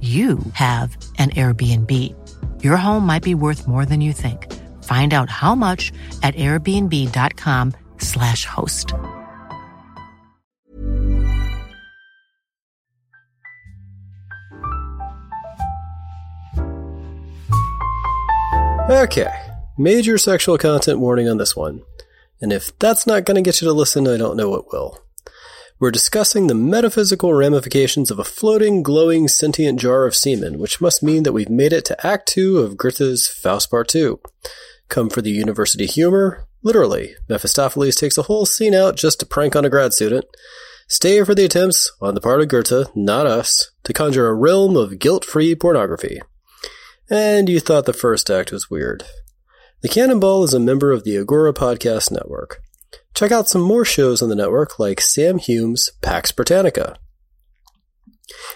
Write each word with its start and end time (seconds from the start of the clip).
you 0.00 0.38
have 0.52 0.96
an 1.18 1.30
Airbnb. 1.30 1.92
Your 2.62 2.76
home 2.76 3.04
might 3.04 3.24
be 3.24 3.34
worth 3.34 3.66
more 3.66 3.84
than 3.84 4.00
you 4.00 4.12
think. 4.12 4.46
Find 4.84 5.12
out 5.12 5.28
how 5.28 5.56
much 5.56 5.90
at 6.22 6.36
airbnb.com/slash 6.36 8.44
host. 8.44 8.94
Okay, 18.90 19.32
major 19.76 20.16
sexual 20.16 20.56
content 20.56 21.00
warning 21.00 21.28
on 21.28 21.38
this 21.38 21.56
one. 21.56 21.82
And 22.40 22.52
if 22.52 22.78
that's 22.78 23.06
not 23.06 23.24
going 23.24 23.34
to 23.34 23.42
get 23.42 23.60
you 23.60 23.66
to 23.66 23.72
listen, 23.72 24.06
I 24.06 24.16
don't 24.16 24.36
know 24.36 24.48
what 24.48 24.72
will. 24.72 25.00
We're 25.80 25.92
discussing 25.92 26.48
the 26.48 26.56
metaphysical 26.56 27.34
ramifications 27.34 28.10
of 28.10 28.18
a 28.18 28.24
floating, 28.24 28.82
glowing, 28.82 29.28
sentient 29.28 29.78
jar 29.78 30.06
of 30.06 30.16
semen, 30.16 30.58
which 30.58 30.80
must 30.80 31.04
mean 31.04 31.22
that 31.22 31.32
we've 31.32 31.48
made 31.48 31.72
it 31.72 31.84
to 31.84 32.06
Act 32.06 32.26
2 32.30 32.58
of 32.58 32.76
Goethe's 32.76 33.28
Faust 33.28 33.70
Part 33.70 33.86
2. 33.86 34.18
Come 34.88 35.08
for 35.08 35.22
the 35.22 35.30
university 35.30 35.86
humor? 35.86 36.48
Literally, 36.64 37.14
Mephistopheles 37.28 37.94
takes 37.94 38.18
a 38.18 38.22
whole 38.22 38.44
scene 38.44 38.74
out 38.74 38.96
just 38.96 39.20
to 39.20 39.26
prank 39.26 39.54
on 39.54 39.64
a 39.64 39.70
grad 39.70 39.92
student. 39.92 40.24
Stay 40.88 41.22
for 41.22 41.32
the 41.32 41.44
attempts, 41.44 41.92
on 42.00 42.16
the 42.16 42.20
part 42.20 42.40
of 42.40 42.48
Goethe, 42.48 42.88
not 42.96 43.28
us, 43.28 43.70
to 43.84 43.92
conjure 43.92 44.26
a 44.26 44.34
realm 44.34 44.76
of 44.76 44.98
guilt-free 44.98 45.54
pornography. 45.54 46.20
And 47.08 47.48
you 47.48 47.60
thought 47.60 47.86
the 47.86 47.92
first 47.92 48.28
act 48.30 48.50
was 48.50 48.68
weird. 48.68 49.04
The 49.82 49.88
Canon 49.88 50.18
Ball 50.18 50.42
is 50.42 50.54
a 50.54 50.58
member 50.58 50.90
of 50.90 51.04
the 51.04 51.16
Agora 51.16 51.52
Podcast 51.52 52.10
Network. 52.10 52.62
Check 53.14 53.32
out 53.32 53.48
some 53.48 53.62
more 53.62 53.84
shows 53.84 54.22
on 54.22 54.28
the 54.28 54.36
network 54.36 54.78
like 54.78 55.00
Sam 55.00 55.38
Hume's 55.38 55.90
Pax 56.02 56.30
Britannica. 56.30 56.96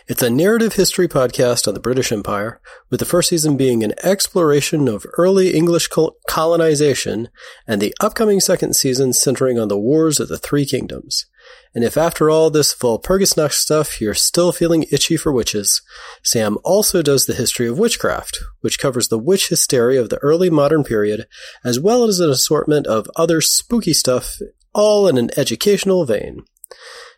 It's 0.06 0.22
a 0.22 0.30
narrative 0.30 0.74
history 0.74 1.08
podcast 1.08 1.66
on 1.66 1.74
the 1.74 1.80
British 1.80 2.12
Empire, 2.12 2.60
with 2.90 3.00
the 3.00 3.06
first 3.06 3.30
season 3.30 3.56
being 3.56 3.82
an 3.82 3.94
exploration 4.02 4.86
of 4.86 5.06
early 5.16 5.54
English 5.54 5.88
colonization, 6.28 7.28
and 7.66 7.80
the 7.80 7.94
upcoming 8.00 8.40
second 8.40 8.74
season 8.74 9.12
centering 9.12 9.58
on 9.58 9.68
the 9.68 9.78
Wars 9.78 10.20
of 10.20 10.28
the 10.28 10.38
Three 10.38 10.66
Kingdoms. 10.66 11.26
And 11.74 11.84
if 11.84 11.96
after 11.96 12.28
all 12.28 12.50
this 12.50 12.74
Walpurgisnacht 12.74 13.52
stuff 13.52 13.98
you're 14.00 14.14
still 14.14 14.52
feeling 14.52 14.84
itchy 14.90 15.16
for 15.16 15.32
witches, 15.32 15.80
Sam 16.22 16.58
also 16.64 17.02
does 17.02 17.26
the 17.26 17.34
history 17.34 17.66
of 17.66 17.78
witchcraft, 17.78 18.40
which 18.60 18.78
covers 18.78 19.08
the 19.08 19.18
witch 19.18 19.48
hysteria 19.48 20.00
of 20.00 20.10
the 20.10 20.18
early 20.18 20.50
modern 20.50 20.84
period, 20.84 21.26
as 21.64 21.80
well 21.80 22.04
as 22.04 22.20
an 22.20 22.30
assortment 22.30 22.86
of 22.86 23.10
other 23.16 23.40
spooky 23.40 23.94
stuff, 23.94 24.36
all 24.74 25.08
in 25.08 25.16
an 25.16 25.30
educational 25.36 26.04
vein. 26.04 26.44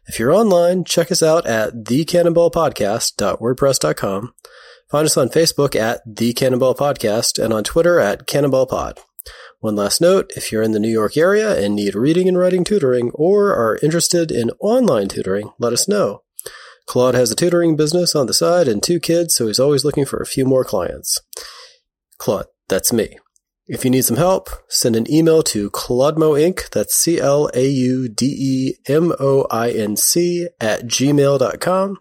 If 0.06 0.18
you're 0.18 0.32
online, 0.32 0.84
check 0.84 1.10
us 1.10 1.22
out 1.22 1.46
at 1.46 1.84
thecanonballpodcast.wordpress.com. 1.84 4.34
Find 4.90 5.06
us 5.06 5.16
on 5.16 5.30
Facebook 5.30 5.74
at 5.74 6.02
The 6.06 6.34
Canon 6.34 6.58
Ball 6.58 6.74
Podcast 6.74 7.42
and 7.42 7.50
on 7.52 7.64
Twitter 7.64 7.98
at 7.98 8.26
Canon 8.26 8.50
Ball 8.50 8.66
Pod. 8.66 9.00
One 9.64 9.76
last 9.76 10.02
note, 10.02 10.30
if 10.36 10.52
you're 10.52 10.62
in 10.62 10.72
the 10.72 10.78
New 10.78 10.90
York 10.90 11.16
area 11.16 11.58
and 11.58 11.74
need 11.74 11.94
reading 11.94 12.28
and 12.28 12.36
writing 12.36 12.64
tutoring 12.64 13.10
or 13.14 13.54
are 13.54 13.78
interested 13.82 14.30
in 14.30 14.50
online 14.60 15.08
tutoring, 15.08 15.52
let 15.58 15.72
us 15.72 15.88
know. 15.88 16.20
Claude 16.84 17.14
has 17.14 17.30
a 17.30 17.34
tutoring 17.34 17.74
business 17.74 18.14
on 18.14 18.26
the 18.26 18.34
side 18.34 18.68
and 18.68 18.82
two 18.82 19.00
kids, 19.00 19.34
so 19.34 19.46
he's 19.46 19.58
always 19.58 19.82
looking 19.82 20.04
for 20.04 20.18
a 20.18 20.26
few 20.26 20.44
more 20.44 20.66
clients. 20.66 21.18
Claude, 22.18 22.44
that's 22.68 22.92
me. 22.92 23.18
If 23.66 23.86
you 23.86 23.90
need 23.90 24.04
some 24.04 24.18
help, 24.18 24.50
send 24.68 24.96
an 24.96 25.10
email 25.10 25.42
to 25.44 25.70
Claudemo 25.70 26.38
Inc. 26.38 26.68
That's 26.68 26.94
C 26.94 27.18
L 27.18 27.48
A 27.54 27.66
U 27.66 28.06
D 28.06 28.36
E 28.38 28.74
M 28.86 29.14
O 29.18 29.46
I 29.50 29.70
N 29.70 29.96
C 29.96 30.46
at 30.60 30.82
gmail.com. 30.82 31.96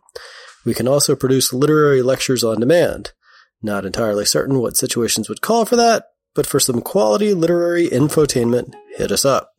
We 0.66 0.73
can 0.73 0.90
also 0.90 1.16
produce 1.16 1.53
literary 1.53 2.02
lectures 2.02 2.44
on 2.44 2.59
demand. 2.59 3.13
Not 3.62 3.85
entirely 3.85 4.25
certain 4.25 4.59
what 4.59 4.75
situations 4.75 5.29
would 5.29 5.40
call 5.40 5.63
for 5.63 5.78
that, 5.78 6.07
but 6.36 6.46
for 6.46 6.60
some 6.60 6.82
quality 6.82 7.34
literary 7.34 7.88
infotainment, 7.88 8.74
hit 8.98 9.12
us 9.12 9.26
up. 9.26 9.52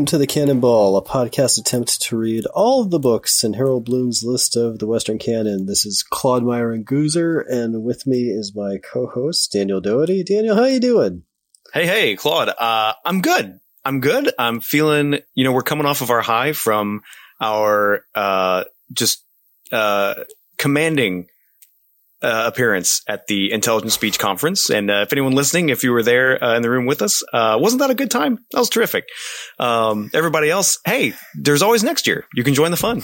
Welcome 0.00 0.06
to 0.06 0.18
the 0.18 0.26
Canon 0.26 0.60
Ball, 0.60 0.96
a 0.96 1.04
podcast 1.04 1.58
attempt 1.58 2.00
to 2.00 2.16
read 2.16 2.46
all 2.54 2.80
of 2.80 2.88
the 2.90 2.98
books 2.98 3.44
in 3.44 3.52
Harold 3.52 3.84
Bloom's 3.84 4.22
list 4.24 4.56
of 4.56 4.78
the 4.78 4.86
Western 4.86 5.18
canon. 5.18 5.66
This 5.66 5.84
is 5.84 6.02
Claude 6.02 6.42
Meyer 6.42 6.72
and 6.72 6.86
Goozer, 6.86 7.44
and 7.46 7.82
with 7.82 8.06
me 8.06 8.30
is 8.30 8.54
my 8.56 8.78
co-host 8.78 9.52
Daniel 9.52 9.78
Doherty. 9.78 10.24
Daniel, 10.24 10.56
how 10.56 10.64
you 10.64 10.80
doing? 10.80 11.24
Hey, 11.74 11.84
hey, 11.84 12.16
Claude. 12.16 12.48
Uh, 12.48 12.94
I'm 13.04 13.20
good. 13.20 13.60
I'm 13.84 14.00
good. 14.00 14.32
I'm 14.38 14.62
feeling. 14.62 15.18
You 15.34 15.44
know, 15.44 15.52
we're 15.52 15.60
coming 15.60 15.84
off 15.84 16.00
of 16.00 16.08
our 16.08 16.22
high 16.22 16.54
from 16.54 17.02
our 17.38 18.06
uh, 18.14 18.64
just 18.94 19.22
uh, 19.70 20.14
commanding 20.56 21.26
uh, 22.22 22.44
appearance 22.46 23.02
at 23.08 23.26
the 23.26 23.52
Intelligent 23.52 23.92
Speech 23.92 24.18
Conference. 24.18 24.70
And 24.70 24.90
uh, 24.90 25.02
if 25.02 25.12
anyone 25.12 25.32
listening, 25.32 25.70
if 25.70 25.82
you 25.82 25.92
were 25.92 26.02
there 26.02 26.42
uh, 26.42 26.56
in 26.56 26.62
the 26.62 26.70
room 26.70 26.86
with 26.86 27.02
us, 27.02 27.22
uh, 27.32 27.58
wasn't 27.60 27.80
that 27.80 27.90
a 27.90 27.94
good 27.94 28.10
time? 28.10 28.38
That 28.52 28.58
was 28.58 28.68
terrific. 28.68 29.04
Um, 29.58 30.10
everybody 30.12 30.50
else, 30.50 30.78
hey, 30.84 31.14
there's 31.34 31.62
always 31.62 31.82
next 31.82 32.06
year. 32.06 32.26
You 32.34 32.44
can 32.44 32.54
join 32.54 32.70
the 32.70 32.76
fun. 32.76 33.02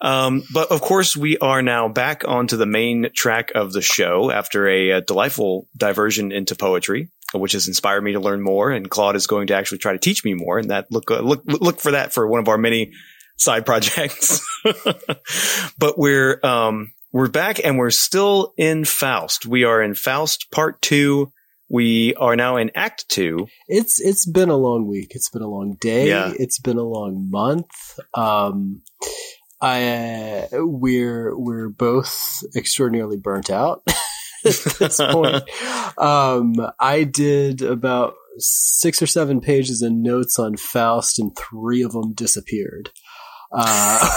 Um, 0.00 0.42
but 0.52 0.70
of 0.70 0.80
course, 0.80 1.16
we 1.16 1.38
are 1.38 1.62
now 1.62 1.88
back 1.88 2.26
onto 2.26 2.56
the 2.56 2.66
main 2.66 3.10
track 3.14 3.52
of 3.54 3.72
the 3.72 3.82
show 3.82 4.30
after 4.30 4.68
a, 4.68 4.90
a 4.90 5.00
delightful 5.00 5.66
diversion 5.76 6.32
into 6.32 6.54
poetry 6.54 7.08
which 7.32 7.52
has 7.52 7.68
inspired 7.68 8.02
me 8.02 8.12
to 8.12 8.20
learn 8.20 8.42
more. 8.42 8.70
And 8.70 8.90
Claude 8.90 9.16
is 9.16 9.26
going 9.26 9.48
to 9.48 9.54
actually 9.54 9.78
try 9.78 9.92
to 9.92 9.98
teach 9.98 10.24
me 10.24 10.34
more. 10.34 10.58
And 10.58 10.70
that 10.70 10.90
look, 10.90 11.10
uh, 11.10 11.20
look, 11.20 11.42
look 11.46 11.80
for 11.80 11.92
that 11.92 12.12
for 12.12 12.26
one 12.26 12.40
of 12.40 12.48
our 12.48 12.58
many 12.58 12.92
side 13.36 13.64
projects. 13.66 14.44
but 15.78 15.96
we're, 15.96 16.40
um, 16.42 16.92
we're 17.12 17.28
back 17.28 17.64
and 17.64 17.78
we're 17.78 17.90
still 17.90 18.52
in 18.56 18.84
Faust. 18.84 19.46
We 19.46 19.64
are 19.64 19.82
in 19.82 19.94
Faust 19.94 20.50
part 20.50 20.80
two. 20.80 21.32
We 21.68 22.14
are 22.14 22.34
now 22.34 22.56
in 22.56 22.70
Act 22.74 23.08
Two. 23.08 23.46
It's 23.68 24.00
it's 24.00 24.26
been 24.26 24.48
a 24.48 24.56
long 24.56 24.88
week. 24.88 25.12
It's 25.14 25.30
been 25.30 25.42
a 25.42 25.48
long 25.48 25.76
day. 25.80 26.08
Yeah. 26.08 26.32
It's 26.36 26.58
been 26.58 26.78
a 26.78 26.82
long 26.82 27.30
month. 27.30 27.70
Um, 28.12 28.82
I 29.60 30.48
uh, 30.52 30.64
we're 30.66 31.36
we're 31.36 31.68
both 31.68 32.42
extraordinarily 32.56 33.18
burnt 33.18 33.50
out 33.50 33.82
at 34.44 34.54
this 34.78 34.96
point. 35.10 35.44
um, 35.96 36.54
I 36.80 37.04
did 37.04 37.62
about 37.62 38.14
six 38.38 39.00
or 39.00 39.06
seven 39.06 39.40
pages 39.40 39.82
of 39.82 39.92
notes 39.92 40.38
on 40.38 40.56
Faust, 40.56 41.20
and 41.20 41.36
three 41.36 41.82
of 41.82 41.92
them 41.92 42.14
disappeared. 42.14 42.90
Uh, 43.52 44.08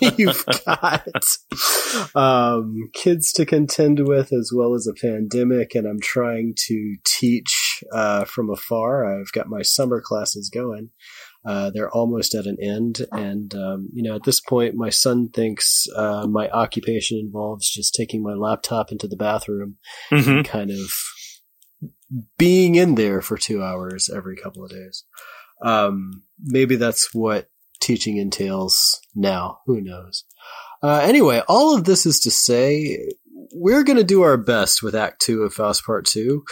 you've 0.16 0.44
got 0.64 1.08
um, 2.14 2.90
kids 2.92 3.32
to 3.32 3.44
contend 3.44 4.06
with 4.06 4.32
as 4.32 4.52
well 4.54 4.74
as 4.74 4.86
a 4.86 4.94
pandemic, 4.94 5.74
and 5.74 5.86
I'm 5.86 6.00
trying 6.00 6.54
to 6.66 6.96
teach 7.04 7.82
uh, 7.92 8.24
from 8.24 8.50
afar. 8.50 9.20
I've 9.20 9.32
got 9.32 9.48
my 9.48 9.62
summer 9.62 10.00
classes 10.00 10.50
going. 10.50 10.90
Uh, 11.44 11.70
they're 11.70 11.90
almost 11.90 12.34
at 12.34 12.46
an 12.46 12.56
end, 12.60 13.06
and 13.12 13.54
um, 13.54 13.88
you 13.92 14.02
know, 14.02 14.16
at 14.16 14.24
this 14.24 14.40
point, 14.40 14.74
my 14.74 14.90
son 14.90 15.28
thinks 15.28 15.86
uh, 15.94 16.26
my 16.26 16.48
occupation 16.50 17.18
involves 17.18 17.70
just 17.70 17.94
taking 17.94 18.22
my 18.22 18.34
laptop 18.34 18.90
into 18.90 19.06
the 19.06 19.16
bathroom 19.16 19.76
mm-hmm. 20.10 20.28
and 20.28 20.44
kind 20.44 20.70
of 20.70 20.90
being 22.38 22.74
in 22.74 22.94
there 22.94 23.20
for 23.20 23.36
two 23.36 23.62
hours 23.62 24.10
every 24.14 24.36
couple 24.36 24.64
of 24.64 24.70
days. 24.70 25.04
Um, 25.62 26.22
maybe 26.42 26.76
that's 26.76 27.14
what 27.14 27.48
teaching 27.80 28.16
entails 28.16 29.00
now. 29.14 29.60
Who 29.66 29.80
knows? 29.80 30.24
Uh, 30.82 31.00
anyway, 31.02 31.42
all 31.48 31.74
of 31.74 31.84
this 31.84 32.06
is 32.06 32.20
to 32.20 32.30
say, 32.30 33.12
we're 33.52 33.84
going 33.84 33.98
to 33.98 34.04
do 34.04 34.22
our 34.22 34.36
best 34.36 34.82
with 34.82 34.94
Act 34.94 35.20
Two 35.20 35.42
of 35.42 35.54
Faust 35.54 35.84
Part 35.84 36.04
Two, 36.04 36.44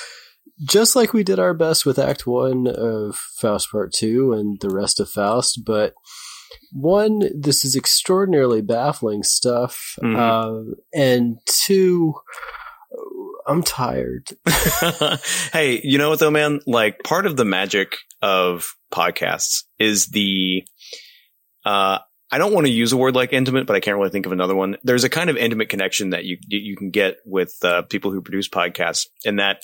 just 0.64 0.96
like 0.96 1.12
we 1.12 1.22
did 1.22 1.38
our 1.38 1.54
best 1.54 1.84
with 1.84 1.98
Act 1.98 2.26
One 2.26 2.66
of 2.66 3.16
Faust 3.16 3.70
Part 3.70 3.92
Two 3.92 4.32
and 4.32 4.58
the 4.60 4.70
rest 4.70 5.00
of 5.00 5.10
Faust. 5.10 5.62
But 5.64 5.94
one, 6.72 7.22
this 7.38 7.64
is 7.64 7.76
extraordinarily 7.76 8.62
baffling 8.62 9.22
stuff, 9.22 9.96
mm-hmm. 10.02 10.16
uh, 10.16 10.74
and 10.92 11.38
two, 11.46 12.14
I'm 13.46 13.62
tired. 13.62 14.28
hey, 15.52 15.80
you 15.84 15.98
know 15.98 16.10
what 16.10 16.18
though, 16.18 16.30
man? 16.30 16.60
Like 16.66 17.02
part 17.04 17.26
of 17.26 17.36
the 17.36 17.44
magic 17.44 17.96
of 18.22 18.74
podcasts 18.92 19.64
is 19.78 20.08
the, 20.08 20.66
uh, 21.64 21.98
I 22.34 22.38
don't 22.38 22.52
want 22.52 22.66
to 22.66 22.72
use 22.72 22.92
a 22.92 22.96
word 22.96 23.14
like 23.14 23.32
intimate, 23.32 23.66
but 23.66 23.76
I 23.76 23.80
can't 23.80 23.96
really 23.96 24.10
think 24.10 24.26
of 24.26 24.32
another 24.32 24.56
one. 24.56 24.76
There's 24.82 25.04
a 25.04 25.08
kind 25.08 25.30
of 25.30 25.36
intimate 25.36 25.68
connection 25.68 26.10
that 26.10 26.24
you 26.24 26.38
you 26.48 26.76
can 26.76 26.90
get 26.90 27.18
with 27.24 27.54
uh, 27.62 27.82
people 27.82 28.10
who 28.10 28.22
produce 28.22 28.48
podcasts, 28.48 29.06
in 29.24 29.36
that, 29.36 29.62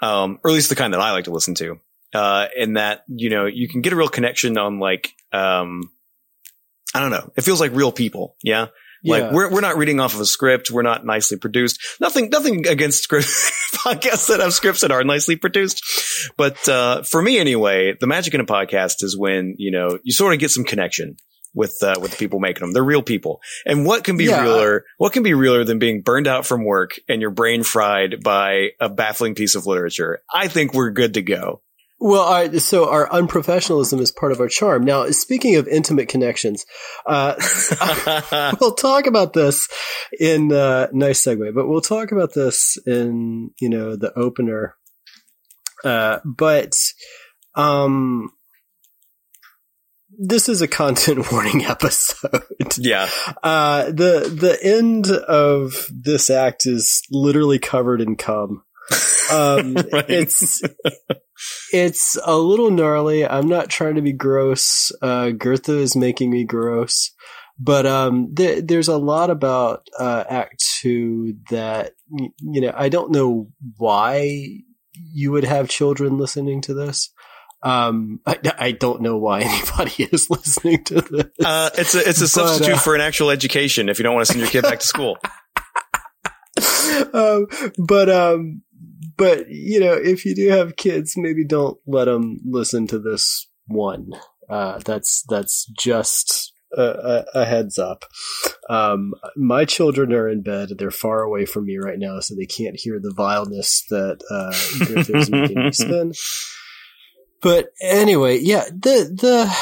um, 0.00 0.38
or 0.44 0.50
at 0.50 0.54
least 0.54 0.68
the 0.68 0.76
kind 0.76 0.94
that 0.94 1.00
I 1.00 1.12
like 1.12 1.24
to 1.24 1.32
listen 1.32 1.54
to, 1.56 1.80
uh, 2.12 2.46
in 2.56 2.74
that 2.74 3.02
you 3.08 3.30
know 3.30 3.46
you 3.46 3.68
can 3.68 3.80
get 3.80 3.92
a 3.92 3.96
real 3.96 4.08
connection 4.08 4.56
on 4.58 4.78
like, 4.78 5.12
um, 5.32 5.90
I 6.94 7.00
don't 7.00 7.10
know, 7.10 7.32
it 7.36 7.42
feels 7.42 7.60
like 7.60 7.72
real 7.72 7.92
people, 7.92 8.36
yeah. 8.42 8.66
Like 9.06 9.24
yeah. 9.24 9.32
we're 9.32 9.50
we're 9.50 9.60
not 9.60 9.76
reading 9.76 10.00
off 10.00 10.14
of 10.14 10.20
a 10.20 10.24
script. 10.24 10.70
We're 10.70 10.80
not 10.80 11.04
nicely 11.04 11.36
produced. 11.36 11.78
Nothing 12.00 12.30
nothing 12.30 12.66
against 12.66 13.02
script 13.02 13.26
podcasts 13.74 14.28
that 14.28 14.40
have 14.40 14.54
scripts 14.54 14.80
that 14.80 14.92
are 14.92 15.04
nicely 15.04 15.36
produced. 15.36 15.82
But 16.38 16.66
uh, 16.70 17.02
for 17.02 17.20
me 17.20 17.38
anyway, 17.38 17.96
the 18.00 18.06
magic 18.06 18.32
in 18.32 18.40
a 18.40 18.46
podcast 18.46 19.02
is 19.02 19.18
when 19.18 19.56
you 19.58 19.72
know 19.72 19.98
you 20.04 20.14
sort 20.14 20.32
of 20.32 20.38
get 20.38 20.52
some 20.52 20.64
connection 20.64 21.16
with 21.54 21.78
uh, 21.82 21.94
with 22.00 22.12
the 22.12 22.16
people 22.16 22.40
making 22.40 22.60
them. 22.60 22.72
They're 22.72 22.84
real 22.84 23.02
people. 23.02 23.40
And 23.64 23.86
what 23.86 24.04
can 24.04 24.16
be 24.16 24.24
yeah. 24.24 24.42
realer? 24.42 24.84
What 24.98 25.12
can 25.12 25.22
be 25.22 25.34
realer 25.34 25.64
than 25.64 25.78
being 25.78 26.02
burned 26.02 26.26
out 26.26 26.46
from 26.46 26.64
work 26.64 26.98
and 27.08 27.20
your 27.20 27.30
brain 27.30 27.62
fried 27.62 28.22
by 28.22 28.70
a 28.80 28.88
baffling 28.88 29.34
piece 29.34 29.54
of 29.54 29.66
literature? 29.66 30.20
I 30.32 30.48
think 30.48 30.74
we're 30.74 30.90
good 30.90 31.14
to 31.14 31.22
go. 31.22 31.62
Well, 32.00 32.58
so 32.58 32.90
our 32.90 33.08
unprofessionalism 33.08 34.00
is 34.00 34.10
part 34.10 34.32
of 34.32 34.40
our 34.40 34.48
charm. 34.48 34.84
Now, 34.84 35.08
speaking 35.10 35.56
of 35.56 35.68
intimate 35.68 36.08
connections, 36.08 36.66
uh, 37.06 37.36
we'll 38.60 38.74
talk 38.74 39.06
about 39.06 39.32
this 39.32 39.68
in 40.18 40.52
uh, 40.52 40.88
nice 40.92 41.24
segue, 41.24 41.54
but 41.54 41.68
we'll 41.68 41.80
talk 41.80 42.12
about 42.12 42.34
this 42.34 42.76
in 42.84 43.52
you 43.60 43.68
know 43.70 43.96
the 43.96 44.12
opener. 44.18 44.76
Uh, 45.84 46.18
but 46.24 46.74
um, 47.54 48.30
this 50.18 50.48
is 50.48 50.62
a 50.62 50.68
content 50.68 51.26
warning 51.32 51.64
episode. 51.64 52.42
Yeah. 52.78 53.08
Uh, 53.42 53.86
the 53.86 54.30
the 54.32 54.58
end 54.62 55.10
of 55.10 55.86
this 55.90 56.30
act 56.30 56.66
is 56.66 57.02
literally 57.10 57.58
covered 57.58 58.00
in 58.00 58.16
cum. 58.16 58.64
Um, 59.32 59.74
right. 59.92 60.08
it's 60.08 60.62
it's 61.72 62.16
a 62.24 62.36
little 62.36 62.70
gnarly. 62.70 63.26
I'm 63.26 63.48
not 63.48 63.70
trying 63.70 63.94
to 63.96 64.02
be 64.02 64.12
gross. 64.12 64.92
Uh, 65.00 65.30
Goethe 65.30 65.68
is 65.68 65.96
making 65.96 66.30
me 66.30 66.44
gross, 66.44 67.10
but 67.58 67.86
um, 67.86 68.34
th- 68.34 68.64
there's 68.66 68.88
a 68.88 68.98
lot 68.98 69.30
about 69.30 69.86
uh, 69.98 70.24
Act 70.28 70.64
Two 70.80 71.34
that 71.50 71.92
you 72.40 72.60
know. 72.60 72.72
I 72.76 72.88
don't 72.88 73.12
know 73.12 73.48
why 73.76 74.60
you 75.12 75.32
would 75.32 75.44
have 75.44 75.68
children 75.68 76.18
listening 76.18 76.60
to 76.62 76.74
this. 76.74 77.12
Um, 77.64 78.20
I, 78.26 78.38
I, 78.58 78.72
don't 78.72 79.00
know 79.00 79.16
why 79.16 79.40
anybody 79.44 80.04
is 80.04 80.28
listening 80.28 80.84
to 80.84 81.00
this. 81.00 81.24
Uh, 81.42 81.70
it's 81.78 81.94
a 81.94 82.06
it's 82.06 82.20
a 82.20 82.28
substitute 82.28 82.72
but, 82.72 82.78
uh, 82.78 82.80
for 82.80 82.94
an 82.94 83.00
actual 83.00 83.30
education 83.30 83.88
if 83.88 83.98
you 83.98 84.02
don't 84.02 84.14
want 84.14 84.26
to 84.26 84.32
send 84.32 84.40
your 84.40 84.50
kid 84.50 84.62
back 84.62 84.80
to 84.80 84.86
school. 84.86 85.16
um, 87.14 87.46
but 87.78 88.10
um, 88.10 88.62
but 89.16 89.48
you 89.48 89.80
know, 89.80 89.94
if 89.94 90.26
you 90.26 90.34
do 90.34 90.48
have 90.50 90.76
kids, 90.76 91.14
maybe 91.16 91.44
don't 91.44 91.78
let 91.86 92.04
them 92.04 92.38
listen 92.44 92.86
to 92.88 92.98
this 92.98 93.48
one. 93.66 94.10
Uh, 94.48 94.78
that's 94.84 95.24
that's 95.30 95.64
just 95.78 96.52
a, 96.76 96.82
a, 96.82 97.24
a 97.40 97.44
heads 97.46 97.78
up. 97.78 98.04
Um, 98.68 99.14
my 99.36 99.64
children 99.64 100.12
are 100.12 100.28
in 100.28 100.42
bed; 100.42 100.70
they're 100.76 100.90
far 100.90 101.22
away 101.22 101.46
from 101.46 101.64
me 101.64 101.78
right 101.78 101.98
now, 101.98 102.20
so 102.20 102.34
they 102.34 102.46
can't 102.46 102.78
hear 102.78 103.00
the 103.00 103.14
vileness 103.16 103.84
that 103.90 104.18
uh, 104.30 104.52
is 105.18 105.30
making 105.30 105.64
me 105.64 105.72
spin. 105.72 106.12
But 107.44 107.74
anyway, 107.82 108.38
yeah, 108.38 108.64
the 108.70 109.14
the 109.14 109.54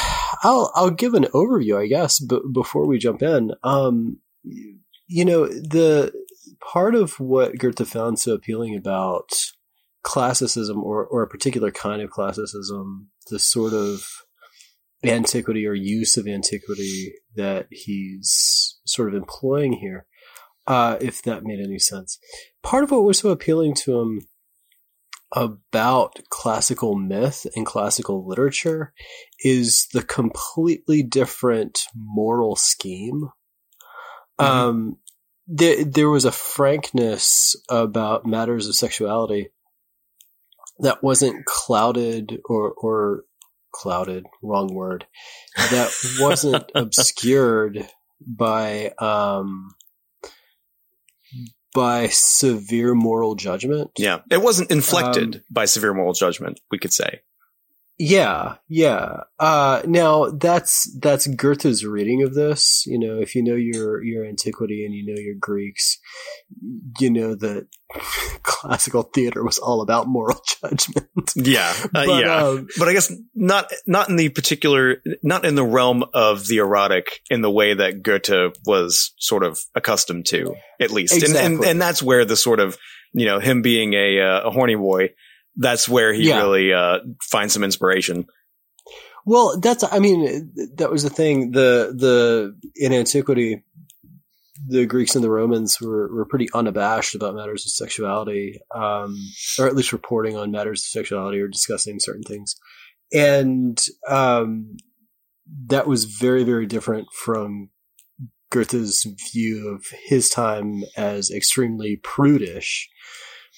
I'll 0.44 0.70
I'll 0.76 0.90
give 0.90 1.14
an 1.14 1.24
overview, 1.34 1.82
I 1.82 1.88
guess, 1.88 2.20
but 2.20 2.42
before 2.52 2.86
we 2.86 2.96
jump 2.96 3.22
in, 3.22 3.50
um, 3.64 4.18
you 4.44 5.24
know 5.24 5.48
the 5.48 6.12
part 6.60 6.94
of 6.94 7.18
what 7.18 7.58
Goethe 7.58 7.84
found 7.88 8.20
so 8.20 8.34
appealing 8.34 8.76
about 8.76 9.30
classicism 10.04 10.84
or, 10.84 11.04
or 11.04 11.24
a 11.24 11.28
particular 11.28 11.72
kind 11.72 12.00
of 12.02 12.10
classicism, 12.10 13.08
the 13.30 13.40
sort 13.40 13.72
of 13.72 14.06
antiquity 15.02 15.66
or 15.66 15.74
use 15.74 16.16
of 16.16 16.28
antiquity 16.28 17.14
that 17.34 17.66
he's 17.72 18.78
sort 18.86 19.08
of 19.08 19.14
employing 19.14 19.72
here, 19.72 20.06
uh, 20.68 20.98
if 21.00 21.20
that 21.22 21.42
made 21.42 21.58
any 21.58 21.80
sense. 21.80 22.20
Part 22.62 22.84
of 22.84 22.92
what 22.92 23.02
was 23.02 23.18
so 23.18 23.30
appealing 23.30 23.74
to 23.74 24.00
him 24.00 24.20
about 25.34 26.18
classical 26.28 26.94
myth 26.94 27.46
and 27.56 27.64
classical 27.64 28.26
literature 28.26 28.92
is 29.40 29.88
the 29.92 30.02
completely 30.02 31.02
different 31.02 31.84
moral 31.94 32.56
scheme. 32.56 33.30
Mm-hmm. 34.38 34.44
Um, 34.44 34.96
there, 35.46 35.84
there 35.84 36.10
was 36.10 36.24
a 36.24 36.32
frankness 36.32 37.56
about 37.68 38.26
matters 38.26 38.68
of 38.68 38.74
sexuality 38.74 39.48
that 40.78 41.02
wasn't 41.02 41.44
clouded 41.46 42.38
or, 42.44 42.72
or 42.72 43.24
clouded, 43.72 44.26
wrong 44.42 44.72
word, 44.74 45.06
that 45.56 45.90
wasn't 46.18 46.70
obscured 46.74 47.88
by, 48.26 48.92
um, 48.98 49.74
by 51.74 52.08
severe 52.08 52.94
moral 52.94 53.34
judgment. 53.34 53.90
Yeah. 53.98 54.20
It 54.30 54.42
wasn't 54.42 54.70
inflected 54.70 55.36
um, 55.36 55.42
by 55.50 55.64
severe 55.64 55.94
moral 55.94 56.12
judgment, 56.12 56.60
we 56.70 56.78
could 56.78 56.92
say. 56.92 57.20
Yeah, 58.04 58.56
yeah. 58.68 59.18
Uh, 59.38 59.80
now 59.84 60.30
that's 60.30 60.92
that's 60.98 61.28
Goethe's 61.28 61.86
reading 61.86 62.24
of 62.24 62.34
this. 62.34 62.82
You 62.84 62.98
know, 62.98 63.20
if 63.20 63.36
you 63.36 63.44
know 63.44 63.54
your 63.54 64.02
your 64.02 64.26
antiquity 64.26 64.84
and 64.84 64.92
you 64.92 65.06
know 65.06 65.20
your 65.20 65.36
Greeks, 65.38 66.00
you 66.98 67.10
know 67.10 67.36
that 67.36 67.68
classical 68.42 69.04
theater 69.04 69.44
was 69.44 69.60
all 69.60 69.82
about 69.82 70.08
moral 70.08 70.40
judgment. 70.60 71.30
Yeah, 71.36 71.72
uh, 71.76 71.88
but, 71.92 72.08
yeah. 72.08 72.44
Um, 72.44 72.66
but 72.76 72.88
I 72.88 72.92
guess 72.92 73.12
not 73.36 73.70
not 73.86 74.08
in 74.08 74.16
the 74.16 74.30
particular, 74.30 74.96
not 75.22 75.44
in 75.44 75.54
the 75.54 75.64
realm 75.64 76.02
of 76.12 76.48
the 76.48 76.56
erotic 76.56 77.20
in 77.30 77.40
the 77.40 77.52
way 77.52 77.72
that 77.72 78.02
Goethe 78.02 78.56
was 78.66 79.14
sort 79.20 79.44
of 79.44 79.60
accustomed 79.76 80.26
to, 80.26 80.56
at 80.80 80.90
least. 80.90 81.14
Exactly. 81.14 81.38
And, 81.38 81.54
and, 81.54 81.64
and 81.64 81.80
that's 81.80 82.02
where 82.02 82.24
the 82.24 82.36
sort 82.36 82.58
of 82.58 82.76
you 83.12 83.26
know 83.26 83.38
him 83.38 83.62
being 83.62 83.94
a 83.94 84.20
uh, 84.20 84.48
a 84.48 84.50
horny 84.50 84.74
boy 84.74 85.10
that's 85.56 85.88
where 85.88 86.12
he 86.12 86.28
yeah. 86.28 86.38
really 86.38 86.72
uh, 86.72 86.98
finds 87.20 87.54
some 87.54 87.64
inspiration. 87.64 88.26
Well, 89.24 89.60
that's 89.60 89.84
I 89.84 89.98
mean 90.00 90.52
that 90.76 90.90
was 90.90 91.04
the 91.04 91.10
thing. 91.10 91.52
The 91.52 91.94
the 91.96 92.58
in 92.74 92.92
antiquity, 92.92 93.62
the 94.66 94.86
Greeks 94.86 95.14
and 95.14 95.22
the 95.22 95.30
Romans 95.30 95.80
were 95.80 96.12
were 96.12 96.26
pretty 96.26 96.48
unabashed 96.54 97.14
about 97.14 97.36
matters 97.36 97.64
of 97.64 97.70
sexuality, 97.70 98.60
um, 98.74 99.16
or 99.58 99.66
at 99.66 99.76
least 99.76 99.92
reporting 99.92 100.36
on 100.36 100.50
matters 100.50 100.80
of 100.80 100.86
sexuality 100.86 101.38
or 101.40 101.46
discussing 101.46 102.00
certain 102.00 102.24
things, 102.24 102.56
and 103.12 103.80
um, 104.08 104.76
that 105.66 105.86
was 105.86 106.06
very 106.06 106.42
very 106.42 106.66
different 106.66 107.06
from 107.12 107.70
Goethe's 108.50 109.06
view 109.32 109.68
of 109.68 109.86
his 110.06 110.28
time 110.28 110.82
as 110.96 111.30
extremely 111.30 112.00
prudish, 112.02 112.88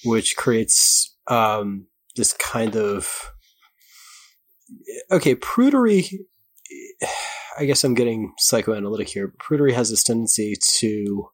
which 0.03 0.35
creates 0.37 1.14
um, 1.27 1.87
this 2.15 2.33
kind 2.33 2.75
of 2.75 3.31
okay 5.11 5.35
prudery 5.35 6.07
I 7.57 7.65
guess 7.65 7.83
I'm 7.83 7.93
getting 7.93 8.33
psychoanalytic 8.37 9.07
here. 9.07 9.33
Prudery 9.39 9.73
has 9.73 9.89
this 9.89 10.03
tendency 10.03 10.55
to 10.79 11.29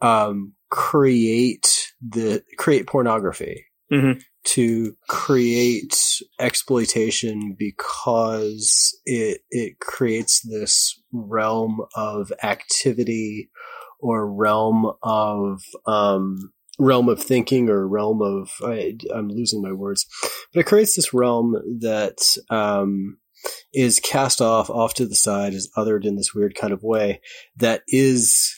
um, 0.00 0.52
create 0.70 1.92
the 2.00 2.44
create 2.58 2.86
pornography, 2.86 3.64
Mhm. 3.90 4.22
to 4.44 4.96
create 5.08 6.20
exploitation 6.38 7.56
because 7.58 8.96
it 9.04 9.40
it 9.50 9.80
creates 9.80 10.40
this 10.48 11.02
realm 11.12 11.80
of 11.96 12.32
activity 12.44 13.50
or 13.98 14.32
realm 14.32 14.92
of 15.02 15.62
um, 15.86 16.52
realm 16.78 17.08
of 17.08 17.22
thinking 17.22 17.68
or 17.68 17.86
realm 17.88 18.22
of 18.22 18.50
I, 18.64 18.96
I'm 19.14 19.28
losing 19.28 19.62
my 19.62 19.72
words, 19.72 20.06
but 20.52 20.60
it 20.60 20.66
creates 20.66 20.94
this 20.96 21.12
realm 21.12 21.54
that 21.80 22.18
um, 22.50 23.18
is 23.74 24.00
cast 24.00 24.40
off 24.40 24.70
off 24.70 24.94
to 24.94 25.06
the 25.06 25.14
side, 25.16 25.54
is 25.54 25.70
othered 25.76 26.04
in 26.04 26.16
this 26.16 26.34
weird 26.34 26.54
kind 26.54 26.72
of 26.72 26.82
way 26.82 27.20
that 27.56 27.82
is 27.88 28.54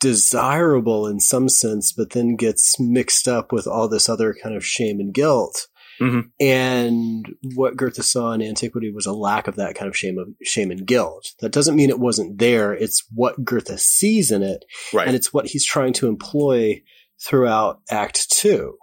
desirable 0.00 1.06
in 1.06 1.20
some 1.20 1.48
sense, 1.48 1.92
but 1.92 2.10
then 2.10 2.36
gets 2.36 2.78
mixed 2.80 3.28
up 3.28 3.52
with 3.52 3.66
all 3.66 3.88
this 3.88 4.08
other 4.08 4.34
kind 4.42 4.56
of 4.56 4.64
shame 4.64 4.98
and 5.00 5.12
guilt. 5.14 5.68
Mhm. 6.00 6.30
And 6.38 7.26
what 7.56 7.76
Goethe 7.76 8.02
saw 8.04 8.32
in 8.32 8.40
antiquity 8.40 8.90
was 8.92 9.06
a 9.06 9.12
lack 9.12 9.48
of 9.48 9.56
that 9.56 9.74
kind 9.74 9.88
of 9.88 9.96
shame 9.96 10.16
of 10.18 10.28
shame 10.44 10.70
and 10.70 10.86
guilt. 10.86 11.32
That 11.40 11.50
doesn't 11.52 11.74
mean 11.74 11.90
it 11.90 11.98
wasn't 11.98 12.38
there. 12.38 12.72
It's 12.72 13.04
what 13.12 13.44
Goethe 13.44 13.78
sees 13.80 14.30
in 14.30 14.42
it, 14.44 14.64
Right. 14.92 15.08
and 15.08 15.16
it's 15.16 15.32
what 15.32 15.46
he's 15.46 15.64
trying 15.66 15.92
to 15.94 16.06
employ 16.06 16.82
throughout 17.24 17.80
Act 17.90 18.30
Two. 18.30 18.76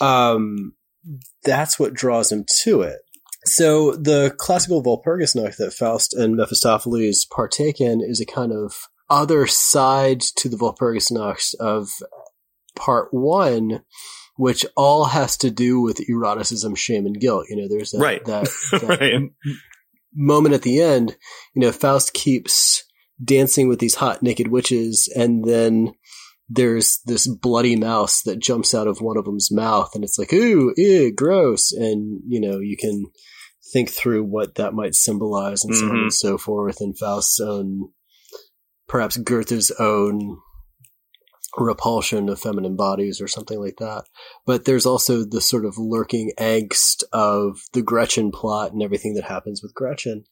Um, 0.00 0.74
that's 1.44 1.78
what 1.78 1.94
draws 1.94 2.30
him 2.32 2.44
to 2.64 2.82
it. 2.82 2.98
So 3.44 3.92
the 3.96 4.34
classical 4.38 4.82
Walpurgisnacht 4.82 5.56
that 5.56 5.72
Faust 5.74 6.14
and 6.14 6.36
Mephistopheles 6.36 7.24
partake 7.24 7.80
in 7.80 8.00
is 8.00 8.20
a 8.20 8.26
kind 8.26 8.52
of 8.52 8.88
other 9.10 9.46
side 9.46 10.20
to 10.36 10.48
the 10.48 10.56
Walpurgisnacht 10.56 11.54
of 11.58 11.88
part 12.76 13.08
one, 13.12 13.82
which 14.36 14.64
all 14.76 15.06
has 15.06 15.36
to 15.38 15.50
do 15.50 15.80
with 15.80 16.00
eroticism, 16.08 16.76
shame, 16.76 17.04
and 17.04 17.18
guilt. 17.20 17.46
You 17.50 17.56
know, 17.56 17.68
there's 17.68 17.90
that, 17.90 17.98
Right. 17.98 18.24
that, 18.26 18.48
that 18.72 18.82
right. 19.00 19.20
moment 20.14 20.54
at 20.54 20.62
the 20.62 20.80
end, 20.80 21.16
you 21.54 21.60
know, 21.62 21.72
Faust 21.72 22.14
keeps 22.14 22.84
dancing 23.22 23.68
with 23.68 23.80
these 23.80 23.96
hot 23.96 24.22
naked 24.22 24.48
witches, 24.48 25.12
and 25.16 25.44
then 25.44 25.94
there's 26.48 27.00
this 27.06 27.26
bloody 27.26 27.76
mouse 27.76 28.22
that 28.22 28.40
jumps 28.40 28.74
out 28.74 28.86
of 28.86 29.00
one 29.00 29.16
of 29.16 29.24
them's 29.24 29.50
mouth, 29.50 29.90
and 29.94 30.04
it's 30.04 30.18
like, 30.18 30.32
ooh, 30.32 30.72
ew, 30.76 31.12
gross. 31.14 31.72
And, 31.72 32.20
you 32.26 32.40
know, 32.40 32.58
you 32.58 32.76
can 32.76 33.06
think 33.72 33.90
through 33.90 34.24
what 34.24 34.56
that 34.56 34.74
might 34.74 34.94
symbolize 34.94 35.64
and 35.64 35.74
so 35.74 35.86
on 35.86 35.96
and 35.96 36.12
so 36.12 36.36
forth, 36.36 36.80
and 36.80 36.98
Faust's 36.98 37.40
own, 37.40 37.88
perhaps 38.86 39.16
Goethe's 39.16 39.70
own 39.78 40.38
repulsion 41.56 42.28
of 42.28 42.40
feminine 42.40 42.76
bodies 42.76 43.20
or 43.20 43.28
something 43.28 43.60
like 43.60 43.76
that. 43.78 44.04
But 44.46 44.64
there's 44.64 44.86
also 44.86 45.24
the 45.24 45.40
sort 45.40 45.64
of 45.64 45.78
lurking 45.78 46.32
angst 46.38 47.02
of 47.12 47.60
the 47.72 47.82
Gretchen 47.82 48.30
plot 48.30 48.72
and 48.72 48.82
everything 48.82 49.14
that 49.14 49.24
happens 49.24 49.62
with 49.62 49.74
Gretchen. 49.74 50.24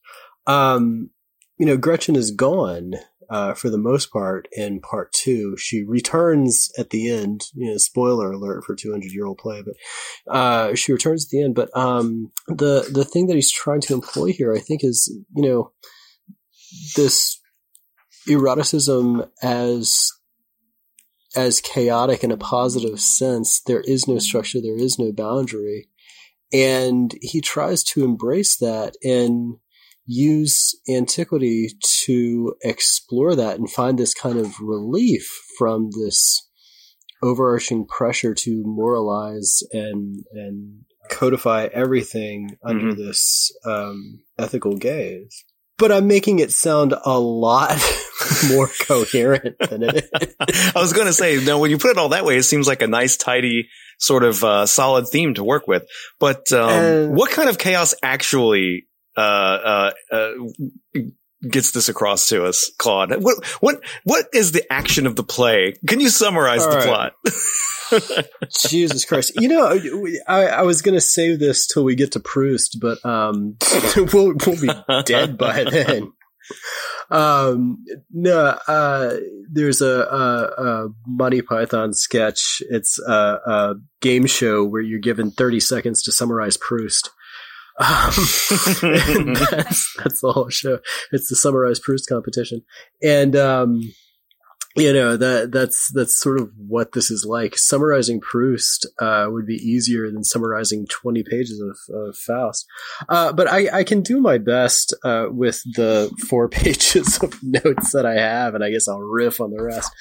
Um, 0.47 1.11
you 1.57 1.65
know, 1.65 1.77
Gretchen 1.77 2.15
is 2.15 2.31
gone 2.31 2.93
uh, 3.31 3.53
for 3.53 3.69
the 3.69 3.77
most 3.77 4.11
part 4.11 4.47
in 4.51 4.81
part 4.81 5.13
two. 5.13 5.55
She 5.57 5.83
returns 5.83 6.69
at 6.77 6.89
the 6.89 7.09
end. 7.09 7.45
You 7.55 7.71
know, 7.71 7.77
spoiler 7.77 8.31
alert 8.31 8.65
for 8.65 8.75
200 8.75 9.11
year 9.11 9.25
old 9.25 9.37
play, 9.37 9.63
but 9.63 9.75
uh, 10.31 10.75
she 10.75 10.91
returns 10.91 11.25
at 11.25 11.29
the 11.29 11.41
end. 11.41 11.55
But 11.55 11.75
um, 11.75 12.31
the 12.47 12.87
the 12.91 13.05
thing 13.05 13.27
that 13.27 13.35
he's 13.35 13.51
trying 13.51 13.81
to 13.81 13.93
employ 13.93 14.33
here, 14.33 14.53
I 14.53 14.59
think, 14.59 14.83
is 14.83 15.07
you 15.33 15.43
know 15.43 15.71
this 16.95 17.39
eroticism 18.27 19.25
as 19.41 20.11
as 21.33 21.61
chaotic 21.61 22.25
in 22.25 22.31
a 22.31 22.37
positive 22.37 22.99
sense. 22.99 23.61
There 23.61 23.81
is 23.81 24.07
no 24.09 24.19
structure. 24.19 24.59
There 24.61 24.77
is 24.77 24.99
no 24.99 25.13
boundary. 25.13 25.87
And 26.53 27.15
he 27.21 27.39
tries 27.39 27.81
to 27.85 28.03
embrace 28.03 28.57
that 28.57 28.97
and 29.01 29.55
use 30.11 30.75
antiquity 30.89 31.69
to 32.05 32.53
explore 32.61 33.35
that 33.35 33.57
and 33.57 33.69
find 33.69 33.97
this 33.97 34.13
kind 34.13 34.37
of 34.37 34.53
relief 34.59 35.41
from 35.57 35.89
this 35.91 36.49
overarching 37.23 37.85
pressure 37.85 38.33
to 38.33 38.63
moralize 38.65 39.63
and 39.71 40.23
and 40.33 40.81
codify 41.09 41.67
everything 41.73 42.57
under 42.63 42.93
this 42.93 43.51
um, 43.65 44.21
ethical 44.37 44.77
gaze. 44.77 45.43
But 45.77 45.91
I'm 45.91 46.07
making 46.07 46.39
it 46.39 46.51
sound 46.51 46.93
a 47.05 47.19
lot 47.19 47.77
more 48.49 48.69
coherent 48.81 49.57
than 49.69 49.83
it 49.83 49.95
is. 49.95 50.35
I 50.75 50.79
was 50.79 50.93
going 50.93 51.07
to 51.07 51.13
say, 51.13 51.43
no, 51.43 51.59
when 51.59 51.71
you 51.71 51.77
put 51.77 51.91
it 51.91 51.97
all 51.97 52.09
that 52.09 52.23
way, 52.23 52.37
it 52.37 52.43
seems 52.43 52.67
like 52.67 52.81
a 52.81 52.87
nice, 52.87 53.17
tidy, 53.17 53.67
sort 53.99 54.23
of 54.23 54.43
uh, 54.43 54.67
solid 54.67 55.07
theme 55.07 55.33
to 55.33 55.43
work 55.43 55.67
with. 55.67 55.85
But 56.19 56.51
um, 56.51 57.15
what 57.15 57.31
kind 57.31 57.49
of 57.49 57.57
chaos 57.57 57.95
actually 58.03 58.87
uh, 59.21 59.91
uh, 60.11 60.15
uh, 60.15 61.01
gets 61.49 61.71
this 61.71 61.89
across 61.89 62.27
to 62.27 62.45
us, 62.45 62.71
Claude? 62.77 63.23
What 63.23 63.45
what 63.61 63.81
what 64.03 64.25
is 64.33 64.51
the 64.51 64.71
action 64.71 65.07
of 65.07 65.15
the 65.15 65.23
play? 65.23 65.75
Can 65.87 65.99
you 65.99 66.09
summarize 66.09 66.63
All 66.63 66.71
the 66.71 66.77
right. 66.77 66.85
plot? 66.87 67.13
Jesus 68.69 69.05
Christ. 69.05 69.33
You 69.35 69.49
know, 69.49 69.79
I, 70.27 70.47
I 70.47 70.61
was 70.61 70.81
going 70.81 70.95
to 70.95 71.01
save 71.01 71.39
this 71.39 71.67
till 71.67 71.83
we 71.83 71.95
get 71.95 72.13
to 72.13 72.19
Proust, 72.19 72.77
but 72.79 73.03
um, 73.05 73.57
we'll, 73.95 74.33
we'll 74.45 74.61
be 74.61 74.69
dead 75.03 75.37
by 75.37 75.63
then. 75.69 76.13
Um, 77.09 77.83
no, 78.09 78.57
uh, 78.67 79.17
there's 79.51 79.81
a, 79.81 79.85
a, 79.85 80.63
a 80.63 80.87
Monty 81.05 81.41
Python 81.41 81.93
sketch. 81.93 82.61
It's 82.69 82.97
a, 83.05 83.39
a 83.45 83.75
game 83.99 84.25
show 84.25 84.63
where 84.63 84.81
you're 84.81 84.99
given 84.99 85.31
30 85.31 85.59
seconds 85.59 86.01
to 86.03 86.11
summarize 86.11 86.57
Proust. 86.57 87.09
Um, 87.81 88.11
that's, 89.51 89.93
that's 89.97 90.21
the 90.21 90.31
whole 90.33 90.49
show. 90.49 90.79
It's 91.11 91.29
the 91.29 91.35
summarized 91.35 91.83
Proust 91.83 92.07
competition. 92.07 92.63
And, 93.01 93.35
um, 93.35 93.81
you 94.75 94.93
know 94.93 95.17
that 95.17 95.51
that's 95.51 95.91
that's 95.91 96.17
sort 96.17 96.39
of 96.39 96.49
what 96.55 96.93
this 96.93 97.11
is 97.11 97.25
like. 97.25 97.57
Summarizing 97.57 98.21
Proust 98.21 98.87
uh, 98.99 99.27
would 99.29 99.45
be 99.45 99.55
easier 99.55 100.09
than 100.09 100.23
summarizing 100.23 100.85
twenty 100.87 101.23
pages 101.23 101.59
of, 101.59 101.77
of 101.93 102.15
Faust, 102.15 102.65
uh, 103.09 103.33
but 103.33 103.51
I, 103.51 103.79
I 103.79 103.83
can 103.83 104.01
do 104.01 104.21
my 104.21 104.37
best 104.37 104.95
uh, 105.03 105.25
with 105.29 105.61
the 105.75 106.09
four 106.29 106.47
pages 106.49 107.17
of 107.21 107.37
notes 107.43 107.91
that 107.91 108.05
I 108.05 108.13
have, 108.13 108.55
and 108.55 108.63
I 108.63 108.71
guess 108.71 108.87
I'll 108.87 108.99
riff 108.99 109.41
on 109.41 109.51
the 109.51 109.61
rest. 109.61 109.91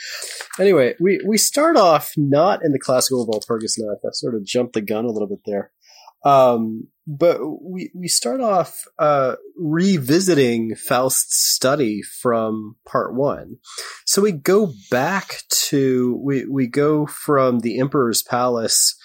Anyway, 0.60 0.94
we 1.00 1.20
we 1.26 1.37
start 1.37 1.76
off 1.76 2.12
not 2.16 2.64
in 2.64 2.70
the 2.70 2.78
classical 2.78 3.26
Walpurgisnacht. 3.26 4.04
I 4.04 4.10
sort 4.12 4.37
of 4.37 4.44
jumped 4.44 4.75
the 4.75 4.82
gun 4.82 5.04
a 5.04 5.10
little 5.10 5.28
bit 5.28 5.40
there. 5.46 5.72
Um, 6.24 6.88
but 7.06 7.40
we 7.62 7.90
we 7.94 8.08
start 8.08 8.40
off 8.40 8.84
uh, 8.98 9.36
revisiting 9.56 10.76
Faust's 10.76 11.36
study 11.36 12.02
from 12.02 12.76
part 12.86 13.14
one. 13.14 13.56
So 14.06 14.22
we 14.22 14.32
go 14.32 14.72
back 14.90 15.42
to 15.68 16.20
we 16.22 16.44
we 16.46 16.66
go 16.66 17.06
from 17.06 17.60
the 17.60 17.80
Emperor's 17.80 18.22
palace 18.22 18.96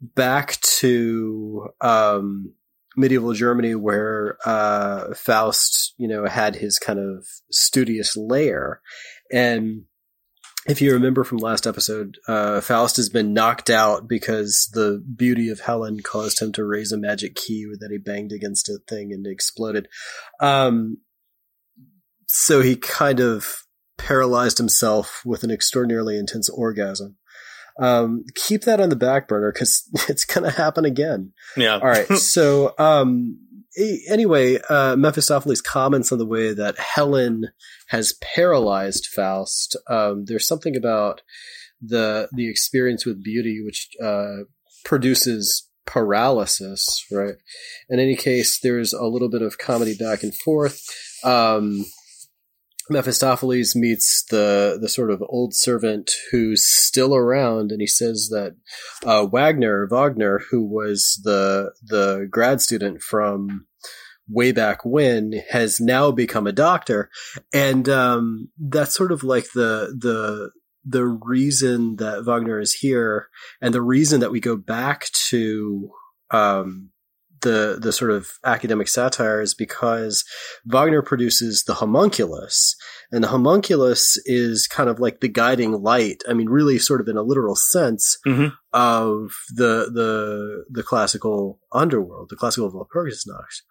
back 0.00 0.60
to 0.60 1.68
um, 1.80 2.52
medieval 2.96 3.32
Germany, 3.32 3.74
where 3.74 4.36
uh, 4.44 5.14
Faust, 5.14 5.94
you 5.96 6.08
know, 6.08 6.26
had 6.26 6.56
his 6.56 6.78
kind 6.78 6.98
of 6.98 7.26
studious 7.50 8.16
lair, 8.16 8.80
and 9.32 9.84
if 10.66 10.80
you 10.80 10.92
remember 10.92 11.24
from 11.24 11.38
last 11.38 11.66
episode, 11.66 12.18
uh, 12.28 12.60
Faust 12.60 12.96
has 12.96 13.08
been 13.08 13.32
knocked 13.32 13.70
out 13.70 14.06
because 14.06 14.68
the 14.74 15.02
beauty 15.16 15.48
of 15.48 15.60
Helen 15.60 16.00
caused 16.00 16.40
him 16.40 16.52
to 16.52 16.64
raise 16.64 16.92
a 16.92 16.98
magic 16.98 17.34
key 17.34 17.66
that 17.80 17.90
he 17.90 17.98
banged 17.98 18.32
against 18.32 18.68
a 18.68 18.78
thing 18.86 19.12
and 19.12 19.26
exploded. 19.26 19.88
Um, 20.38 20.98
so 22.26 22.60
he 22.60 22.76
kind 22.76 23.20
of 23.20 23.64
paralyzed 23.96 24.58
himself 24.58 25.22
with 25.24 25.44
an 25.44 25.50
extraordinarily 25.50 26.18
intense 26.18 26.48
orgasm. 26.50 27.16
Um, 27.78 28.24
keep 28.34 28.62
that 28.62 28.80
on 28.80 28.90
the 28.90 28.96
back 28.96 29.28
burner 29.28 29.52
because 29.52 29.88
it's 30.08 30.26
going 30.26 30.44
to 30.44 30.50
happen 30.50 30.84
again. 30.84 31.32
yeah. 31.56 31.78
All 31.78 31.88
right. 31.88 32.08
so, 32.16 32.74
um, 32.78 33.38
anyway, 33.76 34.58
uh, 34.68 34.96
Mephistopheles 34.96 35.60
comments 35.60 36.12
on 36.12 36.18
the 36.18 36.26
way 36.26 36.52
that 36.52 36.78
Helen 36.78 37.48
has 37.88 38.14
paralyzed 38.20 39.06
Faust. 39.06 39.76
Um, 39.88 40.24
there's 40.26 40.46
something 40.46 40.76
about 40.76 41.22
the 41.80 42.28
the 42.32 42.48
experience 42.48 43.06
with 43.06 43.24
beauty 43.24 43.62
which 43.64 43.88
uh, 44.02 44.44
produces 44.84 45.68
paralysis, 45.86 47.04
right? 47.10 47.34
In 47.88 47.98
any 47.98 48.16
case, 48.16 48.60
there's 48.60 48.92
a 48.92 49.06
little 49.06 49.28
bit 49.28 49.42
of 49.42 49.58
comedy 49.58 49.96
back 49.96 50.22
and 50.22 50.34
forth. 50.34 50.82
Um, 51.24 51.84
Mephistopheles 52.90 53.74
meets 53.74 54.24
the 54.30 54.78
the 54.80 54.88
sort 54.88 55.10
of 55.10 55.22
old 55.28 55.54
servant 55.54 56.10
who's 56.30 56.66
still 56.66 57.14
around, 57.14 57.70
and 57.70 57.80
he 57.80 57.86
says 57.86 58.28
that 58.30 58.56
uh, 59.04 59.26
Wagner 59.26 59.86
Wagner, 59.90 60.40
who 60.50 60.64
was 60.64 61.20
the 61.24 61.72
the 61.82 62.26
grad 62.30 62.60
student 62.60 63.02
from 63.02 63.66
way 64.30 64.52
back 64.52 64.84
when 64.84 65.42
has 65.50 65.80
now 65.80 66.10
become 66.10 66.46
a 66.46 66.52
doctor. 66.52 67.10
And, 67.52 67.88
um, 67.88 68.48
that's 68.58 68.94
sort 68.94 69.12
of 69.12 69.24
like 69.24 69.52
the, 69.52 69.94
the, 69.98 70.50
the 70.84 71.04
reason 71.04 71.96
that 71.96 72.24
Wagner 72.24 72.60
is 72.60 72.74
here 72.74 73.28
and 73.60 73.74
the 73.74 73.82
reason 73.82 74.20
that 74.20 74.30
we 74.30 74.40
go 74.40 74.56
back 74.56 75.06
to, 75.28 75.90
um, 76.30 76.90
the 77.42 77.78
the 77.80 77.92
sort 77.92 78.10
of 78.10 78.28
academic 78.44 78.88
satire 78.88 79.40
is 79.40 79.54
because 79.54 80.24
Wagner 80.64 81.02
produces 81.02 81.64
the 81.64 81.74
homunculus, 81.74 82.76
and 83.10 83.22
the 83.22 83.28
homunculus 83.28 84.16
is 84.26 84.66
kind 84.66 84.88
of 84.88 85.00
like 85.00 85.20
the 85.20 85.28
guiding 85.28 85.72
light. 85.82 86.22
I 86.28 86.34
mean, 86.34 86.48
really, 86.48 86.78
sort 86.78 87.00
of 87.00 87.08
in 87.08 87.16
a 87.16 87.22
literal 87.22 87.56
sense 87.56 88.18
mm-hmm. 88.26 88.48
of 88.72 89.32
the 89.54 89.90
the 89.92 90.64
the 90.70 90.82
classical 90.82 91.58
underworld, 91.72 92.28
the 92.30 92.36
classical 92.36 92.70
Walpurgisnacht. 92.70 93.62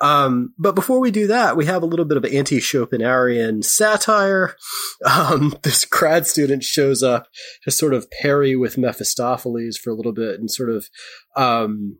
Um, 0.00 0.52
but 0.58 0.74
before 0.74 1.00
we 1.00 1.10
do 1.10 1.26
that, 1.28 1.56
we 1.56 1.64
have 1.66 1.82
a 1.82 1.86
little 1.86 2.04
bit 2.04 2.18
of 2.18 2.24
anti-Schopenhauerian 2.24 3.64
satire. 3.64 4.54
Um, 5.04 5.54
this 5.62 5.84
grad 5.84 6.26
student 6.26 6.62
shows 6.62 7.02
up 7.02 7.28
to 7.62 7.70
sort 7.70 7.94
of 7.94 8.10
parry 8.10 8.56
with 8.56 8.76
Mephistopheles 8.76 9.78
for 9.78 9.90
a 9.90 9.94
little 9.94 10.12
bit 10.12 10.38
and 10.38 10.50
sort 10.50 10.70
of, 10.70 10.88
um, 11.34 11.98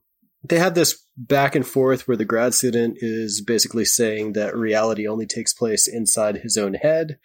they 0.49 0.59
had 0.59 0.75
this 0.75 1.05
back 1.17 1.55
and 1.55 1.67
forth 1.67 2.07
where 2.07 2.17
the 2.17 2.25
grad 2.25 2.55
student 2.55 2.99
is 3.01 3.41
basically 3.41 3.85
saying 3.85 4.35
that 4.35 4.57
reality 4.57 5.07
only 5.07 5.27
takes 5.27 5.55
place 5.55 5.89
inside 5.89 6.39
his 6.39 6.57
own 6.57 6.75
head. 6.75 7.19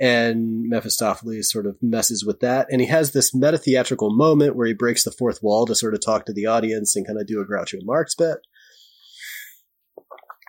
And 0.00 0.68
Mephistopheles 0.68 1.50
sort 1.50 1.66
of 1.66 1.76
messes 1.80 2.24
with 2.24 2.40
that. 2.40 2.66
And 2.70 2.80
he 2.80 2.88
has 2.88 3.12
this 3.12 3.34
meta 3.34 3.58
theatrical 3.58 4.14
moment 4.14 4.56
where 4.56 4.66
he 4.66 4.74
breaks 4.74 5.04
the 5.04 5.12
fourth 5.12 5.42
wall 5.42 5.66
to 5.66 5.74
sort 5.74 5.94
of 5.94 6.00
talk 6.04 6.26
to 6.26 6.32
the 6.32 6.46
audience 6.46 6.96
and 6.96 7.06
kind 7.06 7.20
of 7.20 7.26
do 7.26 7.40
a 7.40 7.46
Groucho 7.46 7.78
Marx 7.84 8.14
bit. 8.14 8.38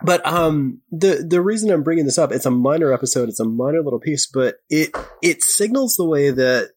But 0.02 0.26
um, 0.26 0.80
the 0.90 1.26
the 1.28 1.42
reason 1.42 1.70
I'm 1.70 1.82
bringing 1.82 2.06
this 2.06 2.16
up, 2.16 2.32
it's 2.32 2.46
a 2.46 2.50
minor 2.50 2.90
episode, 2.90 3.28
it's 3.28 3.38
a 3.38 3.44
minor 3.44 3.82
little 3.82 4.00
piece, 4.00 4.26
but 4.26 4.56
it 4.70 4.96
it 5.22 5.42
signals 5.42 5.96
the 5.96 6.06
way 6.06 6.30
that 6.30 6.70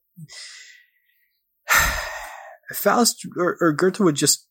Faust 2.73 3.25
or, 3.37 3.57
or 3.61 3.71
Goethe 3.71 4.01
would 4.01 4.15
just 4.15 4.45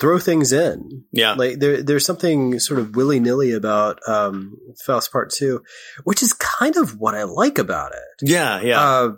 throw 0.00 0.18
things 0.18 0.52
in. 0.52 1.04
Yeah. 1.12 1.34
Like 1.34 1.58
there, 1.58 1.82
there's 1.82 2.06
something 2.06 2.58
sort 2.58 2.80
of 2.80 2.96
willy 2.96 3.20
nilly 3.20 3.52
about, 3.52 4.00
um, 4.08 4.56
Faust 4.84 5.12
part 5.12 5.30
two, 5.30 5.62
which 6.04 6.22
is 6.22 6.32
kind 6.32 6.76
of 6.76 6.98
what 6.98 7.14
I 7.14 7.24
like 7.24 7.58
about 7.58 7.92
it. 7.92 8.28
Yeah. 8.28 8.60
Yeah. 8.62 8.80
Uh, 8.80 9.12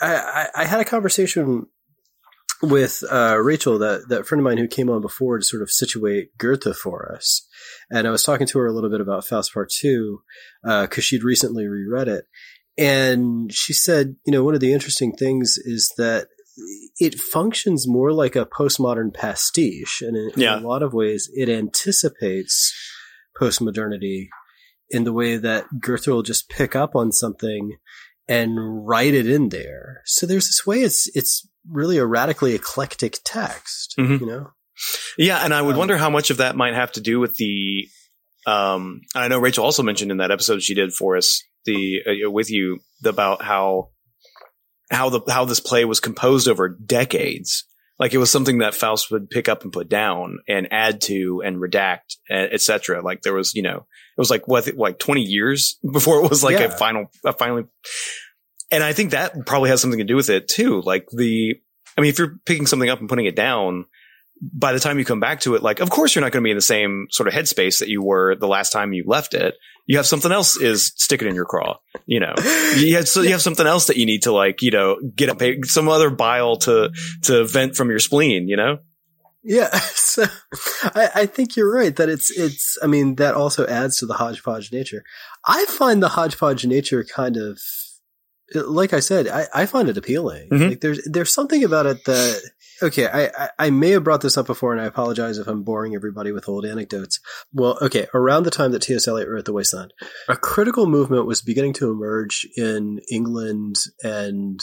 I, 0.00 0.48
I, 0.54 0.64
had 0.64 0.80
a 0.80 0.84
conversation 0.84 1.66
with, 2.62 3.02
uh, 3.10 3.38
Rachel, 3.40 3.78
that, 3.78 4.08
that 4.08 4.26
friend 4.26 4.40
of 4.40 4.44
mine 4.44 4.58
who 4.58 4.68
came 4.68 4.90
on 4.90 5.00
before 5.00 5.38
to 5.38 5.44
sort 5.44 5.62
of 5.62 5.70
situate 5.70 6.36
Goethe 6.38 6.76
for 6.76 7.12
us. 7.14 7.46
And 7.90 8.06
I 8.06 8.10
was 8.10 8.22
talking 8.22 8.46
to 8.48 8.58
her 8.58 8.66
a 8.66 8.72
little 8.72 8.90
bit 8.90 9.00
about 9.00 9.26
Faust 9.26 9.54
part 9.54 9.70
two, 9.70 10.22
uh, 10.64 10.86
cause 10.88 11.04
she'd 11.04 11.24
recently 11.24 11.66
reread 11.66 12.08
it. 12.08 12.24
And 12.76 13.52
she 13.52 13.72
said, 13.72 14.16
you 14.26 14.32
know, 14.32 14.44
one 14.44 14.54
of 14.54 14.60
the 14.60 14.72
interesting 14.72 15.12
things 15.12 15.56
is 15.58 15.92
that 15.98 16.28
it 16.98 17.18
functions 17.18 17.88
more 17.88 18.12
like 18.12 18.36
a 18.36 18.46
postmodern 18.46 19.12
pastiche. 19.14 20.02
And 20.02 20.16
in, 20.16 20.30
yeah. 20.36 20.58
in 20.58 20.64
a 20.64 20.68
lot 20.68 20.82
of 20.82 20.92
ways, 20.92 21.30
it 21.34 21.48
anticipates 21.48 22.74
postmodernity 23.40 24.28
in 24.90 25.04
the 25.04 25.12
way 25.12 25.36
that 25.36 25.64
Goethe 25.80 26.06
will 26.06 26.22
just 26.22 26.50
pick 26.50 26.76
up 26.76 26.94
on 26.94 27.12
something 27.12 27.76
and 28.28 28.86
write 28.86 29.14
it 29.14 29.26
in 29.26 29.48
there. 29.48 30.02
So 30.04 30.26
there's 30.26 30.46
this 30.46 30.66
way 30.66 30.82
it's, 30.82 31.08
it's 31.16 31.48
really 31.68 31.98
a 31.98 32.06
radically 32.06 32.54
eclectic 32.54 33.18
text, 33.24 33.94
mm-hmm. 33.98 34.24
you 34.24 34.26
know? 34.26 34.50
Yeah. 35.16 35.44
And 35.44 35.54
I 35.54 35.62
would 35.62 35.74
um, 35.74 35.78
wonder 35.78 35.96
how 35.96 36.10
much 36.10 36.30
of 36.30 36.36
that 36.38 36.56
might 36.56 36.74
have 36.74 36.92
to 36.92 37.00
do 37.00 37.18
with 37.20 37.34
the, 37.36 37.88
um, 38.46 39.00
I 39.14 39.28
know 39.28 39.38
Rachel 39.38 39.64
also 39.64 39.82
mentioned 39.82 40.10
in 40.10 40.18
that 40.18 40.30
episode 40.30 40.62
she 40.62 40.74
did 40.74 40.92
for 40.92 41.16
us 41.16 41.42
the, 41.64 42.02
uh, 42.26 42.30
with 42.30 42.50
you 42.50 42.80
about 43.04 43.42
how 43.42 43.90
how 44.92 45.08
the 45.08 45.20
how 45.28 45.44
this 45.44 45.60
play 45.60 45.84
was 45.84 46.00
composed 46.00 46.48
over 46.48 46.68
decades. 46.68 47.64
Like 47.98 48.14
it 48.14 48.18
was 48.18 48.30
something 48.30 48.58
that 48.58 48.74
Faust 48.74 49.10
would 49.10 49.30
pick 49.30 49.48
up 49.48 49.62
and 49.62 49.72
put 49.72 49.88
down 49.88 50.38
and 50.48 50.72
add 50.72 51.00
to 51.02 51.42
and 51.44 51.58
redact, 51.58 52.16
etc. 52.30 53.02
Like 53.02 53.22
there 53.22 53.34
was, 53.34 53.54
you 53.54 53.62
know, 53.62 53.76
it 53.76 54.18
was 54.18 54.30
like 54.30 54.48
what, 54.48 54.76
like 54.76 54.98
twenty 54.98 55.22
years 55.22 55.78
before 55.92 56.24
it 56.24 56.28
was 56.28 56.42
like 56.42 56.58
yeah. 56.58 56.66
a 56.66 56.70
final, 56.70 57.06
a 57.24 57.32
finally. 57.32 57.64
And 58.70 58.82
I 58.82 58.92
think 58.92 59.10
that 59.10 59.46
probably 59.46 59.70
has 59.70 59.80
something 59.80 59.98
to 59.98 60.04
do 60.04 60.16
with 60.16 60.30
it 60.30 60.48
too. 60.48 60.80
Like 60.80 61.06
the, 61.10 61.56
I 61.96 62.00
mean, 62.00 62.08
if 62.08 62.18
you're 62.18 62.38
picking 62.46 62.66
something 62.66 62.88
up 62.88 63.00
and 63.00 63.08
putting 63.08 63.26
it 63.26 63.36
down, 63.36 63.84
by 64.42 64.72
the 64.72 64.80
time 64.80 64.98
you 64.98 65.04
come 65.04 65.20
back 65.20 65.40
to 65.40 65.54
it, 65.54 65.62
like, 65.62 65.80
of 65.80 65.88
course 65.90 66.14
you're 66.14 66.22
not 66.22 66.32
going 66.32 66.42
to 66.42 66.46
be 66.46 66.50
in 66.50 66.56
the 66.56 66.62
same 66.62 67.06
sort 67.10 67.28
of 67.28 67.34
headspace 67.34 67.78
that 67.78 67.88
you 67.88 68.02
were 68.02 68.34
the 68.34 68.48
last 68.48 68.70
time 68.70 68.92
you 68.92 69.04
left 69.06 69.34
it. 69.34 69.54
You 69.86 69.98
have 69.98 70.06
something 70.06 70.32
else 70.32 70.56
is 70.56 70.92
sticking 70.96 71.28
in 71.28 71.34
your 71.34 71.44
craw, 71.44 71.78
you 72.06 72.20
know, 72.20 72.34
you 72.76 72.96
have, 72.96 73.08
so 73.08 73.22
you 73.22 73.30
have 73.30 73.42
something 73.42 73.66
else 73.66 73.86
that 73.86 73.96
you 73.96 74.06
need 74.06 74.22
to 74.22 74.32
like, 74.32 74.62
you 74.62 74.70
know, 74.70 74.96
get 75.14 75.28
up, 75.28 75.40
some 75.64 75.88
other 75.88 76.10
bile 76.10 76.56
to, 76.58 76.90
to 77.22 77.44
vent 77.44 77.76
from 77.76 77.90
your 77.90 77.98
spleen, 77.98 78.48
you 78.48 78.56
know? 78.56 78.78
Yeah. 79.42 79.70
So 80.12 80.26
I, 80.94 81.08
I 81.14 81.26
think 81.26 81.56
you're 81.56 81.72
right 81.72 81.96
that 81.96 82.10
it's, 82.10 82.30
it's, 82.30 82.76
I 82.82 82.86
mean, 82.86 83.14
that 83.14 83.34
also 83.34 83.66
adds 83.66 83.96
to 83.96 84.06
the 84.06 84.12
hodgepodge 84.12 84.70
nature. 84.70 85.04
I 85.46 85.64
find 85.64 86.02
the 86.02 86.10
hodgepodge 86.10 86.66
nature 86.66 87.02
kind 87.02 87.38
of, 87.38 87.58
like 88.54 88.92
I 88.92 89.00
said, 89.00 89.28
I, 89.28 89.46
I 89.54 89.66
find 89.66 89.88
it 89.88 89.96
appealing. 89.96 90.48
Mm-hmm. 90.50 90.68
Like 90.68 90.80
there's, 90.80 91.00
there's 91.10 91.32
something 91.32 91.64
about 91.64 91.86
it 91.86 92.04
that, 92.04 92.50
okay, 92.82 93.08
I, 93.08 93.50
I, 93.58 93.70
may 93.70 93.90
have 93.90 94.04
brought 94.04 94.20
this 94.20 94.36
up 94.36 94.46
before 94.46 94.72
and 94.72 94.80
I 94.80 94.86
apologize 94.86 95.38
if 95.38 95.46
I'm 95.46 95.62
boring 95.62 95.94
everybody 95.94 96.32
with 96.32 96.48
old 96.48 96.64
anecdotes. 96.64 97.20
Well, 97.52 97.78
okay, 97.80 98.06
around 98.14 98.44
the 98.44 98.50
time 98.50 98.72
that 98.72 98.82
T.S. 98.82 99.06
Eliot 99.06 99.28
wrote 99.28 99.44
The 99.44 99.52
Wasteland, 99.52 99.92
a 100.28 100.36
critical 100.36 100.86
movement 100.86 101.26
was 101.26 101.42
beginning 101.42 101.72
to 101.74 101.90
emerge 101.90 102.46
in 102.56 103.00
England 103.10 103.76
and 104.02 104.60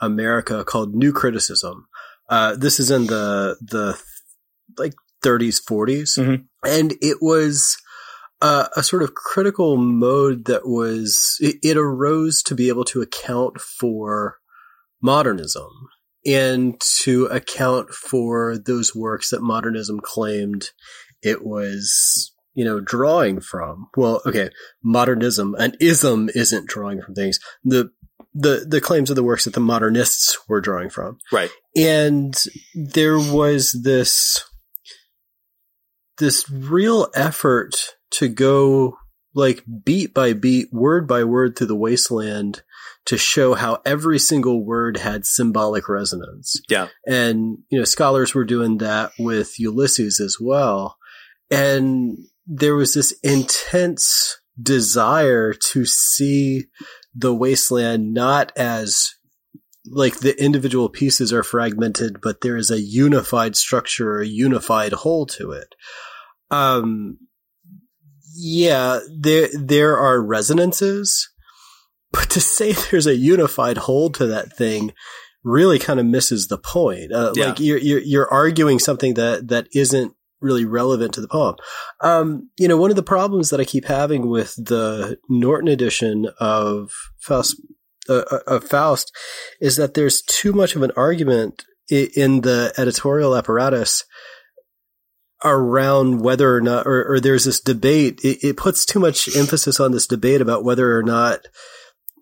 America 0.00 0.64
called 0.64 0.94
New 0.94 1.12
Criticism. 1.12 1.86
Uh, 2.28 2.56
this 2.56 2.78
is 2.78 2.90
in 2.90 3.06
the, 3.06 3.56
the, 3.60 4.00
like 4.78 4.94
30s, 5.24 5.60
40s. 5.62 6.18
Mm-hmm. 6.18 6.42
And 6.64 6.94
it 7.00 7.18
was, 7.20 7.76
uh, 8.40 8.68
a 8.76 8.82
sort 8.82 9.02
of 9.02 9.14
critical 9.14 9.76
mode 9.76 10.46
that 10.46 10.66
was, 10.66 11.36
it, 11.40 11.56
it 11.62 11.76
arose 11.76 12.42
to 12.44 12.54
be 12.54 12.68
able 12.68 12.84
to 12.84 13.02
account 13.02 13.60
for 13.60 14.38
modernism 15.02 15.70
and 16.26 16.80
to 17.02 17.26
account 17.26 17.90
for 17.90 18.58
those 18.58 18.94
works 18.94 19.30
that 19.30 19.42
modernism 19.42 20.00
claimed 20.00 20.70
it 21.22 21.44
was, 21.44 22.32
you 22.54 22.64
know, 22.64 22.80
drawing 22.80 23.40
from. 23.40 23.88
Well, 23.96 24.20
okay, 24.26 24.50
modernism, 24.82 25.54
an 25.58 25.74
ism 25.80 26.28
isn't 26.34 26.68
drawing 26.68 27.00
from 27.00 27.14
things. 27.14 27.38
The 27.64 27.90
the 28.32 28.64
the 28.68 28.80
claims 28.80 29.10
of 29.10 29.16
the 29.16 29.24
works 29.24 29.44
that 29.44 29.54
the 29.54 29.60
modernists 29.60 30.38
were 30.48 30.60
drawing 30.60 30.90
from. 30.90 31.18
Right. 31.32 31.50
And 31.74 32.34
there 32.74 33.18
was 33.18 33.80
this 33.82 34.44
this 36.18 36.48
real 36.50 37.08
effort 37.14 37.96
to 38.12 38.28
go 38.28 38.96
like 39.34 39.64
beat 39.84 40.12
by 40.12 40.32
beat, 40.32 40.72
word 40.72 41.06
by 41.06 41.24
word 41.24 41.56
through 41.56 41.68
the 41.68 41.76
wasteland 41.76 42.62
to 43.06 43.16
show 43.16 43.54
how 43.54 43.80
every 43.86 44.18
single 44.18 44.64
word 44.64 44.98
had 44.98 45.24
symbolic 45.24 45.88
resonance. 45.88 46.60
Yeah. 46.68 46.88
And, 47.06 47.58
you 47.70 47.78
know, 47.78 47.84
scholars 47.84 48.34
were 48.34 48.44
doing 48.44 48.78
that 48.78 49.12
with 49.18 49.58
Ulysses 49.58 50.20
as 50.20 50.36
well. 50.40 50.96
And 51.50 52.18
there 52.46 52.74
was 52.74 52.94
this 52.94 53.12
intense 53.22 54.40
desire 54.60 55.52
to 55.52 55.86
see 55.86 56.66
the 57.14 57.34
wasteland 57.34 58.12
not 58.12 58.52
as 58.56 59.14
like 59.86 60.18
the 60.18 60.40
individual 60.42 60.88
pieces 60.88 61.32
are 61.32 61.42
fragmented, 61.42 62.20
but 62.20 62.42
there 62.42 62.56
is 62.56 62.70
a 62.70 62.80
unified 62.80 63.56
structure, 63.56 64.20
a 64.20 64.26
unified 64.26 64.92
whole 64.92 65.26
to 65.26 65.52
it. 65.52 65.74
Um, 66.50 67.18
yeah, 68.34 69.00
there, 69.10 69.48
there 69.52 69.98
are 69.98 70.22
resonances, 70.22 71.28
but 72.12 72.30
to 72.30 72.40
say 72.40 72.72
there's 72.90 73.06
a 73.06 73.16
unified 73.16 73.78
whole 73.78 74.10
to 74.10 74.26
that 74.26 74.56
thing 74.56 74.92
really 75.42 75.78
kind 75.78 75.98
of 75.98 76.06
misses 76.06 76.48
the 76.48 76.58
point. 76.58 77.12
Uh, 77.12 77.32
yeah. 77.34 77.46
Like 77.46 77.60
you're, 77.60 77.78
you're, 77.78 78.00
you're 78.00 78.32
arguing 78.32 78.78
something 78.78 79.14
that, 79.14 79.48
that 79.48 79.68
isn't 79.74 80.14
really 80.40 80.64
relevant 80.64 81.14
to 81.14 81.20
the 81.20 81.28
poem. 81.28 81.56
Um, 82.00 82.50
you 82.58 82.68
know, 82.68 82.76
one 82.76 82.90
of 82.90 82.96
the 82.96 83.02
problems 83.02 83.50
that 83.50 83.60
I 83.60 83.64
keep 83.64 83.84
having 83.84 84.28
with 84.28 84.54
the 84.56 85.18
Norton 85.28 85.68
edition 85.68 86.28
of 86.38 86.92
Faust, 87.18 87.60
uh, 88.08 88.24
uh 88.30 88.38
of 88.46 88.64
Faust 88.64 89.14
is 89.60 89.76
that 89.76 89.94
there's 89.94 90.22
too 90.22 90.52
much 90.52 90.76
of 90.76 90.82
an 90.82 90.92
argument 90.96 91.64
in 91.90 92.42
the 92.42 92.72
editorial 92.78 93.36
apparatus 93.36 94.04
around 95.44 96.20
whether 96.20 96.54
or 96.54 96.60
not, 96.60 96.86
or, 96.86 97.14
or 97.14 97.20
there's 97.20 97.44
this 97.44 97.60
debate. 97.60 98.20
It, 98.22 98.44
it, 98.46 98.56
puts 98.56 98.84
too 98.84 98.98
much 98.98 99.34
emphasis 99.36 99.80
on 99.80 99.92
this 99.92 100.06
debate 100.06 100.40
about 100.40 100.64
whether 100.64 100.96
or 100.96 101.02
not 101.02 101.46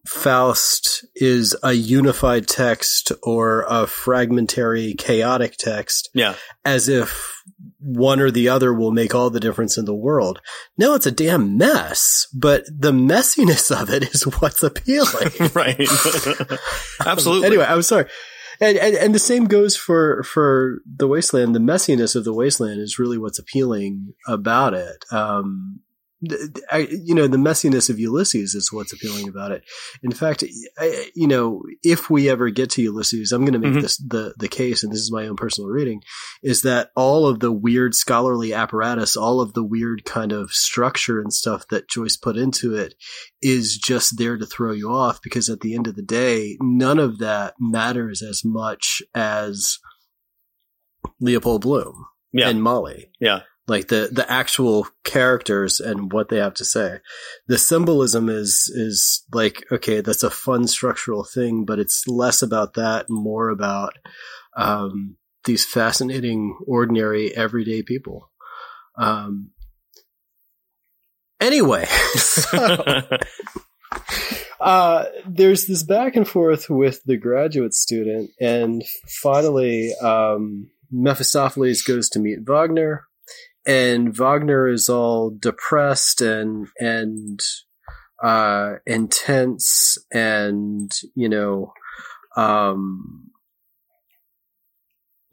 Faust 0.06 1.04
is 1.14 1.54
a 1.62 1.72
unified 1.72 2.48
text 2.48 3.12
or 3.22 3.66
a 3.68 3.86
fragmentary, 3.86 4.94
chaotic 4.94 5.56
text. 5.58 6.08
Yeah. 6.14 6.34
As 6.64 6.88
if 6.88 7.42
one 7.78 8.20
or 8.20 8.30
the 8.30 8.48
other 8.48 8.72
will 8.72 8.90
make 8.90 9.14
all 9.14 9.30
the 9.30 9.40
difference 9.40 9.76
in 9.76 9.84
the 9.84 9.94
world. 9.94 10.40
No, 10.76 10.94
it's 10.94 11.06
a 11.06 11.10
damn 11.10 11.58
mess, 11.58 12.26
but 12.32 12.64
the 12.66 12.92
messiness 12.92 13.70
of 13.70 13.90
it 13.90 14.14
is 14.14 14.22
what's 14.40 14.62
appealing. 14.62 15.30
right. 15.54 15.78
Absolutely. 17.06 17.46
anyway, 17.46 17.66
I'm 17.68 17.82
sorry. 17.82 18.06
And, 18.60 18.76
and, 18.76 18.96
and 18.96 19.14
the 19.14 19.20
same 19.20 19.44
goes 19.44 19.76
for 19.76 20.22
for 20.24 20.78
the 20.84 21.06
wasteland. 21.06 21.54
The 21.54 21.60
messiness 21.60 22.16
of 22.16 22.24
the 22.24 22.34
wasteland 22.34 22.80
is 22.80 22.98
really 22.98 23.18
what's 23.18 23.38
appealing 23.38 24.14
about 24.26 24.74
it. 24.74 25.04
Um, 25.12 25.80
I, 26.70 26.88
you 26.90 27.14
know, 27.14 27.28
the 27.28 27.36
messiness 27.36 27.88
of 27.88 28.00
Ulysses 28.00 28.54
is 28.54 28.72
what's 28.72 28.92
appealing 28.92 29.28
about 29.28 29.52
it. 29.52 29.62
In 30.02 30.10
fact, 30.10 30.42
I, 30.76 31.10
you 31.14 31.28
know, 31.28 31.62
if 31.84 32.10
we 32.10 32.28
ever 32.28 32.50
get 32.50 32.70
to 32.70 32.82
Ulysses, 32.82 33.30
I'm 33.30 33.42
going 33.42 33.52
to 33.52 33.60
make 33.60 33.72
mm-hmm. 33.72 33.80
this 33.82 33.98
the 33.98 34.34
the 34.36 34.48
case, 34.48 34.82
and 34.82 34.92
this 34.92 35.00
is 35.00 35.12
my 35.12 35.28
own 35.28 35.36
personal 35.36 35.70
reading, 35.70 36.02
is 36.42 36.62
that 36.62 36.90
all 36.96 37.26
of 37.26 37.38
the 37.38 37.52
weird 37.52 37.94
scholarly 37.94 38.52
apparatus, 38.52 39.16
all 39.16 39.40
of 39.40 39.52
the 39.52 39.62
weird 39.62 40.04
kind 40.04 40.32
of 40.32 40.50
structure 40.50 41.20
and 41.20 41.32
stuff 41.32 41.68
that 41.68 41.88
Joyce 41.88 42.16
put 42.16 42.36
into 42.36 42.74
it, 42.74 42.94
is 43.40 43.78
just 43.78 44.18
there 44.18 44.36
to 44.36 44.46
throw 44.46 44.72
you 44.72 44.90
off. 44.90 45.22
Because 45.22 45.48
at 45.48 45.60
the 45.60 45.76
end 45.76 45.86
of 45.86 45.94
the 45.94 46.02
day, 46.02 46.56
none 46.60 46.98
of 46.98 47.18
that 47.18 47.54
matters 47.60 48.22
as 48.22 48.44
much 48.44 49.02
as 49.14 49.78
Leopold 51.20 51.60
Bloom 51.60 52.06
yeah. 52.32 52.48
and 52.48 52.60
Molly. 52.60 53.12
Yeah 53.20 53.42
like 53.68 53.88
the 53.88 54.08
the 54.10 54.30
actual 54.30 54.88
characters 55.04 55.78
and 55.78 56.12
what 56.12 56.30
they 56.30 56.38
have 56.38 56.54
to 56.54 56.64
say. 56.64 56.98
The 57.46 57.58
symbolism 57.58 58.28
is 58.28 58.72
is 58.74 59.24
like 59.32 59.64
okay, 59.70 60.00
that's 60.00 60.22
a 60.22 60.30
fun 60.30 60.66
structural 60.66 61.22
thing, 61.22 61.64
but 61.64 61.78
it's 61.78 62.08
less 62.08 62.42
about 62.42 62.74
that, 62.74 63.06
more 63.10 63.50
about 63.50 63.92
um, 64.56 65.16
these 65.44 65.64
fascinating, 65.64 66.58
ordinary, 66.66 67.36
everyday 67.36 67.82
people. 67.82 68.30
Um, 68.96 69.50
anyway, 71.40 71.84
so, 72.14 73.02
uh, 74.60 75.04
there's 75.26 75.66
this 75.66 75.82
back 75.82 76.16
and 76.16 76.26
forth 76.26 76.70
with 76.70 77.02
the 77.04 77.18
graduate 77.18 77.74
student, 77.74 78.30
and 78.40 78.82
finally, 79.22 79.92
um, 80.02 80.70
Mephistopheles 80.90 81.82
goes 81.82 82.08
to 82.08 82.18
meet 82.18 82.38
Wagner 82.46 83.07
and 83.68 84.16
Wagner 84.16 84.66
is 84.66 84.88
all 84.88 85.30
depressed 85.30 86.22
and 86.22 86.68
and 86.80 87.38
uh, 88.24 88.76
intense 88.86 89.98
and 90.10 90.90
you 91.14 91.28
know 91.28 91.74
um, 92.36 93.30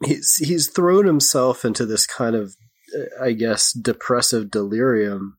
he's 0.04 0.36
he's 0.36 0.68
thrown 0.68 1.06
himself 1.06 1.64
into 1.64 1.86
this 1.86 2.06
kind 2.06 2.36
of 2.36 2.54
I 3.20 3.32
guess 3.32 3.72
depressive 3.72 4.50
delirium 4.50 5.38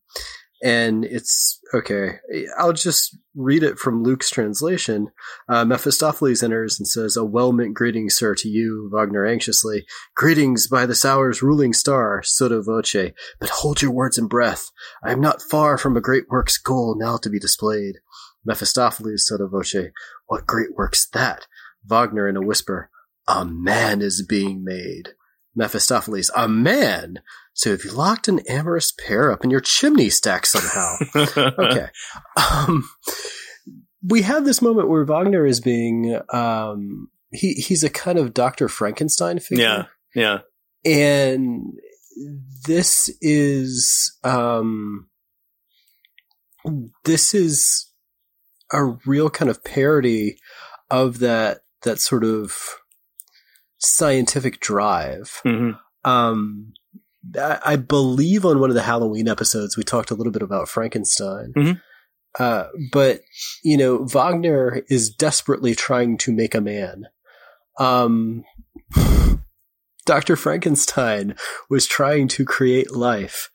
and 0.62 1.06
it's 1.06 1.60
okay. 1.74 2.20
I'll 2.58 2.74
just 2.74 3.16
read 3.36 3.64
it 3.64 3.78
from 3.78 4.04
Luke's 4.04 4.30
translation. 4.30 5.10
Uh, 5.48 5.64
Mephistopheles 5.64 6.42
enters 6.42 6.80
and 6.80 6.88
says, 6.88 7.16
"A 7.16 7.24
well-meant 7.24 7.76
greeting, 7.76 8.10
sir, 8.10 8.34
to 8.36 8.50
you." 8.50 8.90
Wagner 8.92 9.26
anxiously, 9.26 9.86
"Greetings 10.16 10.68
by 10.68 10.86
this 10.86 11.06
hour's 11.06 11.44
ruling 11.44 11.74
star, 11.74 12.22
sotto 12.24 12.62
voce. 12.62 13.14
But 13.40 13.50
hold 13.50 13.82
your 13.82 13.92
words 13.92 14.18
and 14.18 14.30
breath. 14.30 14.72
I 15.04 15.12
am 15.12 15.22
not 15.22 15.42
far 15.42 15.78
from 15.78 15.96
a 15.96 16.02
great 16.02 16.30
work's 16.30 16.58
goal 16.58 16.96
now 16.98 17.18
to 17.18 17.30
be 17.30 17.40
displayed." 17.40 17.98
Mephistopheles, 18.46 19.28
sotto 19.28 19.48
voce, 19.48 19.92
"What 20.26 20.48
great 20.48 20.76
work's 20.76 21.08
that?" 21.10 21.48
Wagner 21.86 22.28
in 22.28 22.36
a 22.36 22.42
whisper, 22.42 22.90
"A 23.28 23.46
man 23.46 24.02
is 24.02 24.26
being 24.26 24.64
made." 24.64 25.14
Mephistopheles, 25.56 26.32
"A 26.36 26.48
man." 26.48 27.20
So 27.58 27.72
have 27.72 27.84
you 27.84 27.92
locked 27.92 28.28
an 28.28 28.42
amorous 28.48 28.92
pair 28.92 29.32
up 29.32 29.44
in 29.44 29.50
your 29.50 29.62
chimney 29.62 30.12
stack 30.12 30.46
somehow? 30.46 30.98
okay. 31.58 31.88
Um, 32.36 32.88
we 34.08 34.22
have 34.22 34.46
this 34.46 34.62
moment 34.62 34.90
where 34.90 35.04
Wagner 35.04 35.44
is 35.44 35.60
being, 35.60 36.22
um, 36.32 37.10
he, 37.32 37.54
he's 37.54 37.84
a 37.84 37.90
kind 37.90 38.20
of 38.20 38.36
Dr. 38.36 38.68
Frankenstein 38.68 39.40
figure. 39.40 39.64
Yeah. 39.64 39.84
Yeah. 40.14 40.40
And 40.86 41.80
this 42.68 43.10
is, 43.22 44.16
um, 44.24 45.10
this 47.06 47.34
is 47.34 47.92
a 48.72 48.86
real 49.08 49.32
kind 49.32 49.50
of 49.50 49.64
parody 49.64 50.38
of 50.92 51.18
that, 51.20 51.62
that 51.82 52.00
sort 52.02 52.24
of 52.24 52.56
scientific 53.80 54.60
drive. 54.60 55.42
Mm-hmm. 55.44 55.72
Um, 56.08 56.74
I 57.36 57.76
believe 57.76 58.46
on 58.46 58.60
one 58.60 58.70
of 58.70 58.76
the 58.76 58.84
Halloween 58.84 59.28
episodes 59.28 59.76
we 59.76 59.84
talked 59.84 60.12
a 60.12 60.16
little 60.16 60.32
bit 60.32 60.42
about 60.42 60.70
Frankenstein. 60.70 61.54
Mm-hmm. 61.56 61.72
Uh, 62.40 62.66
but 62.92 63.22
you 63.64 63.78
know, 63.78 64.06
Wagner 64.06 64.84
is 64.90 65.10
desperately 65.10 65.76
trying 65.76 66.18
to 66.20 66.32
make 66.32 66.56
a 66.56 66.62
man. 66.62 67.08
Um, 67.80 68.44
Dr. 70.06 70.36
Frankenstein 70.36 71.36
was 71.70 71.86
trying 71.86 72.28
to 72.30 72.46
create 72.46 72.92
life. 72.92 73.50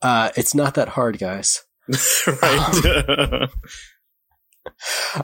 Uh, 0.00 0.30
it's 0.36 0.54
not 0.54 0.74
that 0.74 0.90
hard, 0.90 1.18
guys. 1.18 1.64
right. 2.26 3.08
Um, 3.08 3.48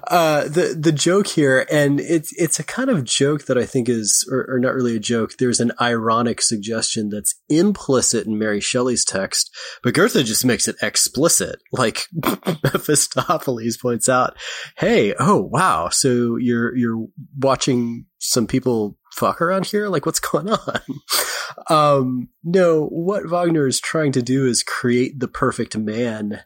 uh, 0.09 0.45
the 0.45 0.77
the 0.79 0.93
joke 0.93 1.27
here, 1.27 1.67
and 1.71 2.01
it's 2.01 2.33
it's 2.41 2.59
a 2.59 2.65
kind 2.65 2.91
of 2.91 3.05
joke 3.05 3.47
that 3.47 3.59
I 3.59 3.67
think 3.67 3.89
is, 3.89 4.29
or, 4.31 4.47
or, 4.49 4.59
not 4.59 4.75
really 4.75 4.97
a 4.97 5.01
joke. 5.01 5.37
There's 5.39 5.61
an 5.61 5.73
ironic 5.81 6.41
suggestion 6.41 7.11
that's 7.11 7.35
implicit 7.49 8.27
in 8.27 8.39
Mary 8.39 8.61
Shelley's 8.61 9.05
text, 9.05 9.55
but 9.83 9.95
Goethe 9.95 10.25
just 10.25 10.45
makes 10.45 10.69
it 10.69 10.77
explicit. 10.83 11.61
Like 11.73 12.07
Mephistopheles 12.65 13.77
points 13.77 14.09
out, 14.09 14.37
"Hey, 14.77 15.15
oh 15.19 15.41
wow, 15.41 15.89
so 15.91 16.37
you're 16.37 16.75
you're 16.77 17.07
watching 17.39 18.07
some 18.19 18.47
people 18.47 18.97
fuck 19.13 19.41
around 19.41 19.67
here? 19.67 19.89
Like, 19.89 20.07
what's 20.07 20.21
going 20.21 20.51
on?" 20.51 20.81
um, 21.69 22.29
no, 22.43 22.87
what 22.87 23.29
Wagner 23.29 23.67
is 23.67 23.81
trying 23.81 24.13
to 24.13 24.23
do 24.23 24.47
is 24.47 24.63
create 24.63 25.21
the 25.21 25.29
perfect 25.29 25.77
man 25.77 26.41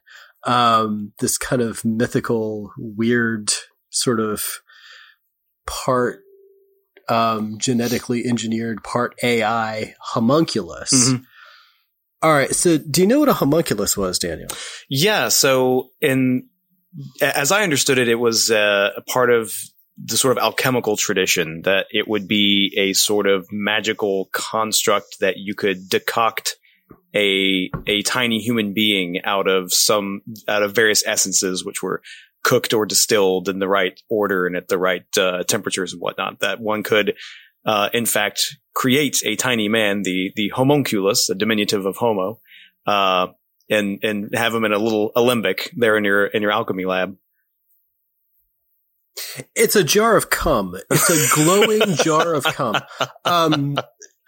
um, 0.48 1.12
this 1.18 1.36
kind 1.36 1.60
of 1.60 1.84
mythical, 1.84 2.72
weird 2.78 3.52
sort 3.90 4.18
of 4.18 4.60
part 5.66 6.20
um, 7.08 7.58
genetically 7.58 8.24
engineered, 8.26 8.82
part 8.82 9.14
AI 9.22 9.94
homunculus. 10.00 10.92
Mm-hmm. 10.92 11.22
All 12.22 12.32
right. 12.32 12.52
So, 12.54 12.78
do 12.78 13.02
you 13.02 13.06
know 13.06 13.20
what 13.20 13.28
a 13.28 13.34
homunculus 13.34 13.96
was, 13.96 14.18
Daniel? 14.18 14.48
Yeah. 14.88 15.28
So, 15.28 15.90
in 16.00 16.48
as 17.20 17.52
I 17.52 17.62
understood 17.62 17.98
it, 17.98 18.08
it 18.08 18.16
was 18.16 18.50
uh, 18.50 18.90
a 18.96 19.02
part 19.02 19.30
of 19.30 19.52
the 20.02 20.16
sort 20.16 20.36
of 20.36 20.42
alchemical 20.42 20.96
tradition 20.96 21.62
that 21.64 21.86
it 21.90 22.08
would 22.08 22.26
be 22.26 22.74
a 22.78 22.94
sort 22.94 23.26
of 23.26 23.46
magical 23.52 24.30
construct 24.32 25.18
that 25.20 25.36
you 25.36 25.54
could 25.54 25.90
decoct 25.90 26.52
a 27.14 27.70
a 27.86 28.02
tiny 28.02 28.38
human 28.38 28.74
being 28.74 29.20
out 29.24 29.48
of 29.48 29.72
some 29.72 30.22
out 30.46 30.62
of 30.62 30.74
various 30.74 31.06
essences 31.06 31.64
which 31.64 31.82
were 31.82 32.02
cooked 32.44 32.72
or 32.72 32.86
distilled 32.86 33.48
in 33.48 33.58
the 33.58 33.68
right 33.68 34.00
order 34.08 34.46
and 34.46 34.56
at 34.56 34.68
the 34.68 34.78
right 34.78 35.06
uh, 35.18 35.42
temperatures 35.44 35.92
and 35.92 36.00
whatnot. 36.00 36.40
That 36.40 36.60
one 36.60 36.82
could, 36.82 37.14
uh, 37.66 37.90
in 37.92 38.06
fact, 38.06 38.56
create 38.74 39.18
a 39.24 39.36
tiny 39.36 39.68
man, 39.68 40.02
the 40.02 40.32
the 40.36 40.50
homunculus, 40.50 41.26
the 41.26 41.34
diminutive 41.34 41.84
of 41.84 41.96
homo, 41.96 42.40
uh, 42.86 43.28
and 43.70 43.98
and 44.02 44.34
have 44.34 44.54
him 44.54 44.64
in 44.64 44.72
a 44.72 44.78
little 44.78 45.12
alembic 45.16 45.70
there 45.76 45.96
in 45.96 46.04
your 46.04 46.26
in 46.26 46.42
your 46.42 46.52
alchemy 46.52 46.84
lab. 46.84 47.16
It's 49.54 49.76
a 49.76 49.84
jar 49.84 50.16
of 50.16 50.30
cum. 50.30 50.76
It's 50.90 51.10
a 51.10 51.34
glowing 51.34 51.96
jar 52.04 52.34
of 52.34 52.44
cum. 52.44 52.76
Um, 53.24 53.76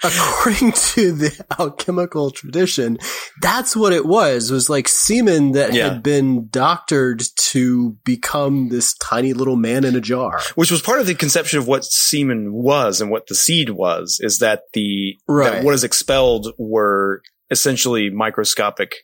according 0.03 0.73
to 0.95 1.13
the 1.13 1.45
alchemical 1.59 2.31
tradition, 2.31 2.99
that's 3.41 3.77
what 3.77 3.93
it 3.93 4.07
was, 4.07 4.51
was 4.51 4.71
like 4.71 4.89
semen 4.89 5.53
that 5.53 5.73
yeah. 5.73 5.91
had 5.91 6.03
been 6.03 6.49
doctored 6.49 7.23
to 7.37 7.97
become 8.05 8.69
this 8.69 8.95
tiny 8.95 9.33
little 9.33 9.57
man 9.57 9.85
in 9.85 9.97
a 9.97 10.01
jar. 10.01 10.41
Which 10.55 10.71
was 10.71 10.83
part 10.83 11.01
of 11.01 11.07
the 11.07 11.15
conception 11.15 11.59
of 11.59 11.67
what 11.67 11.85
semen 11.85 12.53
was 12.53 13.01
and 13.01 13.11
what 13.11 13.27
the 13.27 13.35
seed 13.35 13.71
was, 13.71 14.19
is 14.21 14.39
that 14.39 14.63
the, 14.73 15.17
right. 15.29 15.53
that 15.53 15.65
what 15.65 15.75
is 15.75 15.85
expelled 15.85 16.49
were 16.59 17.23
essentially 17.51 18.11
microscopic 18.11 18.95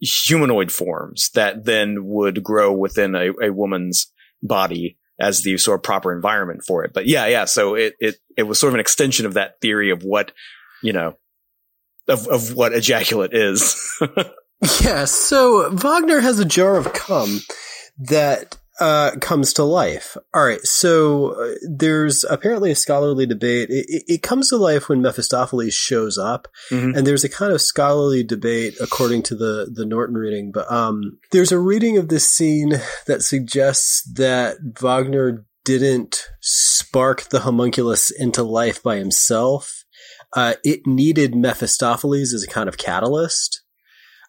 humanoid 0.00 0.70
forms 0.70 1.30
that 1.34 1.64
then 1.64 2.04
would 2.04 2.42
grow 2.42 2.72
within 2.72 3.14
a, 3.14 3.30
a 3.42 3.50
woman's 3.52 4.12
body 4.42 4.98
as 5.18 5.42
the 5.42 5.56
sort 5.58 5.78
of 5.78 5.82
proper 5.82 6.14
environment 6.14 6.62
for 6.66 6.84
it. 6.84 6.92
But 6.92 7.06
yeah, 7.06 7.26
yeah. 7.26 7.44
So 7.46 7.74
it, 7.74 7.94
it, 8.00 8.16
it 8.36 8.42
was 8.44 8.58
sort 8.58 8.70
of 8.70 8.74
an 8.74 8.80
extension 8.80 9.26
of 9.26 9.34
that 9.34 9.60
theory 9.60 9.90
of 9.90 10.02
what, 10.02 10.32
you 10.82 10.92
know, 10.92 11.16
of, 12.08 12.26
of 12.28 12.54
what 12.54 12.72
ejaculate 12.72 13.32
is. 13.32 13.76
yeah. 14.82 15.04
So 15.06 15.70
Wagner 15.70 16.20
has 16.20 16.38
a 16.38 16.44
jar 16.44 16.76
of 16.76 16.92
cum 16.92 17.40
that, 17.98 18.56
uh, 18.78 19.12
comes 19.20 19.52
to 19.54 19.64
life. 19.64 20.16
All 20.34 20.44
right. 20.44 20.60
So 20.62 21.30
uh, 21.30 21.54
there's 21.68 22.24
apparently 22.24 22.70
a 22.70 22.76
scholarly 22.76 23.24
debate. 23.26 23.68
It, 23.70 24.04
it, 24.06 24.22
comes 24.22 24.50
to 24.50 24.56
life 24.56 24.88
when 24.88 25.00
Mephistopheles 25.00 25.72
shows 25.72 26.18
up, 26.18 26.48
mm-hmm. 26.70 26.96
and 26.96 27.06
there's 27.06 27.24
a 27.24 27.28
kind 27.28 27.52
of 27.52 27.62
scholarly 27.62 28.22
debate 28.22 28.76
according 28.80 29.22
to 29.24 29.34
the 29.34 29.70
the 29.72 29.86
Norton 29.86 30.16
reading. 30.16 30.52
But 30.52 30.70
um, 30.70 31.18
there's 31.32 31.52
a 31.52 31.58
reading 31.58 31.96
of 31.96 32.08
this 32.08 32.30
scene 32.30 32.74
that 33.06 33.22
suggests 33.22 34.02
that 34.14 34.58
Wagner 34.80 35.46
didn't 35.64 36.28
spark 36.40 37.22
the 37.30 37.40
homunculus 37.40 38.10
into 38.10 38.42
life 38.42 38.82
by 38.82 38.96
himself. 38.96 39.84
Uh, 40.34 40.54
it 40.64 40.86
needed 40.86 41.34
Mephistopheles 41.34 42.34
as 42.34 42.42
a 42.42 42.48
kind 42.48 42.68
of 42.68 42.76
catalyst. 42.76 43.62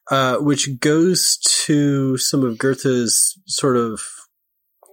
Uh, 0.10 0.38
which 0.38 0.80
goes 0.80 1.38
to 1.44 2.18
some 2.18 2.42
of 2.42 2.58
Goethe's 2.58 3.38
sort 3.46 3.76
of 3.76 4.00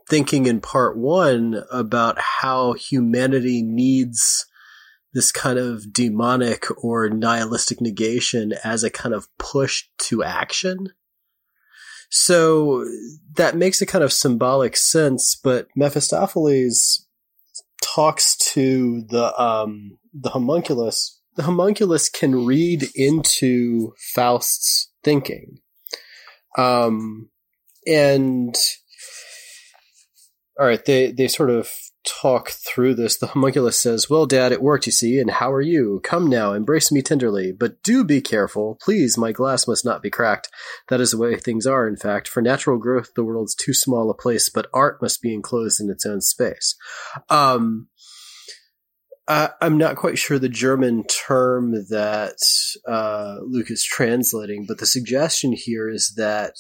thinking 0.08 0.46
in 0.46 0.60
part 0.60 0.96
one 0.96 1.62
about 1.70 2.18
how 2.18 2.74
humanity 2.74 3.62
needs 3.62 4.46
this 5.14 5.30
kind 5.30 5.58
of 5.58 5.92
demonic 5.92 6.66
or 6.82 7.08
nihilistic 7.08 7.80
negation 7.80 8.52
as 8.64 8.82
a 8.82 8.90
kind 8.90 9.14
of 9.14 9.28
push 9.38 9.84
to 9.98 10.22
action. 10.24 10.88
So 12.10 12.84
that 13.36 13.56
makes 13.56 13.80
a 13.80 13.86
kind 13.86 14.04
of 14.04 14.12
symbolic 14.12 14.76
sense, 14.76 15.36
but 15.42 15.68
Mephistopheles 15.74 17.06
talks 17.80 18.36
to 18.52 19.02
the 19.08 19.40
um, 19.40 19.98
the 20.12 20.30
homunculus. 20.30 21.20
The 21.36 21.42
homunculus 21.44 22.08
can 22.08 22.44
read 22.44 22.84
into 22.94 23.94
Faust's 24.14 24.92
thinking, 25.02 25.58
um, 26.56 27.30
and 27.86 28.54
all 30.58 30.66
right, 30.66 30.84
they 30.84 31.10
they 31.10 31.28
sort 31.28 31.50
of 31.50 31.68
talk 32.06 32.50
through 32.50 32.94
this. 32.94 33.16
The 33.16 33.28
homunculus 33.28 33.80
says, 33.80 34.08
"Well, 34.08 34.26
Dad, 34.26 34.52
it 34.52 34.62
worked, 34.62 34.86
you 34.86 34.92
see. 34.92 35.18
And 35.18 35.30
how 35.30 35.52
are 35.52 35.60
you? 35.60 36.00
Come 36.04 36.28
now, 36.28 36.52
embrace 36.52 36.92
me 36.92 37.02
tenderly, 37.02 37.52
but 37.52 37.82
do 37.82 38.04
be 38.04 38.20
careful, 38.20 38.78
please. 38.80 39.18
My 39.18 39.32
glass 39.32 39.66
must 39.66 39.84
not 39.84 40.02
be 40.02 40.10
cracked. 40.10 40.48
That 40.88 41.00
is 41.00 41.10
the 41.10 41.18
way 41.18 41.36
things 41.36 41.66
are. 41.66 41.88
In 41.88 41.96
fact, 41.96 42.28
for 42.28 42.40
natural 42.40 42.78
growth, 42.78 43.14
the 43.16 43.24
world's 43.24 43.54
too 43.54 43.74
small 43.74 44.10
a 44.10 44.14
place, 44.14 44.48
but 44.48 44.68
art 44.72 45.02
must 45.02 45.22
be 45.22 45.34
enclosed 45.34 45.80
in 45.80 45.90
its 45.90 46.06
own 46.06 46.20
space." 46.20 46.76
Um, 47.28 47.88
I, 49.26 49.50
am 49.60 49.78
not 49.78 49.96
quite 49.96 50.18
sure 50.18 50.38
the 50.38 50.48
German 50.48 51.04
term 51.04 51.72
that 51.88 52.36
uh, 52.86 53.36
Luke 53.42 53.70
is 53.70 53.82
translating, 53.82 54.66
but 54.68 54.78
the 54.78 54.86
suggestion 54.86 55.52
here 55.52 55.88
is 55.88 56.12
that 56.16 56.52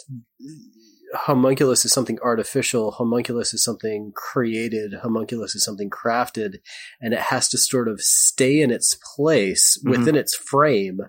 homunculus 1.14 1.84
is 1.84 1.92
something 1.92 2.18
artificial, 2.22 2.92
homunculus 2.92 3.54
is 3.54 3.64
something 3.64 4.12
created, 4.14 4.94
homunculus 5.02 5.54
is 5.54 5.64
something 5.64 5.90
crafted, 5.90 6.56
and 7.00 7.14
it 7.14 7.20
has 7.20 7.48
to 7.50 7.58
sort 7.58 7.88
of 7.88 8.00
stay 8.00 8.60
in 8.60 8.70
its 8.70 8.98
place 9.16 9.78
mm-hmm. 9.78 9.90
within 9.90 10.16
its 10.16 10.34
frame 10.34 11.00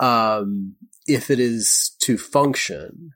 um, 0.00 0.74
if 1.06 1.30
it 1.30 1.40
is 1.40 1.96
to 2.02 2.16
function. 2.18 3.10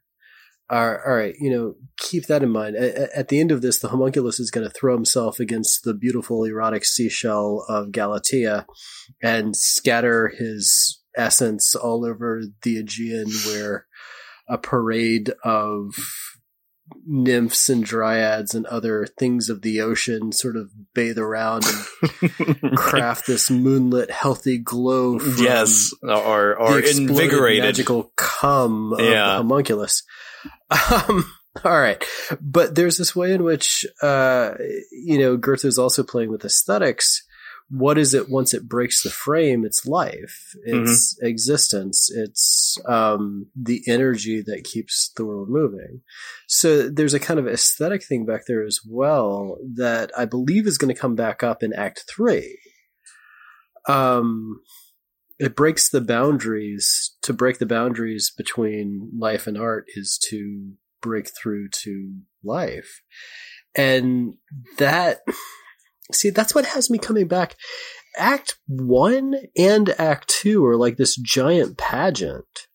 All 0.68 0.98
right, 1.06 1.34
you 1.38 1.48
know, 1.48 1.74
keep 1.96 2.26
that 2.26 2.42
in 2.42 2.50
mind. 2.50 2.74
At, 2.74 3.12
at 3.12 3.28
the 3.28 3.38
end 3.38 3.52
of 3.52 3.62
this, 3.62 3.78
the 3.78 3.88
homunculus 3.88 4.40
is 4.40 4.50
going 4.50 4.66
to 4.66 4.72
throw 4.72 4.94
himself 4.94 5.38
against 5.38 5.84
the 5.84 5.94
beautiful 5.94 6.42
erotic 6.44 6.84
seashell 6.84 7.64
of 7.68 7.92
Galatea 7.92 8.66
and 9.22 9.54
scatter 9.54 10.32
his 10.36 11.00
essence 11.16 11.76
all 11.76 12.04
over 12.04 12.42
the 12.62 12.78
Aegean 12.78 13.28
where 13.46 13.86
a 14.48 14.58
parade 14.58 15.32
of 15.44 15.94
nymphs 17.04 17.68
and 17.68 17.84
dryads 17.84 18.54
and 18.54 18.66
other 18.66 19.06
things 19.18 19.48
of 19.48 19.62
the 19.62 19.80
ocean 19.80 20.32
sort 20.32 20.56
of 20.56 20.70
bathe 20.94 21.18
around 21.18 21.64
and 22.60 22.76
craft 22.76 23.26
this 23.26 23.50
moonlit 23.50 24.10
healthy 24.10 24.58
glow 24.58 25.18
yes 25.36 25.92
or 26.02 26.56
or 26.56 26.80
invigorated. 26.80 27.64
magical 27.64 28.12
cum 28.16 28.92
of 28.92 29.00
yeah. 29.00 29.26
the 29.26 29.36
homunculus. 29.38 30.02
Um, 30.70 31.30
all 31.64 31.80
right. 31.80 32.02
But 32.40 32.74
there's 32.74 32.98
this 32.98 33.16
way 33.16 33.32
in 33.32 33.42
which 33.42 33.84
uh, 34.02 34.52
you 34.92 35.18
know 35.18 35.36
goethe 35.36 35.64
is 35.64 35.78
also 35.78 36.02
playing 36.02 36.30
with 36.30 36.44
aesthetics 36.44 37.25
what 37.68 37.98
is 37.98 38.14
it 38.14 38.30
once 38.30 38.54
it 38.54 38.68
breaks 38.68 39.02
the 39.02 39.10
frame? 39.10 39.64
It's 39.64 39.86
life, 39.86 40.54
it's 40.64 41.14
mm-hmm. 41.14 41.26
existence, 41.26 42.10
it's 42.14 42.78
um, 42.86 43.46
the 43.56 43.82
energy 43.88 44.40
that 44.46 44.64
keeps 44.64 45.10
the 45.16 45.24
world 45.24 45.48
moving. 45.48 46.02
So 46.46 46.88
there's 46.88 47.14
a 47.14 47.20
kind 47.20 47.40
of 47.40 47.48
aesthetic 47.48 48.04
thing 48.04 48.24
back 48.24 48.42
there 48.46 48.64
as 48.64 48.80
well 48.88 49.58
that 49.74 50.12
I 50.16 50.26
believe 50.26 50.66
is 50.66 50.78
going 50.78 50.94
to 50.94 51.00
come 51.00 51.16
back 51.16 51.42
up 51.42 51.62
in 51.62 51.72
Act 51.72 52.04
Three. 52.08 52.58
Um, 53.88 54.60
it 55.38 55.56
breaks 55.56 55.90
the 55.90 56.00
boundaries. 56.00 57.16
To 57.22 57.32
break 57.32 57.58
the 57.58 57.66
boundaries 57.66 58.30
between 58.30 59.10
life 59.18 59.48
and 59.48 59.58
art 59.58 59.86
is 59.96 60.18
to 60.30 60.74
break 61.02 61.30
through 61.36 61.68
to 61.82 62.20
life, 62.44 63.02
and 63.74 64.34
that 64.78 65.22
See, 66.12 66.30
that's 66.30 66.54
what 66.54 66.66
has 66.66 66.90
me 66.90 66.98
coming 66.98 67.28
back. 67.28 67.56
Act 68.16 68.56
one 68.66 69.34
and 69.56 69.94
act 69.98 70.28
two 70.28 70.64
are 70.64 70.76
like 70.76 70.96
this 70.96 71.16
giant 71.16 71.76
pageant. 71.76 72.66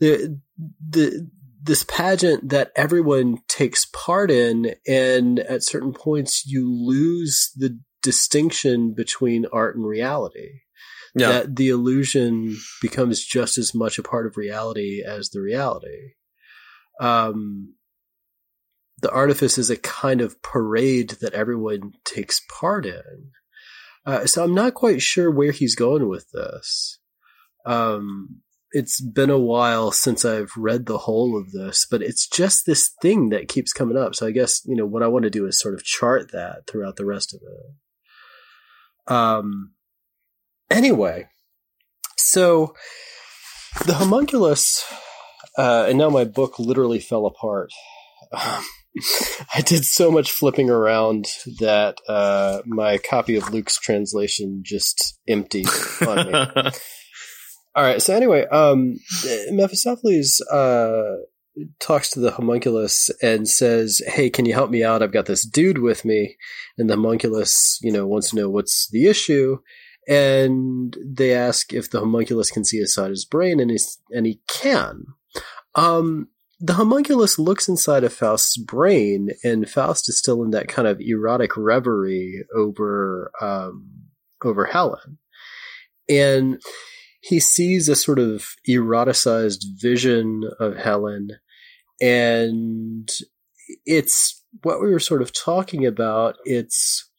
The, 0.00 0.40
the, 0.88 1.30
this 1.62 1.84
pageant 1.84 2.50
that 2.50 2.72
everyone 2.76 3.38
takes 3.48 3.86
part 3.86 4.30
in, 4.30 4.74
and 4.86 5.38
at 5.38 5.62
certain 5.62 5.92
points 5.92 6.44
you 6.46 6.70
lose 6.70 7.50
the 7.56 7.78
distinction 8.02 8.92
between 8.94 9.46
art 9.52 9.76
and 9.76 9.86
reality. 9.86 10.60
Yeah. 11.16 11.28
That 11.28 11.56
the 11.56 11.68
illusion 11.68 12.56
becomes 12.82 13.24
just 13.24 13.56
as 13.56 13.74
much 13.74 13.98
a 13.98 14.02
part 14.02 14.26
of 14.26 14.36
reality 14.36 15.02
as 15.06 15.30
the 15.30 15.40
reality. 15.40 16.14
Um, 17.00 17.74
the 19.04 19.12
artifice 19.12 19.58
is 19.58 19.68
a 19.68 19.76
kind 19.76 20.22
of 20.22 20.40
parade 20.40 21.10
that 21.20 21.34
everyone 21.34 21.92
takes 22.06 22.40
part 22.48 22.86
in. 22.86 23.32
Uh, 24.06 24.24
so 24.24 24.42
I'm 24.42 24.54
not 24.54 24.72
quite 24.72 25.02
sure 25.02 25.30
where 25.30 25.52
he's 25.52 25.74
going 25.74 26.08
with 26.08 26.30
this. 26.30 26.98
Um, 27.66 28.40
it's 28.72 29.02
been 29.02 29.28
a 29.28 29.38
while 29.38 29.92
since 29.92 30.24
I've 30.24 30.52
read 30.56 30.86
the 30.86 30.96
whole 30.96 31.38
of 31.38 31.52
this, 31.52 31.86
but 31.90 32.00
it's 32.00 32.26
just 32.26 32.64
this 32.64 32.90
thing 33.02 33.28
that 33.28 33.46
keeps 33.46 33.74
coming 33.74 33.98
up. 33.98 34.14
So 34.14 34.26
I 34.26 34.30
guess, 34.30 34.62
you 34.64 34.74
know, 34.74 34.86
what 34.86 35.02
I 35.02 35.08
want 35.08 35.24
to 35.24 35.30
do 35.30 35.46
is 35.46 35.60
sort 35.60 35.74
of 35.74 35.84
chart 35.84 36.32
that 36.32 36.66
throughout 36.66 36.96
the 36.96 37.04
rest 37.04 37.34
of 37.34 37.42
it. 37.42 39.12
Um, 39.12 39.74
anyway, 40.70 41.28
so 42.16 42.74
the 43.84 43.92
homunculus, 43.92 44.82
uh, 45.58 45.88
and 45.90 45.98
now 45.98 46.08
my 46.08 46.24
book 46.24 46.58
literally 46.58 47.00
fell 47.00 47.26
apart. 47.26 47.70
Um, 48.32 48.64
I 49.54 49.60
did 49.60 49.84
so 49.84 50.10
much 50.10 50.30
flipping 50.30 50.70
around 50.70 51.26
that 51.58 51.98
uh, 52.08 52.62
my 52.66 52.98
copy 52.98 53.36
of 53.36 53.52
Luke's 53.52 53.78
translation 53.78 54.62
just 54.64 55.18
emptied 55.26 55.68
on 56.06 56.26
me. 56.26 56.32
All 57.76 57.82
right. 57.82 58.00
So 58.00 58.14
anyway, 58.14 58.46
um, 58.46 59.00
Mephistopheles 59.50 60.40
uh, 60.42 61.16
talks 61.80 62.10
to 62.10 62.20
the 62.20 62.30
homunculus 62.30 63.10
and 63.20 63.48
says, 63.48 64.00
"Hey, 64.06 64.30
can 64.30 64.46
you 64.46 64.54
help 64.54 64.70
me 64.70 64.84
out? 64.84 65.02
I've 65.02 65.12
got 65.12 65.26
this 65.26 65.44
dude 65.44 65.78
with 65.78 66.04
me." 66.04 66.36
And 66.78 66.88
the 66.88 66.94
homunculus, 66.94 67.80
you 67.82 67.90
know, 67.90 68.06
wants 68.06 68.30
to 68.30 68.36
know 68.36 68.48
what's 68.48 68.88
the 68.90 69.06
issue. 69.06 69.58
And 70.06 70.96
they 71.04 71.34
ask 71.34 71.72
if 71.72 71.90
the 71.90 72.00
homunculus 72.00 72.50
can 72.50 72.64
see 72.64 72.78
inside 72.78 73.10
his 73.10 73.24
brain, 73.24 73.58
and 73.58 73.70
he's, 73.70 73.98
and 74.10 74.26
he 74.26 74.40
can. 74.48 75.06
Um, 75.74 76.28
the 76.60 76.74
homunculus 76.74 77.38
looks 77.38 77.68
inside 77.68 78.04
of 78.04 78.12
Faust's 78.12 78.56
brain, 78.56 79.30
and 79.42 79.68
Faust 79.68 80.08
is 80.08 80.18
still 80.18 80.42
in 80.42 80.50
that 80.50 80.68
kind 80.68 80.86
of 80.86 81.00
erotic 81.00 81.56
reverie 81.56 82.44
over 82.54 83.30
um, 83.40 83.90
over 84.44 84.66
Helen, 84.66 85.18
and 86.08 86.60
he 87.20 87.40
sees 87.40 87.88
a 87.88 87.96
sort 87.96 88.18
of 88.18 88.46
eroticized 88.68 89.64
vision 89.80 90.42
of 90.60 90.76
Helen, 90.76 91.30
and 92.00 93.08
it's 93.86 94.42
what 94.62 94.80
we 94.80 94.90
were 94.90 95.00
sort 95.00 95.22
of 95.22 95.32
talking 95.32 95.86
about. 95.86 96.36
It's 96.44 97.10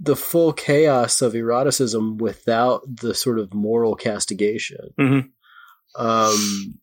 the 0.00 0.16
full 0.16 0.52
chaos 0.52 1.22
of 1.22 1.34
eroticism 1.34 2.18
without 2.18 2.82
the 3.00 3.14
sort 3.14 3.38
of 3.38 3.52
moral 3.52 3.96
castigation. 3.96 4.90
Mm-hmm. 4.98 5.28
Um, 6.00 6.78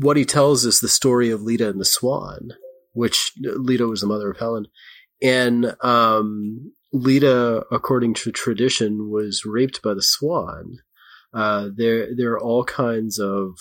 what 0.00 0.16
he 0.16 0.24
tells 0.24 0.64
is 0.64 0.78
the 0.78 0.88
story 0.88 1.30
of 1.30 1.42
Leda 1.42 1.68
and 1.68 1.80
the 1.80 1.84
Swan, 1.84 2.50
which 2.92 3.32
Leda 3.40 3.88
was 3.88 4.00
the 4.00 4.06
mother 4.06 4.30
of 4.30 4.38
Helen. 4.38 4.66
And 5.20 5.74
um, 5.82 6.72
Leda, 6.92 7.64
according 7.72 8.14
to 8.14 8.30
tradition, 8.30 9.10
was 9.10 9.42
raped 9.44 9.82
by 9.82 9.94
the 9.94 10.02
Swan. 10.02 10.78
Uh, 11.34 11.70
there, 11.74 12.14
there 12.14 12.30
are 12.30 12.40
all 12.40 12.64
kinds 12.64 13.18
of 13.18 13.58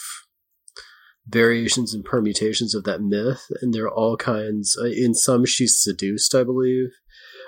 variations 1.27 1.93
and 1.95 2.05
permutations 2.05 2.75
of 2.75 2.83
that 2.83 3.01
myth, 3.01 3.41
and 3.61 3.73
there 3.73 3.85
are 3.85 3.93
all 3.93 4.15
kinds. 4.15 4.77
Uh, 4.79 4.85
in 4.85 5.15
some, 5.15 5.43
she's 5.43 5.81
seduced, 5.81 6.35
I 6.35 6.43
believe, 6.43 6.89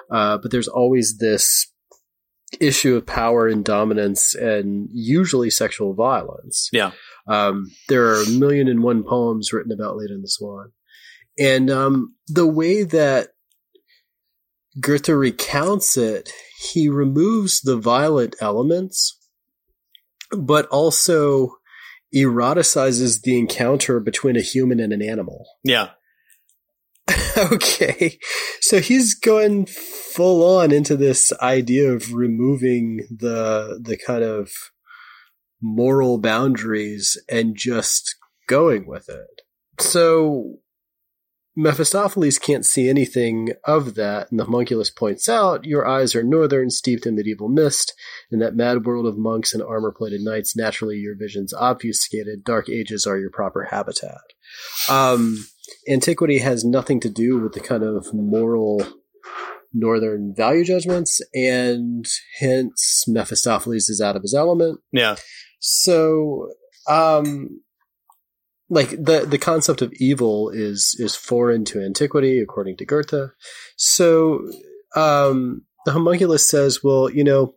uh, 0.09 0.39
but 0.39 0.49
there's 0.49 0.67
always 0.67 1.17
this 1.19 1.71
issue 2.59 2.95
of 2.95 3.05
power 3.05 3.47
and 3.47 3.63
dominance, 3.63 4.33
and 4.35 4.89
usually 4.91 5.49
sexual 5.49 5.93
violence. 5.93 6.69
Yeah. 6.71 6.91
Um, 7.27 7.71
there 7.87 8.07
are 8.07 8.23
a 8.23 8.29
million 8.29 8.67
and 8.67 8.81
one 8.81 9.03
poems 9.03 9.53
written 9.53 9.71
about 9.71 9.95
Leda 9.97 10.13
and 10.13 10.23
the 10.23 10.29
Swan, 10.29 10.71
and 11.37 11.69
um, 11.69 12.15
the 12.27 12.47
way 12.47 12.83
that 12.83 13.29
Goethe 14.79 15.09
recounts 15.09 15.97
it, 15.97 16.31
he 16.71 16.89
removes 16.89 17.61
the 17.61 17.77
violent 17.77 18.35
elements, 18.39 19.17
but 20.31 20.65
also 20.67 21.55
eroticizes 22.15 23.21
the 23.21 23.37
encounter 23.37 23.99
between 23.99 24.35
a 24.35 24.41
human 24.41 24.79
and 24.79 24.91
an 24.93 25.01
animal. 25.01 25.45
Yeah. 25.63 25.89
okay. 27.53 28.19
So 28.61 28.79
he's 28.79 29.13
going 29.13 29.65
full 29.65 30.57
on 30.57 30.71
into 30.71 30.95
this 30.95 31.31
idea 31.41 31.91
of 31.91 32.13
removing 32.13 33.07
the 33.09 33.79
the 33.81 33.97
kind 33.97 34.23
of 34.23 34.51
moral 35.61 36.17
boundaries 36.17 37.17
and 37.29 37.55
just 37.55 38.15
going 38.47 38.87
with 38.87 39.09
it. 39.09 39.41
So 39.79 40.59
Mephistopheles 41.55 42.39
can't 42.39 42.65
see 42.65 42.87
anything 42.87 43.49
of 43.65 43.95
that, 43.95 44.31
and 44.31 44.39
the 44.39 44.45
homunculus 44.45 44.89
points 44.89 45.27
out, 45.27 45.65
Your 45.65 45.85
eyes 45.85 46.15
are 46.15 46.23
northern, 46.23 46.69
steeped 46.69 47.05
in 47.05 47.15
medieval 47.15 47.49
mist. 47.49 47.93
In 48.31 48.39
that 48.39 48.55
mad 48.55 48.85
world 48.85 49.05
of 49.05 49.17
monks 49.17 49.53
and 49.53 49.61
armor 49.61 49.91
plated 49.91 50.21
knights, 50.21 50.55
naturally 50.55 50.97
your 50.97 51.15
vision's 51.17 51.53
obfuscated. 51.53 52.43
Dark 52.43 52.69
ages 52.69 53.05
are 53.05 53.17
your 53.17 53.29
proper 53.29 53.67
habitat. 53.71 54.21
Um, 54.89 55.45
antiquity 55.89 56.39
has 56.39 56.63
nothing 56.63 56.99
to 57.01 57.09
do 57.09 57.39
with 57.39 57.53
the 57.53 57.59
kind 57.59 57.83
of 57.83 58.13
moral 58.13 58.85
northern 59.73 60.33
value 60.35 60.63
judgments, 60.63 61.21
and 61.33 62.05
hence 62.39 63.05
Mephistopheles 63.07 63.89
is 63.89 64.01
out 64.01 64.15
of 64.15 64.21
his 64.21 64.33
element. 64.33 64.79
Yeah. 64.91 65.15
So, 65.59 66.49
um, 66.87 67.61
like 68.69 68.91
the 68.91 69.25
the 69.27 69.37
concept 69.37 69.81
of 69.81 69.91
evil 69.99 70.49
is 70.49 70.95
is 70.99 71.15
foreign 71.15 71.65
to 71.65 71.83
antiquity, 71.83 72.39
according 72.39 72.77
to 72.77 72.85
Goethe. 72.85 73.31
So, 73.75 74.49
um, 74.95 75.63
the 75.85 75.91
homunculus 75.91 76.49
says, 76.49 76.83
well, 76.83 77.09
you 77.09 77.23
know, 77.23 77.55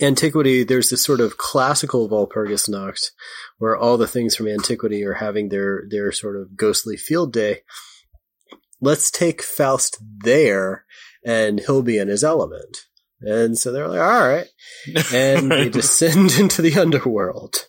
antiquity, 0.00 0.64
there's 0.64 0.90
this 0.90 1.02
sort 1.02 1.20
of 1.20 1.38
classical 1.38 2.08
Walpurgisnacht 2.08 3.10
where 3.58 3.76
all 3.76 3.96
the 3.96 4.06
things 4.06 4.36
from 4.36 4.48
antiquity 4.48 5.04
are 5.04 5.14
having 5.14 5.48
their, 5.48 5.84
their 5.88 6.12
sort 6.12 6.36
of 6.36 6.56
ghostly 6.56 6.96
field 6.96 7.32
day. 7.32 7.62
Let's 8.80 9.10
take 9.10 9.42
Faust 9.42 9.98
there 10.18 10.84
and 11.24 11.60
he'll 11.60 11.82
be 11.82 11.98
in 11.98 12.08
his 12.08 12.22
element. 12.22 12.86
And 13.20 13.58
so 13.58 13.72
they're 13.72 13.88
like, 13.88 14.00
all 14.00 14.28
right. 14.28 14.46
And 15.12 15.50
they 15.50 15.68
descend 15.70 16.32
into 16.32 16.62
the 16.62 16.78
underworld. 16.78 17.66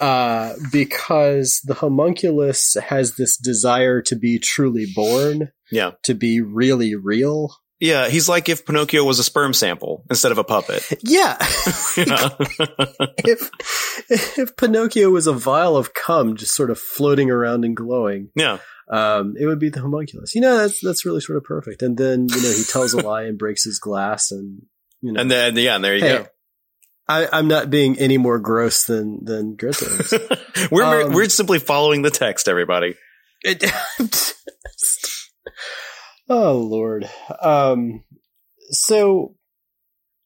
Uh, 0.00 0.54
because 0.72 1.60
the 1.64 1.74
homunculus 1.74 2.76
has 2.88 3.16
this 3.16 3.38
desire 3.38 4.02
to 4.02 4.16
be 4.16 4.38
truly 4.38 4.86
born. 4.94 5.52
Yeah. 5.70 5.92
To 6.02 6.14
be 6.14 6.40
really 6.40 6.94
real. 6.94 7.56
Yeah, 7.84 8.08
he's 8.08 8.30
like 8.30 8.48
if 8.48 8.64
Pinocchio 8.64 9.04
was 9.04 9.18
a 9.18 9.22
sperm 9.22 9.52
sample 9.52 10.06
instead 10.08 10.32
of 10.32 10.38
a 10.38 10.44
puppet. 10.44 10.82
Yeah. 11.02 11.36
Yeah. 11.98 12.30
if 13.18 13.50
if 14.08 14.56
Pinocchio 14.56 15.10
was 15.10 15.26
a 15.26 15.34
vial 15.34 15.76
of 15.76 15.92
cum 15.92 16.34
just 16.34 16.54
sort 16.54 16.70
of 16.70 16.78
floating 16.78 17.30
around 17.30 17.62
and 17.62 17.76
glowing, 17.76 18.30
yeah. 18.34 18.56
um, 18.90 19.34
it 19.38 19.44
would 19.44 19.58
be 19.58 19.68
the 19.68 19.82
homunculus. 19.82 20.34
You 20.34 20.40
know, 20.40 20.56
that's 20.56 20.80
that's 20.80 21.04
really 21.04 21.20
sort 21.20 21.36
of 21.36 21.44
perfect. 21.44 21.82
And 21.82 21.94
then 21.98 22.26
you 22.30 22.42
know 22.42 22.52
he 22.52 22.64
tells 22.64 22.94
a 22.94 23.02
lie 23.02 23.24
and 23.24 23.36
breaks 23.36 23.64
his 23.64 23.78
glass, 23.78 24.30
and 24.30 24.62
you 25.02 25.12
know, 25.12 25.20
And 25.20 25.30
then 25.30 25.54
yeah, 25.58 25.74
and 25.74 25.84
there 25.84 25.94
you 25.94 26.00
hey, 26.00 26.26
I, 27.06 27.28
I'm 27.30 27.48
not 27.48 27.68
being 27.68 27.98
any 27.98 28.16
more 28.16 28.38
gross 28.38 28.84
than 28.84 29.26
than 29.26 29.58
is. 29.60 30.14
we're 30.70 31.04
Um, 31.04 31.12
we're 31.12 31.28
simply 31.28 31.58
following 31.58 32.00
the 32.00 32.10
text, 32.10 32.48
everybody. 32.48 32.94
It- 33.42 33.62
oh 36.28 36.58
Lord. 36.58 37.08
Um, 37.40 38.04
so, 38.70 39.34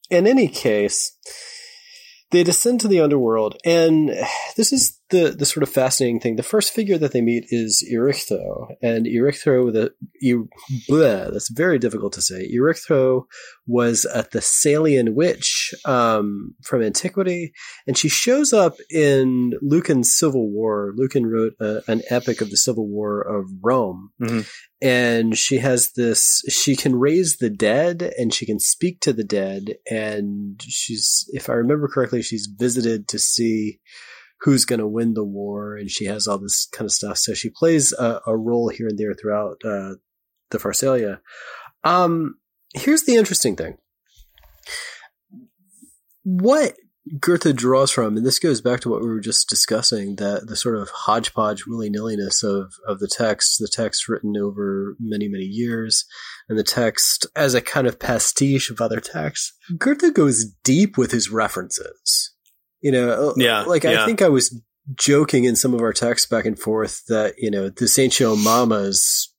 in 0.09 0.27
any 0.27 0.47
case, 0.47 1.17
they 2.31 2.43
descend 2.43 2.81
to 2.81 2.87
the 2.87 3.01
underworld, 3.01 3.57
and 3.65 4.09
this 4.55 4.71
is 4.71 4.98
the 5.09 5.31
the 5.37 5.45
sort 5.45 5.63
of 5.63 5.69
fascinating 5.69 6.19
thing. 6.19 6.35
The 6.35 6.43
first 6.43 6.73
figure 6.73 6.97
that 6.97 7.11
they 7.11 7.21
meet 7.21 7.45
is 7.49 7.87
Erichtho, 7.91 8.67
and 8.81 9.05
Erichtho 9.05 9.65
with 9.65 9.75
a 9.75 9.91
e- 10.21 10.33
bleh, 10.89 11.31
that's 11.31 11.49
very 11.49 11.79
difficult 11.79 12.13
to 12.13 12.21
say. 12.21 12.49
Erichtho 12.53 13.23
was 13.67 14.05
a 14.05 14.23
Thessalian 14.23 15.13
witch 15.15 15.73
um, 15.85 16.55
from 16.63 16.81
antiquity, 16.81 17.53
and 17.87 17.97
she 17.97 18.09
shows 18.09 18.53
up 18.53 18.77
in 18.91 19.53
Lucan's 19.61 20.15
Civil 20.17 20.49
War. 20.51 20.93
Lucan 20.95 21.25
wrote 21.25 21.53
a, 21.59 21.81
an 21.87 22.01
epic 22.09 22.41
of 22.41 22.49
the 22.49 22.57
Civil 22.57 22.87
War 22.87 23.21
of 23.21 23.45
Rome, 23.61 24.11
Mhm. 24.21 24.47
and 24.81 25.37
she 25.37 25.57
has 25.57 25.91
this. 25.93 26.41
She 26.49 26.75
can 26.75 26.95
raise 26.95 27.37
the 27.37 27.49
dead, 27.49 28.13
and 28.17 28.33
she 28.33 28.45
can 28.45 28.59
speak 28.59 28.99
to 29.01 29.13
the 29.13 29.23
dead, 29.23 29.75
and 29.89 30.61
she's, 30.61 31.25
if 31.33 31.49
I 31.49 31.53
remember 31.53 31.87
correctly, 31.87 32.21
she's 32.21 32.47
visited 32.57 33.07
to 33.09 33.19
see 33.19 33.79
who's 34.41 34.65
going 34.65 34.79
to 34.79 34.87
win 34.87 35.13
the 35.13 35.23
war, 35.23 35.75
and 35.75 35.89
she 35.89 36.05
has 36.05 36.27
all 36.27 36.37
this 36.37 36.67
kind 36.71 36.85
of 36.85 36.91
stuff. 36.91 37.17
So 37.17 37.33
she 37.33 37.49
plays 37.49 37.93
a, 37.93 38.21
a 38.25 38.37
role 38.37 38.69
here 38.69 38.87
and 38.87 38.97
there 38.97 39.13
throughout 39.13 39.57
uh, 39.65 39.95
the 40.49 40.57
Pharsalia. 40.57 41.19
Um, 41.83 42.35
here's 42.73 43.03
the 43.03 43.15
interesting 43.15 43.55
thing. 43.55 43.77
What 46.23 46.75
Goethe 47.19 47.55
draws 47.55 47.91
from, 47.91 48.17
and 48.17 48.25
this 48.25 48.39
goes 48.39 48.61
back 48.61 48.81
to 48.81 48.89
what 48.89 49.01
we 49.01 49.07
were 49.07 49.19
just 49.19 49.49
discussing, 49.49 50.17
that 50.17 50.47
the 50.47 50.55
sort 50.55 50.77
of 50.77 50.89
hodgepodge 50.89 51.65
willy 51.65 51.89
nilliness 51.89 52.43
of, 52.43 52.73
of 52.87 52.99
the 52.99 53.07
text, 53.07 53.57
the 53.59 53.69
text 53.71 54.07
written 54.07 54.35
over 54.37 54.95
many, 54.99 55.27
many 55.27 55.45
years, 55.45 56.05
and 56.47 56.59
the 56.59 56.63
text 56.63 57.25
as 57.35 57.55
a 57.55 57.61
kind 57.61 57.87
of 57.87 57.99
pastiche 57.99 58.69
of 58.69 58.79
other 58.79 58.99
texts. 58.99 59.53
Goethe 59.77 60.13
goes 60.13 60.45
deep 60.63 60.97
with 60.97 61.11
his 61.11 61.31
references. 61.31 62.35
You 62.81 62.91
know, 62.91 63.33
Yeah, 63.37 63.63
like 63.63 63.85
I 63.85 64.05
think 64.05 64.21
I 64.21 64.29
was 64.29 64.59
joking 64.95 65.43
in 65.43 65.55
some 65.55 65.73
of 65.73 65.81
our 65.81 65.93
texts 65.93 66.27
back 66.27 66.45
and 66.45 66.57
forth 66.57 67.05
that, 67.07 67.35
you 67.37 67.51
know, 67.51 67.69
the 67.69 67.87
Saint 67.87 68.13
Show 68.13 68.35
Mamas 68.35 69.33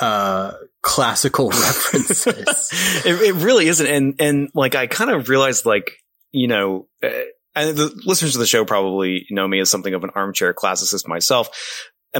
uh 0.00 0.52
classical 0.82 1.50
references. 1.50 2.70
it, 3.04 3.20
it 3.20 3.34
really 3.34 3.68
isn't, 3.68 3.86
and 3.86 4.14
and 4.20 4.48
like 4.54 4.74
I 4.74 4.86
kind 4.86 5.10
of 5.10 5.28
realized, 5.28 5.66
like 5.66 5.92
you 6.32 6.48
know, 6.48 6.88
uh, 7.02 7.08
and 7.54 7.76
the 7.76 8.02
listeners 8.04 8.36
of 8.36 8.40
the 8.40 8.46
show 8.46 8.64
probably 8.64 9.26
know 9.30 9.46
me 9.46 9.60
as 9.60 9.70
something 9.70 9.94
of 9.94 10.04
an 10.04 10.10
armchair 10.14 10.54
classicist 10.54 11.08
myself, 11.08 11.48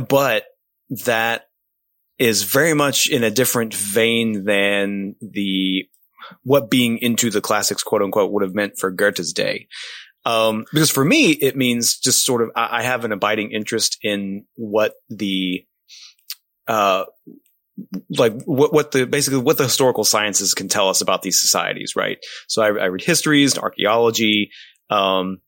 but 0.08 0.44
that 1.04 1.46
is 2.18 2.44
very 2.44 2.74
much 2.74 3.08
in 3.08 3.22
a 3.22 3.30
different 3.30 3.74
vein 3.74 4.44
than 4.44 5.14
the 5.20 5.86
what 6.42 6.70
being 6.70 6.98
into 6.98 7.30
the 7.30 7.40
classics, 7.40 7.82
quote 7.82 8.02
unquote, 8.02 8.32
would 8.32 8.42
have 8.42 8.54
meant 8.54 8.78
for 8.78 8.90
Goethe's 8.90 9.32
day. 9.32 9.68
Um, 10.26 10.64
because 10.72 10.90
for 10.90 11.04
me, 11.04 11.30
it 11.30 11.56
means 11.56 11.98
just 11.98 12.26
sort 12.26 12.42
of, 12.42 12.50
I, 12.56 12.80
I 12.80 12.82
have 12.82 13.04
an 13.04 13.12
abiding 13.12 13.52
interest 13.52 13.96
in 14.02 14.44
what 14.56 14.94
the, 15.08 15.64
uh, 16.66 17.04
like 18.10 18.42
what, 18.44 18.72
what 18.72 18.90
the, 18.90 19.06
basically 19.06 19.38
what 19.38 19.56
the 19.56 19.64
historical 19.64 20.02
sciences 20.02 20.52
can 20.52 20.66
tell 20.66 20.88
us 20.88 21.00
about 21.00 21.22
these 21.22 21.40
societies, 21.40 21.92
right? 21.94 22.18
So 22.48 22.60
I, 22.60 22.66
I 22.66 22.86
read 22.86 23.04
histories 23.04 23.56
archaeology, 23.56 24.50
um, 24.90 25.38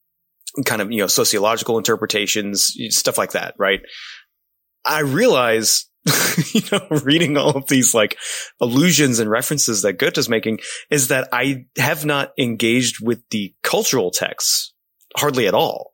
kind 0.64 0.80
of, 0.80 0.92
you 0.92 0.98
know, 0.98 1.08
sociological 1.08 1.76
interpretations, 1.76 2.72
stuff 2.90 3.18
like 3.18 3.32
that, 3.32 3.54
right? 3.58 3.80
I 4.86 5.00
realize, 5.00 5.87
you 6.54 6.62
know, 6.72 7.00
reading 7.02 7.36
all 7.36 7.50
of 7.50 7.66
these 7.66 7.94
like 7.94 8.16
allusions 8.60 9.18
and 9.18 9.30
references 9.30 9.82
that 9.82 9.94
Goethe's 9.94 10.28
making 10.28 10.60
is 10.90 11.08
that 11.08 11.28
I 11.32 11.66
have 11.76 12.04
not 12.04 12.32
engaged 12.38 13.04
with 13.04 13.22
the 13.30 13.54
cultural 13.62 14.10
texts 14.10 14.72
hardly 15.16 15.46
at 15.46 15.54
all. 15.54 15.92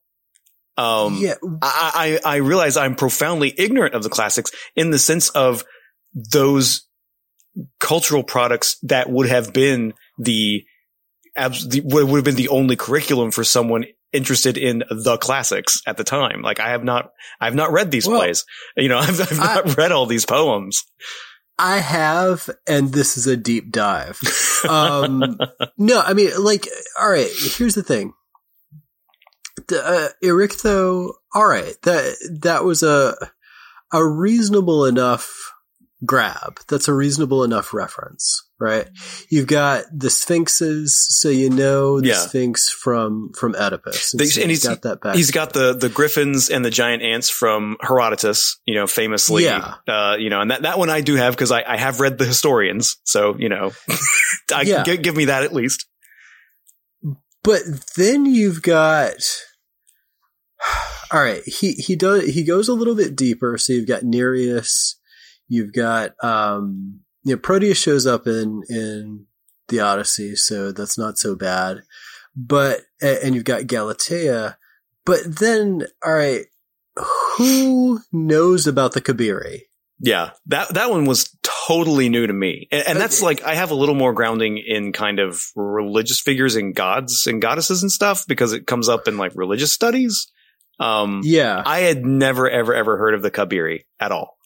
Um, 0.76 1.18
yeah, 1.20 1.34
I, 1.62 2.18
I, 2.24 2.34
I 2.34 2.36
realize 2.36 2.76
I'm 2.76 2.96
profoundly 2.96 3.54
ignorant 3.56 3.94
of 3.94 4.02
the 4.02 4.08
classics 4.08 4.50
in 4.74 4.90
the 4.90 4.98
sense 4.98 5.28
of 5.30 5.64
those 6.14 6.86
cultural 7.78 8.24
products 8.24 8.76
that 8.82 9.08
would 9.08 9.28
have 9.28 9.52
been 9.52 9.94
the, 10.18 10.64
abs- 11.36 11.68
the 11.68 11.80
would 11.82 12.08
would 12.08 12.16
have 12.16 12.24
been 12.24 12.34
the 12.34 12.48
only 12.48 12.74
curriculum 12.74 13.30
for 13.30 13.44
someone 13.44 13.84
interested 14.14 14.56
in 14.56 14.84
the 14.90 15.18
classics 15.18 15.82
at 15.86 15.96
the 15.96 16.04
time. 16.04 16.42
Like 16.42 16.60
I 16.60 16.70
have 16.70 16.84
not, 16.84 17.10
I 17.40 17.46
have 17.46 17.54
not 17.54 17.72
read 17.72 17.90
these 17.90 18.06
Well, 18.06 18.20
plays. 18.20 18.44
You 18.76 18.88
know, 18.88 18.98
I've, 19.00 19.20
I've 19.20 19.38
not 19.38 19.76
read 19.76 19.92
all 19.92 20.06
these 20.06 20.24
poems. 20.24 20.84
I 21.58 21.78
have, 21.78 22.50
and 22.66 22.92
this 22.92 23.16
is 23.16 23.26
a 23.26 23.36
deep 23.36 23.70
dive. 23.70 24.20
Um, 24.64 25.36
no, 25.76 26.00
I 26.00 26.14
mean, 26.14 26.30
like, 26.42 26.66
all 26.98 27.10
right, 27.10 27.28
here's 27.38 27.74
the 27.74 27.82
thing. 27.82 28.14
The, 29.68 29.84
uh, 29.84 30.08
Erichtho 30.26 31.10
all 31.34 31.46
right, 31.46 31.76
that 31.82 32.16
that 32.40 32.64
was 32.64 32.82
a 32.82 33.14
a 33.92 34.06
reasonable 34.06 34.86
enough 34.86 35.52
grab. 36.06 36.60
That's 36.68 36.88
a 36.88 36.94
reasonable 36.94 37.42
enough 37.44 37.74
reference, 37.74 38.43
right? 38.60 38.88
You've 39.30 39.46
got 39.46 39.84
the 39.92 40.08
Sphinxes, 40.10 40.94
so 41.20 41.28
you 41.28 41.50
know 41.50 42.00
the 42.00 42.08
Yeah. 42.08 42.14
Sphinx 42.26 42.70
from 42.70 43.30
from 43.38 43.54
Oedipus, 43.56 44.12
They- 44.12 44.26
so 44.26 44.40
and 44.42 44.50
he's- 44.50 44.64
got 44.64 44.82
that 44.82 45.00
back. 45.00 45.16
He's 45.16 45.30
got 45.30 45.52
the 45.52 45.72
the 45.74 45.88
griffins 45.88 46.48
and 46.50 46.64
the 46.64 46.70
giant 46.70 47.02
ants 47.02 47.28
from 47.30 47.76
Herodotus, 47.80 48.58
you 48.64 48.74
know, 48.74 48.86
famously. 48.86 49.44
Yeah. 49.44 49.74
Uh, 49.88 50.16
you 50.18 50.30
know, 50.30 50.40
and 50.40 50.50
that, 50.50 50.62
that 50.62 50.78
one 50.78 50.88
I 50.90 51.00
do 51.00 51.16
have 51.16 51.34
because 51.34 51.50
I, 51.50 51.62
I 51.66 51.76
have 51.76 52.00
read 52.00 52.18
the 52.18 52.24
historians. 52.26 52.96
So, 53.04 53.36
you 53.38 53.48
know, 53.48 53.72
I 54.54 54.62
Yeah. 54.62 54.82
gi- 54.84 54.98
give 54.98 55.16
me 55.16 55.26
that 55.26 55.42
at 55.42 55.52
least. 55.52 55.86
But 57.42 57.62
then 57.96 58.24
you've 58.24 58.62
got 58.62 59.14
all 61.12 61.20
right. 61.20 61.42
He 61.44 61.72
he 61.72 61.94
does 61.96 62.24
he 62.24 62.44
goes 62.44 62.68
a 62.68 62.72
little 62.74 62.94
bit 62.94 63.14
deeper. 63.16 63.58
So 63.58 63.72
you've 63.72 63.86
got 63.88 64.02
Nereus. 64.02 64.98
You've 65.48 65.72
got 65.74 66.12
um 66.24 67.00
you 67.24 67.34
know 67.34 67.38
Proteus 67.38 67.78
shows 67.78 68.06
up 68.06 68.26
in 68.26 68.62
in 68.68 69.26
the 69.68 69.80
Odyssey, 69.80 70.36
so 70.36 70.72
that's 70.72 70.98
not 70.98 71.18
so 71.18 71.34
bad. 71.34 71.82
But 72.36 72.82
and 73.00 73.34
you've 73.34 73.44
got 73.44 73.66
Galatea. 73.66 74.56
But 75.04 75.20
then 75.38 75.86
all 76.04 76.14
right, 76.14 76.46
who 77.36 78.00
knows 78.12 78.66
about 78.66 78.92
the 78.92 79.00
Kabiri? 79.00 79.62
Yeah. 80.00 80.30
That, 80.46 80.74
that 80.74 80.90
one 80.90 81.06
was 81.06 81.34
totally 81.42 82.08
new 82.08 82.26
to 82.26 82.32
me. 82.32 82.68
And, 82.70 82.88
and 82.88 83.00
that's 83.00 83.22
like, 83.22 83.42
I 83.42 83.54
have 83.54 83.70
a 83.70 83.74
little 83.74 83.94
more 83.94 84.12
grounding 84.12 84.58
in 84.58 84.92
kind 84.92 85.18
of 85.18 85.42
religious 85.54 86.20
figures 86.20 86.56
and 86.56 86.74
gods 86.74 87.26
and 87.26 87.40
goddesses 87.40 87.82
and 87.82 87.90
stuff 87.90 88.24
because 88.26 88.52
it 88.52 88.66
comes 88.66 88.88
up 88.88 89.08
in 89.08 89.16
like 89.16 89.32
religious 89.34 89.72
studies. 89.72 90.30
Um, 90.80 91.20
Yeah, 91.24 91.62
I 91.64 91.80
had 91.80 92.04
never, 92.04 92.50
ever, 92.50 92.74
ever 92.74 92.98
heard 92.98 93.14
of 93.14 93.22
the 93.22 93.30
Kabiri 93.30 93.84
at 94.00 94.12
all. 94.12 94.36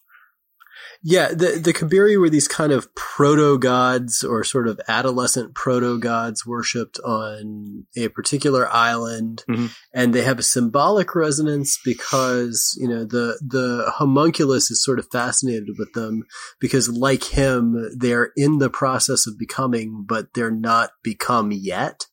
Yeah, 1.02 1.28
the 1.28 1.60
the 1.62 1.72
Kabiri 1.72 2.18
were 2.18 2.28
these 2.28 2.48
kind 2.48 2.72
of 2.72 2.92
proto 2.96 3.56
gods 3.56 4.24
or 4.24 4.42
sort 4.42 4.66
of 4.66 4.80
adolescent 4.88 5.54
proto 5.54 5.96
gods 5.98 6.44
worshipped 6.44 6.98
on 7.04 7.86
a 7.96 8.08
particular 8.08 8.68
island, 8.68 9.44
Mhm. 9.48 9.70
and 9.94 10.12
they 10.12 10.22
have 10.22 10.40
a 10.40 10.42
symbolic 10.42 11.14
resonance 11.14 11.78
because 11.84 12.76
you 12.80 12.88
know 12.88 13.04
the 13.04 13.38
the 13.40 13.92
homunculus 13.96 14.72
is 14.72 14.82
sort 14.84 14.98
of 14.98 15.06
fascinated 15.12 15.68
with 15.78 15.92
them 15.92 16.24
because, 16.60 16.88
like 16.88 17.24
him, 17.24 17.76
they're 17.96 18.32
in 18.36 18.58
the 18.58 18.70
process 18.70 19.26
of 19.26 19.38
becoming, 19.38 20.04
but 20.06 20.34
they're 20.34 20.50
not 20.50 20.90
become 21.04 21.52
yet. 21.52 22.06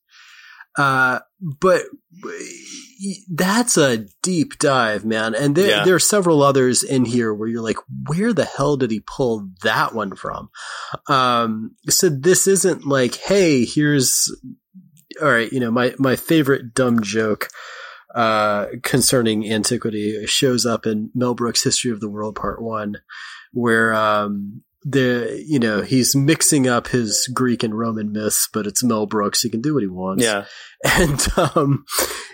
Uh, 0.78 1.19
but 1.39 1.84
that's 3.34 3.78
a 3.78 4.05
deep 4.23 4.57
dive, 4.59 5.05
man. 5.05 5.36
And 5.36 5.55
there, 5.55 5.69
Yeah. 5.69 5.86
there 5.86 5.95
are 5.95 5.99
several 5.99 6.41
others 6.41 6.82
in 6.84 7.05
here 7.05 7.34
where 7.34 7.47
you're 7.47 7.61
like, 7.61 7.78
where 8.07 8.34
the 8.34 8.45
hell 8.45 8.78
did 8.78 8.91
he 8.91 9.01
pull 9.01 9.49
that 9.63 9.93
one 9.93 10.15
from? 10.15 10.49
Um, 11.07 11.76
so 11.89 12.09
this 12.09 12.47
isn't 12.47 12.86
like, 12.86 13.15
hey, 13.15 13.65
here's, 13.65 14.34
all 15.21 15.30
right, 15.30 15.51
you 15.51 15.59
know, 15.59 15.71
my, 15.71 15.93
my 15.99 16.15
favorite 16.15 16.73
dumb 16.73 17.01
joke, 17.01 17.49
uh, 18.13 18.67
concerning 18.82 19.51
antiquity 19.51 20.26
shows 20.26 20.65
up 20.65 20.86
in 20.86 21.11
Mel 21.13 21.36
Brooks' 21.36 21.63
History 21.63 21.91
of 21.91 21.99
the 21.99 22.09
World 22.09 22.36
Part 22.36 22.61
One, 22.61 22.95
where, 23.51 23.93
um, 23.93 24.63
the, 24.88 25.43
you 25.45 25.57
know, 25.57 25.81
he's 25.81 26.15
mixing 26.15 26.67
up 26.67 26.89
his 26.89 27.27
Greek 27.33 27.63
and 27.63 27.77
Roman 27.77 28.11
myths, 28.11 28.47
but 28.53 28.67
it's 28.67 28.83
Mel 28.83 29.07
Brooks. 29.07 29.41
He 29.41 29.49
can 29.49 29.61
do 29.61 29.73
what 29.73 29.83
he 29.83 29.88
wants 29.88 30.23
Yeah. 30.23 30.45
and 30.86 31.27
um, 31.38 31.86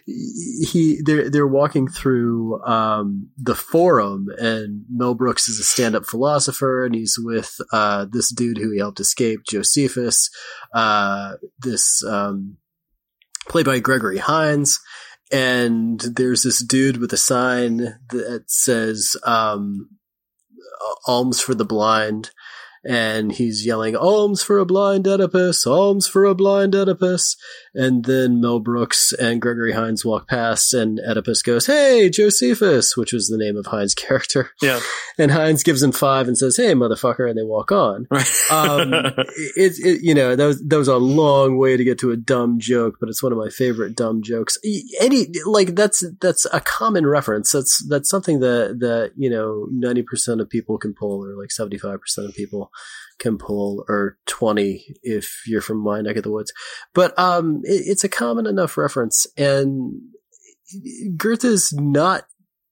he 0.05 0.99
they're 1.05 1.29
they're 1.29 1.47
walking 1.47 1.87
through 1.87 2.61
um, 2.63 3.29
the 3.37 3.55
forum, 3.55 4.27
and 4.37 4.83
Mel 4.89 5.13
Brooks 5.13 5.47
is 5.47 5.59
a 5.59 5.63
stand-up 5.63 6.05
philosopher, 6.05 6.83
and 6.83 6.93
he's 6.93 7.17
with 7.17 7.55
uh, 7.71 8.05
this 8.11 8.33
dude 8.33 8.57
who 8.57 8.71
he 8.71 8.79
helped 8.79 8.99
escape, 8.99 9.41
Josephus, 9.47 10.29
uh, 10.73 11.35
this 11.59 12.03
um, 12.03 12.57
played 13.47 13.65
by 13.65 13.79
Gregory 13.79 14.17
Hines. 14.17 14.79
And 15.31 16.01
there's 16.01 16.43
this 16.43 16.61
dude 16.61 16.97
with 16.97 17.13
a 17.13 17.17
sign 17.17 17.99
that 18.09 18.43
says 18.47 19.15
um, 19.23 19.91
"Alms 21.07 21.39
for 21.39 21.55
the 21.55 21.63
blind," 21.63 22.31
and 22.83 23.31
he's 23.31 23.65
yelling 23.65 23.95
"Alms 23.95 24.43
for 24.43 24.57
a 24.59 24.65
blind 24.65 25.07
Oedipus! 25.07 25.65
Alms 25.65 26.07
for 26.07 26.25
a 26.25 26.35
blind 26.35 26.75
Oedipus!" 26.75 27.35
And 27.73 28.03
then 28.03 28.41
Mel 28.41 28.59
Brooks 28.59 29.13
and 29.13 29.41
Gregory 29.41 29.71
Hines 29.71 30.03
walk 30.03 30.27
past, 30.27 30.73
and 30.73 30.99
Oedipus 30.99 31.41
goes, 31.41 31.67
"Hey, 31.67 32.09
Josephus," 32.09 32.97
which 32.97 33.13
was 33.13 33.27
the 33.27 33.37
name 33.37 33.55
of 33.55 33.67
Hines' 33.67 33.95
character. 33.95 34.51
Yeah. 34.61 34.81
And 35.17 35.31
Hines 35.31 35.63
gives 35.63 35.81
him 35.81 35.91
five 35.91 36.27
and 36.27 36.37
says, 36.37 36.57
"Hey, 36.57 36.73
motherfucker," 36.73 37.29
and 37.29 37.37
they 37.37 37.43
walk 37.43 37.71
on. 37.71 38.07
Right. 38.09 38.27
Um, 38.51 38.93
it, 38.93 39.79
it, 39.79 40.01
you 40.03 40.13
know, 40.13 40.35
that 40.35 40.45
was 40.45 40.61
that 40.61 40.77
was 40.77 40.89
a 40.89 40.97
long 40.97 41.57
way 41.57 41.77
to 41.77 41.83
get 41.85 41.99
to 41.99 42.11
a 42.11 42.17
dumb 42.17 42.59
joke, 42.59 42.97
but 42.99 43.07
it's 43.07 43.23
one 43.23 43.31
of 43.31 43.37
my 43.37 43.47
favorite 43.47 43.95
dumb 43.95 44.21
jokes. 44.21 44.57
Any 44.99 45.27
like 45.45 45.73
that's 45.75 46.03
that's 46.19 46.45
a 46.51 46.59
common 46.59 47.05
reference. 47.05 47.51
That's 47.53 47.85
that's 47.87 48.09
something 48.09 48.41
that 48.41 48.79
that 48.79 49.13
you 49.15 49.29
know 49.29 49.67
ninety 49.71 50.03
percent 50.03 50.41
of 50.41 50.49
people 50.49 50.77
can 50.77 50.93
pull, 50.93 51.23
or 51.23 51.39
like 51.39 51.51
seventy 51.51 51.77
five 51.77 52.01
percent 52.01 52.27
of 52.27 52.35
people 52.35 52.71
can 53.21 53.37
pull, 53.37 53.85
or 53.87 54.17
twenty 54.25 54.95
if 55.03 55.43
you're 55.45 55.61
from 55.61 55.77
my 55.77 56.01
neck 56.01 56.17
of 56.17 56.23
the 56.23 56.31
woods. 56.31 56.51
But 56.93 57.17
um, 57.17 57.61
it, 57.63 57.83
it's 57.85 58.03
a 58.03 58.09
common 58.09 58.47
enough 58.47 58.77
reference, 58.77 59.27
and 59.37 59.93
Goethe's 61.15 61.71
not 61.73 62.25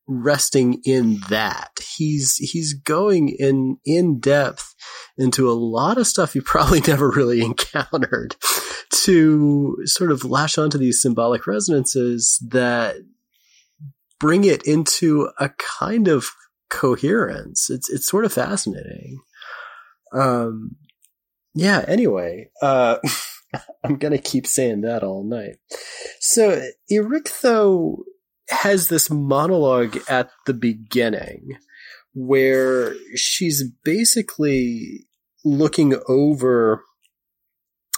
resting 0.10 0.82
in 0.84 1.20
that. 1.30 1.80
He's 1.96 2.36
he's 2.36 2.74
going 2.74 3.30
in 3.30 3.78
in 3.86 4.20
depth 4.20 4.74
into 5.18 5.50
a 5.50 5.54
lot 5.54 5.98
of 5.98 6.08
stuff 6.08 6.36
you 6.36 6.42
probably 6.46 6.82
never 6.82 7.10
really 7.10 7.42
encountered 7.42 8.36
to 8.92 9.78
sort 9.86 10.12
of 10.12 10.26
lash 10.26 10.58
onto 10.58 10.78
these 10.78 11.02
symbolic 11.02 11.46
resonances 11.46 12.44
that 12.50 12.96
bring 14.20 14.44
it 14.44 14.64
into 14.64 15.30
a 15.40 15.50
kind 15.50 16.08
of 16.08 16.26
coherence. 16.70 17.70
It's 17.70 17.90
it's 17.90 18.08
sort 18.08 18.26
of 18.26 18.34
fascinating. 18.34 19.20
Um 20.14 20.76
yeah, 21.54 21.84
anyway, 21.88 22.50
uh 22.62 22.98
I'm 23.84 23.98
going 23.98 24.12
to 24.12 24.20
keep 24.20 24.46
saying 24.46 24.82
that 24.82 25.04
all 25.04 25.24
night. 25.24 25.58
So, 26.20 26.62
Erichtho 26.92 27.98
has 28.50 28.90
this 28.90 29.10
monologue 29.10 29.98
at 30.08 30.30
the 30.46 30.54
beginning 30.54 31.58
where 32.14 32.96
she's 33.16 33.64
basically 33.84 35.08
looking 35.46 35.96
over 36.08 36.84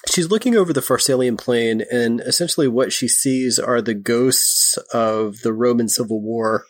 she's 0.10 0.30
looking 0.30 0.56
over 0.56 0.74
the 0.74 0.82
Pharsalian 0.82 1.38
plain 1.38 1.84
and 1.92 2.22
essentially 2.22 2.68
what 2.68 2.92
she 2.92 3.08
sees 3.08 3.58
are 3.58 3.82
the 3.82 3.94
ghosts 3.94 4.78
of 4.94 5.40
the 5.42 5.54
Roman 5.54 5.88
civil 5.88 6.22
war 6.22 6.66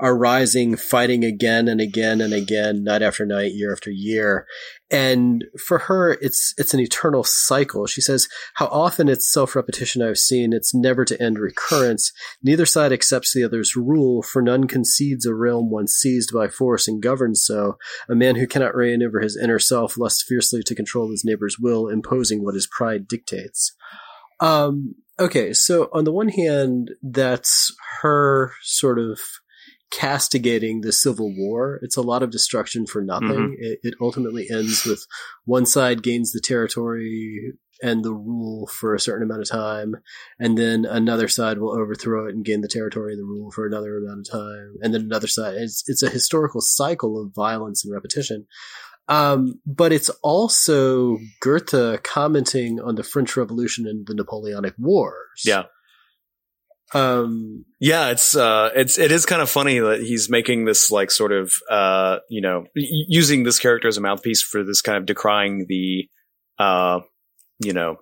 arising 0.00 0.76
fighting 0.76 1.24
again 1.24 1.66
and 1.66 1.80
again 1.80 2.20
and 2.20 2.32
again 2.32 2.84
night 2.84 3.02
after 3.02 3.26
night 3.26 3.52
year 3.52 3.72
after 3.72 3.90
year 3.90 4.46
and 4.90 5.44
for 5.66 5.78
her 5.78 6.12
it's 6.20 6.54
it's 6.58 6.74
an 6.74 6.80
eternal 6.80 7.24
cycle. 7.24 7.86
She 7.86 8.00
says 8.00 8.28
how 8.54 8.66
often 8.66 9.08
it's 9.08 9.30
self-repetition 9.30 10.02
i've 10.02 10.18
seen. 10.18 10.52
It's 10.52 10.74
never 10.74 11.04
to 11.04 11.20
end 11.20 11.38
recurrence. 11.38 12.12
Neither 12.42 12.66
side 12.66 12.92
accepts 12.92 13.32
the 13.32 13.44
other's 13.44 13.76
rule 13.76 14.22
for 14.22 14.42
none 14.42 14.66
concedes 14.66 15.24
a 15.26 15.34
realm 15.34 15.70
once 15.70 15.92
seized 15.94 16.32
by 16.32 16.48
force 16.48 16.86
and 16.86 17.02
governed 17.02 17.38
so. 17.38 17.78
A 18.08 18.14
man 18.14 18.36
who 18.36 18.46
cannot 18.46 18.74
reign 18.74 19.02
over 19.02 19.20
his 19.20 19.36
inner 19.36 19.58
self 19.58 19.96
lusts 19.96 20.22
fiercely 20.22 20.62
to 20.62 20.74
control 20.74 21.10
his 21.10 21.24
neighbor's 21.24 21.58
will 21.58 21.88
imposing 21.88 22.44
what 22.44 22.54
his 22.54 22.66
pride 22.66 23.08
dictates. 23.08 23.74
Um 24.40 24.96
okay 25.18 25.52
so 25.52 25.88
on 25.92 26.04
the 26.04 26.12
one 26.12 26.28
hand 26.28 26.90
that's 27.02 27.74
her 28.02 28.52
sort 28.62 28.98
of 28.98 29.20
castigating 29.94 30.80
the 30.80 30.92
civil 30.92 31.32
war. 31.34 31.78
It's 31.82 31.96
a 31.96 32.02
lot 32.02 32.22
of 32.22 32.30
destruction 32.30 32.86
for 32.86 33.02
nothing. 33.02 33.56
It, 33.58 33.80
it 33.82 33.94
ultimately 34.00 34.48
ends 34.50 34.84
with 34.84 35.06
one 35.44 35.66
side 35.66 36.02
gains 36.02 36.32
the 36.32 36.40
territory 36.40 37.52
and 37.82 38.04
the 38.04 38.12
rule 38.12 38.66
for 38.66 38.94
a 38.94 39.00
certain 39.00 39.24
amount 39.24 39.42
of 39.42 39.48
time 39.48 39.96
and 40.38 40.56
then 40.56 40.84
another 40.84 41.28
side 41.28 41.58
will 41.58 41.78
overthrow 41.78 42.26
it 42.26 42.34
and 42.34 42.44
gain 42.44 42.60
the 42.60 42.68
territory 42.68 43.12
and 43.12 43.20
the 43.20 43.26
rule 43.26 43.50
for 43.50 43.66
another 43.66 43.98
amount 43.98 44.26
of 44.26 44.32
time 44.32 44.74
and 44.80 44.94
then 44.94 45.02
another 45.02 45.26
side. 45.26 45.54
It's 45.54 45.82
it's 45.88 46.02
a 46.02 46.08
historical 46.08 46.60
cycle 46.60 47.20
of 47.20 47.34
violence 47.34 47.84
and 47.84 47.92
repetition. 47.92 48.46
Um, 49.06 49.60
but 49.66 49.92
it's 49.92 50.08
also 50.22 51.18
Goethe 51.40 52.02
commenting 52.02 52.80
on 52.80 52.94
the 52.94 53.02
French 53.02 53.36
Revolution 53.36 53.86
and 53.86 54.06
the 54.06 54.14
Napoleonic 54.14 54.74
Wars. 54.78 55.42
Yeah. 55.44 55.64
Um, 56.92 57.64
Yeah, 57.80 58.10
it's 58.10 58.36
uh, 58.36 58.70
it's 58.74 58.98
it 58.98 59.10
is 59.10 59.26
kind 59.26 59.42
of 59.42 59.50
funny 59.50 59.78
that 59.78 60.00
he's 60.00 60.28
making 60.28 60.64
this 60.64 60.90
like 60.90 61.10
sort 61.10 61.32
of 61.32 61.52
uh, 61.70 62.18
you 62.28 62.40
know, 62.40 62.66
using 62.74 63.44
this 63.44 63.58
character 63.58 63.88
as 63.88 63.96
a 63.96 64.00
mouthpiece 64.00 64.42
for 64.42 64.62
this 64.62 64.80
kind 64.80 64.98
of 64.98 65.06
decrying 65.06 65.66
the 65.68 66.08
uh, 66.58 67.00
you 67.60 67.72
know, 67.72 67.96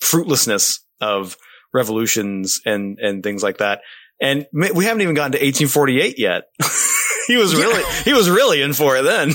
fruitlessness 0.00 0.80
of 1.00 1.36
revolutions 1.72 2.60
and 2.64 2.98
and 3.00 3.22
things 3.22 3.42
like 3.42 3.58
that. 3.58 3.80
And 4.20 4.46
we 4.52 4.84
haven't 4.84 5.00
even 5.00 5.14
gotten 5.14 5.32
to 5.32 5.38
1848 5.38 6.18
yet. 6.18 6.42
he 7.26 7.38
was 7.38 7.54
really, 7.54 7.80
yeah. 7.80 8.02
he 8.02 8.12
was 8.12 8.28
really 8.28 8.60
in 8.60 8.74
for 8.74 8.98
it 8.98 9.02
then. 9.02 9.32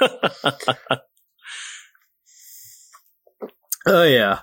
oh 3.86 4.02
yeah. 4.02 4.40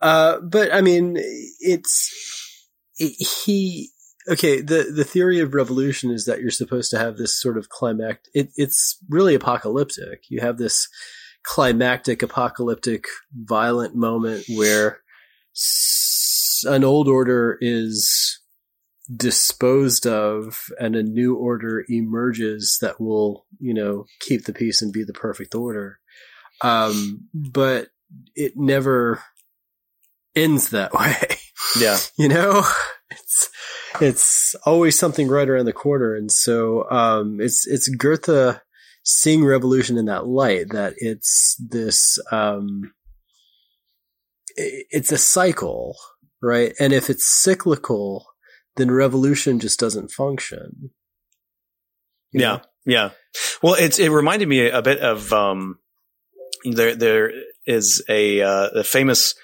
Uh, 0.00 0.40
but 0.40 0.72
I 0.72 0.80
mean, 0.80 1.16
it's, 1.18 2.68
it, 2.98 3.14
he, 3.44 3.90
okay. 4.28 4.60
The, 4.60 4.92
the 4.94 5.04
theory 5.04 5.40
of 5.40 5.54
revolution 5.54 6.10
is 6.10 6.24
that 6.24 6.40
you're 6.40 6.50
supposed 6.50 6.90
to 6.92 6.98
have 6.98 7.16
this 7.16 7.38
sort 7.40 7.58
of 7.58 7.68
climactic, 7.68 8.30
it, 8.34 8.50
it's 8.56 8.98
really 9.08 9.34
apocalyptic. 9.34 10.24
You 10.28 10.40
have 10.40 10.58
this 10.58 10.88
climactic, 11.42 12.22
apocalyptic, 12.22 13.06
violent 13.34 13.94
moment 13.94 14.44
where 14.48 15.00
an 16.64 16.84
old 16.84 17.08
order 17.08 17.58
is 17.60 18.38
disposed 19.14 20.06
of 20.06 20.66
and 20.78 20.94
a 20.94 21.02
new 21.02 21.34
order 21.34 21.84
emerges 21.88 22.78
that 22.80 23.00
will, 23.00 23.46
you 23.58 23.74
know, 23.74 24.06
keep 24.20 24.44
the 24.44 24.52
peace 24.52 24.82
and 24.82 24.92
be 24.92 25.02
the 25.02 25.12
perfect 25.12 25.54
order. 25.54 25.98
Um, 26.60 27.28
but 27.34 27.88
it 28.34 28.52
never 28.56 29.22
ends 30.34 30.70
that 30.70 30.92
way. 30.98 31.38
Yeah. 31.78 31.98
you 32.16 32.28
know, 32.28 32.64
it's, 33.10 33.48
it's 34.00 34.54
always 34.64 34.98
something 34.98 35.28
right 35.28 35.48
around 35.48 35.66
the 35.66 35.72
corner. 35.72 36.14
And 36.14 36.30
so, 36.30 36.88
um, 36.90 37.40
it's, 37.40 37.66
it's 37.66 37.88
Goethe 37.88 38.60
seeing 39.04 39.44
revolution 39.44 39.96
in 39.96 40.06
that 40.06 40.26
light, 40.26 40.70
that 40.70 40.94
it's 40.98 41.56
this, 41.58 42.18
um, 42.30 42.92
it's 44.56 45.12
a 45.12 45.18
cycle, 45.18 45.96
right? 46.42 46.72
And 46.78 46.92
if 46.92 47.10
it's 47.10 47.26
cyclical, 47.26 48.26
then 48.76 48.90
revolution 48.90 49.58
just 49.58 49.80
doesn't 49.80 50.10
function. 50.10 50.90
You 52.32 52.40
yeah. 52.40 52.46
Know? 52.46 52.60
Yeah. 52.86 53.10
Well, 53.62 53.74
it's, 53.74 53.98
it 53.98 54.10
reminded 54.10 54.48
me 54.48 54.68
a 54.68 54.82
bit 54.82 54.98
of, 55.00 55.32
um, 55.32 55.78
there, 56.64 56.94
there 56.94 57.32
is 57.66 58.04
a, 58.08 58.42
uh, 58.42 58.68
a 58.76 58.84
famous, 58.84 59.34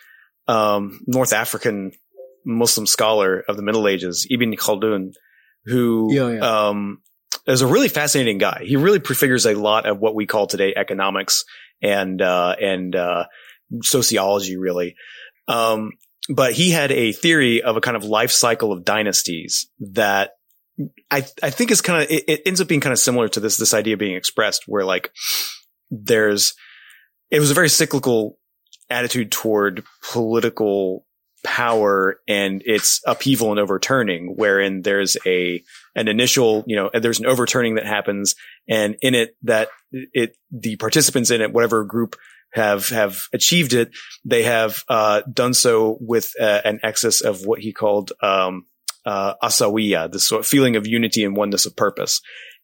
um, 0.48 1.00
North 1.06 1.32
African 1.32 1.92
Muslim 2.44 2.86
scholar 2.86 3.42
of 3.48 3.56
the 3.56 3.62
Middle 3.62 3.88
Ages, 3.88 4.26
Ibn 4.30 4.54
Khaldun, 4.56 5.12
who, 5.64 6.08
yeah, 6.12 6.30
yeah. 6.30 6.68
um, 6.68 7.02
is 7.46 7.62
a 7.62 7.66
really 7.66 7.88
fascinating 7.88 8.38
guy. 8.38 8.62
He 8.64 8.76
really 8.76 9.00
prefigures 9.00 9.46
a 9.46 9.54
lot 9.54 9.86
of 9.86 9.98
what 9.98 10.14
we 10.14 10.26
call 10.26 10.46
today 10.46 10.72
economics 10.76 11.44
and, 11.82 12.22
uh, 12.22 12.54
and, 12.60 12.94
uh, 12.94 13.24
sociology 13.82 14.56
really. 14.56 14.94
Um, 15.48 15.92
but 16.28 16.52
he 16.52 16.70
had 16.70 16.92
a 16.92 17.12
theory 17.12 17.62
of 17.62 17.76
a 17.76 17.80
kind 17.80 17.96
of 17.96 18.04
life 18.04 18.30
cycle 18.30 18.72
of 18.72 18.84
dynasties 18.84 19.68
that 19.92 20.30
I, 21.10 21.26
I 21.42 21.50
think 21.50 21.70
is 21.70 21.80
kind 21.80 22.02
of, 22.02 22.10
it, 22.10 22.24
it 22.28 22.42
ends 22.46 22.60
up 22.60 22.68
being 22.68 22.80
kind 22.80 22.92
of 22.92 22.98
similar 22.98 23.28
to 23.28 23.40
this, 23.40 23.56
this 23.56 23.74
idea 23.74 23.96
being 23.96 24.16
expressed 24.16 24.64
where 24.66 24.84
like 24.84 25.10
there's, 25.90 26.54
it 27.30 27.40
was 27.40 27.50
a 27.50 27.54
very 27.54 27.68
cyclical 27.68 28.38
attitude 28.90 29.32
toward 29.32 29.84
political 30.10 31.04
power 31.44 32.18
and 32.26 32.62
its 32.66 33.00
upheaval 33.06 33.50
and 33.50 33.60
overturning, 33.60 34.34
wherein 34.36 34.82
there's 34.82 35.16
a, 35.26 35.62
an 35.94 36.08
initial, 36.08 36.64
you 36.66 36.76
know, 36.76 36.90
there's 36.92 37.20
an 37.20 37.26
overturning 37.26 37.76
that 37.76 37.86
happens 37.86 38.34
and 38.68 38.96
in 39.00 39.14
it 39.14 39.36
that 39.42 39.68
it, 39.92 40.36
the 40.50 40.76
participants 40.76 41.30
in 41.30 41.40
it, 41.40 41.52
whatever 41.52 41.84
group 41.84 42.16
have 42.52 42.88
have 42.88 43.28
achieved 43.32 43.74
it, 43.74 43.90
they 44.24 44.42
have 44.42 44.82
uh, 44.88 45.22
done 45.32 45.54
so 45.54 45.98
with 46.00 46.32
uh, 46.40 46.60
an 46.64 46.80
excess 46.82 47.20
of 47.20 47.44
what 47.44 47.60
he 47.60 47.72
called 47.72 48.12
um, 48.22 48.66
uh, 49.04 49.34
asawiya, 49.42 50.10
this 50.10 50.26
sort 50.26 50.40
of 50.40 50.46
feeling 50.46 50.74
of 50.74 50.86
unity 50.86 51.22
and 51.24 51.36
oneness 51.36 51.66
of 51.66 51.76
purpose, 51.76 52.20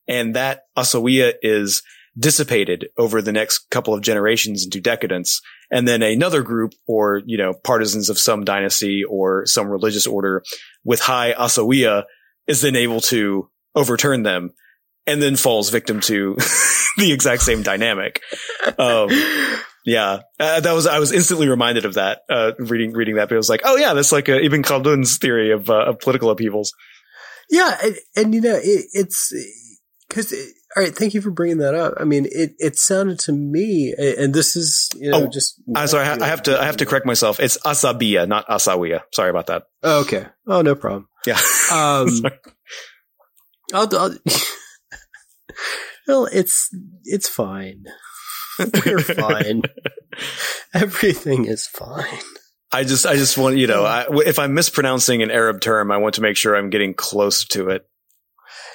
and 0.08 0.34
that 0.34 0.62
asawiya 0.76 1.34
is 1.42 1.82
dissipated 2.18 2.88
over 2.96 3.22
the 3.22 3.32
next 3.32 3.70
couple 3.70 3.94
of 3.94 4.02
generations 4.02 4.64
into 4.64 4.80
decadence. 4.80 5.40
And 5.70 5.88
then 5.88 6.02
another 6.02 6.42
group 6.42 6.74
or, 6.86 7.22
you 7.24 7.38
know, 7.38 7.54
partisans 7.54 8.10
of 8.10 8.18
some 8.18 8.44
dynasty 8.44 9.02
or 9.04 9.46
some 9.46 9.68
religious 9.68 10.06
order 10.06 10.42
with 10.84 11.00
high 11.00 11.32
asawiya 11.32 12.04
is 12.46 12.60
then 12.60 12.76
able 12.76 13.00
to 13.00 13.48
overturn 13.74 14.22
them 14.22 14.50
and 15.06 15.22
then 15.22 15.36
falls 15.36 15.70
victim 15.70 16.00
to 16.00 16.34
the 16.98 17.12
exact 17.12 17.42
same 17.42 17.62
dynamic. 17.62 18.20
Um, 18.78 19.08
yeah, 19.84 20.20
uh, 20.38 20.60
that 20.60 20.72
was 20.72 20.86
I 20.86 20.98
was 20.98 21.12
instantly 21.12 21.48
reminded 21.48 21.84
of 21.84 21.94
that 21.94 22.20
uh, 22.30 22.52
reading 22.58 22.92
reading 22.92 23.16
that. 23.16 23.28
But 23.28 23.34
it 23.34 23.38
was 23.38 23.48
like, 23.48 23.62
oh 23.64 23.76
yeah, 23.76 23.94
that's 23.94 24.12
like 24.12 24.28
uh, 24.28 24.34
Ibn 24.34 24.62
Khaldun's 24.62 25.18
theory 25.18 25.50
of 25.50 25.68
uh, 25.68 25.86
of 25.86 25.98
political 25.98 26.30
upheavals. 26.30 26.72
Yeah, 27.50 27.76
and, 27.82 27.96
and 28.14 28.34
you 28.34 28.40
know 28.40 28.54
it, 28.54 28.86
it's 28.92 29.32
because 30.12 30.32
all 30.76 30.82
right. 30.82 30.94
Thank 30.94 31.14
you 31.14 31.22
for 31.22 31.30
bringing 31.30 31.58
that 31.58 31.74
up. 31.74 31.94
I 31.98 32.04
mean, 32.04 32.26
it 32.30 32.52
it 32.58 32.76
sounded 32.76 33.18
to 33.20 33.32
me, 33.32 33.94
and 33.96 34.34
this 34.34 34.56
is 34.56 34.90
you 34.96 35.10
know 35.10 35.24
oh, 35.24 35.26
just. 35.26 35.60
I'm 35.74 35.88
sorry, 35.88 36.06
I, 36.06 36.24
I 36.24 36.28
have 36.28 36.42
to 36.44 36.60
I 36.60 36.66
have 36.66 36.76
to 36.78 36.86
correct 36.86 37.06
myself. 37.06 37.40
It's 37.40 37.56
asabiya, 37.58 38.28
not 38.28 38.46
asawiya. 38.48 39.02
Sorry 39.12 39.30
about 39.30 39.46
that. 39.46 39.64
Oh, 39.82 40.00
okay. 40.02 40.26
Oh, 40.46 40.60
no 40.60 40.74
problem. 40.74 41.08
Yeah. 41.26 41.38
Um, 41.72 42.08
I'll, 43.74 43.96
I'll 43.96 44.14
well, 46.08 46.26
it's 46.26 46.68
it's 47.04 47.28
fine. 47.28 47.84
We're 48.58 48.98
fine. 49.00 49.62
Everything 50.74 51.46
is 51.46 51.66
fine. 51.66 52.20
I 52.74 52.84
just, 52.84 53.04
I 53.04 53.16
just 53.16 53.36
want, 53.36 53.58
you 53.58 53.66
know, 53.66 53.84
I, 53.84 54.06
if 54.24 54.38
I'm 54.38 54.54
mispronouncing 54.54 55.22
an 55.22 55.30
Arab 55.30 55.60
term, 55.60 55.90
I 55.90 55.98
want 55.98 56.14
to 56.14 56.22
make 56.22 56.38
sure 56.38 56.56
I'm 56.56 56.70
getting 56.70 56.94
close 56.94 57.44
to 57.48 57.68
it. 57.68 57.86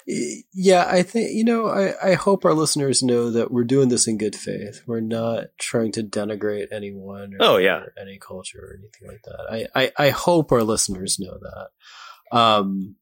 Yeah, 0.07 0.85
I 0.87 1.03
think, 1.03 1.31
you 1.33 1.43
know, 1.43 1.67
I, 1.67 2.11
I 2.11 2.13
hope 2.13 2.45
our 2.45 2.53
listeners 2.53 3.03
know 3.03 3.29
that 3.31 3.51
we're 3.51 3.65
doing 3.65 3.89
this 3.89 4.07
in 4.07 4.17
good 4.17 4.35
faith. 4.35 4.81
We're 4.87 5.01
not 5.01 5.47
trying 5.59 5.91
to 5.93 6.03
denigrate 6.03 6.67
anyone 6.71 7.33
or, 7.33 7.37
oh, 7.41 7.57
yeah. 7.57 7.83
Any 7.99 8.17
culture 8.17 8.59
or 8.59 8.77
anything 8.79 9.07
like 9.07 9.21
that. 9.23 9.67
I, 9.75 9.83
I, 9.83 10.07
I 10.07 10.09
hope 10.11 10.53
our 10.53 10.63
listeners 10.63 11.19
know 11.19 11.37
that. 11.37 12.37
Um, 12.37 12.95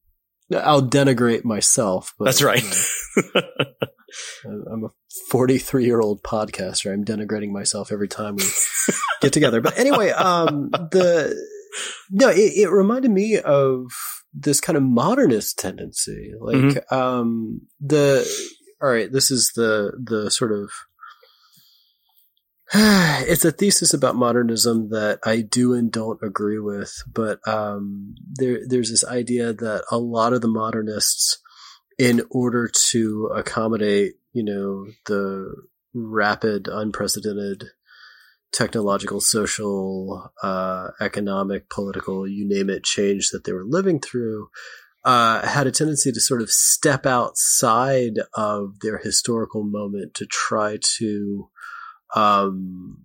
I'll 0.52 0.82
denigrate 0.82 1.44
myself. 1.44 2.12
But, 2.18 2.24
That's 2.26 2.42
right. 2.42 2.64
You 4.44 4.50
know, 4.50 4.64
I'm 4.72 4.84
a 4.84 4.88
43 5.30 5.84
year 5.84 6.00
old 6.00 6.22
podcaster. 6.22 6.92
I'm 6.92 7.04
denigrating 7.04 7.50
myself 7.50 7.92
every 7.92 8.08
time 8.08 8.36
we 8.36 8.44
get 9.20 9.32
together. 9.32 9.60
But 9.60 9.78
anyway, 9.78 10.10
um, 10.10 10.70
the, 10.70 11.36
no, 12.10 12.28
it, 12.28 12.52
it, 12.56 12.70
reminded 12.70 13.10
me 13.10 13.38
of 13.38 13.86
this 14.38 14.60
kind 14.60 14.76
of 14.76 14.82
modernist 14.82 15.58
tendency. 15.58 16.32
Like, 16.38 16.56
mm-hmm. 16.56 16.94
um, 16.94 17.62
the, 17.80 18.28
all 18.82 18.90
right, 18.90 19.10
this 19.10 19.30
is 19.30 19.52
the, 19.56 19.92
the 20.02 20.30
sort 20.30 20.52
of, 20.52 20.70
it's 22.74 23.44
a 23.44 23.52
thesis 23.52 23.94
about 23.94 24.16
modernism 24.16 24.90
that 24.90 25.20
I 25.24 25.40
do 25.40 25.72
and 25.72 25.90
don't 25.90 26.20
agree 26.22 26.58
with, 26.58 26.92
but 27.10 27.46
um, 27.48 28.14
there, 28.34 28.60
there's 28.66 28.90
this 28.90 29.04
idea 29.04 29.52
that 29.52 29.84
a 29.90 29.98
lot 29.98 30.32
of 30.32 30.42
the 30.42 30.48
modernists 30.48 31.38
in 31.98 32.22
order 32.30 32.68
to 32.90 33.30
accommodate, 33.34 34.14
you 34.32 34.44
know, 34.44 34.86
the 35.06 35.50
rapid, 35.94 36.68
unprecedented 36.68 37.64
technological, 38.56 39.20
social, 39.20 40.32
uh, 40.42 40.88
economic, 40.98 41.68
political, 41.68 42.26
you 42.26 42.48
name 42.48 42.70
it, 42.70 42.82
change 42.84 43.28
that 43.30 43.44
they 43.44 43.52
were 43.52 43.66
living 43.66 44.00
through, 44.00 44.48
uh, 45.04 45.46
had 45.46 45.66
a 45.66 45.70
tendency 45.70 46.10
to 46.10 46.20
sort 46.20 46.40
of 46.40 46.50
step 46.50 47.04
outside 47.04 48.14
of 48.32 48.80
their 48.80 48.96
historical 48.98 49.62
moment 49.62 50.14
to 50.14 50.24
try 50.24 50.78
to, 50.80 51.50
um, 52.14 53.04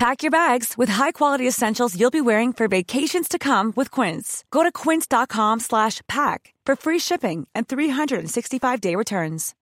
Pack 0.00 0.22
your 0.22 0.30
bags 0.30 0.78
with 0.78 0.88
high-quality 0.88 1.46
essentials 1.46 1.94
you'll 1.94 2.10
be 2.10 2.22
wearing 2.22 2.54
for 2.54 2.68
vacations 2.68 3.28
to 3.28 3.38
come 3.38 3.70
with 3.76 3.90
Quince. 3.90 4.44
Go 4.50 4.62
to 4.62 4.72
quince.com 4.72 5.60
slash 5.60 6.00
pack 6.08 6.54
for 6.64 6.74
free 6.74 6.98
shipping 6.98 7.46
and 7.54 7.68
365-day 7.68 8.96
returns. 8.96 9.54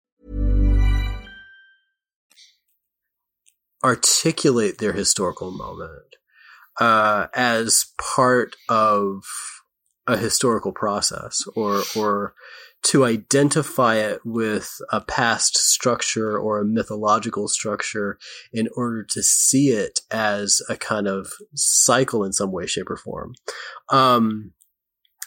Articulate 3.82 4.76
their 4.76 4.92
historical 4.92 5.50
moment 5.50 6.16
uh, 6.78 7.28
as 7.34 7.86
part 7.96 8.56
of 8.68 9.24
a 10.06 10.18
historical 10.18 10.72
process 10.72 11.44
or 11.56 11.82
or 11.96 12.34
to 12.86 13.04
identify 13.04 13.96
it 13.96 14.20
with 14.24 14.70
a 14.92 15.00
past 15.00 15.56
structure 15.56 16.38
or 16.38 16.60
a 16.60 16.64
mythological 16.64 17.48
structure 17.48 18.16
in 18.52 18.68
order 18.76 19.02
to 19.02 19.22
see 19.24 19.70
it 19.70 20.00
as 20.10 20.62
a 20.68 20.76
kind 20.76 21.08
of 21.08 21.32
cycle 21.54 22.24
in 22.24 22.32
some 22.32 22.52
way, 22.52 22.64
shape, 22.66 22.88
or 22.88 22.96
form. 22.96 23.34
Um, 23.90 24.52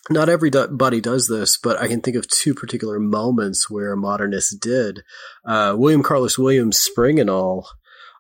not 0.10 0.30
everybody 0.30 1.02
does 1.02 1.28
this, 1.28 1.58
but 1.58 1.78
I 1.82 1.88
can 1.88 2.00
think 2.00 2.16
of 2.16 2.30
two 2.30 2.54
particular 2.54 2.98
moments 2.98 3.70
where 3.70 3.96
modernists 3.98 4.56
did. 4.56 5.02
Uh, 5.46 5.76
William 5.78 6.02
Carlos 6.02 6.38
Williams' 6.38 6.80
Spring 6.80 7.20
and 7.20 7.30
All 7.30 7.68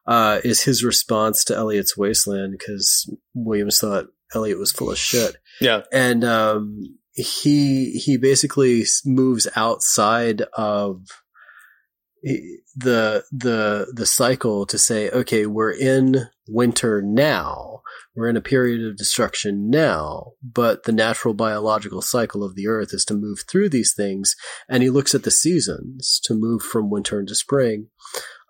uh, 0.06 0.42
is 0.44 0.64
his 0.64 0.84
response 0.84 1.46
to 1.46 1.56
Eliot's 1.56 1.98
Wasteland 1.98 2.58
because 2.60 3.10
Williams 3.34 3.80
thought 3.80 4.08
Eliot 4.36 4.60
was 4.60 4.74
full 4.74 4.92
of 4.92 4.98
shit. 4.98 5.38
Yeah. 5.62 5.84
And 5.94 6.24
um, 6.26 6.99
he 7.20 7.92
he 7.92 8.18
basically 8.18 8.86
moves 9.06 9.48
outside 9.56 10.44
of 10.54 11.06
the 12.24 13.24
the 13.32 13.92
the 13.94 14.06
cycle 14.06 14.66
to 14.66 14.78
say, 14.78 15.10
okay, 15.10 15.46
we're 15.46 15.72
in 15.72 16.28
winter 16.48 17.02
now. 17.02 17.82
We're 18.16 18.28
in 18.30 18.38
a 18.38 18.42
period 18.42 18.86
of 18.86 18.98
destruction 18.98 19.70
now, 19.70 20.34
but 20.44 20.84
the 20.84 20.92
natural 20.92 21.34
biological 21.34 22.02
cycle 22.02 22.44
of 22.44 22.56
the 22.56 22.68
earth 22.68 22.90
is 22.94 23.06
to 23.06 23.14
move 23.14 23.44
through 23.50 23.70
these 23.70 23.94
things. 23.94 24.36
And 24.68 24.84
he 24.84 24.90
looks 24.90 25.16
at 25.16 25.24
the 25.24 25.32
seasons 25.32 26.20
to 26.24 26.34
move 26.34 26.62
from 26.62 26.90
winter 26.90 27.20
into 27.20 27.36
spring. 27.36 27.88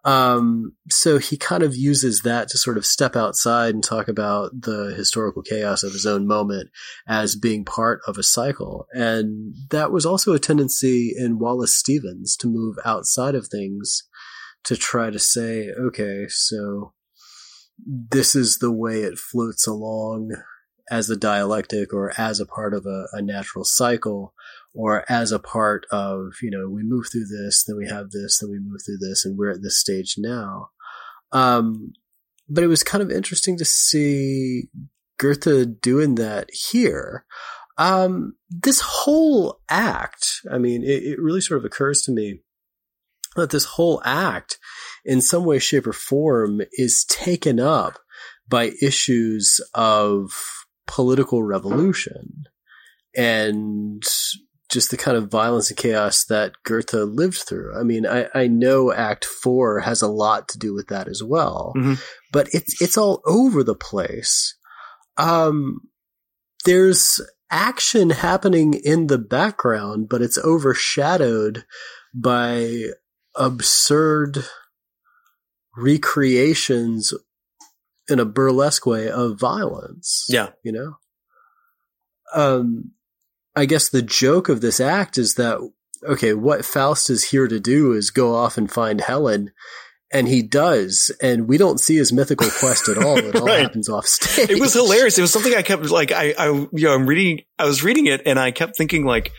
Um, 0.06 0.74
so 0.90 1.18
he 1.18 1.38
kind 1.38 1.64
of 1.64 1.76
uses 1.76 2.22
that 2.24 2.48
to 2.50 2.58
sort 2.58 2.78
of 2.78 2.86
step 2.86 3.16
outside 3.16 3.74
and 3.74 3.84
talk 3.84 4.08
about 4.08 4.52
the 4.62 4.94
historical 4.96 5.42
chaos 5.42 5.84
of 5.84 5.92
his 5.92 6.06
own 6.06 6.26
moment 6.26 6.70
as 7.08 7.36
being 7.36 7.66
part 7.66 8.00
of 8.08 8.18
a 8.18 8.24
cycle. 8.24 8.88
And 8.94 9.56
that 9.72 9.92
was 9.92 10.06
also 10.06 10.34
a 10.34 10.40
tendency 10.40 11.14
in 11.18 11.40
Wallace 11.40 11.76
Stevens 11.76 12.36
to 12.38 12.48
move 12.48 12.78
outside 12.86 13.36
of 13.36 13.48
things 13.48 14.04
to 14.66 14.76
try 14.76 15.10
to 15.10 15.20
say, 15.20 15.70
okay, 15.70 16.26
so 16.28 16.94
this 17.86 18.36
is 18.36 18.58
the 18.58 18.72
way 18.72 19.02
it 19.02 19.18
floats 19.18 19.66
along 19.68 20.32
as 20.90 21.10
a 21.10 21.16
dialectic 21.16 21.94
or 21.94 22.12
as 22.18 22.40
a 22.40 22.46
part 22.46 22.74
of 22.74 22.86
a, 22.86 23.06
a 23.14 23.22
natural 23.22 23.64
cycle 23.64 24.34
or 24.74 25.04
as 25.10 25.32
a 25.32 25.40
part 25.40 25.86
of, 25.92 26.34
you 26.42 26.52
know, 26.52 26.70
we 26.70 26.84
move 26.84 27.08
through 27.12 27.26
this, 27.26 27.64
then 27.66 27.78
we 27.78 27.88
have 27.88 28.12
this, 28.12 28.40
then 28.40 28.50
we 28.52 28.60
move 28.60 28.82
through 28.86 28.98
this, 28.98 29.26
and 29.26 29.38
we're 29.38 29.52
at 29.52 29.62
this 29.62 29.80
stage 29.80 30.16
now. 30.18 30.70
Um, 31.32 31.94
but 32.48 32.64
it 32.64 32.68
was 32.68 32.84
kind 32.84 33.02
of 33.02 33.12
interesting 33.12 33.58
to 33.58 33.66
see 33.66 34.70
Goethe 35.18 35.80
doing 35.82 36.16
that 36.16 36.50
here. 36.52 37.26
Um, 37.78 38.34
this 38.50 38.82
whole 38.82 39.62
act, 39.70 40.42
I 40.52 40.58
mean, 40.58 40.84
it, 40.84 41.04
it 41.04 41.20
really 41.20 41.42
sort 41.42 41.60
of 41.60 41.66
occurs 41.66 42.02
to 42.04 42.12
me 42.12 42.42
that 43.36 43.52
this 43.52 43.66
whole 43.66 44.02
act, 44.04 44.58
in 45.06 45.22
some 45.22 45.46
way, 45.46 45.60
shape, 45.60 45.88
or 45.88 45.94
form, 45.94 46.62
is 46.74 47.06
taken 47.06 47.60
up 47.60 48.00
by 48.48 48.72
issues 48.82 49.62
of 49.74 50.32
political 50.88 51.44
revolution 51.44 52.46
and 53.16 54.04
just 54.70 54.92
the 54.92 54.98
kind 54.98 55.18
of 55.18 55.32
violence 55.32 55.70
and 55.70 55.78
chaos 55.78 56.24
that 56.26 56.54
Goethe 56.64 56.94
lived 56.94 57.38
through. 57.38 57.78
I 57.78 57.84
mean, 57.84 58.06
I, 58.06 58.28
I 58.34 58.48
know 58.48 58.94
Act 58.94 59.26
Four 59.26 59.80
has 59.80 60.02
a 60.02 60.08
lot 60.08 60.48
to 60.50 60.60
do 60.60 60.74
with 60.74 60.88
that 60.88 61.08
as 61.08 61.24
well, 61.24 61.74
mm-hmm. 61.76 61.96
but 62.32 62.48
it's 62.54 62.82
it's 62.82 62.98
all 62.98 63.22
over 63.26 63.64
the 63.64 63.76
place. 63.76 64.56
Um, 65.18 65.82
there's 66.66 67.20
action 67.52 68.12
happening 68.12 68.76
in 68.76 69.08
the 69.08 69.18
background, 69.18 70.08
but 70.08 70.22
it's 70.22 70.38
overshadowed 70.38 71.66
by 72.14 72.86
absurd 73.36 74.46
recreations 75.76 77.14
in 78.08 78.20
a 78.20 78.26
burlesque 78.26 78.86
way 78.86 79.10
of 79.10 79.40
violence. 79.40 80.26
Yeah, 80.30 80.50
you 80.64 80.72
know. 80.72 80.96
Um, 82.36 82.92
I 83.60 83.66
guess 83.66 83.90
the 83.90 84.02
joke 84.02 84.48
of 84.48 84.62
this 84.62 84.80
act 84.80 85.18
is 85.18 85.36
that 85.36 85.60
okay, 86.08 86.34
what 86.34 86.64
Faust 86.64 87.10
is 87.10 87.26
here 87.26 87.46
to 87.46 87.60
do 87.60 87.92
is 87.92 88.10
go 88.10 88.34
off 88.34 88.58
and 88.58 88.72
find 88.72 89.02
Helen. 89.02 89.52
And 90.12 90.28
he 90.28 90.42
does, 90.42 91.16
and 91.22 91.48
we 91.48 91.58
don't 91.60 91.80
see 91.80 91.98
his 91.98 92.12
mythical 92.12 92.50
quest 92.50 92.90
at 92.90 92.98
all. 92.98 93.20
It 93.20 93.36
all 93.36 93.46
right. 93.46 93.62
happens 93.62 93.90
off 93.90 94.08
stage. 94.08 94.50
It 94.50 94.60
was 94.60 94.74
hilarious. 94.74 95.20
It 95.20 95.22
was 95.22 95.32
something 95.32 95.54
I 95.54 95.62
kept 95.62 95.92
like 95.92 96.12
I, 96.12 96.34
I, 96.36 96.48
you 96.48 96.70
know, 96.74 96.96
I'm 96.96 97.06
reading, 97.06 97.42
I 97.60 97.66
was 97.66 97.84
reading 97.84 98.08
it, 98.08 98.24
and 98.26 98.40
I 98.40 98.50
kept 98.50 98.76
thinking 98.76 99.06
like, 99.06 99.32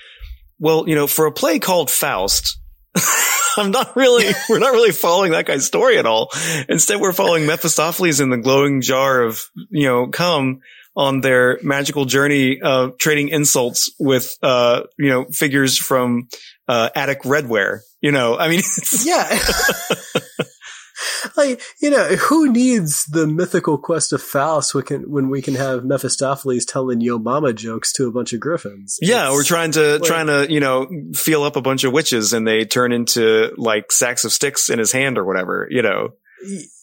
well, 0.60 0.88
you 0.88 0.94
know, 0.94 1.08
for 1.08 1.26
a 1.26 1.32
play 1.32 1.58
called 1.58 1.90
Faust, 1.90 2.56
I'm 3.56 3.72
not 3.72 3.96
really, 3.96 4.32
we're 4.48 4.60
not 4.60 4.72
really 4.72 4.92
following 4.92 5.32
that 5.32 5.46
guy's 5.46 5.66
story 5.66 5.98
at 5.98 6.06
all. 6.06 6.30
Instead, 6.68 7.00
we're 7.00 7.14
following 7.14 7.46
Mephistopheles 7.46 8.20
in 8.20 8.30
the 8.30 8.38
glowing 8.38 8.80
jar 8.80 9.22
of, 9.22 9.42
you 9.70 9.88
know, 9.88 10.06
cum 10.06 10.60
on 10.96 11.20
their 11.20 11.58
magical 11.62 12.04
journey 12.04 12.60
of 12.60 12.98
trading 12.98 13.28
insults 13.28 13.90
with, 13.98 14.36
uh, 14.42 14.82
you 14.98 15.08
know, 15.08 15.26
figures 15.30 15.78
from, 15.78 16.28
uh, 16.68 16.90
Attic 16.94 17.22
Redware. 17.22 17.80
You 18.00 18.12
know, 18.12 18.38
I 18.38 18.48
mean, 18.48 18.62
yeah. 19.04 19.38
like, 21.36 21.60
you 21.80 21.90
know, 21.90 22.04
who 22.16 22.52
needs 22.52 23.04
the 23.06 23.26
mythical 23.26 23.78
quest 23.78 24.12
of 24.12 24.22
Faust 24.22 24.74
when, 24.74 24.84
can, 24.84 25.10
when 25.10 25.30
we 25.30 25.42
can 25.42 25.54
have 25.54 25.84
Mephistopheles 25.84 26.64
telling 26.64 27.00
yo 27.00 27.18
mama 27.18 27.52
jokes 27.52 27.92
to 27.94 28.06
a 28.06 28.12
bunch 28.12 28.32
of 28.32 28.40
griffins? 28.40 28.98
Yeah, 29.00 29.28
it's, 29.28 29.34
we're 29.34 29.44
trying 29.44 29.72
to, 29.72 29.94
like, 29.94 30.02
trying 30.02 30.26
to, 30.26 30.46
you 30.50 30.60
know, 30.60 30.88
feel 31.14 31.42
up 31.42 31.56
a 31.56 31.62
bunch 31.62 31.84
of 31.84 31.92
witches 31.92 32.32
and 32.32 32.46
they 32.46 32.64
turn 32.64 32.92
into 32.92 33.52
like 33.56 33.92
sacks 33.92 34.24
of 34.24 34.32
sticks 34.32 34.70
in 34.70 34.78
his 34.78 34.92
hand 34.92 35.18
or 35.18 35.24
whatever, 35.24 35.66
you 35.70 35.82
know? 35.82 36.10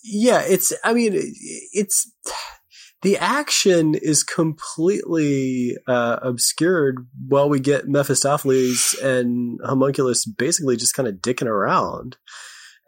Yeah, 0.04 0.44
it's, 0.48 0.74
I 0.84 0.94
mean, 0.94 1.14
it's, 1.14 2.12
the 3.04 3.18
action 3.18 3.96
is 3.96 4.24
completely 4.24 5.78
uh, 5.88 6.18
obscured 6.22 7.08
while 7.28 7.48
we 7.48 7.60
get 7.60 7.88
Mephistopheles 7.88 8.96
and 9.04 9.60
Homunculus 9.64 10.26
basically 10.26 10.78
just 10.78 10.96
kind 10.96 11.08
of 11.08 11.16
dicking 11.16 11.48
around. 11.48 12.18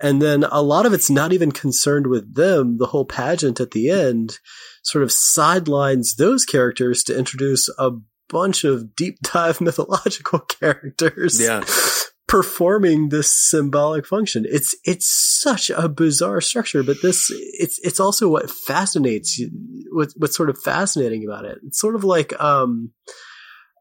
And 0.01 0.21
then 0.21 0.45
a 0.45 0.61
lot 0.61 0.85
of 0.85 0.93
it's 0.93 1.09
not 1.09 1.33
even 1.33 1.51
concerned 1.51 2.07
with 2.07 2.35
them. 2.35 2.77
The 2.77 2.87
whole 2.87 3.05
pageant 3.05 3.59
at 3.59 3.71
the 3.71 3.89
end 3.89 4.39
sort 4.81 5.03
of 5.03 5.11
sidelines 5.11 6.15
those 6.15 6.45
characters 6.45 7.03
to 7.03 7.17
introduce 7.17 7.69
a 7.77 7.91
bunch 8.29 8.63
of 8.63 8.95
deep 8.95 9.19
dive 9.21 9.61
mythological 9.61 10.39
characters. 10.39 11.39
Yeah. 11.39 11.63
Performing 12.29 13.09
this 13.09 13.33
symbolic 13.33 14.05
function. 14.05 14.45
It's, 14.47 14.75
it's 14.85 15.09
such 15.41 15.69
a 15.69 15.89
bizarre 15.89 16.41
structure, 16.41 16.83
but 16.83 17.01
this, 17.01 17.29
it's, 17.59 17.79
it's 17.79 17.99
also 17.99 18.29
what 18.29 18.49
fascinates 18.49 19.37
you, 19.37 19.49
what, 19.91 20.09
what's 20.15 20.37
sort 20.37 20.49
of 20.49 20.57
fascinating 20.57 21.25
about 21.27 21.45
it. 21.45 21.57
It's 21.65 21.79
sort 21.79 21.95
of 21.95 22.03
like, 22.03 22.39
um, 22.39 22.91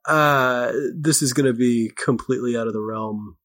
uh, 0.06 0.72
this 0.98 1.20
is 1.22 1.32
going 1.34 1.46
to 1.46 1.52
be 1.52 1.90
completely 1.94 2.56
out 2.56 2.66
of 2.66 2.72
the 2.72 2.80
realm 2.80 3.36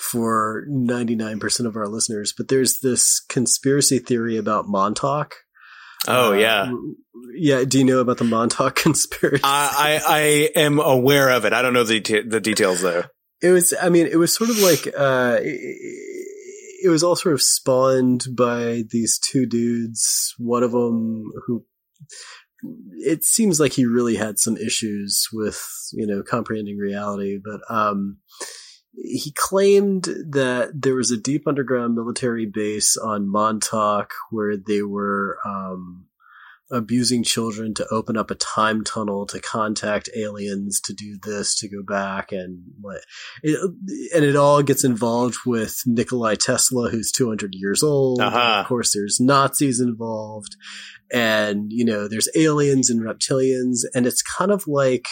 for 0.00 0.66
99% 0.70 1.66
of 1.66 1.76
our 1.76 1.86
listeners, 1.86 2.32
but 2.36 2.48
there's 2.48 2.80
this 2.80 3.20
conspiracy 3.28 3.98
theory 3.98 4.38
about 4.38 4.66
Montauk. 4.66 5.34
Oh 6.08 6.32
Uh, 6.32 6.36
yeah. 6.36 6.72
Yeah. 7.34 7.64
Do 7.64 7.78
you 7.78 7.84
know 7.84 8.00
about 8.00 8.18
the 8.18 8.24
Montauk 8.24 8.74
conspiracy? 8.84 9.42
I, 9.44 10.00
I 10.08 10.16
I 10.18 10.20
am 10.60 10.80
aware 10.80 11.28
of 11.30 11.44
it. 11.44 11.52
I 11.52 11.62
don't 11.62 11.74
know 11.74 11.84
the 11.84 12.00
the 12.00 12.40
details 12.40 12.80
though. 12.80 13.04
It 13.42 13.50
was, 13.50 13.74
I 13.80 13.88
mean, 13.88 14.06
it 14.06 14.16
was 14.16 14.32
sort 14.32 14.50
of 14.50 14.58
like, 14.58 14.86
uh, 14.96 15.38
it, 15.40 15.58
it 16.84 16.88
was 16.88 17.02
all 17.02 17.16
sort 17.16 17.34
of 17.34 17.42
spawned 17.42 18.26
by 18.36 18.84
these 18.90 19.18
two 19.18 19.46
dudes. 19.46 20.34
One 20.38 20.62
of 20.62 20.72
them 20.72 21.30
who, 21.46 21.64
it 22.98 23.24
seems 23.24 23.58
like 23.58 23.72
he 23.72 23.84
really 23.84 24.16
had 24.16 24.38
some 24.38 24.56
issues 24.56 25.28
with, 25.32 25.60
you 25.92 26.06
know, 26.06 26.22
comprehending 26.22 26.78
reality, 26.78 27.38
but, 27.42 27.60
um, 27.68 28.18
he 28.94 29.32
claimed 29.34 30.04
that 30.04 30.70
there 30.74 30.94
was 30.94 31.10
a 31.10 31.16
deep 31.16 31.48
underground 31.48 31.94
military 31.94 32.46
base 32.46 32.96
on 32.96 33.26
Montauk 33.28 34.12
where 34.30 34.56
they 34.56 34.82
were, 34.82 35.38
um, 35.46 36.06
abusing 36.70 37.22
children 37.22 37.74
to 37.74 37.86
open 37.90 38.16
up 38.16 38.30
a 38.30 38.34
time 38.34 38.82
tunnel 38.82 39.26
to 39.26 39.40
contact 39.40 40.08
aliens 40.16 40.80
to 40.80 40.94
do 40.94 41.18
this 41.22 41.58
to 41.58 41.68
go 41.68 41.82
back 41.86 42.32
and 42.32 42.62
what 42.80 43.02
it, 43.42 43.58
and 44.14 44.24
it 44.24 44.36
all 44.36 44.62
gets 44.62 44.84
involved 44.84 45.36
with 45.44 45.82
Nikolai 45.86 46.34
Tesla 46.34 46.90
who's 46.90 47.12
200 47.12 47.50
years 47.54 47.82
old 47.82 48.20
Uh-huh. 48.20 48.60
Of 48.60 48.66
course 48.66 48.94
there's 48.94 49.18
Nazis 49.20 49.80
involved 49.80 50.56
and 51.12 51.66
you 51.70 51.84
know 51.84 52.08
there's 52.08 52.28
aliens 52.36 52.88
and 52.88 53.00
reptilians 53.00 53.80
and 53.94 54.06
it's 54.06 54.22
kind 54.22 54.50
of 54.50 54.66
like 54.66 55.06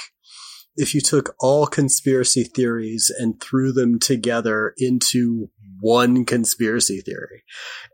if 0.77 0.95
you 0.95 1.01
took 1.01 1.35
all 1.41 1.67
conspiracy 1.67 2.45
theories 2.45 3.13
and 3.19 3.41
threw 3.41 3.73
them 3.73 3.99
together 3.99 4.73
into 4.79 5.51
one 5.81 6.25
conspiracy 6.25 7.01
theory. 7.01 7.43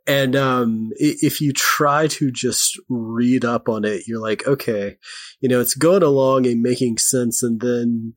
And 0.06 0.36
um, 0.36 0.90
if 0.96 1.40
you 1.40 1.52
try 1.52 2.06
to 2.08 2.30
just 2.30 2.80
read 2.88 3.44
up 3.44 3.68
on 3.68 3.84
it, 3.84 4.06
you're 4.06 4.20
like, 4.20 4.46
okay, 4.46 4.96
you 5.40 5.48
know, 5.48 5.60
it's 5.60 5.74
going 5.74 6.02
along 6.02 6.46
and 6.46 6.62
making 6.62 6.98
sense, 6.98 7.42
and 7.42 7.60
then 7.60 8.14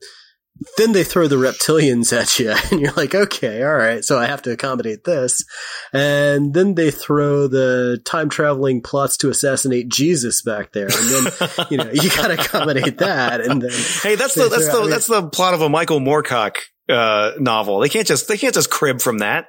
then 0.76 0.92
they 0.92 1.04
throw 1.04 1.26
the 1.26 1.36
reptilians 1.36 2.12
at 2.16 2.38
you, 2.38 2.54
and 2.70 2.80
you're 2.80 2.92
like, 2.92 3.14
okay, 3.14 3.62
all 3.62 3.74
right, 3.74 4.04
so 4.04 4.18
I 4.18 4.26
have 4.26 4.42
to 4.42 4.52
accommodate 4.52 5.04
this, 5.04 5.44
and 5.92 6.52
then 6.52 6.74
they 6.74 6.90
throw 6.90 7.48
the 7.48 8.00
time 8.04 8.28
traveling 8.28 8.82
plots 8.82 9.16
to 9.18 9.30
assassinate 9.30 9.88
Jesus 9.88 10.42
back 10.42 10.72
there, 10.72 10.88
and 10.88 10.92
then 10.92 11.66
you 11.70 11.76
know 11.78 11.90
you 11.90 12.10
got 12.10 12.28
to 12.28 12.34
accommodate 12.34 12.98
that, 12.98 13.40
and 13.40 13.62
then 13.62 13.70
Hey, 14.02 14.16
that's 14.16 14.34
the 14.34 14.48
that's 14.48 14.68
the 14.68 14.86
that's 14.88 15.06
the 15.06 15.28
plot 15.28 15.54
of 15.54 15.62
a 15.62 15.68
Michael 15.68 16.00
Moorcock 16.00 16.56
uh, 16.88 17.32
novel. 17.38 17.80
They 17.80 17.88
can't 17.88 18.06
just 18.06 18.28
they 18.28 18.36
can't 18.36 18.54
just 18.54 18.70
crib 18.70 19.00
from 19.00 19.18
that. 19.18 19.46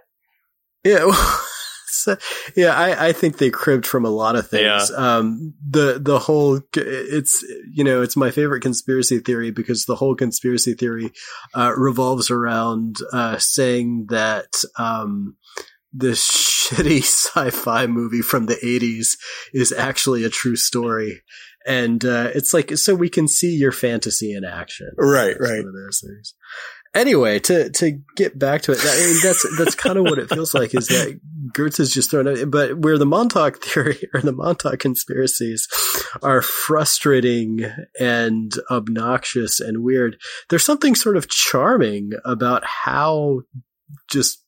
Yeah. 0.83 1.05
well, 1.05 1.39
so, 2.01 2.17
yeah, 2.55 2.73
I, 2.73 3.07
I 3.07 3.13
think 3.13 3.37
they 3.37 3.49
cribbed 3.49 3.85
from 3.85 4.05
a 4.05 4.09
lot 4.09 4.35
of 4.35 4.49
things. 4.49 4.89
Um, 4.91 5.53
the, 5.67 5.99
the 6.01 6.19
whole, 6.19 6.61
it's, 6.75 7.45
you 7.71 7.83
know, 7.83 8.01
it's 8.01 8.17
my 8.17 8.31
favorite 8.31 8.61
conspiracy 8.61 9.19
theory 9.19 9.51
because 9.51 9.85
the 9.85 9.95
whole 9.95 10.15
conspiracy 10.15 10.73
theory, 10.73 11.11
uh, 11.53 11.73
revolves 11.75 12.31
around, 12.31 12.95
uh, 13.13 13.37
saying 13.37 14.07
that, 14.09 14.63
um, 14.77 15.35
this 15.93 16.29
shitty 16.71 16.99
sci-fi 16.99 17.85
movie 17.87 18.21
from 18.21 18.45
the 18.45 18.55
80s 18.55 19.17
is 19.53 19.71
actually 19.71 20.23
a 20.23 20.29
true 20.29 20.55
story. 20.55 21.21
And, 21.67 22.03
uh, 22.03 22.31
it's 22.33 22.53
like, 22.53 22.75
so 22.77 22.95
we 22.95 23.09
can 23.09 23.27
see 23.27 23.55
your 23.55 23.71
fantasy 23.71 24.33
in 24.33 24.43
action. 24.43 24.89
Right, 24.97 25.35
It's 26.19 26.33
Anyway, 26.93 27.39
to 27.39 27.69
to 27.69 28.01
get 28.17 28.37
back 28.37 28.63
to 28.63 28.73
it, 28.73 28.79
I 28.81 29.05
mean 29.05 29.15
that's 29.23 29.45
that's 29.57 29.75
kind 29.75 29.97
of 29.97 30.03
what 30.03 30.19
it 30.19 30.29
feels 30.29 30.53
like 30.53 30.75
is 30.75 30.87
that 30.87 31.19
Goethe's 31.53 31.79
is 31.79 31.93
just 31.93 32.11
thrown 32.11 32.27
out. 32.27 32.51
But 32.51 32.79
where 32.79 32.97
the 32.97 33.05
Montauk 33.05 33.63
theory 33.63 34.09
or 34.13 34.19
the 34.19 34.33
Montauk 34.33 34.79
conspiracies 34.79 35.69
are 36.21 36.41
frustrating 36.41 37.65
and 37.97 38.53
obnoxious 38.69 39.61
and 39.61 39.83
weird, 39.83 40.17
there's 40.49 40.65
something 40.65 40.95
sort 40.95 41.15
of 41.15 41.29
charming 41.29 42.11
about 42.25 42.65
how 42.65 43.43
just 44.09 44.43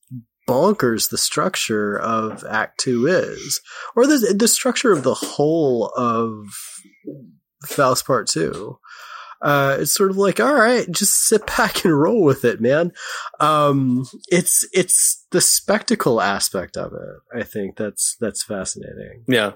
bonkers 0.46 1.10
the 1.10 1.18
structure 1.18 1.98
of 1.98 2.44
Act 2.44 2.80
Two 2.82 3.08
is, 3.08 3.62
or 3.96 4.06
the 4.06 4.36
the 4.38 4.50
structure 4.50 4.92
of 4.92 5.04
the 5.04 5.14
whole 5.14 5.94
of 5.96 6.48
Faust 7.66 8.06
Part 8.06 8.28
Two 8.28 8.80
uh, 9.44 9.78
it's 9.82 9.94
sort 9.94 10.10
of 10.10 10.18
like, 10.18 10.40
all 10.40 10.54
right, 10.54 10.90
just 10.90 11.28
sit 11.28 11.46
back 11.58 11.84
and 11.84 12.00
roll 12.00 12.24
with 12.24 12.46
it, 12.46 12.62
man. 12.62 12.94
Um, 13.40 14.06
it's, 14.30 14.66
it's 14.72 15.26
the 15.32 15.42
spectacle 15.42 16.22
aspect 16.22 16.78
of 16.78 16.94
it. 16.94 17.40
I 17.40 17.44
think 17.44 17.76
that's, 17.76 18.16
that's 18.20 18.44
fascinating. 18.44 19.26
Yeah. 19.28 19.52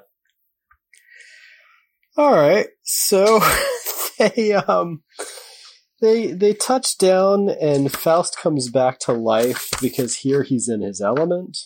All 2.18 2.34
right. 2.34 2.68
So 2.84 3.40
they, 4.20 4.54
um, 4.54 5.04
they, 6.02 6.34
they 6.34 6.54
touch 6.54 6.98
down 6.98 7.50
and 7.50 7.92
Faust 7.92 8.38
comes 8.38 8.70
back 8.70 9.00
to 9.00 9.14
life 9.14 9.70
because 9.82 10.18
here 10.18 10.44
he's 10.44 10.68
in 10.68 10.82
his 10.82 11.00
element. 11.00 11.58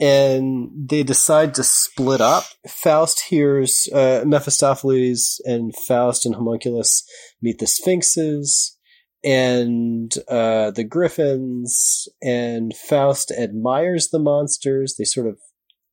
And 0.00 0.70
they 0.88 1.02
decide 1.02 1.54
to 1.54 1.62
split 1.62 2.22
up. 2.22 2.44
Faust 2.66 3.24
hears, 3.28 3.86
uh, 3.92 4.24
Mephistopheles 4.26 5.42
and 5.44 5.76
Faust 5.76 6.24
and 6.24 6.36
Homunculus 6.36 7.04
meet 7.42 7.58
the 7.58 7.66
Sphinxes 7.66 8.78
and, 9.22 10.10
uh, 10.28 10.70
the 10.70 10.84
Griffins 10.84 12.08
and 12.22 12.74
Faust 12.74 13.30
admires 13.30 14.08
the 14.08 14.18
monsters. 14.18 14.94
They 14.96 15.04
sort 15.04 15.26
of, 15.26 15.38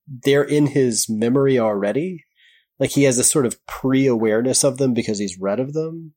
they're 0.08 0.44
in 0.44 0.68
his 0.68 1.08
memory 1.10 1.60
already. 1.60 2.24
Like 2.80 2.92
he 2.92 3.04
has 3.04 3.18
a 3.18 3.24
sort 3.26 3.46
of 3.46 3.66
pre-awareness 3.66 4.64
of 4.64 4.78
them 4.78 4.94
because 4.94 5.20
he's 5.20 5.38
read 5.38 5.60
of 5.60 5.74
them. 5.74 6.14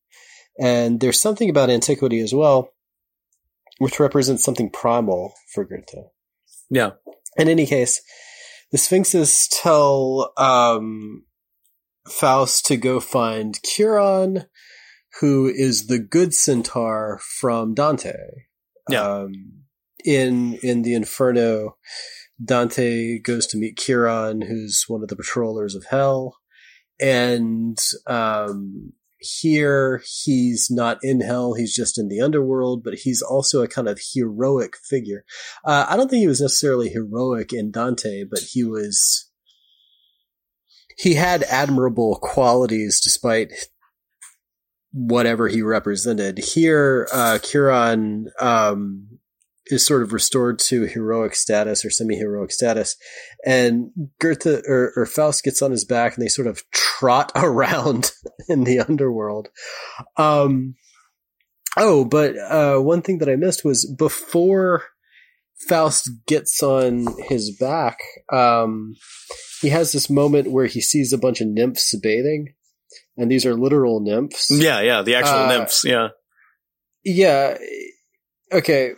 And 0.61 1.01
there's 1.01 1.21
something 1.21 1.51
about 1.51 1.71
antiquity 1.71 2.21
as 2.21 2.33
well, 2.33 2.71
which 3.79 3.99
represents 3.99 4.45
something 4.45 4.71
primal 4.71 5.33
for 5.53 5.65
Goethe. 5.65 6.05
Yeah. 6.69 6.91
In 7.37 7.49
any 7.49 7.67
case, 7.67 8.03
the 8.71 8.79
Sphinxes 8.79 9.49
tell 9.49 10.33
um, 10.37 11.25
Faust 12.09 12.67
to 12.67 12.77
go 12.77 13.01
find 13.01 13.59
Chiron, 13.65 14.47
who 15.21 15.49
is 15.49 15.87
the 15.87 15.99
good 15.99 16.35
centaur 16.35 17.21
from 17.41 17.75
Dante. 17.75 18.15
Yeah. 18.89 19.03
Um, 19.03 19.33
in 20.05 20.55
in 20.63 20.83
the 20.83 20.95
Inferno, 20.95 21.77
Dante 22.43 23.19
goes 23.19 23.47
to 23.49 23.59
meet 23.59 23.79
Chiron, 23.79 24.43
who's 24.43 24.85
one 24.89 25.03
of 25.03 25.09
the 25.09 25.17
patrollers 25.17 25.75
of 25.75 25.85
hell, 25.91 26.37
and 27.01 27.79
um, 28.07 28.93
here 29.21 30.03
he's 30.25 30.69
not 30.71 30.99
in 31.03 31.21
hell; 31.21 31.55
he's 31.55 31.75
just 31.75 31.99
in 31.99 32.09
the 32.09 32.21
underworld. 32.21 32.83
But 32.83 32.95
he's 32.95 33.23
also 33.23 33.63
a 33.63 33.69
kind 33.69 33.89
of 33.89 34.01
heroic 34.15 34.77
figure. 34.77 35.25
Uh, 35.65 35.87
I 35.89 35.97
don't 35.97 36.09
think 36.09 36.21
he 36.21 36.27
was 36.27 36.41
necessarily 36.41 36.89
heroic 36.89 37.53
in 37.53 37.71
Dante, 37.71 38.25
but 38.25 38.41
he 38.41 38.65
was. 38.65 39.31
He 40.99 41.15
had 41.15 41.45
admirable 41.45 42.19
qualities 42.21 43.01
despite 43.03 43.53
whatever 44.93 45.49
he 45.49 45.63
represented. 45.63 46.39
Here, 46.39 47.09
uh, 47.13 47.39
Chiron 47.39 48.31
um, 48.39 49.20
is 49.71 49.87
sort 49.87 50.03
of 50.03 50.13
restored 50.13 50.59
to 50.59 50.83
heroic 50.83 51.35
status 51.35 51.85
or 51.85 51.91
semi-heroic 51.91 52.51
status, 52.51 52.97
and 53.45 53.91
Goethe 54.21 54.63
or, 54.69 54.93
or 54.97 55.07
Faust 55.07 55.45
gets 55.45 55.63
on 55.63 55.71
his 55.71 55.85
back, 55.85 56.15
and 56.15 56.25
they 56.25 56.29
sort 56.29 56.47
of 56.47 56.63
trot 56.71 57.33
around 57.37 58.13
in 58.49 58.65
the 58.65 58.81
underworld. 58.81 59.49
Um, 60.17 60.75
oh, 61.77 62.05
but 62.05 62.37
uh, 62.37 62.79
one 62.79 63.03
thing 63.03 63.19
that 63.19 63.29
I 63.29 63.37
missed 63.37 63.65
was 63.65 63.85
before 63.99 64.85
Faust 65.69 66.11
gets 66.27 66.63
on 66.63 67.07
his 67.29 67.57
back, 67.59 67.99
um, 68.33 68.95
he 69.61 69.69
has 69.69 69.93
this 69.93 70.09
moment 70.09 70.51
where 70.51 70.67
he 70.67 70.81
sees 70.81 71.13
a 71.13 71.19
bunch 71.19 71.41
of 71.41 71.49
nymphs 71.49 71.95
bathing, 72.03 72.55
and 73.17 73.31
these 73.31 73.45
are 73.45 73.55
literal 73.55 74.01
nymphs. 74.01 74.47
Yeah. 74.51 74.81
Yeah. 74.81 75.03
The 75.03 75.17
actual 75.17 75.39
Uh, 75.41 75.49
nymphs. 75.59 75.85
Yeah. 75.85 76.09
Yeah. 77.05 77.59
Okay. 78.53 78.93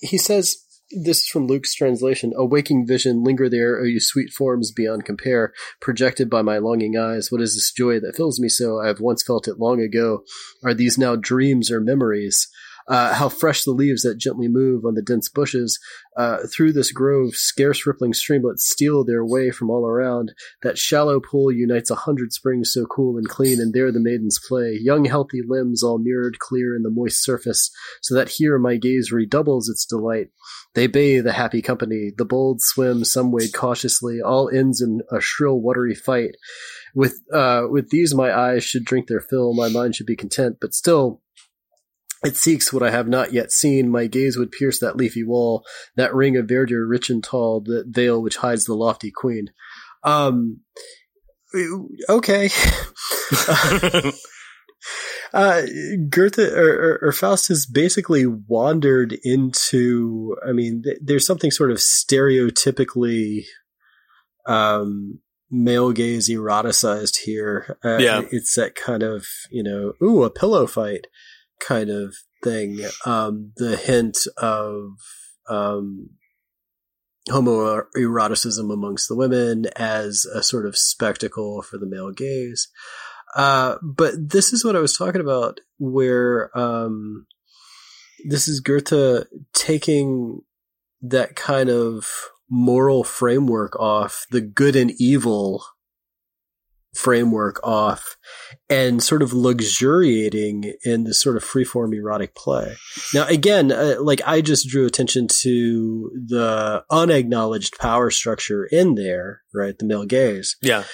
He 0.00 0.18
says, 0.18 0.56
this 0.90 1.22
is 1.22 1.26
from 1.26 1.46
Luke's 1.46 1.74
translation. 1.74 2.32
A 2.36 2.44
waking 2.44 2.86
vision, 2.86 3.24
linger 3.24 3.48
there, 3.48 3.80
O 3.80 3.84
you 3.84 3.98
sweet 3.98 4.32
forms 4.32 4.70
beyond 4.70 5.04
compare, 5.04 5.52
projected 5.80 6.30
by 6.30 6.42
my 6.42 6.58
longing 6.58 6.96
eyes. 6.96 7.32
What 7.32 7.40
is 7.40 7.54
this 7.54 7.72
joy 7.72 7.98
that 8.00 8.14
fills 8.16 8.38
me 8.38 8.48
so? 8.48 8.80
I 8.80 8.86
have 8.86 9.00
once 9.00 9.22
felt 9.22 9.48
it 9.48 9.58
long 9.58 9.80
ago. 9.80 10.22
Are 10.64 10.74
these 10.74 10.96
now 10.96 11.16
dreams 11.16 11.70
or 11.70 11.80
memories? 11.80 12.48
Uh, 12.88 13.14
how 13.14 13.28
fresh 13.28 13.64
the 13.64 13.72
leaves 13.72 14.02
that 14.02 14.18
gently 14.18 14.48
move 14.48 14.84
on 14.84 14.94
the 14.94 15.02
dense 15.02 15.28
bushes. 15.28 15.78
Uh, 16.16 16.38
through 16.54 16.72
this 16.72 16.92
grove, 16.92 17.34
scarce 17.34 17.84
rippling 17.86 18.12
streamlets 18.12 18.60
steal 18.60 19.04
their 19.04 19.24
way 19.24 19.50
from 19.50 19.70
all 19.70 19.86
around. 19.86 20.32
That 20.62 20.78
shallow 20.78 21.20
pool 21.20 21.50
unites 21.50 21.90
a 21.90 21.96
hundred 21.96 22.32
springs 22.32 22.72
so 22.72 22.86
cool 22.86 23.16
and 23.16 23.28
clean, 23.28 23.60
and 23.60 23.74
there 23.74 23.90
the 23.90 24.00
maidens 24.00 24.38
play. 24.46 24.78
Young, 24.80 25.04
healthy 25.04 25.40
limbs 25.46 25.82
all 25.82 25.98
mirrored 25.98 26.38
clear 26.38 26.76
in 26.76 26.82
the 26.82 26.90
moist 26.90 27.24
surface, 27.24 27.70
so 28.02 28.14
that 28.14 28.28
here 28.28 28.58
my 28.58 28.76
gaze 28.76 29.10
redoubles 29.10 29.68
its 29.68 29.84
delight. 29.84 30.28
They 30.74 30.86
bathe 30.86 31.26
a 31.26 31.32
happy 31.32 31.62
company. 31.62 32.12
The 32.16 32.24
bold 32.24 32.60
swim, 32.60 33.04
some 33.04 33.32
wade 33.32 33.52
cautiously. 33.52 34.20
All 34.20 34.48
ends 34.48 34.80
in 34.80 35.00
a 35.10 35.20
shrill, 35.20 35.60
watery 35.60 35.94
fight. 35.94 36.36
With 36.94 37.20
uh, 37.32 37.62
with 37.68 37.90
these, 37.90 38.14
my 38.14 38.32
eyes 38.32 38.64
should 38.64 38.84
drink 38.84 39.06
their 39.06 39.20
fill. 39.20 39.54
My 39.54 39.68
mind 39.68 39.94
should 39.94 40.06
be 40.06 40.16
content, 40.16 40.56
but 40.60 40.72
still, 40.72 41.20
it 42.26 42.36
seeks 42.36 42.72
what 42.72 42.82
I 42.82 42.90
have 42.90 43.08
not 43.08 43.32
yet 43.32 43.52
seen. 43.52 43.90
My 43.90 44.06
gaze 44.06 44.36
would 44.36 44.52
pierce 44.52 44.78
that 44.80 44.96
leafy 44.96 45.22
wall, 45.22 45.64
that 45.96 46.14
ring 46.14 46.36
of 46.36 46.46
verdure 46.46 46.88
rich 46.88 47.08
and 47.10 47.22
tall, 47.22 47.60
that 47.62 47.86
veil 47.88 48.20
which 48.20 48.38
hides 48.38 48.64
the 48.64 48.74
lofty 48.74 49.10
queen. 49.10 49.48
Um, 50.02 50.60
okay. 52.08 52.50
uh, 55.32 55.62
Goethe 56.08 56.38
or, 56.38 56.72
or, 56.72 56.98
or, 57.02 57.12
Faust 57.12 57.48
has 57.48 57.66
basically 57.66 58.26
wandered 58.26 59.16
into. 59.24 60.36
I 60.46 60.52
mean, 60.52 60.82
th- 60.84 60.98
there's 61.02 61.26
something 61.26 61.50
sort 61.50 61.70
of 61.70 61.78
stereotypically 61.78 63.44
um, 64.46 65.20
male 65.50 65.92
gaze 65.92 66.28
eroticized 66.30 67.16
here. 67.24 67.78
Uh, 67.84 67.98
yeah, 67.98 68.22
it's 68.30 68.54
that 68.54 68.74
kind 68.74 69.02
of 69.02 69.26
you 69.50 69.62
know, 69.62 69.94
ooh, 70.02 70.22
a 70.22 70.30
pillow 70.30 70.66
fight 70.66 71.06
kind 71.60 71.90
of 71.90 72.14
thing. 72.42 72.80
Um, 73.04 73.52
the 73.56 73.76
hint 73.76 74.18
of 74.36 74.92
um, 75.48 76.10
homoeroticism 77.28 78.72
amongst 78.72 79.08
the 79.08 79.16
women 79.16 79.66
as 79.76 80.24
a 80.26 80.42
sort 80.42 80.66
of 80.66 80.76
spectacle 80.76 81.62
for 81.62 81.78
the 81.78 81.86
male 81.86 82.12
gaze. 82.12 82.68
Uh, 83.34 83.76
but 83.82 84.14
this 84.30 84.52
is 84.52 84.64
what 84.64 84.76
I 84.76 84.80
was 84.80 84.96
talking 84.96 85.20
about, 85.20 85.60
where 85.78 86.56
um, 86.56 87.26
this 88.24 88.48
is 88.48 88.60
Goethe 88.60 89.26
taking 89.52 90.40
that 91.02 91.36
kind 91.36 91.68
of 91.68 92.30
moral 92.48 93.04
framework 93.04 93.78
off 93.78 94.26
the 94.30 94.40
good 94.40 94.76
and 94.76 94.92
evil 94.98 95.64
framework 96.96 97.60
off 97.62 98.16
and 98.68 99.02
sort 99.02 99.22
of 99.22 99.32
luxuriating 99.32 100.74
in 100.84 101.04
this 101.04 101.20
sort 101.20 101.36
of 101.36 101.44
freeform 101.44 101.94
erotic 101.94 102.34
play. 102.34 102.76
Now, 103.14 103.26
again, 103.26 103.70
uh, 103.70 103.96
like 104.00 104.20
I 104.26 104.40
just 104.40 104.68
drew 104.68 104.86
attention 104.86 105.28
to 105.28 106.10
the 106.26 106.84
unacknowledged 106.90 107.78
power 107.78 108.10
structure 108.10 108.64
in 108.64 108.94
there, 108.94 109.42
right? 109.54 109.78
The 109.78 109.84
male 109.84 110.06
gaze. 110.06 110.56
Yeah. 110.62 110.84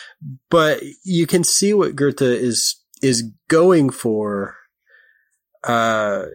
But 0.50 0.82
you 1.04 1.26
can 1.26 1.44
see 1.44 1.72
what 1.72 1.96
Goethe 1.96 2.22
is, 2.22 2.80
is 3.02 3.30
going 3.48 3.90
for, 3.90 4.56
uh, 5.64 6.26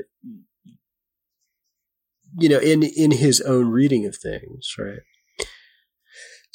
you 2.39 2.49
know, 2.49 2.59
in, 2.59 2.84
in 2.84 3.11
his 3.11 3.41
own 3.41 3.70
reading 3.70 4.05
of 4.05 4.15
things, 4.15 4.76
right? 4.78 4.99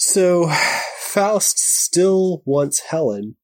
So 0.04 0.50
Faust 0.98 1.60
still 1.60 2.42
wants 2.44 2.80
Helen. 2.80 3.36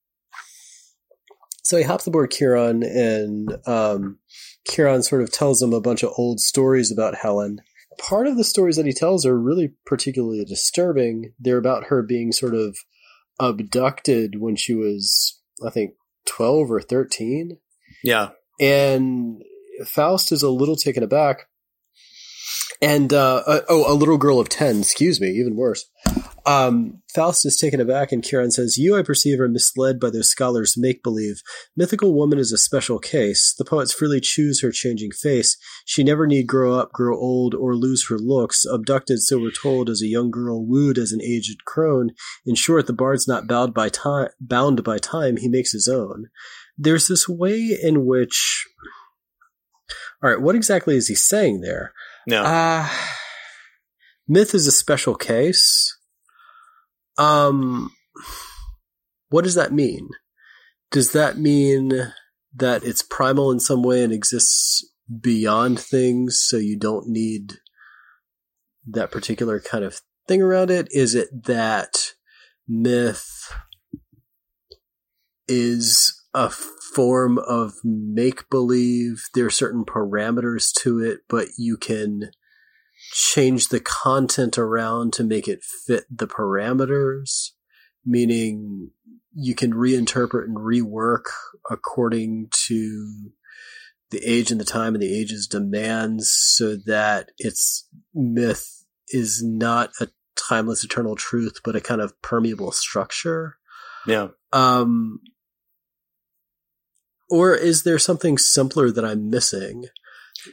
So 1.63 1.77
he 1.77 1.85
hops 1.85 2.05
aboard 2.09 2.33
Chiron 2.33 2.83
and 2.83 3.57
um, 3.65 4.19
Chiron 4.69 5.05
sort 5.05 5.23
of 5.23 5.31
tells 5.31 5.63
him 5.63 5.73
a 5.73 5.81
bunch 5.81 6.03
of 6.03 6.13
old 6.19 6.41
stories 6.41 6.91
about 6.91 7.15
Helen. 7.15 7.61
Part 7.97 8.27
of 8.27 8.37
the 8.37 8.43
stories 8.43 8.75
that 8.77 8.87
he 8.87 8.93
tells 8.93 9.25
are 9.25 9.39
really 9.39 9.75
particularly 9.87 10.45
disturbing. 10.45 11.33
They're 11.39 11.59
about 11.59 11.85
her 11.85 12.03
being 12.03 12.33
sort 12.33 12.57
of 12.57 12.77
abducted 13.39 14.41
when 14.41 14.57
she 14.57 14.75
was, 14.75 15.41
I 15.65 15.71
think, 15.71 15.93
12 16.27 16.73
or 16.73 16.81
13. 16.81 17.59
Yeah. 18.03 18.31
And 18.61 19.43
Faust 19.87 20.33
is 20.33 20.43
a 20.43 20.51
little 20.51 20.77
taken 20.77 21.05
aback. 21.05 21.48
And, 22.81 23.13
uh, 23.13 23.43
uh, 23.47 23.61
oh, 23.69 23.93
a 23.93 23.95
little 23.95 24.19
girl 24.19 24.39
of 24.39 24.49
10, 24.49 24.81
excuse 24.81 25.21
me, 25.21 25.29
even 25.31 25.57
worse. 25.57 25.85
Um, 26.47 27.03
Faust 27.13 27.45
is 27.45 27.57
taken 27.57 27.81
aback, 27.81 28.13
and 28.13 28.25
Chiron 28.25 28.53
says, 28.53 28.79
You, 28.79 28.97
I 28.97 29.03
perceive, 29.03 29.41
are 29.41 29.49
misled 29.49 29.99
by 29.99 30.11
those 30.11 30.31
scholars' 30.31 30.77
make 30.79 31.03
believe. 31.03 31.43
Mythical 31.77 32.15
woman 32.15 32.39
is 32.39 32.53
a 32.53 32.59
special 32.59 32.99
case. 32.99 33.53
The 33.59 33.65
poets 33.65 33.93
freely 33.93 34.21
choose 34.21 34.63
her 34.63 34.71
changing 34.71 35.11
face. 35.11 35.59
She 35.85 36.05
never 36.05 36.27
need 36.27 36.47
grow 36.47 36.79
up, 36.79 36.93
grow 36.93 37.19
old, 37.19 37.55
or 37.55 37.75
lose 37.75 38.09
her 38.09 38.17
looks. 38.17 38.65
Abducted, 38.65 39.21
so 39.21 39.39
we're 39.39 39.51
told, 39.51 39.91
as 39.91 40.01
a 40.01 40.07
young 40.07 40.31
girl, 40.31 40.65
wooed 40.65 40.99
as 40.99 41.11
an 41.13 41.21
aged 41.21 41.65
crone. 41.65 42.13
In 42.47 42.55
short, 42.55 42.87
the 42.87 42.93
bard's 42.93 43.27
not 43.27 43.49
bound 43.49 43.75
by 43.75 43.89
time, 43.89 44.29
bound 44.41 44.85
by 44.85 44.99
time, 44.99 45.37
he 45.37 45.49
makes 45.49 45.73
his 45.73 45.89
own. 45.89 46.29
There's 46.79 47.09
this 47.09 47.29
way 47.29 47.77
in 47.83 48.07
which. 48.07 48.67
All 50.23 50.31
right, 50.31 50.41
what 50.41 50.55
exactly 50.55 50.97
is 50.97 51.09
he 51.09 51.15
saying 51.15 51.61
there? 51.61 51.93
No. 52.29 52.43
Uh, 52.43 52.87
myth 54.29 54.55
is 54.55 54.67
a 54.67 54.71
special 54.71 55.15
case. 55.15 55.97
Um, 57.17 57.91
what 59.31 59.45
does 59.45 59.55
that 59.55 59.73
mean? 59.73 60.11
Does 60.91 61.13
that 61.13 61.39
mean 61.39 62.13
that 62.55 62.85
it's 62.85 63.01
primal 63.01 63.51
in 63.51 63.61
some 63.61 63.83
way 63.83 64.05
and 64.05 64.13
exists 64.13 64.87
beyond 65.23 65.81
things, 65.81 66.39
so 66.47 66.59
you 66.59 66.79
don't 66.79 67.09
need 67.09 67.55
that 68.87 69.11
particular 69.11 69.59
kind 69.59 69.83
of 69.83 70.03
thing 70.27 70.43
around 70.43 70.71
it? 70.71 70.89
Is 70.91 71.15
it 71.15 71.29
that 71.47 72.13
myth 72.69 73.51
is 75.49 76.18
a 76.39 76.51
form 76.95 77.37
of 77.39 77.75
make 77.83 78.49
believe? 78.49 79.25
There 79.35 79.47
are 79.47 79.51
certain 79.51 79.85
parameters 79.85 80.73
to 80.83 81.01
it, 81.01 81.21
but 81.29 81.49
you 81.59 81.77
can 81.77 82.31
change 83.13 83.69
the 83.69 83.81
content 83.81 84.57
around 84.57 85.13
to 85.15 85.25
make 85.25 85.49
it 85.49 85.65
fit 85.65 86.05
the 86.11 86.29
parameters, 86.29 87.51
meaning 88.07 88.91
you 89.35 89.55
can 89.55 89.73
reinterpret 89.73 90.45
and 90.45 90.57
rework 90.57 91.25
according 91.71 92.49
to 92.67 93.31
the 94.11 94.21
age 94.25 94.51
and 94.51 94.61
the 94.61 94.65
time 94.65 94.95
and 94.95 95.03
the 95.03 95.21
age's 95.21 95.47
demands 95.47 96.31
so 96.31 96.77
that 96.87 97.31
its 97.39 97.89
myth 98.15 98.85
is 99.09 99.43
not 99.45 99.91
a 100.01 100.09
timeless 100.37 100.85
eternal 100.85 101.17
truth, 101.17 101.61
but 101.65 101.75
a 101.75 101.81
kind 101.81 102.01
of 102.01 102.21
permeable 102.23 102.71
structure. 102.71 103.57
Yeah. 104.07 104.29
Um, 104.53 105.21
or 107.31 107.55
is 107.55 107.83
there 107.83 107.99
something 107.99 108.39
simpler 108.39 108.91
that 108.91 109.05
I'm 109.05 109.31
missing? 109.31 109.87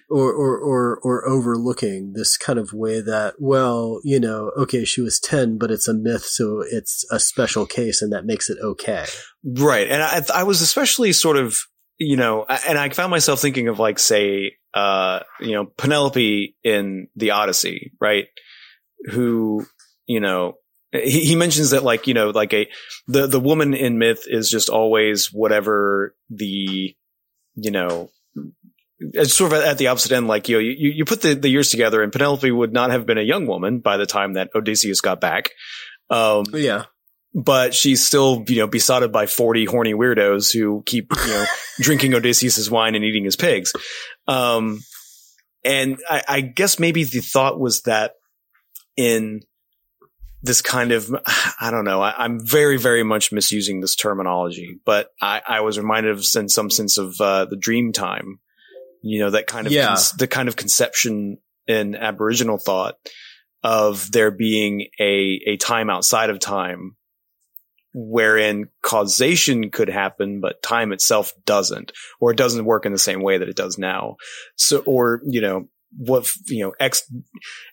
or, 0.10 0.32
or, 0.34 0.58
or, 0.58 1.00
or 1.04 1.28
overlooking 1.28 2.14
this 2.14 2.38
kind 2.38 2.60
of 2.60 2.74
way 2.74 3.02
that, 3.02 3.36
well, 3.40 4.00
you 4.04 4.20
know, 4.20 4.52
okay, 4.58 4.86
she 4.86 5.02
was 5.02 5.20
10, 5.20 5.58
but 5.58 5.72
it's 5.72 5.88
a 5.88 5.94
myth. 5.94 6.24
So 6.24 6.64
it's 6.70 7.06
a 7.12 7.20
special 7.20 7.66
case 7.66 8.02
and 8.02 8.12
that 8.14 8.26
makes 8.26 8.50
it 8.50 8.58
okay. 8.62 9.06
Right. 9.44 9.88
And 9.88 10.02
I, 10.02 10.24
I 10.34 10.44
was 10.44 10.62
especially 10.62 11.14
sort 11.14 11.38
of, 11.38 11.58
you 11.98 12.18
know, 12.18 12.46
and 12.46 12.78
I 12.78 12.90
found 12.90 13.12
myself 13.12 13.40
thinking 13.40 13.68
of 13.68 13.80
like, 13.80 14.00
say, 14.00 14.54
uh, 14.74 15.20
you 15.40 15.54
know, 15.54 15.66
Penelope 15.78 16.56
in 16.64 17.08
the 17.16 17.32
Odyssey, 17.32 17.94
right? 18.02 18.26
Who, 19.12 19.66
you 20.08 20.20
know, 20.20 20.56
he, 21.04 21.26
he 21.26 21.36
mentions 21.36 21.72
that 21.72 21.84
like, 21.84 22.08
you 22.08 22.14
know, 22.14 22.30
like 22.30 22.54
a, 22.54 22.68
the, 23.08 23.28
the 23.28 23.40
woman 23.40 23.74
in 23.74 23.98
myth 23.98 24.24
is 24.28 24.50
just 24.50 24.70
always 24.70 25.28
whatever 25.32 26.16
the, 26.30 26.96
you 27.56 27.72
know, 27.72 28.10
it's 29.00 29.34
sort 29.34 29.54
of 29.54 29.60
at 29.60 29.78
the 29.78 29.88
opposite 29.88 30.12
end, 30.12 30.28
like 30.28 30.48
you, 30.50 30.56
know, 30.56 30.62
you, 30.62 30.92
you 30.92 31.06
put 31.06 31.22
the, 31.22 31.34
the 31.34 31.50
years 31.50 31.70
together, 31.70 32.02
and 32.02 32.14
Penelope 32.14 32.50
would 32.50 32.72
not 32.72 32.92
have 32.92 33.06
been 33.06 33.18
a 33.18 33.24
young 33.24 33.46
woman 33.46 33.80
by 33.80 33.98
the 33.98 34.06
time 34.06 34.34
that 34.34 34.50
Odysseus 34.56 35.02
got 35.02 35.20
back. 35.20 35.50
Um, 36.10 36.46
yeah, 36.54 36.86
but 37.34 37.74
she's 37.74 38.06
still, 38.06 38.46
you 38.48 38.58
know, 38.58 38.68
besotted 38.68 39.12
by 39.12 39.26
40 39.26 39.66
horny 39.66 39.94
weirdos 39.94 40.54
who 40.54 40.82
keep, 40.86 41.12
you 41.14 41.32
know, 41.32 41.46
drinking 41.80 42.14
Odysseus's 42.14 42.72
wine 42.72 42.96
and 42.96 43.04
eating 43.04 43.26
his 43.26 43.36
pigs. 43.36 43.74
Um, 44.28 44.80
and 45.66 46.00
I, 46.10 46.24
I 46.28 46.42
guess 46.42 46.80
maybe 46.80 47.04
the 47.04 47.20
thought 47.20 47.60
was 47.60 47.82
that 47.82 48.14
in 48.96 49.42
this 50.46 50.62
kind 50.62 50.92
of, 50.92 51.14
I 51.60 51.72
don't 51.72 51.86
know, 51.86 52.02
I, 52.02 52.24
am 52.26 52.46
very, 52.46 52.78
very 52.78 53.04
much 53.04 53.32
misusing 53.32 53.82
this 53.82 53.96
terminology, 53.96 54.80
but 54.86 55.10
I, 55.22 55.42
I 55.48 55.62
was 55.62 55.78
reminded 55.78 56.12
of 56.12 56.26
in 56.36 56.50
some 56.50 56.70
sense 56.70 56.98
of, 56.98 57.20
uh, 57.20 57.46
the 57.46 57.58
dream 57.58 57.92
time 57.92 58.40
you 59.06 59.20
know, 59.20 59.30
that 59.30 59.46
kind 59.46 59.68
of, 59.68 59.74
yeah. 59.74 59.96
Con- 59.96 60.18
the 60.18 60.28
kind 60.28 60.50
of 60.50 60.56
conception 60.56 61.38
in 61.68 61.96
Aboriginal 61.96 62.58
thought 62.58 62.96
of 63.64 64.12
there 64.12 64.32
being 64.32 64.88
a, 65.00 65.40
a 65.46 65.58
time 65.58 65.92
outside 65.92 66.32
of 66.32 66.40
time 66.40 66.96
wherein 67.94 68.68
causation 68.82 69.70
could 69.70 69.90
happen, 69.90 70.42
but 70.42 70.64
time 70.64 70.92
itself 70.92 71.34
doesn't, 71.46 71.92
or 72.20 72.32
it 72.32 72.38
doesn't 72.38 72.66
work 72.66 72.88
in 72.88 72.92
the 72.92 72.98
same 72.98 73.22
way 73.22 73.38
that 73.38 73.48
it 73.48 73.56
does 73.56 73.78
now. 73.78 74.16
So, 74.56 74.80
or, 74.88 75.22
you 75.24 75.40
know, 75.40 75.70
what, 75.98 76.28
you 76.48 76.66
know, 76.66 76.74
X, 76.80 77.04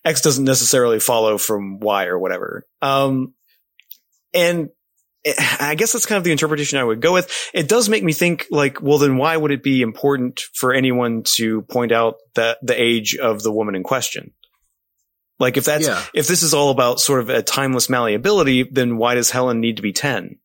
X 0.04 0.20
doesn't 0.20 0.44
necessarily 0.44 1.00
follow 1.00 1.38
from 1.38 1.80
Y 1.80 2.06
or 2.06 2.18
whatever. 2.18 2.66
Um, 2.80 3.34
and 4.34 4.70
I 5.60 5.76
guess 5.76 5.92
that's 5.92 6.06
kind 6.06 6.16
of 6.18 6.24
the 6.24 6.32
interpretation 6.32 6.78
I 6.78 6.84
would 6.84 7.00
go 7.00 7.12
with. 7.12 7.30
It 7.54 7.68
does 7.68 7.88
make 7.88 8.02
me 8.02 8.12
think 8.12 8.46
like, 8.50 8.82
well, 8.82 8.98
then 8.98 9.16
why 9.16 9.36
would 9.36 9.52
it 9.52 9.62
be 9.62 9.82
important 9.82 10.40
for 10.54 10.72
anyone 10.74 11.22
to 11.36 11.62
point 11.62 11.92
out 11.92 12.16
that 12.34 12.58
the 12.62 12.80
age 12.80 13.16
of 13.16 13.42
the 13.42 13.52
woman 13.52 13.74
in 13.74 13.82
question? 13.84 14.32
Like 15.38 15.56
if 15.56 15.64
that's, 15.64 15.86
Yeah. 15.86 16.02
if 16.14 16.26
this 16.28 16.42
is 16.42 16.54
all 16.54 16.70
about 16.70 17.00
sort 17.00 17.20
of 17.20 17.28
a 17.28 17.42
timeless 17.42 17.88
malleability, 17.88 18.64
then 18.64 18.96
why 18.96 19.14
does 19.14 19.30
Helen 19.30 19.60
need 19.60 19.76
to 19.76 19.82
be 19.82 19.92
10? 19.92 20.38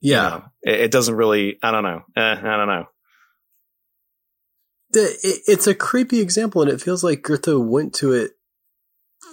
You 0.00 0.12
Yeah. 0.12 0.22
know, 0.28 0.44
it, 0.62 0.80
it 0.80 0.90
doesn't 0.90 1.14
really, 1.14 1.58
I 1.62 1.70
don't 1.70 1.82
know. 1.84 2.02
Eh, 2.16 2.20
I 2.20 2.56
don't 2.56 2.68
know. 2.68 2.84
It's 4.92 5.66
a 5.66 5.74
creepy 5.74 6.20
example, 6.20 6.62
and 6.62 6.70
it 6.70 6.80
feels 6.80 7.04
like 7.04 7.22
Goethe 7.22 7.48
went 7.48 7.94
to 7.94 8.12
it 8.12 8.32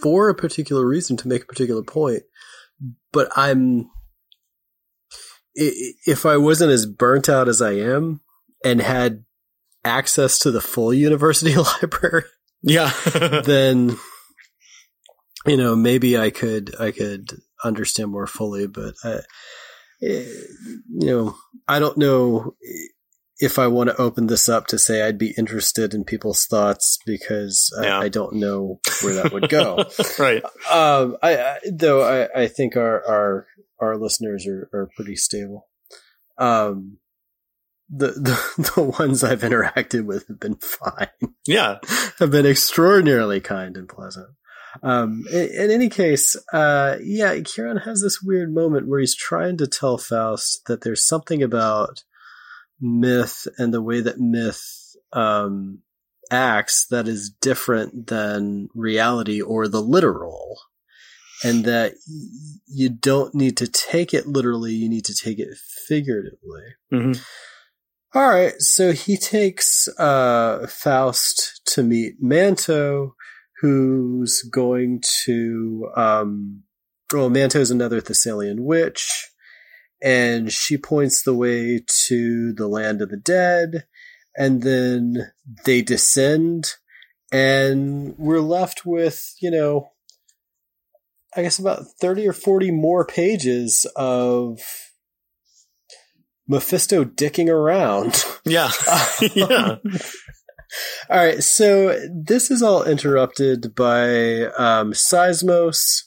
for 0.02 0.30
a 0.30 0.36
particular 0.36 0.86
reason 0.86 1.18
to 1.18 1.28
make 1.28 1.44
a 1.44 1.48
particular 1.48 1.84
point. 1.84 2.24
But 3.12 3.30
I'm, 3.36 3.90
if 5.56 6.26
I 6.26 6.38
wasn't 6.38 6.72
as 6.72 6.86
burnt 6.86 7.30
out 7.30 7.48
as 7.48 7.62
I 7.62 7.72
am 7.72 8.22
and 8.64 8.82
had 8.82 9.24
access 9.84 10.38
to 10.40 10.52
the 10.52 10.62
full 10.62 10.94
university 10.94 11.56
library, 11.82 12.26
Yeah. 12.62 12.92
then 13.46 13.98
you 15.46 15.58
know 15.58 15.76
maybe 15.76 16.18
I 16.18 16.30
could 16.30 16.76
I 16.80 16.92
could 16.92 17.30
understand 17.64 18.12
more 18.12 18.28
fully. 18.28 18.68
But 18.68 18.94
I, 19.04 19.20
eh, 20.04 20.26
you 20.90 21.08
know, 21.08 21.36
I 21.68 21.80
don't 21.80 21.98
know 21.98 22.56
if 23.40 23.60
I 23.60 23.68
want 23.68 23.90
to 23.90 24.02
open 24.02 24.28
this 24.28 24.50
up 24.50 24.68
to 24.68 24.80
say 24.80 25.04
I'd 25.04 25.18
be 25.18 25.34
interested 25.38 25.94
in 25.94 26.04
people's 26.04 26.46
thoughts 26.46 26.98
because 27.06 27.72
Yeah. 27.82 28.00
I, 28.00 28.04
I 28.06 28.10
don't 28.10 28.34
know 28.36 28.80
where 29.02 29.14
that 29.16 29.32
would 29.32 29.50
go. 29.50 29.86
right. 30.20 30.44
um, 30.72 31.18
I, 31.22 31.38
I 31.38 31.58
though 31.72 32.02
I, 32.02 32.44
I 32.44 32.48
think 32.48 32.76
our 32.76 33.06
our 33.08 33.48
our 33.80 33.98
listeners 33.98 34.48
are, 34.48 34.70
are 34.74 34.90
pretty 34.96 35.16
stable. 35.16 35.68
Um, 36.38 36.98
the, 37.90 38.08
the 38.08 38.72
the 38.76 38.82
ones 39.00 39.24
I've 39.24 39.42
interacted 39.42 40.06
with 40.06 40.28
have 40.28 40.40
been 40.40 40.56
fine 40.58 41.10
Yeah. 41.46 41.78
have 42.20 42.32
been 42.32 42.46
extraordinarily 42.46 43.40
kind 43.40 43.78
and 43.78 43.88
pleasant. 43.88 44.28
Um, 44.84 45.24
in, 45.32 45.48
in 45.48 45.72
any 45.72 45.90
case, 45.90 46.36
uh, 46.54 46.98
yeah, 47.02 47.40
Chiron 47.42 47.78
has 47.78 48.02
this 48.02 48.22
weird 48.22 48.54
moment 48.54 48.88
where 48.88 49.00
he's 49.00 49.16
trying 49.16 49.58
to 49.58 49.68
tell 49.68 49.98
Faust 49.98 50.66
that 50.68 50.82
there's 50.82 51.06
something 51.08 51.42
about 51.42 52.04
myth 52.80 53.48
and 53.58 53.74
the 53.74 53.82
way 53.82 54.02
that 54.02 54.20
myth, 54.20 54.96
um, 55.14 55.80
acts 56.30 56.86
that 56.90 57.08
is 57.08 57.30
different 57.30 58.08
than 58.08 58.68
reality 58.76 59.42
or 59.42 59.68
the 59.68 59.82
literal. 59.82 60.58
And 61.44 61.66
that 61.66 61.94
y- 62.10 62.60
you 62.68 62.90
don't 62.90 63.36
need 63.36 63.58
to 63.58 63.68
take 63.68 64.14
it 64.14 64.28
literally, 64.28 64.74
you 64.74 64.90
need 64.90 65.06
to 65.06 65.14
take 65.16 65.40
it 65.40 65.56
figuratively. 65.88 66.64
hmm 66.92 67.12
All 68.14 68.30
right, 68.30 68.54
so 68.60 68.92
he 68.92 69.18
takes 69.18 69.88
uh, 70.00 70.66
Faust 70.68 71.62
to 71.74 71.84
meet 71.84 72.16
Manto, 72.20 73.16
who's 73.62 74.42
going 74.52 75.04
to. 75.26 75.90
Um, 75.96 76.64
well, 77.14 77.30
Manto's 77.30 77.72
another 77.72 78.02
Thessalian 78.02 78.66
witch, 78.66 79.30
and 80.02 80.52
she 80.52 80.78
points 80.78 81.24
the 81.24 81.34
way 81.34 81.84
to 82.08 82.54
the 82.54 82.68
land 82.68 83.02
of 83.02 83.10
the 83.10 83.18
dead, 83.18 83.86
and 84.36 84.62
then 84.62 85.32
they 85.66 85.82
descend, 85.82 86.74
and 87.32 88.16
we're 88.18 88.42
left 88.42 88.86
with, 88.86 89.36
you 89.42 89.52
know, 89.52 89.90
I 91.36 91.44
guess 91.44 91.60
about 91.60 91.86
30 92.00 92.28
or 92.28 92.34
40 92.34 92.72
more 92.72 93.06
pages 93.06 93.86
of 93.96 94.60
Mephisto 96.48 97.04
dicking 97.04 97.50
around. 97.50 98.24
Yeah. 98.48 98.72
yeah. 99.34 99.76
all 101.10 101.18
right, 101.18 101.44
so 101.44 102.00
this 102.10 102.50
is 102.50 102.64
all 102.64 102.82
interrupted 102.86 103.76
by 103.76 104.44
um, 104.58 104.94
Seismos, 104.94 106.04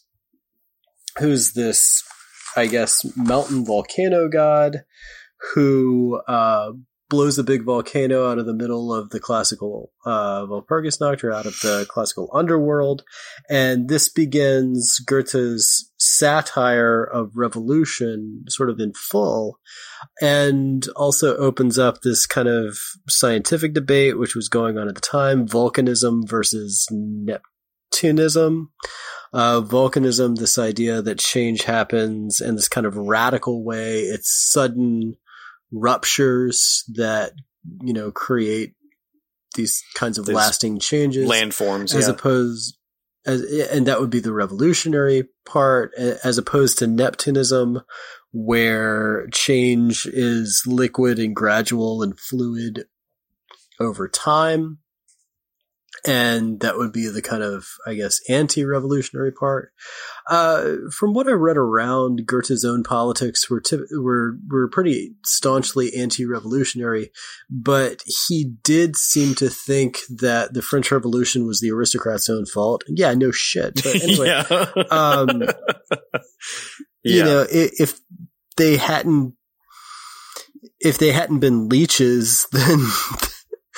who's 1.19 1.53
this, 1.53 2.03
I 2.57 2.67
guess, 2.67 3.05
mountain 3.17 3.65
volcano 3.65 4.29
god 4.29 4.85
who 5.55 6.21
uh, 6.29 6.73
blows 7.11 7.39
a 7.39 7.45
big 7.45 7.65
volcano 7.65 8.31
out 8.31 8.39
of 8.39 8.47
the 8.47 8.55
middle 8.55 8.95
of 8.95 9.11
the 9.11 9.21
classical 9.21 9.93
uh, 10.07 10.47
Walpurgisnacht, 10.47 11.23
or 11.25 11.33
out 11.33 11.45
of 11.45 11.59
the 11.61 11.85
classical 11.91 12.31
underworld. 12.33 13.03
And 13.51 13.89
this 13.89 14.09
begins 14.09 15.01
Goethe's 15.01 15.91
satire 15.99 17.03
of 17.03 17.37
revolution 17.37 18.45
sort 18.49 18.71
of 18.71 18.79
in 18.81 18.95
full 18.95 19.59
and 20.23 20.89
also 20.97 21.37
opens 21.37 21.79
up 21.79 22.01
this 22.01 22.25
kind 22.25 22.49
of 22.49 22.79
scientific 23.09 23.75
debate 23.75 24.19
which 24.19 24.35
was 24.35 24.49
going 24.49 24.79
on 24.79 24.89
at 24.89 24.95
the 24.95 25.01
time 25.01 25.47
volcanism 25.47 26.27
versus 26.27 26.87
neptunism 26.91 28.69
uh, 29.33 29.61
volcanism 29.61 30.37
this 30.37 30.59
idea 30.59 31.01
that 31.03 31.19
change 31.19 31.63
happens 31.63 32.41
in 32.41 32.57
this 32.57 32.69
kind 32.69 32.87
of 32.87 32.97
radical 32.97 33.65
way 33.65 34.01
it's 34.01 34.51
sudden 34.51 35.15
ruptures 35.73 36.85
that 36.95 37.33
you 37.83 37.93
know 37.93 38.11
create 38.11 38.75
these 39.55 39.83
kinds 39.95 40.19
of 40.19 40.29
lasting 40.29 40.79
changes 40.79 41.29
Landforms. 41.29 41.95
as 41.95 42.07
yeah. 42.07 42.15
opposed 42.15 42.77
as, 43.27 43.43
and 43.71 43.87
that 43.87 44.01
would 44.01 44.11
be 44.11 44.21
the 44.21 44.33
revolutionary 44.33 45.29
part 45.45 45.93
as 45.95 46.39
opposed 46.39 46.79
to 46.79 46.87
neptunism 46.87 47.83
where 48.33 49.27
change 49.33 50.07
is 50.07 50.63
liquid 50.67 51.19
and 51.19 51.37
gradual 51.37 52.03
and 52.03 52.19
fluid 52.19 52.87
over 53.79 54.09
time 54.09 54.79
and 56.07 56.61
that 56.61 56.77
would 56.77 56.93
be 56.93 57.09
the 57.09 57.23
kind 57.23 57.43
of 57.43 57.67
i 57.87 57.95
guess 57.95 58.21
anti-revolutionary 58.29 59.33
part 59.33 59.73
uh, 60.29 60.75
from 60.93 61.13
what 61.13 61.29
i 61.29 61.33
read 61.33 61.57
around 61.57 62.27
goethe's 62.27 62.65
own 62.65 62.83
politics 62.83 63.51
were, 63.51 63.63
were, 63.93 64.37
were 64.49 64.69
pretty 64.69 65.15
staunchly 65.25 65.95
anti-revolutionary 65.97 67.11
but 67.49 68.03
he 68.29 68.55
did 68.63 68.97
seem 68.97 69.35
to 69.35 69.49
think 69.49 69.99
that 70.09 70.55
the 70.55 70.63
french 70.63 70.91
revolution 70.91 71.47
was 71.47 71.61
the 71.61 71.71
aristocrats 71.71 72.29
own 72.29 72.47
fault 72.47 72.83
yeah 72.89 73.15
no 73.15 73.31
shit 73.31 73.75
but 73.77 73.95
anyway 74.03 74.27
yeah. 74.27 74.83
um, 74.91 75.43
you 77.03 77.19
yeah. 77.19 77.25
know, 77.25 77.47
if 77.51 77.99
they 78.57 78.77
hadn't, 78.77 79.35
if 80.81 80.99
they 80.99 81.13
hadn't 81.13 81.41
been 81.41 81.69
leeches, 81.69 82.47
then 82.53 82.79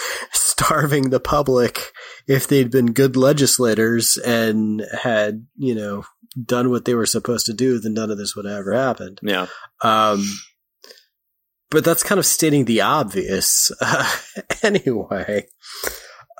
starving 0.32 1.10
the 1.10 1.20
public, 1.20 1.92
if 2.26 2.46
they'd 2.46 2.70
been 2.70 2.92
good 2.92 3.16
legislators 3.16 4.16
and 4.16 4.82
had, 5.02 5.46
you 5.56 5.74
know, 5.74 6.04
done 6.42 6.70
what 6.70 6.84
they 6.84 6.94
were 6.94 7.06
supposed 7.06 7.46
to 7.46 7.52
do, 7.52 7.78
then 7.78 7.94
none 7.94 8.10
of 8.10 8.18
this 8.18 8.34
would 8.34 8.44
have 8.44 8.58
ever 8.58 8.74
happened. 8.74 9.18
yeah. 9.22 9.46
Um, 9.82 10.24
but 11.70 11.84
that's 11.84 12.02
kind 12.02 12.18
of 12.18 12.26
stating 12.26 12.66
the 12.66 12.82
obvious. 12.82 13.72
anyway, 14.62 15.46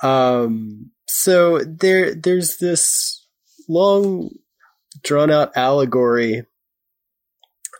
um, 0.03 0.91
so 1.07 1.59
there, 1.59 2.13
there's 2.13 2.57
this 2.57 3.27
long, 3.67 4.29
drawn 5.03 5.31
out 5.31 5.51
allegory. 5.55 6.45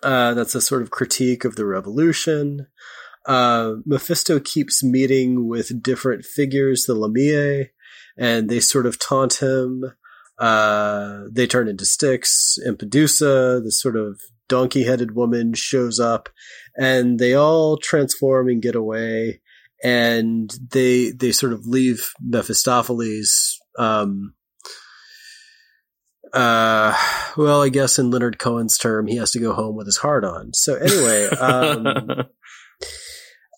Uh, 0.02 0.34
that's 0.34 0.56
a 0.56 0.62
sort 0.62 0.82
of 0.82 0.92
critique 0.92 1.46
of 1.46 1.56
the 1.56 1.66
revolution. 1.66 2.68
Uh, 3.26 3.76
Mephisto 3.86 4.40
keeps 4.40 4.84
meeting 4.84 5.48
with 5.48 5.82
different 5.82 6.26
figures, 6.26 6.84
the 6.84 6.96
Lamia, 6.96 7.68
and 8.18 8.50
they 8.50 8.60
sort 8.60 8.86
of 8.86 9.00
taunt 9.00 9.42
him. 9.42 9.86
Uh, 10.38 11.24
they 11.32 11.48
turn 11.48 11.68
into 11.68 11.86
sticks. 11.86 12.58
Empedusa, 12.68 13.64
this 13.64 13.80
sort 13.80 13.96
of 13.96 14.20
donkey 14.50 14.84
headed 14.84 15.16
woman, 15.16 15.54
shows 15.54 16.00
up 16.00 16.30
and 16.76 17.20
they 17.20 17.34
all 17.34 17.78
transform 17.78 18.50
and 18.50 18.62
get 18.62 18.76
away. 18.76 19.42
And 19.84 20.54
they, 20.72 21.12
they 21.12 21.32
sort 21.32 21.54
of 21.54 21.66
leave 21.66 22.12
Mephistopheles, 22.22 23.60
um, 23.78 24.34
uh, 26.34 26.98
well, 27.38 27.62
I 27.62 27.70
guess 27.70 28.00
in 28.00 28.10
Leonard 28.10 28.40
Cohen's 28.40 28.78
term, 28.78 29.06
he 29.06 29.18
has 29.18 29.32
to 29.32 29.40
go 29.40 29.54
home 29.54 29.76
with 29.76 29.86
his 29.86 29.98
heart 29.98 30.26
on. 30.26 30.54
So 30.54 30.76
anyway, 30.76 31.26
um, 31.40 32.24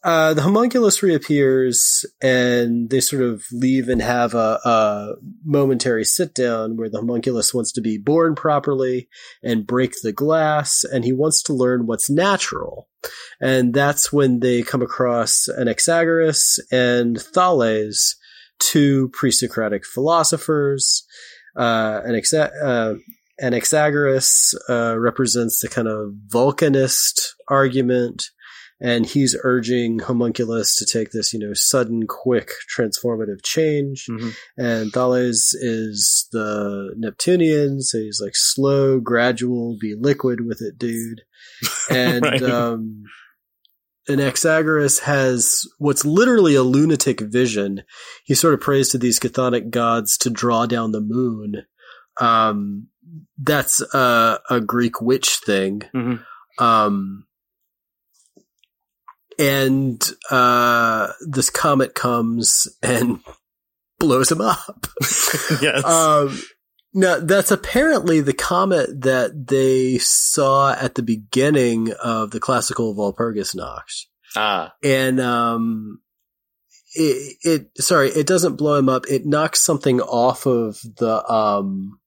uh, 0.06 0.36
the 0.36 0.44
homunculus 0.44 1.02
reappears 1.02 2.06
and 2.22 2.92
they 2.92 3.00
sort 3.00 3.24
of 3.24 3.44
leave 3.52 3.90
and 3.90 4.04
have 4.04 4.36
a, 4.36 4.60
a, 4.64 5.14
momentary 5.44 6.06
sit 6.06 6.36
down 6.36 6.78
where 6.78 6.92
the 6.92 7.00
homunculus 7.00 7.56
wants 7.56 7.72
to 7.72 7.82
be 7.82 7.98
born 7.98 8.36
properly 8.36 9.10
and 9.42 9.66
break 9.66 9.96
the 10.04 10.14
glass 10.14 10.84
and 10.84 11.06
he 11.06 11.12
wants 11.12 11.42
to 11.42 11.54
learn 11.54 11.88
what's 11.88 12.08
natural. 12.08 12.88
And 13.42 13.74
that's 13.74 14.14
when 14.14 14.42
they 14.42 14.62
come 14.62 14.84
across 14.84 15.48
Anaxagoras 15.58 16.60
and 16.72 17.20
Thales, 17.20 18.16
two 18.60 19.10
pre-Socratic 19.10 19.88
philosophers. 19.88 21.04
Uh, 21.58 22.02
uh, 22.06 22.94
Anaxagoras 23.42 24.54
uh, 24.70 25.00
represents 25.00 25.62
the 25.62 25.68
kind 25.68 25.88
of 25.88 26.14
Vulcanist 26.32 27.32
argument 27.48 28.30
and 28.82 29.06
he's 29.06 29.38
urging 29.44 30.00
Homunculus 30.00 30.76
to 30.76 30.86
take 30.86 31.12
this, 31.12 31.34
you 31.34 31.40
know, 31.40 31.54
sudden, 31.54 32.08
quick, 32.08 32.52
transformative 32.76 33.44
change. 33.44 34.06
Mm-hmm. 34.10 34.30
And 34.58 34.92
Thales 34.92 35.54
is 35.54 36.28
the 36.32 36.94
Neptunian, 36.98 37.82
so 37.82 38.00
he's 38.00 38.20
like 38.22 38.36
slow, 38.36 39.00
gradual, 39.00 39.78
be 39.80 39.96
liquid 39.98 40.46
with 40.46 40.62
it, 40.62 40.78
dude. 40.78 41.22
And 41.90 42.26
right. 42.26 42.42
um, 42.42 43.04
Anaxagoras 44.10 45.02
has 45.02 45.64
what's 45.78 46.04
literally 46.04 46.56
a 46.56 46.64
lunatic 46.64 47.22
vision. 47.22 47.84
He 48.26 48.36
sort 48.36 48.54
of 48.54 48.62
prays 48.62 48.90
to 48.90 48.98
these 48.98 49.20
chthonic 49.20 49.70
gods 49.70 50.18
to 50.20 50.30
draw 50.30 50.66
down 50.66 50.92
the 50.92 51.02
moon. 51.02 51.64
Um, 52.20 52.88
that's 53.38 53.82
a, 53.94 54.40
a 54.50 54.60
Greek 54.60 55.02
witch 55.02 55.40
thing. 55.46 55.82
Mm-hmm. 55.96 56.64
Um, 56.64 57.26
and 59.40 60.02
uh, 60.30 61.10
this 61.28 61.50
comet 61.50 61.96
comes 61.96 62.68
and 62.82 63.20
blows 64.00 64.32
him 64.32 64.42
up. 64.42 64.88
yes. 65.62 65.84
Um, 65.84 66.40
now 66.94 67.20
that's 67.20 67.52
apparently 67.52 68.22
the 68.22 68.34
comet 68.34 69.02
that 69.02 69.48
they 69.48 69.98
saw 69.98 70.74
at 70.74 70.96
the 70.96 71.04
beginning 71.04 71.92
of 72.04 72.32
the 72.32 72.40
classical 72.40 72.96
Walpurgis 72.96 73.56
Nacht. 73.56 74.08
Ah. 74.36 74.74
And 74.84 75.20
um, 75.20 76.02
it, 76.94 77.38
it 77.44 77.82
sorry, 77.82 78.10
it 78.10 78.28
doesn't 78.28 78.56
blow 78.56 78.76
him 78.76 78.90
up. 78.90 79.06
It 79.10 79.26
knocks 79.26 79.62
something 79.62 80.02
off 80.02 80.46
of 80.46 80.80
the 80.98 81.26
um 81.30 82.00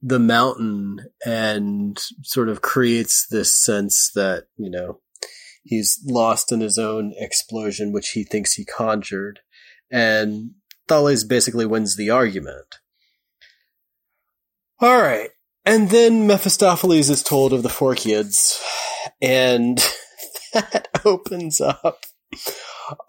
the 0.00 0.18
mountain 0.18 1.06
and 1.26 2.00
sort 2.22 2.48
of 2.48 2.62
creates 2.62 3.26
this 3.30 3.54
sense 3.54 4.10
that 4.14 4.46
you 4.56 4.70
know 4.70 5.00
he's 5.68 6.00
lost 6.04 6.50
in 6.50 6.60
his 6.60 6.78
own 6.78 7.12
explosion, 7.16 7.92
which 7.92 8.10
he 8.10 8.24
thinks 8.24 8.54
he 8.54 8.64
conjured, 8.64 9.40
and 9.90 10.52
Thales 10.88 11.24
basically 11.24 11.66
wins 11.66 11.96
the 11.96 12.10
argument. 12.10 12.76
All 14.80 15.00
right. 15.00 15.30
And 15.64 15.90
then 15.90 16.26
Mephistopheles 16.26 17.10
is 17.10 17.22
told 17.22 17.52
of 17.52 17.62
the 17.62 17.68
Phorkyids, 17.68 18.58
and 19.20 19.78
that 20.54 20.88
opens 21.04 21.60
up 21.60 22.04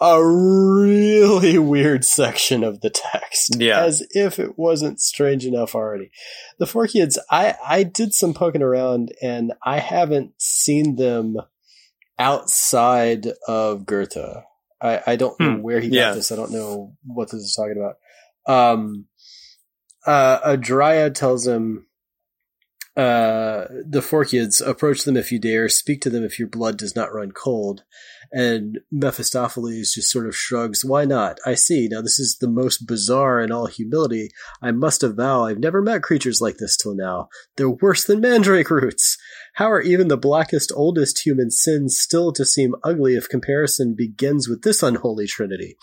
a 0.01 0.23
really 0.23 1.57
weird 1.57 2.03
section 2.03 2.63
of 2.63 2.81
the 2.81 2.89
text. 2.89 3.55
Yeah. 3.57 3.81
As 3.81 4.05
if 4.11 4.39
it 4.39 4.57
wasn't 4.57 4.99
strange 4.99 5.45
enough 5.45 5.75
already. 5.75 6.11
The 6.57 6.65
Phorkyids, 6.65 7.17
I, 7.29 7.55
I 7.65 7.83
did 7.83 8.13
some 8.13 8.33
poking 8.33 8.61
around 8.61 9.13
and 9.21 9.53
I 9.63 9.79
haven't 9.79 10.33
seen 10.37 10.97
them 10.97 11.37
outside 12.19 13.27
of 13.47 13.85
Goethe. 13.85 14.43
I, 14.81 15.01
I 15.07 15.15
don't 15.15 15.39
know 15.39 15.55
hmm. 15.55 15.61
where 15.61 15.79
he 15.79 15.89
got 15.89 16.15
this. 16.15 16.31
I 16.31 16.35
don't 16.35 16.51
know 16.51 16.93
what 17.05 17.31
this 17.31 17.41
is 17.41 17.55
talking 17.55 17.77
about. 17.77 17.97
Um, 18.45 19.05
uh, 20.05 20.39
a 20.43 20.57
dryad 20.57 21.15
tells 21.15 21.47
him, 21.47 21.87
uh, 22.99 23.65
the 23.85 24.01
Phorkyids 24.01 24.65
approach 24.65 25.03
them 25.03 25.15
if 25.15 25.31
you 25.31 25.39
dare, 25.39 25.69
speak 25.69 26.01
to 26.01 26.09
them 26.09 26.25
if 26.25 26.37
your 26.37 26.49
blood 26.49 26.77
does 26.77 26.97
not 26.97 27.13
run 27.13 27.31
cold. 27.31 27.83
And 28.31 28.79
Mephistopheles 28.91 29.93
just 29.93 30.11
sort 30.11 30.27
of 30.27 30.35
shrugs, 30.35 30.83
Why 30.83 31.05
not? 31.05 31.39
I 31.45 31.55
see. 31.55 31.87
Now, 31.89 32.01
this 32.01 32.19
is 32.19 32.37
the 32.39 32.49
most 32.49 32.87
bizarre 32.87 33.39
in 33.41 33.51
all 33.51 33.67
humility. 33.67 34.29
I 34.61 34.71
must 34.71 35.01
avow 35.01 35.45
I've 35.45 35.59
never 35.59 35.81
met 35.81 36.03
creatures 36.03 36.41
like 36.41 36.57
this 36.57 36.75
till 36.75 36.93
now. 36.93 37.29
They're 37.55 37.69
worse 37.69 38.03
than 38.03 38.19
mandrake 38.19 38.69
roots. 38.69 39.17
How 39.55 39.71
are 39.71 39.81
even 39.81 40.07
the 40.07 40.17
blackest, 40.17 40.71
oldest 40.75 41.25
human 41.25 41.51
sins 41.51 41.97
still 41.99 42.31
to 42.33 42.45
seem 42.45 42.75
ugly 42.83 43.15
if 43.15 43.29
comparison 43.29 43.95
begins 43.95 44.47
with 44.47 44.61
this 44.61 44.81
unholy 44.83 45.27
trinity? 45.27 45.75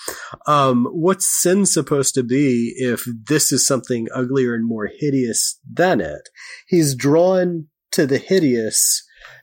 Um, 0.46 0.86
what's 0.92 1.26
sin 1.26 1.66
supposed 1.66 2.14
to 2.14 2.22
be 2.22 2.74
if 2.76 3.04
this 3.28 3.52
is 3.52 3.66
something 3.66 4.08
uglier 4.14 4.54
and 4.54 4.66
more 4.66 4.86
hideous 4.86 5.58
than 5.70 6.00
it? 6.00 6.28
He's 6.66 6.94
drawn 6.94 7.66
to 7.92 8.06
the 8.06 8.18
hideous 8.18 9.02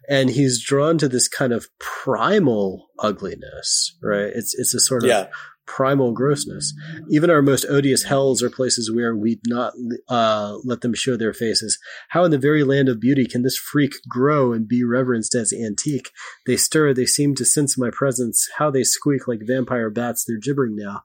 and 0.10 0.30
he's 0.30 0.64
drawn 0.64 0.98
to 0.98 1.08
this 1.08 1.28
kind 1.28 1.54
of 1.54 1.68
primal 1.80 2.88
ugliness, 3.00 3.98
right? 4.02 4.32
It's 4.34 4.54
it's 4.58 4.74
a 4.74 4.80
sort 4.80 5.04
of 5.04 5.10
yeah. 5.10 5.28
Primal 5.66 6.12
grossness. 6.12 6.74
Even 7.10 7.30
our 7.30 7.42
most 7.42 7.66
odious 7.70 8.04
hells 8.04 8.42
are 8.44 8.50
places 8.50 8.92
where 8.92 9.16
we'd 9.16 9.42
not 9.48 9.74
uh, 10.10 10.58
let 10.64 10.82
them 10.82 10.94
show 10.94 11.16
their 11.18 11.34
faces. 11.34 11.78
How 12.10 12.24
in 12.24 12.32
the 12.32 12.38
very 12.38 12.64
land 12.64 12.90
of 12.90 13.00
beauty 13.00 13.26
can 13.26 13.44
this 13.44 13.58
freak 13.58 13.94
grow 14.08 14.54
and 14.54 14.68
be 14.68 14.84
reverenced 14.84 15.36
as 15.36 15.54
antique? 15.54 16.12
They 16.46 16.58
stir, 16.58 16.94
they 16.94 17.06
seem 17.06 17.36
to 17.36 17.46
sense 17.46 17.78
my 17.78 17.90
presence. 17.92 18.50
How 18.58 18.72
they 18.72 18.84
squeak 18.84 19.28
like 19.28 19.42
vampire 19.46 19.90
bats, 19.90 20.26
they're 20.26 20.38
gibbering 20.38 20.76
now. 20.76 21.04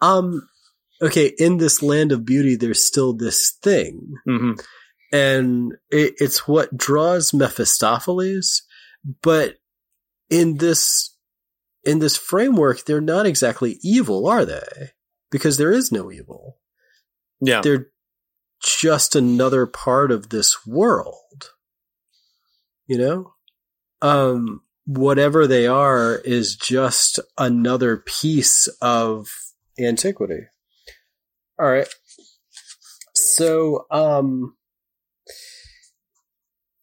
Um, 0.00 0.48
okay, 1.00 1.32
in 1.38 1.58
this 1.58 1.82
land 1.82 2.12
of 2.12 2.24
beauty, 2.24 2.56
there's 2.56 2.86
still 2.86 3.12
this 3.12 3.56
thing. 3.62 4.14
Mm-hmm 4.28 4.60
and 5.12 5.74
it, 5.90 6.14
it's 6.18 6.48
what 6.48 6.76
draws 6.76 7.34
Mephistopheles. 7.34 8.62
But 9.22 9.56
in 10.30 10.56
this 10.56 11.11
in 11.84 11.98
this 11.98 12.16
framework, 12.16 12.84
they're 12.84 13.00
not 13.00 13.26
exactly 13.26 13.78
evil, 13.82 14.26
are 14.26 14.44
they? 14.44 14.90
Because 15.30 15.56
there 15.56 15.72
is 15.72 15.90
no 15.90 16.10
evil. 16.10 16.58
Yeah, 17.40 17.60
they're 17.60 17.88
just 18.62 19.16
another 19.16 19.66
part 19.66 20.12
of 20.12 20.28
this 20.30 20.66
world. 20.66 21.50
You 22.86 22.98
know, 22.98 23.34
um, 24.02 24.62
whatever 24.84 25.46
they 25.46 25.66
are 25.66 26.16
is 26.24 26.56
just 26.56 27.18
another 27.38 27.96
piece 27.96 28.68
of 28.80 29.28
antiquity. 29.78 30.46
All 31.58 31.68
right. 31.68 31.88
So, 33.14 33.86
um, 33.90 34.56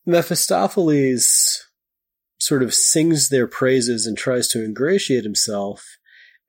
Mephistopheles 0.05 1.68
sort 2.49 2.63
of 2.63 2.73
sings 2.73 3.29
their 3.29 3.45
praises 3.45 4.07
and 4.07 4.17
tries 4.17 4.47
to 4.47 4.63
ingratiate 4.63 5.23
himself. 5.23 5.85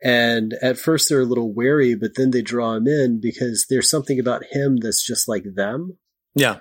And 0.02 0.54
at 0.62 0.78
first 0.78 1.10
they're 1.10 1.20
a 1.20 1.26
little 1.26 1.52
wary, 1.52 1.94
but 1.94 2.12
then 2.16 2.30
they 2.30 2.40
draw 2.40 2.74
him 2.74 2.88
in 2.88 3.20
because 3.20 3.66
there's 3.68 3.90
something 3.90 4.18
about 4.18 4.46
him 4.50 4.78
that's 4.78 5.06
just 5.06 5.28
like 5.28 5.44
them. 5.54 5.98
Yeah. 6.34 6.60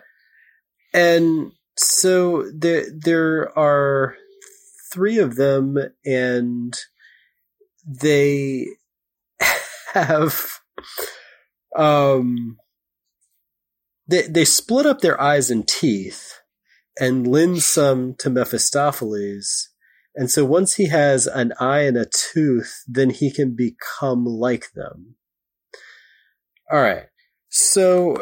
And 0.94 1.54
so 1.78 2.52
there 2.54 2.86
there 2.94 3.58
are 3.58 4.18
three 4.92 5.20
of 5.20 5.38
them 5.38 5.78
and 6.06 6.78
they 7.86 8.68
have 9.94 10.60
um 11.78 12.58
they 14.06 14.24
they 14.24 14.44
split 14.44 14.86
up 14.86 15.00
their 15.00 15.20
eyes 15.22 15.50
and 15.50 15.66
teeth 15.66 16.39
and 17.00 17.28
lend 17.28 17.62
some 17.62 18.16
to 18.20 18.30
Mephistopheles. 18.30 19.70
And 20.16 20.30
so 20.30 20.44
once 20.44 20.76
he 20.76 20.90
has 20.90 21.28
an 21.28 21.54
eye 21.60 21.82
and 21.82 21.98
a 21.98 22.06
tooth, 22.06 22.84
then 22.88 23.10
he 23.10 23.32
can 23.32 23.56
become 23.56 24.26
like 24.26 24.72
them. 24.76 25.16
All 26.72 26.82
right. 26.82 27.06
So 27.50 28.16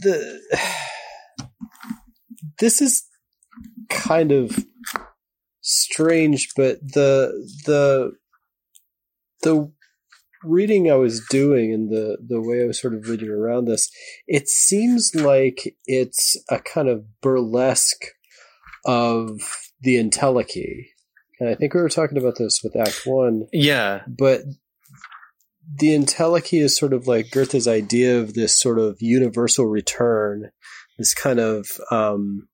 the 0.00 0.40
this 2.58 2.80
is 2.80 3.04
kind 3.90 4.32
of 4.32 4.64
strange, 5.60 6.48
but 6.56 6.80
the 6.80 7.32
the 7.66 8.12
the 9.42 9.72
reading 10.44 10.90
I 10.90 10.96
was 10.96 11.24
doing 11.30 11.72
and 11.72 11.90
the 11.90 12.18
the 12.26 12.40
way 12.40 12.62
I 12.62 12.66
was 12.66 12.80
sort 12.80 12.94
of 12.94 13.08
reading 13.08 13.30
around 13.30 13.66
this, 13.66 13.90
it 14.26 14.48
seems 14.48 15.14
like 15.14 15.76
it's 15.86 16.36
a 16.48 16.58
kind 16.58 16.88
of 16.88 17.20
burlesque 17.20 18.06
of 18.84 19.40
the 19.80 19.96
Entelechy. 19.96 20.86
And 21.40 21.48
I 21.48 21.54
think 21.54 21.74
we 21.74 21.80
were 21.80 21.88
talking 21.88 22.18
about 22.18 22.38
this 22.38 22.60
with 22.62 22.76
Act 22.76 23.02
One. 23.04 23.46
Yeah. 23.52 24.02
But 24.06 24.42
the 25.74 25.88
Entelechy 25.88 26.60
is 26.60 26.76
sort 26.76 26.92
of 26.92 27.06
like 27.06 27.30
Goethe's 27.30 27.68
idea 27.68 28.20
of 28.20 28.34
this 28.34 28.58
sort 28.58 28.78
of 28.78 28.98
universal 29.00 29.66
return, 29.66 30.50
this 30.98 31.14
kind 31.14 31.40
of 31.40 31.68
um, 31.90 32.48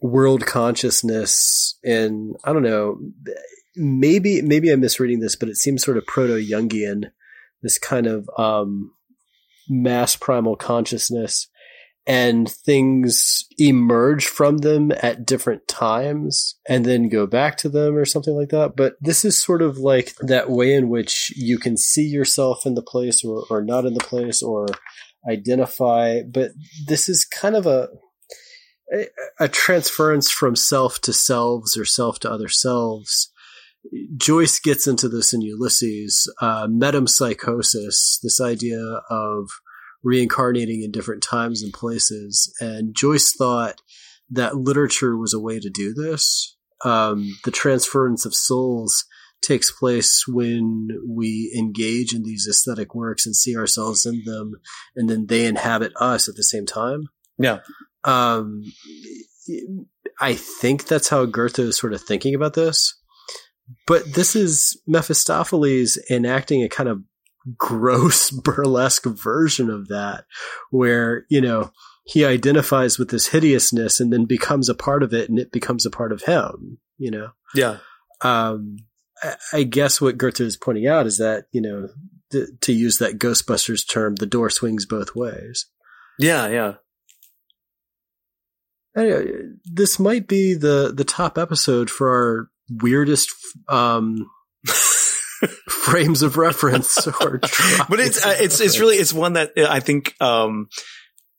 world 0.00 0.46
consciousness, 0.46 1.78
and 1.84 2.36
I 2.44 2.52
don't 2.52 2.62
know. 2.62 2.98
maybe 3.76 4.42
maybe 4.42 4.70
I'm 4.70 4.80
misreading 4.80 5.20
this, 5.20 5.36
but 5.36 5.48
it 5.48 5.56
seems 5.56 5.82
sort 5.82 5.96
of 5.96 6.06
proto 6.06 6.34
Jungian, 6.34 7.10
this 7.62 7.78
kind 7.78 8.06
of 8.06 8.28
um, 8.38 8.92
mass 9.68 10.16
primal 10.16 10.56
consciousness, 10.56 11.48
and 12.08 12.50
things 12.50 13.44
emerge 13.58 14.26
from 14.26 14.58
them 14.58 14.90
at 15.02 15.26
different 15.26 15.68
times 15.68 16.58
and 16.66 16.86
then 16.86 17.10
go 17.10 17.26
back 17.26 17.58
to 17.58 17.68
them 17.68 17.94
or 17.94 18.06
something 18.06 18.34
like 18.34 18.48
that. 18.48 18.74
But 18.76 18.94
this 18.98 19.26
is 19.26 19.40
sort 19.40 19.60
of 19.60 19.76
like 19.76 20.14
that 20.20 20.48
way 20.48 20.72
in 20.72 20.88
which 20.88 21.30
you 21.36 21.58
can 21.58 21.76
see 21.76 22.06
yourself 22.06 22.64
in 22.64 22.74
the 22.74 22.82
place 22.82 23.22
or, 23.22 23.44
or 23.50 23.62
not 23.62 23.84
in 23.84 23.92
the 23.92 24.00
place 24.00 24.42
or 24.42 24.68
identify. 25.30 26.22
But 26.22 26.52
this 26.86 27.10
is 27.10 27.26
kind 27.26 27.54
of 27.54 27.66
a 27.66 27.88
a 29.38 29.48
transference 29.48 30.30
from 30.30 30.56
self 30.56 30.98
to 31.02 31.12
selves 31.12 31.76
or 31.76 31.84
self 31.84 32.20
to 32.20 32.30
other 32.30 32.48
selves. 32.48 33.30
Joyce 34.16 34.58
gets 34.58 34.86
into 34.86 35.10
this 35.10 35.34
in 35.34 35.42
Ulysses, 35.42 36.32
uh, 36.40 36.66
metempsychosis, 36.68 38.18
this 38.22 38.40
idea 38.40 38.80
of 39.10 39.50
reincarnating 40.02 40.82
in 40.82 40.90
different 40.90 41.22
times 41.22 41.62
and 41.62 41.72
places. 41.72 42.54
And 42.60 42.94
Joyce 42.94 43.32
thought 43.32 43.80
that 44.30 44.56
literature 44.56 45.16
was 45.16 45.34
a 45.34 45.40
way 45.40 45.58
to 45.58 45.70
do 45.70 45.94
this. 45.94 46.56
Um, 46.84 47.36
the 47.44 47.50
transference 47.50 48.24
of 48.24 48.34
souls 48.34 49.04
takes 49.42 49.70
place 49.70 50.24
when 50.26 50.88
we 51.08 51.54
engage 51.56 52.12
in 52.14 52.22
these 52.24 52.46
aesthetic 52.48 52.94
works 52.94 53.24
and 53.24 53.34
see 53.34 53.56
ourselves 53.56 54.04
in 54.04 54.22
them, 54.24 54.54
and 54.96 55.08
then 55.08 55.26
they 55.26 55.46
inhabit 55.46 55.92
us 56.00 56.28
at 56.28 56.34
the 56.36 56.42
same 56.42 56.66
time. 56.66 57.08
Yeah. 57.38 57.58
Um, 58.04 58.62
I 60.20 60.34
think 60.34 60.86
that's 60.86 61.08
how 61.08 61.24
Goethe 61.24 61.58
is 61.58 61.78
sort 61.78 61.92
of 61.92 62.00
thinking 62.00 62.34
about 62.34 62.54
this. 62.54 62.94
But 63.86 64.14
this 64.14 64.34
is 64.34 64.80
Mephistopheles 64.86 65.98
enacting 66.10 66.62
a 66.62 66.68
kind 66.68 66.88
of 66.88 67.02
gross 67.56 68.30
burlesque 68.44 69.04
version 69.04 69.70
of 69.70 69.88
that 69.88 70.24
where, 70.70 71.24
you 71.28 71.40
know, 71.40 71.72
he 72.04 72.24
identifies 72.24 72.98
with 72.98 73.10
this 73.10 73.28
hideousness 73.28 74.00
and 74.00 74.12
then 74.12 74.24
becomes 74.24 74.68
a 74.68 74.74
part 74.74 75.02
of 75.02 75.12
it 75.12 75.28
and 75.28 75.38
it 75.38 75.52
becomes 75.52 75.84
a 75.84 75.90
part 75.90 76.12
of 76.12 76.22
him, 76.22 76.78
you 76.96 77.10
know? 77.10 77.30
Yeah. 77.54 77.78
Um, 78.22 78.78
I 79.52 79.64
guess 79.64 80.00
what 80.00 80.16
Goethe 80.16 80.40
is 80.40 80.56
pointing 80.56 80.86
out 80.86 81.06
is 81.06 81.18
that, 81.18 81.46
you 81.52 81.60
know, 81.60 81.88
th- 82.30 82.48
to 82.62 82.72
use 82.72 82.98
that 82.98 83.18
Ghostbusters 83.18 83.88
term, 83.88 84.16
the 84.16 84.26
door 84.26 84.50
swings 84.50 84.86
both 84.86 85.14
ways. 85.14 85.66
Yeah, 86.18 86.48
yeah. 86.48 86.74
Anyway, 88.96 89.30
this 89.64 89.98
might 89.98 90.26
be 90.26 90.54
the 90.54 90.92
the 90.94 91.04
top 91.04 91.38
episode 91.38 91.88
for 91.88 92.08
our 92.08 92.50
weirdest 92.82 93.30
um, 93.68 94.28
frames 95.68 96.22
of 96.22 96.36
reference 96.36 97.06
or 97.20 97.38
but 97.88 98.00
it's 98.00 98.24
uh, 98.24 98.36
it's 98.40 98.60
it's 98.60 98.78
really 98.78 98.96
it's 98.96 99.12
one 99.12 99.34
that 99.34 99.52
I 99.56 99.80
think 99.80 100.14
um, 100.20 100.68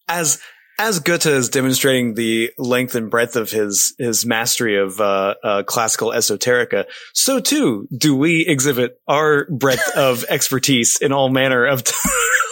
as 0.08 0.40
as 0.80 1.00
Goethe 1.00 1.26
is 1.26 1.50
demonstrating 1.50 2.14
the 2.14 2.52
length 2.58 2.96
and 2.96 3.12
breadth 3.12 3.36
of 3.36 3.52
his 3.52 3.94
his 3.98 4.26
mastery 4.26 4.78
of 4.78 5.00
uh, 5.00 5.36
uh, 5.44 5.64
classical 5.64 6.10
esoterica, 6.10 6.86
so 7.14 7.40
too 7.40 7.88
do 7.96 8.16
we 8.16 8.46
exhibit 8.48 9.00
our 9.08 9.46
breadth 9.50 9.90
of 9.98 10.24
expertise 10.30 10.98
in 11.02 11.12
all 11.12 11.30
manner 11.30 11.66
of 11.66 11.84
t- 11.84 11.94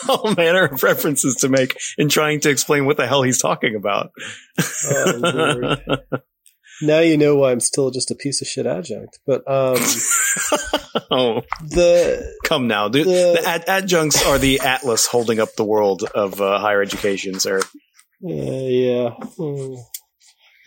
all 0.10 0.36
manner 0.36 0.65
of 0.65 0.84
references 0.84 1.36
to 1.38 1.49
make 1.49 1.78
in 1.98 2.10
trying 2.10 2.41
to 2.41 2.49
explain 2.49 2.86
what 2.86 2.98
the 2.98 3.07
hell 3.07 3.24
he's 3.24 3.41
talking 3.41 3.76
about. 3.76 4.11
Oh, 4.86 6.02
now 6.81 6.99
you 6.99 7.17
know 7.17 7.35
why 7.35 7.51
I'm 7.51 7.59
still 7.59 7.91
just 7.91 8.11
a 8.11 8.15
piece 8.15 8.41
of 8.41 8.47
shit 8.47 8.65
adjunct. 8.65 9.19
But 9.25 9.41
um, 9.47 9.77
oh, 11.11 11.41
the 11.61 12.35
come 12.43 12.67
now, 12.67 12.89
dude. 12.89 13.07
The, 13.07 13.39
the 13.41 13.47
ad- 13.47 13.65
adjuncts 13.67 14.25
are 14.25 14.37
the 14.37 14.59
atlas 14.61 15.07
holding 15.07 15.39
up 15.39 15.55
the 15.55 15.65
world 15.65 16.03
of 16.15 16.41
uh, 16.41 16.59
higher 16.59 16.81
education, 16.81 17.39
sir. 17.39 17.59
Uh, 18.23 18.29
yeah. 18.29 19.09
Hmm. 19.37 19.75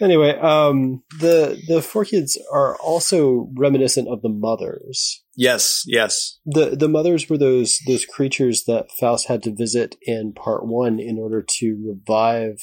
Anyway, 0.00 0.30
um, 0.38 1.02
the 1.18 1.60
the 1.68 1.80
Phorkyids 1.80 2.38
are 2.50 2.76
also 2.76 3.50
reminiscent 3.54 4.08
of 4.08 4.22
the 4.22 4.30
mothers. 4.30 5.22
Yes, 5.36 5.82
yes. 5.86 6.38
The 6.46 6.74
the 6.74 6.88
mothers 6.88 7.28
were 7.28 7.36
those 7.36 7.78
those 7.86 8.06
creatures 8.06 8.64
that 8.66 8.90
Faust 8.98 9.28
had 9.28 9.42
to 9.42 9.54
visit 9.54 9.96
in 10.02 10.32
part 10.32 10.66
one 10.66 10.98
in 10.98 11.18
order 11.18 11.44
to 11.58 11.84
revive 11.86 12.56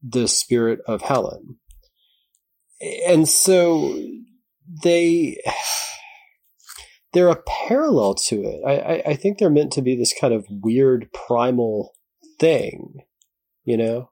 the 0.00 0.28
spirit 0.28 0.78
of 0.86 1.02
Helen. 1.02 1.58
And 3.06 3.28
so 3.28 3.98
they 4.82 5.40
they're 7.12 7.30
a 7.30 7.42
parallel 7.66 8.14
to 8.14 8.42
it. 8.42 8.60
I, 8.66 8.72
I, 8.72 9.02
I 9.10 9.14
think 9.14 9.38
they're 9.38 9.50
meant 9.50 9.72
to 9.72 9.82
be 9.82 9.96
this 9.96 10.12
kind 10.18 10.34
of 10.34 10.44
weird 10.50 11.08
primal 11.12 11.92
thing, 12.40 12.96
you 13.64 13.76
know? 13.76 14.10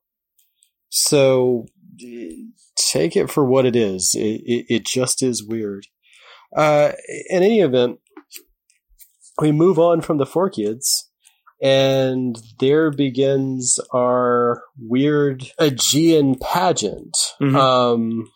So 0.88 1.66
take 2.76 3.16
it 3.16 3.30
for 3.30 3.44
what 3.44 3.66
it 3.66 3.74
is. 3.74 4.14
It, 4.14 4.40
it, 4.44 4.66
it 4.68 4.86
just 4.86 5.22
is 5.22 5.44
weird. 5.44 5.86
Uh, 6.56 6.92
in 7.28 7.42
any 7.42 7.60
event, 7.60 7.98
we 9.40 9.50
move 9.50 9.78
on 9.78 10.00
from 10.00 10.18
the 10.18 10.26
Phorkyids, 10.26 10.88
and 11.62 12.38
there 12.60 12.90
begins 12.90 13.80
our 13.92 14.62
weird 14.78 15.44
Aegean 15.58 16.36
pageant. 16.36 17.16
Mhm. 17.40 17.56
Um, 17.56 18.30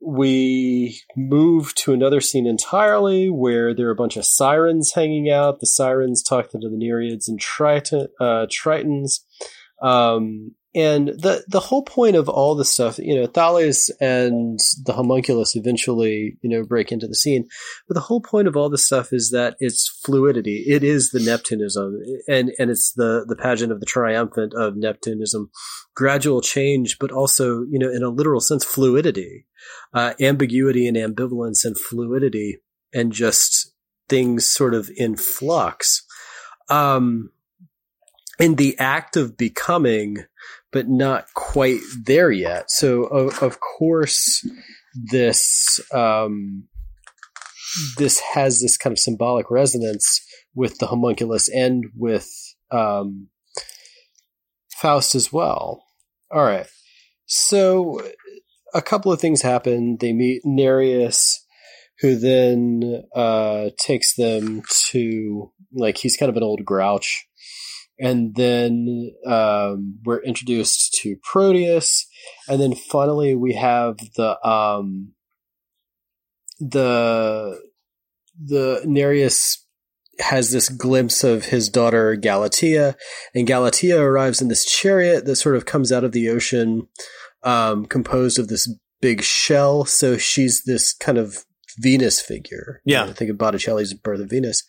we 0.00 1.00
move 1.16 1.74
to 1.74 1.92
another 1.92 2.20
scene 2.20 2.46
entirely 2.46 3.28
where 3.28 3.74
there 3.74 3.88
are 3.88 3.92
a 3.92 3.96
bunch 3.96 4.16
of 4.16 4.24
sirens 4.24 4.92
hanging 4.94 5.30
out. 5.30 5.60
The 5.60 5.66
sirens 5.66 6.22
talk 6.22 6.50
to 6.50 6.58
the 6.58 6.68
Nereids 6.68 7.28
and 7.28 7.38
Triton, 7.38 8.08
uh, 8.18 8.46
Tritons. 8.46 9.20
Um, 9.82 10.54
and 10.74 11.08
the 11.08 11.44
the 11.48 11.58
whole 11.58 11.82
point 11.82 12.14
of 12.14 12.28
all 12.28 12.54
this 12.54 12.72
stuff, 12.72 12.98
you 12.98 13.14
know, 13.14 13.26
Thales 13.26 13.90
and 14.00 14.60
the 14.84 14.92
homunculus 14.92 15.56
eventually, 15.56 16.38
you 16.42 16.48
know, 16.48 16.64
break 16.64 16.92
into 16.92 17.08
the 17.08 17.14
scene. 17.16 17.48
But 17.88 17.94
the 17.94 18.00
whole 18.00 18.20
point 18.20 18.46
of 18.46 18.56
all 18.56 18.70
this 18.70 18.86
stuff 18.86 19.12
is 19.12 19.30
that 19.30 19.56
it's 19.58 19.88
fluidity. 20.04 20.64
It 20.68 20.84
is 20.84 21.10
the 21.10 21.18
Neptunism, 21.18 21.98
and 22.28 22.52
and 22.58 22.70
it's 22.70 22.92
the 22.92 23.24
the 23.26 23.34
pageant 23.34 23.72
of 23.72 23.80
the 23.80 23.86
triumphant 23.86 24.54
of 24.54 24.74
Neptunism, 24.74 25.48
gradual 25.96 26.40
change, 26.40 26.98
but 27.00 27.10
also, 27.10 27.64
you 27.68 27.78
know, 27.78 27.90
in 27.90 28.04
a 28.04 28.08
literal 28.08 28.40
sense, 28.40 28.64
fluidity, 28.64 29.46
uh, 29.92 30.14
ambiguity 30.20 30.86
and 30.86 30.96
ambivalence 30.96 31.64
and 31.64 31.76
fluidity, 31.76 32.58
and 32.94 33.12
just 33.12 33.72
things 34.08 34.46
sort 34.46 34.74
of 34.74 34.88
in 34.96 35.16
flux. 35.16 36.06
Um, 36.68 37.30
in 38.38 38.54
the 38.54 38.78
act 38.78 39.16
of 39.16 39.36
becoming, 39.36 40.24
but 40.72 40.88
not 40.88 41.26
quite 41.34 41.80
there 42.04 42.30
yet. 42.30 42.70
So, 42.70 43.04
of, 43.04 43.42
of 43.42 43.58
course, 43.60 44.46
this 44.94 45.80
um, 45.92 46.64
this 47.98 48.20
has 48.34 48.60
this 48.60 48.76
kind 48.76 48.92
of 48.92 48.98
symbolic 48.98 49.50
resonance 49.50 50.20
with 50.54 50.78
the 50.78 50.86
homunculus 50.86 51.48
and 51.48 51.84
with 51.96 52.28
um, 52.70 53.28
Faust 54.76 55.14
as 55.14 55.32
well. 55.32 55.84
All 56.32 56.42
right. 56.44 56.66
So, 57.26 58.00
a 58.74 58.82
couple 58.82 59.12
of 59.12 59.20
things 59.20 59.42
happen. 59.42 59.96
They 60.00 60.12
meet 60.12 60.42
Nereus, 60.44 61.44
who 62.00 62.16
then 62.16 63.02
uh, 63.14 63.70
takes 63.78 64.14
them 64.14 64.62
to 64.90 65.52
like 65.72 65.98
he's 65.98 66.16
kind 66.16 66.30
of 66.30 66.36
an 66.36 66.42
old 66.42 66.64
grouch 66.64 67.26
and 68.00 68.34
then 68.34 69.12
um, 69.26 69.98
we're 70.04 70.22
introduced 70.22 70.94
to 71.02 71.16
Proteus, 71.22 72.06
and 72.48 72.60
then 72.60 72.74
finally 72.74 73.34
we 73.34 73.54
have 73.54 73.98
the 74.16 74.44
um, 74.46 75.12
the 76.58 77.60
the 78.42 78.82
Nereus 78.86 79.64
has 80.18 80.50
this 80.50 80.68
glimpse 80.68 81.24
of 81.24 81.46
his 81.46 81.68
daughter 81.68 82.16
Galatea, 82.16 82.96
and 83.34 83.46
Galatea 83.46 84.00
arrives 84.00 84.40
in 84.40 84.48
this 84.48 84.64
chariot 84.64 85.26
that 85.26 85.36
sort 85.36 85.56
of 85.56 85.66
comes 85.66 85.92
out 85.92 86.04
of 86.04 86.12
the 86.12 86.28
ocean, 86.28 86.88
um, 87.42 87.86
composed 87.86 88.38
of 88.38 88.48
this 88.48 88.74
big 89.00 89.22
shell. 89.22 89.84
So 89.84 90.16
she's 90.16 90.64
this 90.64 90.92
kind 90.94 91.18
of 91.18 91.44
Venus 91.78 92.20
figure. 92.20 92.80
Yeah. 92.84 93.04
Know, 93.04 93.12
think 93.12 93.30
of 93.30 93.38
Botticelli's 93.38 93.94
Birth 93.94 94.20
of 94.20 94.30
Venus. 94.30 94.64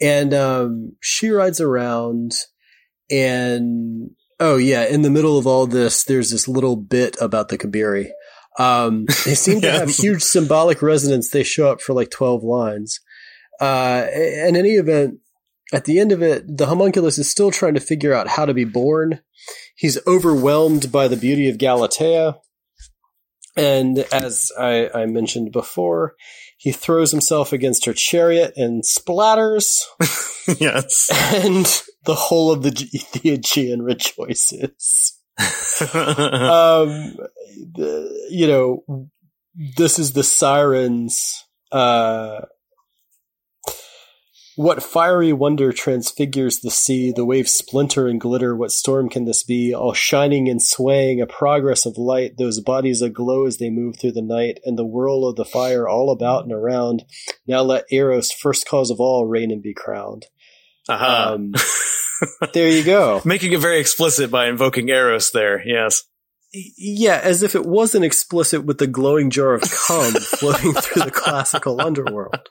And 0.00 0.34
um, 0.34 0.96
she 1.00 1.30
rides 1.30 1.60
around, 1.60 2.32
and 3.10 4.10
oh 4.40 4.56
yeah, 4.56 4.84
in 4.84 5.02
the 5.02 5.10
middle 5.10 5.38
of 5.38 5.46
all 5.46 5.66
this, 5.66 6.04
there's 6.04 6.30
this 6.30 6.48
little 6.48 6.76
bit 6.76 7.16
about 7.20 7.48
the 7.48 7.58
Kabiri. 7.58 8.10
Um, 8.58 9.06
they 9.24 9.34
seem 9.34 9.60
to 9.60 9.70
have 9.70 9.90
huge 9.90 10.22
symbolic 10.22 10.82
resonance. 10.82 11.30
They 11.30 11.44
show 11.44 11.70
up 11.70 11.80
for 11.80 11.92
like 11.92 12.10
twelve 12.10 12.42
lines. 12.42 13.00
Uh, 13.60 14.06
in 14.12 14.56
any 14.56 14.72
event, 14.72 15.20
at 15.72 15.84
the 15.84 15.98
end 15.98 16.12
of 16.12 16.22
it, 16.22 16.44
the 16.56 16.66
homunculus 16.66 17.18
is 17.18 17.30
still 17.30 17.50
trying 17.50 17.74
to 17.74 17.80
figure 17.80 18.12
out 18.12 18.28
how 18.28 18.44
to 18.44 18.54
be 18.54 18.64
born. 18.64 19.20
He's 19.76 19.98
overwhelmed 20.06 20.92
by 20.92 21.08
the 21.08 21.16
beauty 21.16 21.48
of 21.48 21.58
Galatea. 21.58 22.36
And 23.56 23.98
as 24.12 24.50
I, 24.58 24.90
I 24.94 25.06
mentioned 25.06 25.52
before, 25.52 26.14
he 26.64 26.72
throws 26.72 27.10
himself 27.10 27.52
against 27.52 27.84
her 27.84 27.92
chariot 27.92 28.54
and 28.56 28.84
splatters. 28.84 29.80
yes. 30.58 31.10
And 31.12 31.66
the 32.06 32.14
whole 32.14 32.50
of 32.50 32.62
the, 32.62 32.70
the 33.12 33.32
Aegean 33.32 33.82
rejoices. 33.82 35.20
um, 35.92 37.18
the, 37.74 38.28
you 38.30 38.46
know, 38.46 39.10
this 39.76 39.98
is 39.98 40.14
the 40.14 40.22
sirens, 40.22 41.44
uh, 41.70 42.40
what 44.56 44.82
fiery 44.82 45.32
wonder 45.32 45.72
transfigures 45.72 46.60
the 46.60 46.70
sea? 46.70 47.12
The 47.12 47.24
waves 47.24 47.52
splinter 47.52 48.06
and 48.06 48.20
glitter. 48.20 48.54
What 48.54 48.70
storm 48.70 49.08
can 49.08 49.24
this 49.24 49.42
be? 49.42 49.74
All 49.74 49.92
shining 49.92 50.48
and 50.48 50.62
swaying, 50.62 51.20
a 51.20 51.26
progress 51.26 51.86
of 51.86 51.98
light. 51.98 52.36
Those 52.38 52.60
bodies 52.60 53.02
aglow 53.02 53.46
as 53.46 53.58
they 53.58 53.70
move 53.70 53.96
through 53.98 54.12
the 54.12 54.22
night, 54.22 54.60
and 54.64 54.78
the 54.78 54.86
whirl 54.86 55.26
of 55.26 55.36
the 55.36 55.44
fire 55.44 55.88
all 55.88 56.10
about 56.10 56.44
and 56.44 56.52
around. 56.52 57.04
Now 57.46 57.62
let 57.62 57.86
Eros, 57.90 58.30
first 58.30 58.68
cause 58.68 58.90
of 58.90 59.00
all, 59.00 59.26
reign 59.26 59.50
and 59.50 59.62
be 59.62 59.74
crowned. 59.74 60.26
Uh-huh. 60.88 61.34
Um, 61.34 61.54
there 62.52 62.68
you 62.68 62.84
go. 62.84 63.22
Making 63.24 63.52
it 63.52 63.60
very 63.60 63.80
explicit 63.80 64.30
by 64.30 64.46
invoking 64.48 64.88
Eros 64.88 65.30
there. 65.32 65.66
Yes. 65.66 66.04
Yeah, 66.52 67.20
as 67.20 67.42
if 67.42 67.56
it 67.56 67.66
wasn't 67.66 68.04
explicit 68.04 68.64
with 68.64 68.78
the 68.78 68.86
glowing 68.86 69.30
jar 69.30 69.54
of 69.54 69.62
cum 69.62 70.12
floating 70.38 70.72
through 70.74 71.02
the 71.02 71.10
classical 71.10 71.80
underworld. 71.80 72.48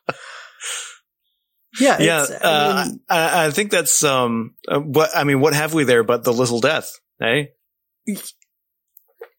Yeah, 1.80 1.98
Yeah. 2.00 2.24
it's- 2.24 2.42
Uh, 2.42 2.74
I 2.76 2.86
mean, 2.88 3.00
I, 3.10 3.46
I 3.48 3.52
think 3.52 3.72
that's, 3.72 4.04
um, 4.04 4.56
uh, 4.68 4.80
what, 4.80 5.10
I 5.16 5.24
mean, 5.24 5.40
what 5.40 5.54
have 5.54 5.74
we 5.74 5.84
there 5.84 6.04
but 6.04 6.24
the 6.24 6.34
little 6.34 6.60
death? 6.60 6.90
Eh? 7.22 7.46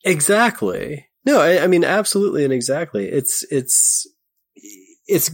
exactly. 0.04 1.06
No, 1.26 1.40
I, 1.40 1.62
I 1.62 1.66
mean 1.66 1.84
absolutely 1.84 2.44
and 2.44 2.52
exactly. 2.52 3.08
It's 3.08 3.44
it's 3.50 4.06
it's 5.06 5.30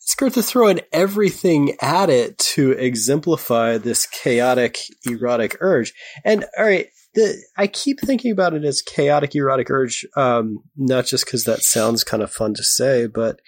it's 0.00 0.14
good 0.16 0.32
to 0.34 0.42
throw 0.42 0.68
in 0.68 0.80
everything 0.92 1.76
at 1.80 2.10
it 2.10 2.38
to 2.38 2.72
exemplify 2.72 3.78
this 3.78 4.06
chaotic 4.06 4.78
erotic 5.04 5.56
urge. 5.60 5.92
And 6.24 6.44
all 6.58 6.64
right, 6.64 6.88
the 7.14 7.36
I 7.56 7.66
keep 7.68 8.00
thinking 8.00 8.32
about 8.32 8.54
it 8.54 8.64
as 8.64 8.82
chaotic 8.82 9.34
erotic 9.34 9.70
urge, 9.70 10.04
um, 10.16 10.58
not 10.76 11.06
just 11.06 11.24
because 11.24 11.44
that 11.44 11.62
sounds 11.62 12.04
kind 12.04 12.22
of 12.22 12.32
fun 12.32 12.54
to 12.54 12.64
say, 12.64 13.06
but 13.06 13.40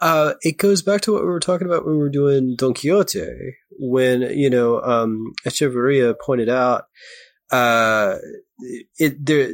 uh, 0.00 0.34
it 0.42 0.56
goes 0.58 0.82
back 0.82 1.00
to 1.02 1.12
what 1.12 1.22
we 1.22 1.28
were 1.28 1.40
talking 1.40 1.66
about 1.66 1.84
when 1.84 1.94
we 1.94 2.00
were 2.00 2.10
doing 2.10 2.54
Don 2.56 2.74
Quixote, 2.74 3.26
when 3.78 4.22
you 4.22 4.50
know 4.50 4.80
um, 4.80 5.32
Echeverria 5.46 6.14
pointed 6.24 6.48
out 6.48 6.84
uh, 7.50 8.16
it 8.98 9.24
there 9.24 9.52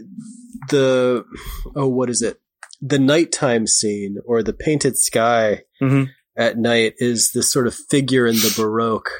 the 0.68 1.24
oh 1.74 1.89
what 1.89 2.10
is 2.10 2.23
it 2.23 2.40
the 2.81 2.98
nighttime 2.98 3.66
scene 3.66 4.16
or 4.27 4.43
the 4.43 4.52
painted 4.52 4.97
sky 4.98 5.62
Mhm. 5.81 6.10
at 6.36 6.59
night 6.59 6.94
is 6.98 7.31
this 7.32 7.51
sort 7.51 7.66
of 7.66 7.74
figure 7.74 8.27
in 8.27 8.35
the 8.36 8.52
baroque 8.56 9.10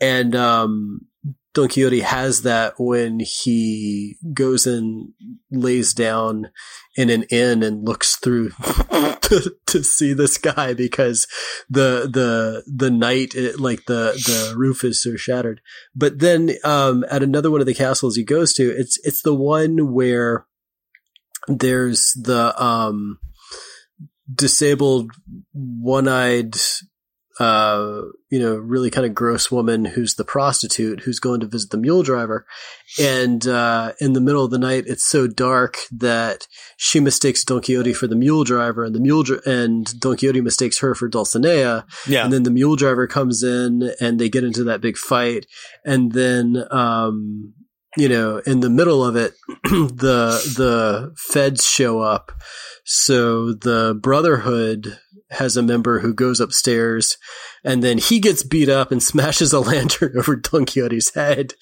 and 0.00 0.34
um 0.36 1.00
Don 1.54 1.68
Quixote 1.68 2.00
has 2.00 2.42
that 2.42 2.74
when 2.78 3.20
he 3.20 4.16
goes 4.32 4.66
and 4.66 5.12
lays 5.52 5.94
down 5.94 6.50
in 6.96 7.10
an 7.10 7.22
inn 7.30 7.62
and 7.62 7.86
looks 7.86 8.16
through 8.16 8.50
to, 9.20 9.54
to 9.66 9.84
see 9.84 10.12
the 10.12 10.26
sky 10.26 10.74
because 10.74 11.28
the 11.70 12.10
the 12.12 12.64
the 12.66 12.90
night 12.90 13.36
it, 13.36 13.60
like 13.60 13.84
the 13.86 14.12
the 14.26 14.54
roof 14.56 14.82
is 14.82 15.00
so 15.00 15.14
shattered. 15.14 15.60
But 15.94 16.18
then 16.18 16.50
um 16.64 17.04
at 17.08 17.22
another 17.22 17.52
one 17.52 17.60
of 17.60 17.68
the 17.68 17.74
castles 17.74 18.16
he 18.16 18.24
goes 18.24 18.52
to, 18.54 18.70
it's 18.70 18.98
it's 19.04 19.22
the 19.22 19.34
one 19.34 19.92
where 19.92 20.46
there's 21.46 22.14
the 22.20 22.60
um 22.60 23.20
disabled 24.32 25.12
one-eyed 25.52 26.56
uh, 27.40 28.02
you 28.30 28.38
know, 28.38 28.54
really 28.54 28.90
kind 28.90 29.06
of 29.06 29.14
gross 29.14 29.50
woman 29.50 29.84
who's 29.84 30.14
the 30.14 30.24
prostitute 30.24 31.00
who's 31.00 31.18
going 31.18 31.40
to 31.40 31.46
visit 31.46 31.70
the 31.70 31.76
mule 31.76 32.02
driver. 32.02 32.46
And, 33.00 33.46
uh, 33.46 33.92
in 34.00 34.12
the 34.12 34.20
middle 34.20 34.44
of 34.44 34.52
the 34.52 34.58
night, 34.58 34.84
it's 34.86 35.08
so 35.08 35.26
dark 35.26 35.78
that 35.90 36.46
she 36.76 37.00
mistakes 37.00 37.44
Don 37.44 37.60
Quixote 37.60 37.92
for 37.92 38.06
the 38.06 38.14
mule 38.14 38.44
driver 38.44 38.84
and 38.84 38.94
the 38.94 39.00
mule, 39.00 39.24
dr- 39.24 39.44
and 39.46 39.98
Don 39.98 40.16
Quixote 40.16 40.40
mistakes 40.40 40.78
her 40.78 40.94
for 40.94 41.08
Dulcinea. 41.08 41.84
Yeah. 42.06 42.24
And 42.24 42.32
then 42.32 42.44
the 42.44 42.50
mule 42.50 42.76
driver 42.76 43.06
comes 43.08 43.42
in 43.42 43.92
and 44.00 44.20
they 44.20 44.28
get 44.28 44.44
into 44.44 44.64
that 44.64 44.80
big 44.80 44.96
fight. 44.96 45.46
And 45.84 46.12
then, 46.12 46.64
um, 46.70 47.54
you 47.96 48.08
know, 48.08 48.38
in 48.46 48.60
the 48.60 48.70
middle 48.70 49.04
of 49.04 49.16
it, 49.16 49.34
the, 49.64 50.54
the 50.56 51.14
feds 51.16 51.66
show 51.66 52.00
up. 52.00 52.32
So 52.84 53.54
the 53.54 53.98
Brotherhood 54.00 54.98
has 55.30 55.56
a 55.56 55.62
member 55.62 56.00
who 56.00 56.12
goes 56.14 56.38
upstairs 56.38 57.16
and 57.64 57.82
then 57.82 57.98
he 57.98 58.20
gets 58.20 58.42
beat 58.42 58.68
up 58.68 58.92
and 58.92 59.02
smashes 59.02 59.52
a 59.52 59.60
lantern 59.60 60.12
over 60.18 60.36
Don 60.36 60.64
Quixote's 60.66 61.14
head. 61.14 61.54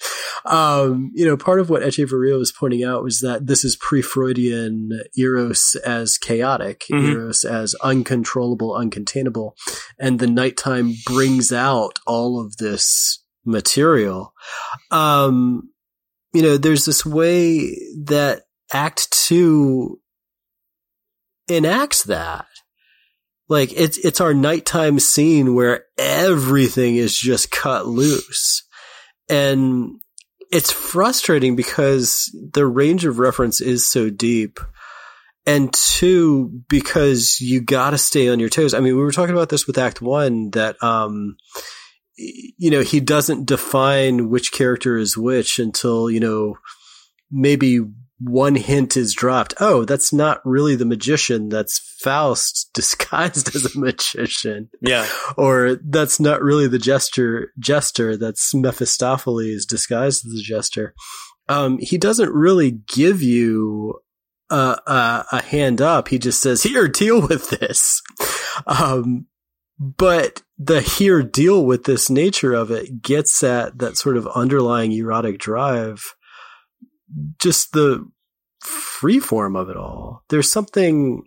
Um, 0.45 1.11
you 1.15 1.25
know, 1.25 1.37
part 1.37 1.59
of 1.59 1.69
what 1.69 1.81
Echeverria 1.81 2.37
was 2.37 2.51
pointing 2.51 2.83
out 2.83 3.03
was 3.03 3.19
that 3.21 3.47
this 3.47 3.63
is 3.63 3.75
pre-Freudian 3.77 4.89
Eros 5.17 5.75
as 5.85 6.17
chaotic, 6.17 6.83
Mhm. 6.91 7.13
Eros 7.13 7.43
as 7.45 7.73
uncontrollable, 7.75 8.71
uncontainable. 8.71 9.53
And 9.97 10.19
the 10.19 10.27
nighttime 10.27 10.93
brings 11.05 11.51
out 11.51 11.99
all 12.05 12.39
of 12.39 12.57
this 12.57 13.23
material. 13.45 14.33
Um, 14.91 15.69
you 16.33 16.41
know, 16.41 16.57
there's 16.57 16.85
this 16.85 17.05
way 17.05 17.77
that 18.05 18.41
Act 18.73 19.11
Two 19.11 19.99
enacts 21.49 22.03
that. 22.03 22.45
Like 23.49 23.71
it's 23.75 23.97
it's 23.97 24.21
our 24.21 24.33
nighttime 24.33 24.99
scene 24.99 25.53
where 25.53 25.85
everything 25.97 26.95
is 26.95 27.17
just 27.17 27.51
cut 27.51 27.85
loose. 27.85 28.63
And 29.29 29.99
it's 30.51 30.71
frustrating 30.71 31.55
because 31.55 32.35
the 32.53 32.65
range 32.65 33.05
of 33.05 33.19
reference 33.19 33.59
is 33.59 33.87
so 33.87 34.09
deep. 34.09 34.59
And 35.45 35.73
two, 35.73 36.61
because 36.69 37.41
you 37.41 37.59
gotta 37.59 37.97
stay 37.97 38.29
on 38.29 38.39
your 38.39 38.49
toes. 38.49 38.73
I 38.73 38.79
mean, 38.79 38.95
we 38.95 39.03
were 39.03 39.11
talking 39.11 39.35
about 39.35 39.49
this 39.49 39.67
with 39.67 39.77
Act 39.77 40.01
One 40.01 40.51
that, 40.51 40.81
um, 40.81 41.35
you 42.15 42.69
know, 42.69 42.81
he 42.81 42.99
doesn't 42.99 43.45
define 43.45 44.29
which 44.29 44.51
character 44.53 44.97
is 44.97 45.17
which 45.17 45.59
until, 45.59 46.09
you 46.09 46.19
know, 46.19 46.55
maybe 47.29 47.79
one 48.23 48.55
hint 48.55 48.95
is 48.95 49.13
dropped. 49.13 49.53
Oh, 49.59 49.85
that's 49.85 50.13
not 50.13 50.41
really 50.45 50.75
the 50.75 50.85
magician. 50.85 51.49
That's 51.49 51.79
Faust 51.99 52.69
disguised 52.73 53.55
as 53.55 53.75
a 53.75 53.79
magician. 53.79 54.69
Yeah. 54.81 55.07
Or 55.37 55.75
that's 55.83 56.19
not 56.19 56.41
really 56.41 56.67
the 56.67 56.79
jester, 56.79 57.51
jester. 57.59 58.17
That's 58.17 58.53
Mephistopheles 58.53 59.65
disguised 59.65 60.25
as 60.25 60.39
a 60.39 60.43
jester. 60.43 60.93
Um, 61.49 61.77
he 61.79 61.97
doesn't 61.97 62.31
really 62.31 62.71
give 62.71 63.21
you 63.21 63.99
a, 64.49 64.79
a, 64.87 65.25
a 65.33 65.41
hand 65.41 65.81
up. 65.81 66.07
He 66.07 66.19
just 66.19 66.41
says, 66.41 66.63
here, 66.63 66.87
deal 66.87 67.27
with 67.27 67.49
this. 67.49 68.01
Um, 68.65 69.27
but 69.79 70.43
the 70.57 70.81
here 70.81 71.23
deal 71.23 71.65
with 71.65 71.83
this 71.83 72.09
nature 72.09 72.53
of 72.53 72.71
it 72.71 73.01
gets 73.01 73.43
at 73.43 73.79
that 73.79 73.97
sort 73.97 74.15
of 74.15 74.27
underlying 74.27 74.91
erotic 74.93 75.39
drive 75.39 76.15
just 77.41 77.73
the 77.73 78.09
free 78.61 79.19
form 79.19 79.55
of 79.55 79.69
it 79.69 79.77
all. 79.77 80.23
There's 80.29 80.51
something. 80.51 81.23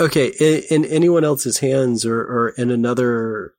Okay, 0.00 0.28
in, 0.40 0.84
in 0.84 0.90
anyone 0.90 1.22
else's 1.22 1.58
hands 1.58 2.06
or, 2.06 2.18
or 2.20 2.48
in 2.56 2.70
another 2.70 3.52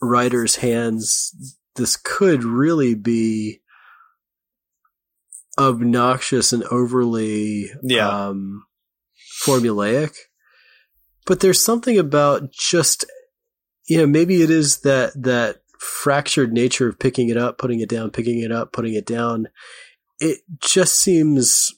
writer's 0.00 0.56
hands, 0.56 1.56
this 1.74 1.96
could 1.96 2.44
really 2.44 2.94
be 2.94 3.60
obnoxious 5.58 6.52
and 6.52 6.62
overly 6.64 7.70
Yeah. 7.82 8.08
um, 8.28 8.64
formulaic. 9.44 10.14
But 11.26 11.40
there's 11.40 11.64
something 11.64 11.98
about 11.98 12.52
just, 12.52 13.04
you 13.88 13.98
know, 13.98 14.06
maybe 14.06 14.40
it 14.42 14.50
is 14.50 14.80
that 14.80 15.20
that 15.20 15.62
fractured 15.84 16.52
nature 16.52 16.88
of 16.88 16.98
picking 16.98 17.28
it 17.28 17.36
up, 17.36 17.58
putting 17.58 17.80
it 17.80 17.88
down, 17.88 18.10
picking 18.10 18.40
it 18.40 18.50
up, 18.50 18.72
putting 18.72 18.94
it 18.94 19.06
down. 19.06 19.48
It 20.18 20.38
just 20.60 20.98
seems 21.00 21.70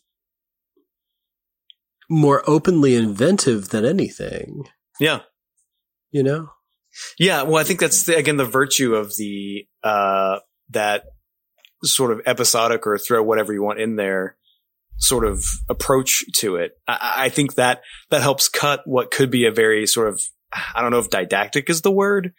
more 2.08 2.42
openly 2.48 2.94
inventive 2.94 3.70
than 3.70 3.84
anything, 3.84 4.64
Yeah. 5.00 5.20
you 6.10 6.22
know? 6.22 6.50
Yeah, 7.18 7.42
well, 7.42 7.56
I 7.56 7.64
think 7.64 7.80
that's 7.80 8.04
the, 8.04 8.16
again 8.16 8.38
the 8.38 8.44
virtue 8.46 8.94
of 8.94 9.16
the 9.18 9.66
uh, 9.84 10.38
that 10.70 11.04
sort 11.84 12.10
of 12.10 12.22
episodic 12.24 12.86
or 12.86 12.96
throw 12.96 13.22
whatever 13.22 13.52
you 13.52 13.62
want 13.62 13.80
in 13.80 13.96
there 13.96 14.36
sort 14.96 15.26
of 15.26 15.44
approach 15.68 16.24
to 16.38 16.56
it. 16.56 16.72
I, 16.88 17.14
I 17.16 17.28
think 17.28 17.56
that 17.56 17.82
that 18.10 18.22
helps 18.22 18.48
cut 18.48 18.80
what 18.86 19.10
could 19.10 19.30
be 19.30 19.44
a 19.44 19.52
very 19.52 19.86
sort 19.86 20.08
of 20.08 20.22
I 20.74 20.80
don't 20.80 20.90
know 20.90 20.98
if 20.98 21.10
didactic 21.10 21.68
is 21.68 21.82
the 21.82 21.90
word, 21.90 22.32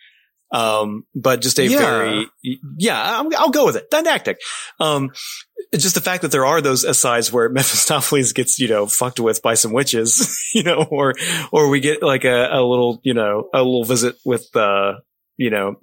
Um, 0.52 1.04
but 1.14 1.42
just 1.42 1.60
a 1.60 1.68
Yeah. 1.68 1.78
very, 1.80 2.28
yeah, 2.78 3.20
I'm, 3.20 3.30
I'll 3.38 3.50
go 3.50 3.66
with 3.66 3.76
it. 3.76 3.90
Didactic. 3.92 4.38
Um, 4.80 5.12
it's 5.72 5.84
just 5.84 5.96
the 5.96 6.02
fact 6.02 6.22
that 6.22 6.32
there 6.32 6.46
are 6.46 6.62
those 6.62 6.84
asides 6.86 7.32
where 7.34 7.50
Mephistopheles 7.54 8.32
gets, 8.34 8.58
you 8.60 8.68
know, 8.70 8.86
fucked 8.88 9.20
with 9.20 9.42
by 9.42 9.56
some 9.56 9.74
witches, 9.74 10.50
you 10.54 10.64
know, 10.64 10.88
or, 10.90 11.14
or 11.52 11.70
we 11.70 11.80
get 11.82 12.02
like 12.02 12.24
a, 12.24 12.48
a 12.52 12.62
little, 12.64 13.00
you 13.04 13.14
know, 13.14 13.50
a 13.54 13.58
little 13.58 13.84
visit 13.84 14.16
with, 14.26 14.48
uh, 14.56 14.94
you 15.36 15.50
know, 15.50 15.76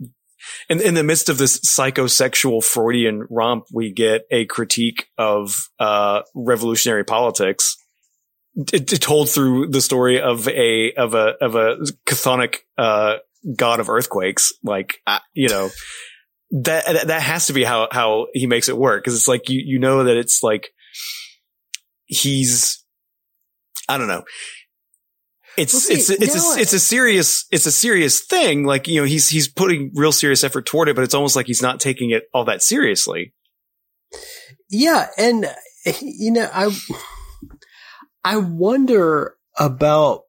in, 0.69 0.81
in 0.81 0.95
the 0.95 1.05
midst 1.05 1.29
of 1.29 1.39
this 1.39 1.59
psychosexual 1.61 2.63
Freudian 2.65 3.27
romp, 3.31 3.65
we 3.73 3.93
get 3.93 4.23
a 4.31 4.47
critique 4.47 5.07
of, 5.19 5.69
uh, 5.79 6.23
revolutionary 6.35 7.05
politics. 7.05 7.77
it, 8.73 8.87
told 9.01 9.29
through 9.31 9.69
the 9.69 9.81
story 9.81 10.21
of 10.21 10.49
a, 10.49 10.93
of 10.95 11.15
a, 11.15 11.35
of 11.41 11.55
a 11.55 11.77
chthonic, 12.07 12.57
uh, 12.79 13.17
god 13.57 13.81
of 13.81 13.89
earthquakes. 13.89 14.53
Like, 14.63 14.99
uh, 15.07 15.19
you 15.33 15.49
know, 15.49 15.71
that, 16.51 16.87
that, 16.87 17.07
that 17.09 17.23
has 17.23 17.47
to 17.49 17.53
be 17.53 17.65
how, 17.65 17.89
how 17.91 18.27
he 18.33 18.47
makes 18.47 18.69
it 18.69 18.77
work. 18.77 19.05
Cause 19.05 19.15
it's 19.15 19.29
like, 19.29 19.49
you, 19.49 19.63
you 19.65 19.79
know 19.79 20.05
that 20.05 20.17
it's 20.17 20.43
like, 20.43 20.71
he's, 22.07 22.85
I 23.89 23.99
don't 23.99 24.09
know. 24.09 24.25
It's, 25.57 25.73
Well, 25.73 25.81
see, 25.83 25.95
it's, 25.95 26.11
it's, 26.11 26.35
now 26.35 26.53
a, 26.53 26.57
I- 26.57 26.61
it's 26.61 26.73
a 26.73 26.81
serious, 26.81 27.47
it's 27.51 27.67
a 27.67 27.73
serious 27.73 28.21
thing. 28.21 28.65
Like, 28.65 28.89
you 28.89 29.01
know, 29.01 29.07
he's, 29.07 29.29
he's 29.29 29.47
putting 29.49 29.93
real 29.95 30.13
serious 30.13 30.43
effort 30.43 30.67
toward 30.67 30.89
it, 30.89 30.97
but 30.97 31.03
it's 31.05 31.15
almost 31.15 31.37
like 31.37 31.47
he's 31.47 31.63
not 31.63 31.81
taking 31.81 32.11
it 32.11 32.25
all 32.35 32.45
that 32.47 32.63
seriously. 32.63 33.33
Yeah, 34.71 35.09
and 35.19 35.47
you 36.01 36.33
know, 36.33 36.49
I 36.53 36.77
I 38.25 38.37
wonder 38.39 39.37
about 39.59 40.23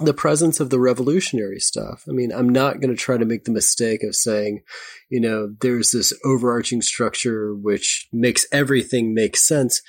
the 0.00 0.14
presence 0.14 0.60
of 0.60 0.70
the 0.70 0.80
revolutionary 0.80 1.60
stuff. 1.60 2.04
I 2.08 2.12
mean, 2.12 2.32
I'm 2.32 2.48
not 2.48 2.80
going 2.80 2.94
to 2.94 3.00
try 3.00 3.16
to 3.16 3.24
make 3.24 3.44
the 3.44 3.52
mistake 3.52 4.02
of 4.02 4.14
saying, 4.14 4.62
you 5.08 5.20
know, 5.20 5.54
there's 5.60 5.90
this 5.90 6.12
overarching 6.24 6.82
structure 6.82 7.54
which 7.54 8.08
makes 8.12 8.46
everything 8.52 9.14
make 9.14 9.36
sense, 9.36 9.82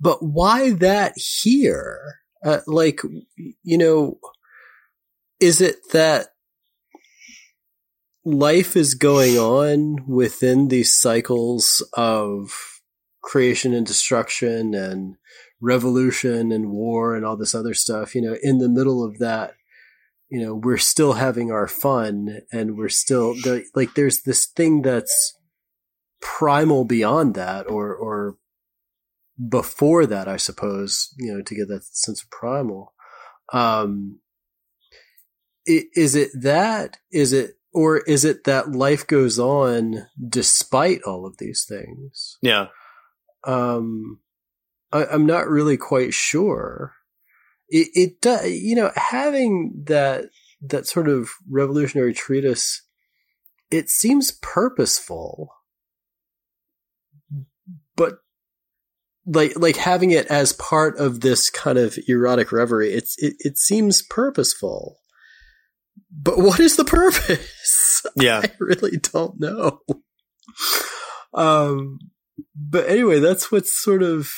but 0.00 0.18
why 0.22 0.70
that 0.72 1.12
here? 1.16 2.20
Uh, 2.44 2.60
like, 2.66 3.00
you 3.62 3.78
know, 3.78 4.18
is 5.40 5.60
it 5.60 5.76
that 5.92 6.28
life 8.24 8.76
is 8.76 8.94
going 8.94 9.36
on 9.36 10.04
within 10.06 10.68
these 10.68 10.92
cycles 10.92 11.86
of 11.94 12.52
creation 13.22 13.74
and 13.74 13.86
destruction 13.86 14.74
and 14.74 15.16
revolution 15.60 16.52
and 16.52 16.70
war 16.70 17.14
and 17.14 17.24
all 17.24 17.36
this 17.36 17.54
other 17.54 17.74
stuff, 17.74 18.14
you 18.14 18.22
know, 18.22 18.36
in 18.42 18.58
the 18.58 18.68
middle 18.68 19.04
of 19.04 19.18
that, 19.18 19.54
you 20.30 20.44
know, 20.44 20.54
we're 20.54 20.78
still 20.78 21.14
having 21.14 21.50
our 21.50 21.66
fun 21.66 22.42
and 22.52 22.76
we're 22.76 22.88
still 22.88 23.34
like, 23.74 23.94
there's 23.94 24.22
this 24.22 24.46
thing 24.46 24.82
that's 24.82 25.34
primal 26.20 26.84
beyond 26.84 27.34
that 27.34 27.68
or, 27.70 27.94
or 27.94 28.36
before 29.48 30.04
that, 30.06 30.28
I 30.28 30.36
suppose, 30.36 31.14
you 31.16 31.32
know, 31.32 31.42
to 31.42 31.54
get 31.54 31.68
that 31.68 31.84
sense 31.84 32.22
of 32.22 32.30
primal. 32.30 32.92
Um, 33.52 34.20
is 35.66 36.14
it 36.14 36.30
that? 36.34 36.98
Is 37.10 37.32
it, 37.32 37.52
or 37.72 37.98
is 37.98 38.24
it 38.24 38.44
that 38.44 38.72
life 38.72 39.06
goes 39.06 39.38
on 39.38 40.06
despite 40.28 41.02
all 41.02 41.26
of 41.26 41.38
these 41.38 41.64
things? 41.68 42.38
Yeah. 42.42 42.66
um, 43.44 44.20
I, 44.92 45.06
I'm 45.06 45.26
not 45.26 45.48
really 45.48 45.76
quite 45.76 46.14
sure. 46.14 46.94
It, 47.68 47.88
it 47.94 48.20
does, 48.20 48.50
you 48.50 48.74
know, 48.74 48.90
having 48.96 49.82
that 49.86 50.26
that 50.62 50.86
sort 50.86 51.08
of 51.08 51.30
revolutionary 51.48 52.14
treatise, 52.14 52.82
it 53.70 53.90
seems 53.90 54.32
purposeful, 54.42 55.52
but 57.96 58.18
like 59.26 59.58
like 59.58 59.76
having 59.76 60.10
it 60.10 60.26
as 60.26 60.52
part 60.54 60.98
of 60.98 61.20
this 61.20 61.50
kind 61.50 61.78
of 61.78 61.98
erotic 62.08 62.50
reverie, 62.52 62.92
it's 62.92 63.16
it, 63.18 63.34
it 63.40 63.58
seems 63.58 64.02
purposeful. 64.02 64.98
But 66.10 66.38
what 66.38 66.60
is 66.60 66.76
the 66.76 66.84
purpose? 66.84 67.84
Yeah. 68.16 68.40
I 68.44 68.50
really 68.60 68.96
don't 68.96 69.40
know. 69.40 69.80
Um, 71.34 71.98
but 72.54 72.88
anyway, 72.88 73.18
that's 73.18 73.50
what's 73.50 73.72
sort 73.72 74.02
of, 74.02 74.30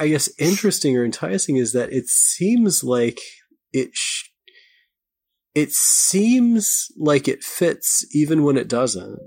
I 0.00 0.08
guess, 0.08 0.28
interesting 0.38 0.96
or 0.96 1.04
enticing 1.04 1.56
is 1.56 1.72
that 1.74 1.92
it 1.92 2.08
seems 2.08 2.82
like 2.82 3.18
it, 3.72 3.90
sh- 3.92 4.30
it 5.54 5.72
seems 5.72 6.86
like 6.98 7.28
it 7.28 7.42
fits 7.42 8.04
even 8.14 8.42
when 8.42 8.56
it 8.56 8.68
doesn't, 8.68 9.18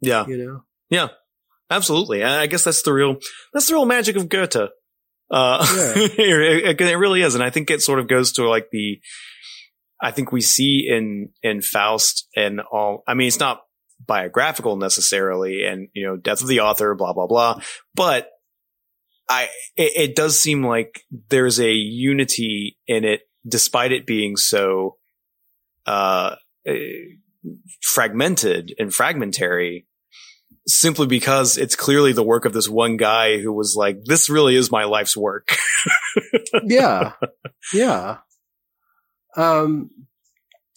Yeah. 0.00 0.26
you 0.26 0.36
know? 0.38 0.64
Yeah, 0.90 1.08
absolutely. 1.70 2.22
And 2.22 2.30
I 2.32 2.46
guess 2.46 2.64
that's 2.64 2.82
the 2.82 2.92
real 2.92 3.16
that's 3.52 3.68
the 3.68 3.74
real 3.74 3.84
magic 3.86 4.16
of 4.16 4.28
Goethe. 4.28 4.70
Uh, 5.30 5.66
it, 5.96 6.80
it 6.80 6.96
really 6.96 7.20
is, 7.22 7.34
and 7.34 7.44
I 7.44 7.50
think 7.50 7.70
it 7.70 7.82
sort 7.82 7.98
of 7.98 8.08
goes 8.08 8.32
to 8.32 8.48
like 8.48 8.68
the. 8.72 8.98
I 10.00 10.10
think 10.12 10.32
we 10.32 10.40
see 10.40 10.86
in 10.88 11.28
in 11.42 11.60
Faust 11.60 12.26
and 12.34 12.60
all. 12.72 13.02
I 13.06 13.12
mean, 13.12 13.28
it's 13.28 13.38
not 13.38 13.60
biographical 14.06 14.76
necessarily, 14.76 15.64
and 15.64 15.88
you 15.92 16.06
know, 16.06 16.16
death 16.16 16.40
of 16.40 16.48
the 16.48 16.60
author, 16.60 16.94
blah 16.94 17.12
blah 17.12 17.26
blah. 17.26 17.60
But 17.94 18.30
I, 19.28 19.44
it, 19.76 20.10
it 20.10 20.16
does 20.16 20.40
seem 20.40 20.64
like 20.64 21.02
there's 21.28 21.60
a 21.60 21.70
unity 21.70 22.78
in 22.86 23.04
it, 23.04 23.22
despite 23.46 23.92
it 23.92 24.06
being 24.06 24.36
so 24.36 24.96
uh, 25.86 26.36
eh, 26.66 26.78
fragmented 27.82 28.74
and 28.78 28.92
fragmentary 28.92 29.86
simply 30.66 31.06
because 31.06 31.56
it's 31.56 31.74
clearly 31.74 32.12
the 32.12 32.22
work 32.22 32.44
of 32.44 32.52
this 32.52 32.68
one 32.68 32.96
guy 32.96 33.38
who 33.38 33.52
was 33.52 33.74
like, 33.74 34.04
this 34.04 34.28
really 34.28 34.54
is 34.54 34.70
my 34.70 34.84
life's 34.84 35.16
work. 35.16 35.56
yeah, 36.64 37.12
yeah. 37.72 38.18
Um, 39.36 39.90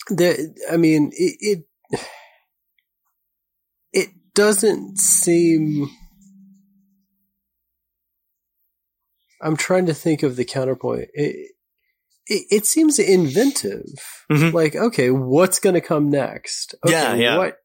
the 0.08 0.54
I 0.72 0.78
mean, 0.78 1.12
it, 1.14 1.66
it 1.92 2.00
it 3.94 4.10
doesn't 4.34 4.98
seem. 4.98 5.90
I'm 9.42 9.58
trying 9.58 9.86
to 9.88 9.94
think 9.94 10.24
of 10.24 10.36
the 10.36 10.46
counterpoint. 10.46 11.10
It 11.14 11.52
it, 12.28 12.46
it 12.52 12.66
seems 12.66 13.00
inventive. 13.00 13.86
Mhm. 14.32 14.54
Like, 14.54 14.76
okay, 14.76 15.10
what's 15.12 15.60
going 15.60 15.74
to 15.74 15.82
come 15.82 16.10
next? 16.10 16.76
Okay, 16.86 16.94
Yeah, 16.94 17.14
yeah. 17.16 17.38
What 17.38 17.58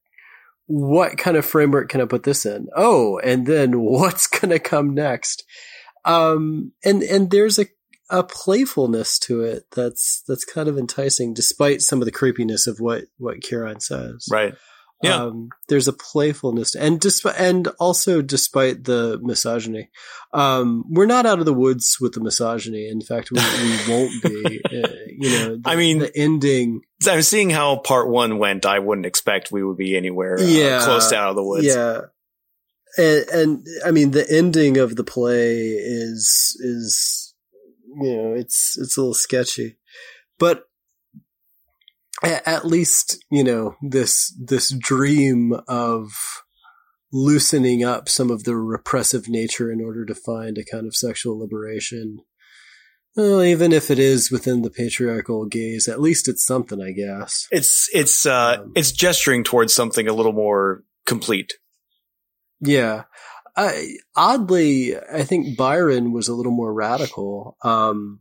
what 0.69 1.17
kind 1.17 1.37
of 1.37 1.47
framework 1.47 1.89
can 1.89 2.01
I 2.01 2.07
put 2.07 2.25
this 2.25 2.45
in? 2.45 2.69
Oh, 2.75 3.19
and 3.19 3.47
then 3.47 3.81
what's 3.81 4.27
going 4.27 4.51
to 4.51 4.59
come 4.59 4.95
next? 4.95 5.45
Um, 6.05 6.73
and 6.85 7.03
and 7.03 7.31
there's 7.31 7.59
a 7.59 7.67
a 8.09 8.23
playfulness 8.23 9.19
to 9.19 9.43
it 9.43 9.65
that's 9.75 10.23
that's 10.29 10.45
kind 10.45 10.69
of 10.69 10.79
enticing, 10.79 11.35
despite 11.35 11.83
some 11.83 12.01
of 12.01 12.05
the 12.07 12.13
creepiness 12.13 12.67
of 12.67 12.79
what 12.81 13.05
what 13.19 13.43
Chiron 13.43 13.81
says. 13.81 14.27
right. 14.31 14.55
Yeah. 15.03 15.25
Um, 15.25 15.51
there's 15.69 15.89
a 15.89 15.93
playfulness, 15.93 16.75
and 16.75 16.99
despite 16.99 17.39
and 17.39 17.69
also 17.79 18.23
despite 18.23 18.85
the 18.85 19.19
misogyny, 19.23 19.91
um, 20.33 20.85
we're 20.89 21.05
not 21.05 21.27
out 21.27 21.39
of 21.39 21.45
the 21.45 21.53
woods 21.53 21.99
with 22.01 22.15
the 22.15 22.21
misogyny. 22.21 22.89
In 22.89 23.03
fact, 23.03 23.31
we, 23.31 23.39
we 23.39 23.79
won't 23.93 24.23
be. 24.23 24.61
Uh, 24.65 24.89
you 25.19 25.31
know, 25.31 25.57
the, 25.57 25.63
I 25.67 25.77
mean- 25.77 25.99
the 25.99 26.17
ending. 26.17 26.81
I'm 27.07 27.21
seeing 27.23 27.51
how 27.51 27.77
part 27.77 28.09
one 28.09 28.39
went. 28.39 28.65
I 28.65 28.79
wouldn't 28.79 29.07
expect 29.07 29.53
we 29.53 29.63
would 29.63 29.77
be 29.77 29.97
anywhere 29.99 30.39
uh, 30.39 30.43
Yeah. 30.43 30.83
close 30.83 31.11
to 31.11 31.17
out 31.17 31.31
of 31.31 31.37
the 31.37 31.45
woods. 31.45 31.67
Yeah. 31.67 32.01
And, 32.97 33.29
and 33.29 33.67
I 33.85 33.91
mean, 33.91 34.13
the 34.13 34.27
ending 34.31 34.79
of 34.79 34.97
the 34.97 35.05
play 35.05 35.59
is, 35.59 36.57
is, 36.61 37.35
you 38.01 38.17
know, 38.17 38.33
it's, 38.33 38.79
it's 38.81 38.97
a 38.97 39.01
little 39.01 39.13
sketchy, 39.13 39.77
but 40.39 40.66
at 42.27 42.67
least, 42.67 43.25
you 43.31 43.45
know, 43.45 43.77
this, 43.83 44.35
this 44.39 44.71
dream 44.71 45.55
of 45.69 46.13
loosening 47.13 47.85
up 47.85 48.09
some 48.09 48.31
of 48.31 48.45
the 48.45 48.57
repressive 48.57 49.29
nature 49.29 49.71
in 49.71 49.81
order 49.81 50.05
to 50.05 50.15
find 50.15 50.59
a 50.59 50.65
kind 50.65 50.87
of 50.87 50.95
sexual 50.95 51.39
liberation. 51.39 52.19
Well, 53.15 53.43
even 53.43 53.73
if 53.73 53.91
it 53.91 53.99
is 53.99 54.31
within 54.31 54.61
the 54.61 54.71
patriarchal 54.71 55.47
gaze, 55.47 55.89
at 55.89 56.03
least 56.03 56.29
it's 56.29 56.45
something, 56.45 56.83
I 56.83 56.93
guess. 56.93 57.49
It's 57.51 57.89
it's 57.95 58.27
uh 58.27 58.59
Um, 58.61 58.73
it's 58.77 58.93
gesturing 58.93 59.43
towards 59.43 59.75
something 59.75 60.07
a 60.07 60.13
little 60.13 60.35
more 60.35 60.83
complete. 61.07 61.55
Yeah. 62.61 63.05
I, 63.57 63.97
oddly, 64.15 64.99
I 64.99 65.25
think 65.25 65.57
Byron 65.57 66.13
was 66.13 66.29
a 66.29 66.35
little 66.35 66.53
more 66.53 66.75
radical. 66.75 67.57
Um, 67.63 68.21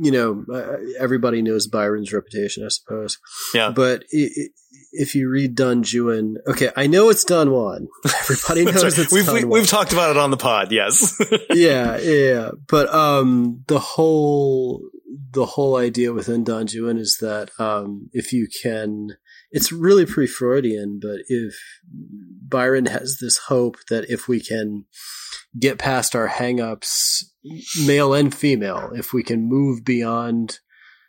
you 0.00 0.10
know, 0.10 0.44
uh, 0.52 0.76
everybody 0.98 1.42
knows 1.42 1.66
Byron's 1.66 2.12
reputation, 2.12 2.64
I 2.64 2.68
suppose. 2.68 3.18
Yeah. 3.54 3.70
But 3.70 4.04
if 4.10 5.14
you 5.14 5.28
read 5.28 5.54
Don 5.54 5.84
Juan, 5.84 6.36
okay, 6.46 6.70
I 6.76 6.86
know 6.86 7.10
it's 7.10 7.24
Don 7.24 7.50
Juan. 7.50 7.88
Everybody 8.20 8.64
knows 8.64 8.84
right. 8.84 8.98
it's 8.98 9.12
we've 9.12 9.26
Don 9.26 9.34
we, 9.34 9.40
Juan. 9.44 9.50
we've 9.50 9.68
talked 9.68 9.92
about 9.92 10.10
it 10.10 10.16
on 10.16 10.30
the 10.30 10.36
pod. 10.36 10.72
Yes. 10.72 11.20
yeah, 11.50 11.98
yeah. 11.98 12.50
But 12.66 12.92
um, 12.92 13.64
the 13.66 13.78
whole 13.78 14.82
the 15.32 15.46
whole 15.46 15.76
idea 15.76 16.12
within 16.12 16.44
Don 16.44 16.66
Juan 16.66 16.98
is 16.98 17.18
that 17.20 17.50
um, 17.58 18.08
if 18.12 18.32
you 18.32 18.48
can, 18.62 19.16
it's 19.50 19.72
really 19.72 20.06
pre-Freudian, 20.06 20.98
but 21.00 21.20
if 21.28 21.54
Byron 22.46 22.86
has 22.86 23.18
this 23.20 23.38
hope 23.48 23.76
that 23.88 24.10
if 24.10 24.28
we 24.28 24.40
can 24.40 24.84
get 25.58 25.78
past 25.78 26.14
our 26.14 26.28
hangups, 26.28 27.24
male 27.86 28.12
and 28.14 28.34
female, 28.34 28.90
if 28.94 29.12
we 29.12 29.22
can 29.22 29.48
move 29.48 29.84
beyond 29.84 30.58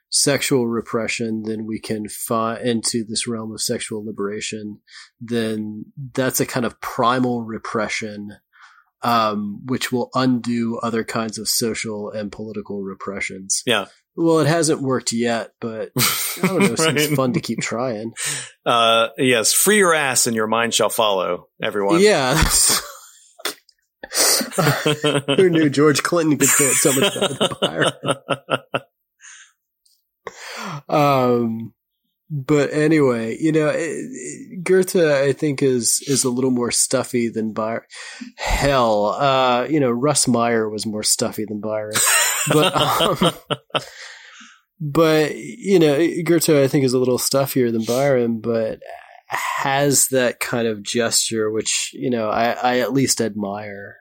sexual 0.10 0.68
repression, 0.68 1.44
then 1.44 1.66
we 1.66 1.80
can 1.80 2.08
fall 2.08 2.56
into 2.56 3.04
this 3.04 3.28
realm 3.28 3.52
of 3.52 3.62
sexual 3.62 4.06
liberation. 4.06 4.80
Then 5.20 5.86
that's 6.14 6.40
a 6.40 6.46
kind 6.46 6.66
of 6.66 6.80
primal 6.82 7.44
repression 7.44 8.38
um, 9.02 9.62
which 9.66 9.92
will 9.92 10.10
undo 10.14 10.78
other 10.84 11.04
kinds 11.04 11.38
of 11.38 11.48
social 11.48 12.12
and 12.12 12.32
political 12.32 12.82
repressions. 12.82 13.64
Yeah. 13.66 13.86
Well, 14.22 14.40
it 14.40 14.48
hasn't 14.48 14.82
worked 14.82 15.14
yet, 15.14 15.52
but 15.62 15.92
I 15.98 16.48
don't 16.48 16.60
know. 16.60 16.68
Right. 16.70 17.00
Seems 17.00 17.16
fun 17.16 17.34
to 17.34 17.40
keep 17.40 17.60
trying. 17.62 18.12
Uh, 18.66 19.08
yes, 19.18 19.54
free 19.54 19.78
your 19.78 19.94
ass 19.94 20.28
and 20.28 20.36
your 20.36 20.48
mind 20.48 20.74
shall 20.74 20.90
follow, 20.90 21.48
everyone. 21.64 22.02
Yeah. 22.02 22.36
Who 25.38 25.50
knew 25.50 25.70
George 25.70 26.04
Clinton 26.04 26.38
could 26.38 26.50
say 26.50 26.66
it 26.66 26.74
so 26.74 26.92
much 26.94 27.14
better 27.14 27.34
than 27.34 27.50
Byron? 27.62 27.92
Um, 30.88 31.74
but 32.30 32.72
anyway, 32.74 33.38
you 33.40 33.52
know, 33.52 33.70
it, 33.70 33.80
it- 33.80 34.64
Goethe, 34.64 34.96
I 34.98 35.32
think 35.34 35.64
is 35.64 36.04
is 36.08 36.24
a 36.24 36.30
little 36.30 36.52
more 36.52 36.72
stuffy 36.72 37.30
than 37.30 37.54
Byron. 37.54 37.84
Hell, 38.38 39.06
uh, 39.06 39.66
you 39.70 39.80
know, 39.80 39.90
Russ 39.92 40.28
Meyer 40.28 40.70
was 40.70 40.86
more 40.86 41.04
stuffy 41.04 41.46
than 41.46 41.60
Byron, 41.62 41.94
but 42.48 42.76
um, 43.24 43.34
but 44.80 45.36
you 45.36 45.80
know, 45.80 45.98
Goethe, 46.24 46.50
I 46.50 46.68
think 46.68 46.86
is 46.86 46.94
a 46.94 47.00
little 47.00 47.18
stuffier 47.18 47.72
than 47.72 47.84
Byron, 47.84 48.40
but 48.40 48.80
has 49.28 50.08
that 50.08 50.40
kind 50.40 50.68
of 50.68 50.84
gesture, 50.84 51.52
which 51.52 51.92
you 51.94 52.10
know, 52.10 52.30
I, 52.30 52.52
I 52.52 52.80
at 52.80 52.94
least 52.94 53.22
admire. 53.22 53.98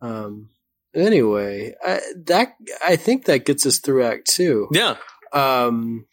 Um. 0.00 0.50
Anyway, 0.94 1.74
I, 1.84 2.00
that 2.26 2.54
I 2.86 2.96
think 2.96 3.26
that 3.26 3.44
gets 3.44 3.66
us 3.66 3.78
through 3.78 4.04
Act 4.04 4.26
Two 4.26 4.68
yeah. 4.72 4.96
um 5.32 6.06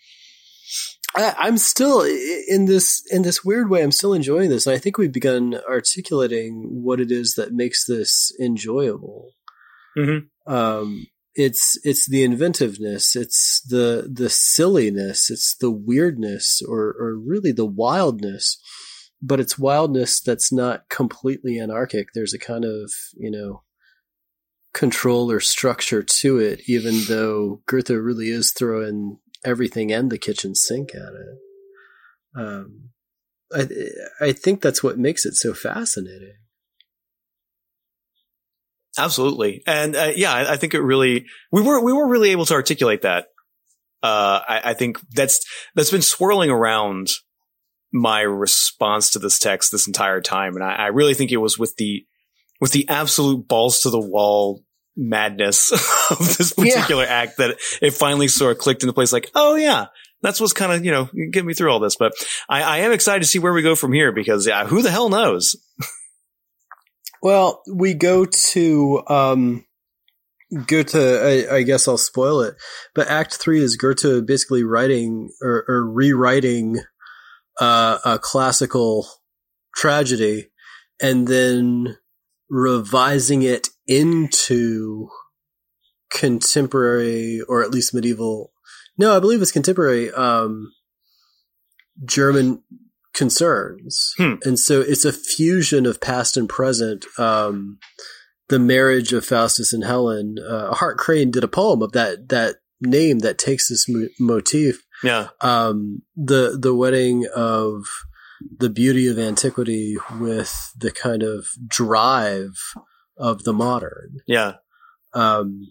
I, 1.15 1.34
I'm 1.38 1.57
still 1.57 2.02
in 2.02 2.65
this 2.65 3.03
in 3.10 3.22
this 3.22 3.44
weird 3.44 3.69
way. 3.69 3.82
I'm 3.82 3.91
still 3.91 4.14
enjoying 4.14 4.49
this, 4.49 4.68
and 4.68 4.76
I 4.76 4.80
think 4.80 4.98
we've 4.98 5.11
begun 5.11 5.60
articulating 5.68 6.84
what 6.84 6.99
it 6.99 7.11
is 7.11 7.36
that 7.36 7.53
makes 7.53 7.86
this 7.86 8.32
enjoyable. 8.40 9.32
Mhm. 9.98 10.27
Um, 10.47 11.07
it's 11.34 11.77
it's 11.84 12.07
the 12.07 12.23
inventiveness, 12.23 13.15
it's 13.15 13.61
the 13.67 14.09
the 14.11 14.30
silliness, 14.30 15.30
it's 15.30 15.55
the 15.55 15.72
weirdness, 15.72 16.61
or 16.65 16.95
or 16.97 17.17
really 17.17 17.51
the 17.51 17.65
wildness. 17.65 18.57
But 19.22 19.39
it's 19.39 19.57
wildness 19.57 20.22
that's 20.22 20.51
not 20.51 20.88
completely 20.89 21.59
anarchic. 21.59 22.09
There's 22.13 22.34
a 22.34 22.39
kind 22.39 22.63
of 22.63 22.91
you 23.15 23.31
know 23.31 23.63
control 24.73 25.31
or 25.31 25.39
structure 25.39 26.03
to 26.03 26.38
it, 26.38 26.61
even 26.67 27.01
though 27.07 27.61
Goethe 27.65 27.89
really 27.89 28.30
is 28.30 28.51
throwing 28.51 29.17
everything 29.43 29.91
and 29.91 30.11
the 30.11 30.17
kitchen 30.17 30.55
sink 30.55 30.93
at 30.93 31.13
it. 31.13 31.38
Um, 32.38 32.89
I 33.53 33.67
I 34.27 34.31
think 34.31 34.61
that's 34.61 34.84
what 34.84 34.97
makes 34.97 35.26
it 35.26 35.35
so 35.35 35.53
fascinating. 35.53 36.35
Absolutely. 38.97 39.61
And 39.67 39.95
uh, 39.95 40.11
yeah, 40.15 40.34
I, 40.34 40.53
I 40.53 40.57
think 40.57 40.73
it 40.73 40.81
really 40.81 41.26
we 41.51 41.61
were 41.61 41.81
we 41.84 41.93
were 41.93 42.07
really 42.07 42.31
able 42.31 42.45
to 42.45 42.53
articulate 42.53 43.01
that. 43.01 43.27
Uh, 44.03 44.39
I, 44.47 44.61
I 44.65 44.73
think 44.73 44.99
that's 45.11 45.45
that's 45.73 45.91
been 45.91 46.01
swirling 46.01 46.49
around 46.49 47.09
my 47.91 48.22
response 48.22 49.11
to 49.11 49.19
this 49.19 49.39
text 49.39 49.72
this 49.72 49.88
entire 49.88 50.22
time, 50.22 50.55
and 50.55 50.63
I, 50.63 50.73
I 50.73 50.88
really 50.88 51.13
think 51.13 51.31
it 51.31 51.38
was 51.38 51.57
with 51.57 51.76
the 51.77 52.05
with 52.61 52.72
the 52.72 52.88
absolute 52.88 53.47
balls 53.47 53.81
to 53.81 53.89
the 53.89 53.99
wall 53.99 54.63
madness 54.95 55.72
of 56.11 56.19
this 56.38 56.53
Yeah. 56.57 56.76
particular 56.76 57.05
act 57.05 57.38
that 57.38 57.57
it 57.81 57.91
finally 57.93 58.27
sort 58.27 58.51
of 58.53 58.57
clicked 58.59 58.84
into 58.84 58.93
place. 58.93 59.11
Like, 59.11 59.30
oh 59.35 59.55
yeah, 59.55 59.88
that's 60.22 60.39
what's 60.39 60.53
kind 60.53 60.72
of 60.72 60.85
you 60.85 60.91
know 60.91 61.09
getting 61.31 61.47
me 61.47 61.53
through 61.53 61.72
all 61.72 61.80
this. 61.80 61.95
But 61.95 62.13
I, 62.47 62.61
I 62.63 62.77
am 62.80 62.91
excited 62.91 63.22
to 63.22 63.27
see 63.27 63.39
where 63.39 63.53
we 63.53 63.61
go 63.61 63.76
from 63.76 63.91
here 63.91 64.11
because 64.11 64.45
yeah, 64.47 64.65
who 64.65 64.81
the 64.81 64.91
hell 64.91 65.09
knows? 65.09 65.55
Well, 67.26 67.64
we 67.68 67.95
go 67.95 68.26
to 68.26 69.02
um, 69.07 69.65
Goethe. 70.68 70.93
I, 70.93 71.56
I 71.56 71.64
guess 71.64 71.88
I'll 71.88 71.97
spoil 71.97 72.41
it, 72.41 72.53
but 72.93 73.07
Act 73.07 73.34
Three 73.34 73.64
is 73.64 73.77
Goethe 73.77 74.27
basically 74.27 74.64
writing 74.64 75.31
or, 75.41 75.65
or 75.68 75.89
rewriting 75.89 76.77
uh, 77.60 77.97
a 78.06 78.19
classical 78.19 79.07
tragedy, 79.76 80.52
and 81.02 81.27
then 81.27 81.97
revising 82.47 83.41
it 83.41 83.69
into 83.88 85.10
contemporary 86.11 87.41
or 87.49 87.64
at 87.64 87.72
least 87.72 87.91
medieval. 87.91 88.52
No, 88.99 89.18
I 89.18 89.19
believe 89.19 89.41
it's 89.41 89.52
contemporary 89.52 90.11
um, 90.11 90.72
German 92.06 92.61
concerns, 93.15 94.13
Hmm. 94.17 94.33
and 94.43 94.59
so 94.59 94.81
it's 94.81 95.05
a 95.05 95.11
fusion 95.13 95.85
of 95.85 95.99
past 96.01 96.37
and 96.37 96.47
present. 96.47 97.05
Um, 97.17 97.79
the 98.47 98.59
marriage 98.59 99.11
of 99.11 99.25
Faustus 99.25 99.73
and 99.73 99.83
Helen. 99.83 100.35
Uh, 100.37 100.71
Hart 100.75 100.99
Crane 100.99 101.31
did 101.31 101.43
a 101.43 101.47
poem 101.47 101.81
of 101.81 101.93
that 101.93 102.29
that 102.29 102.57
name 102.79 103.19
that 103.19 103.39
takes 103.39 103.69
this 103.69 103.87
mo- 103.89 104.09
motif. 104.19 104.83
Yeah, 105.03 105.29
Um, 105.41 106.03
the 106.15 106.55
the 106.61 106.75
wedding 106.75 107.25
of 107.35 107.85
the 108.59 108.69
beauty 108.69 109.07
of 109.07 109.17
antiquity 109.17 109.95
with 110.19 110.53
the 110.77 110.91
kind 110.91 111.23
of 111.23 111.47
drive 111.67 112.51
of 113.17 113.43
the 113.45 113.53
modern. 113.53 114.17
yeah. 114.27 114.55
Um, 115.13 115.61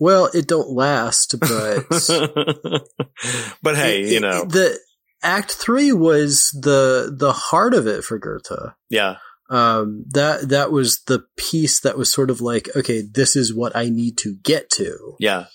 well, 0.00 0.30
it 0.32 0.46
don't 0.48 0.70
last, 0.70 1.34
but 1.38 1.84
but 3.62 3.76
hey, 3.76 4.02
it- 4.02 4.08
you 4.10 4.16
it- 4.16 4.20
know, 4.22 4.44
the 4.44 4.78
Act 5.22 5.52
Three 5.52 5.92
was 5.92 6.50
the 6.60 7.14
the 7.16 7.32
heart 7.32 7.74
of 7.74 7.86
it 7.86 8.04
for 8.04 8.18
Goethe. 8.18 8.72
yeah, 8.90 9.16
Um, 9.50 10.04
that 10.10 10.48
that 10.48 10.72
was 10.72 11.02
the 11.06 11.24
piece 11.36 11.80
that 11.80 11.96
was 11.98 12.12
sort 12.12 12.30
of 12.30 12.40
like, 12.40 12.68
okay, 12.76 13.02
this 13.02 13.36
is 13.36 13.54
what 13.54 13.74
I 13.76 13.88
need 13.88 14.16
to 14.18 14.34
get 14.42 14.70
to. 14.70 15.16
yeah. 15.20 15.46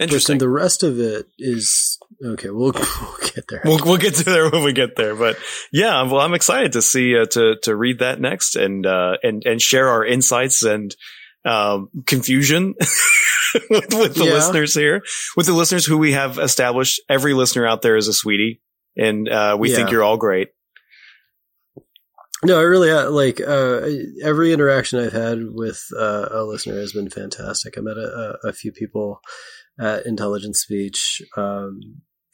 Interesting. 0.00 0.38
the 0.38 0.48
rest 0.48 0.82
of 0.82 0.98
it 0.98 1.26
is 1.38 1.98
okay. 2.24 2.48
We'll, 2.48 2.72
we'll 2.74 3.30
get 3.34 3.44
there. 3.48 3.60
We'll 3.64 3.80
we'll 3.84 3.96
get 3.98 4.14
to 4.14 4.24
there 4.24 4.48
when 4.48 4.62
we 4.62 4.72
get 4.72 4.96
there, 4.96 5.14
but 5.14 5.36
yeah, 5.72 6.00
well, 6.04 6.20
I'm 6.20 6.32
excited 6.32 6.72
to 6.72 6.80
see 6.82 7.14
uh, 7.18 7.26
to 7.32 7.56
to 7.64 7.76
read 7.76 7.98
that 7.98 8.18
next 8.20 8.56
and 8.56 8.86
uh, 8.86 9.16
and 9.22 9.42
and 9.44 9.60
share 9.60 9.88
our 9.90 10.06
insights 10.06 10.62
and 10.62 10.94
um, 11.44 11.90
confusion 12.06 12.74
with, 13.70 13.92
with 13.92 14.14
the 14.14 14.24
Yeah. 14.24 14.32
listeners 14.34 14.74
here, 14.74 15.02
with 15.36 15.44
the 15.46 15.52
listeners 15.52 15.84
who 15.84 15.98
we 15.98 16.12
have 16.12 16.38
established. 16.38 17.02
Every 17.10 17.34
listener 17.34 17.66
out 17.66 17.82
there 17.82 17.96
is 17.96 18.08
a 18.08 18.14
sweetie, 18.14 18.62
and 18.96 19.28
uh, 19.28 19.56
we 19.58 19.74
think 19.74 19.90
you're 19.90 20.02
all 20.02 20.16
great. 20.16 20.48
No, 22.44 22.58
I 22.58 22.62
really 22.62 22.92
like 22.92 23.40
uh, 23.40 23.88
every 24.22 24.52
interaction 24.52 24.98
I've 24.98 25.12
had 25.12 25.38
with 25.52 25.82
uh, 25.96 26.28
a 26.30 26.44
listener 26.44 26.74
has 26.74 26.92
been 26.92 27.08
fantastic. 27.08 27.78
I 27.78 27.80
met 27.80 27.96
a, 27.96 28.36
a, 28.44 28.48
a 28.48 28.52
few 28.52 28.70
people 28.70 29.20
at 29.80 30.04
Intelligent 30.04 30.56
Speech, 30.56 31.22
um, 31.38 31.80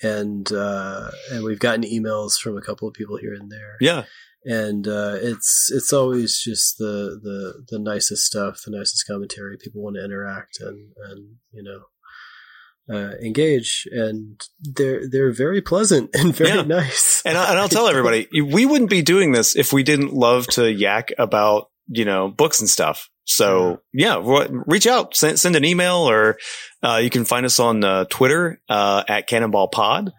and 0.02 0.50
uh, 0.52 1.10
and 1.30 1.44
we've 1.44 1.60
gotten 1.60 1.82
emails 1.82 2.38
from 2.38 2.56
a 2.56 2.62
couple 2.62 2.88
of 2.88 2.94
people 2.94 3.18
here 3.18 3.34
and 3.34 3.52
there. 3.52 3.76
Yeah, 3.80 4.04
and 4.44 4.88
uh, 4.88 5.16
it's 5.20 5.70
it's 5.72 5.92
always 5.92 6.40
just 6.42 6.78
the 6.78 7.20
the 7.22 7.64
the 7.68 7.78
nicest 7.78 8.24
stuff, 8.24 8.62
the 8.64 8.76
nicest 8.76 9.06
commentary. 9.06 9.58
People 9.62 9.82
want 9.82 9.96
to 9.96 10.04
interact 10.04 10.58
and 10.60 10.92
and 11.08 11.36
you 11.52 11.62
know 11.62 11.82
uh, 12.92 13.12
engage, 13.22 13.86
and 13.92 14.40
they're 14.60 15.08
they're 15.08 15.32
very 15.32 15.60
pleasant 15.62 16.10
and 16.14 16.34
very 16.34 16.50
Yeah. 16.50 16.62
nice. 16.62 17.22
and, 17.24 17.36
I, 17.38 17.50
and 17.50 17.58
I'll 17.58 17.68
tell 17.68 17.88
everybody, 17.88 18.26
we 18.32 18.66
wouldn't 18.66 18.90
be 18.90 19.02
doing 19.02 19.32
this 19.32 19.54
if 19.56 19.72
we 19.72 19.82
didn't 19.82 20.12
love 20.12 20.46
to 20.48 20.70
yak 20.72 21.12
about 21.18 21.70
you 21.88 22.04
know 22.04 22.28
books 22.28 22.60
and 22.60 22.68
stuff. 22.68 23.08
So 23.24 23.80
yeah, 23.92 24.20
reach 24.66 24.88
out, 24.88 25.14
send, 25.14 25.38
send 25.38 25.54
an 25.54 25.64
email, 25.64 25.98
or 26.10 26.36
uh, 26.82 26.96
you 27.02 27.10
can 27.10 27.24
find 27.24 27.46
us 27.46 27.60
on 27.60 27.84
uh, 27.84 28.04
Twitter 28.10 28.60
uh, 28.68 29.04
at 29.06 29.28
CanonBall 29.28 29.70
Pod. 29.70 30.06
You 30.06 30.12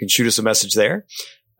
can 0.00 0.08
shoot 0.08 0.26
us 0.26 0.38
a 0.38 0.42
message 0.42 0.74
there. 0.74 1.06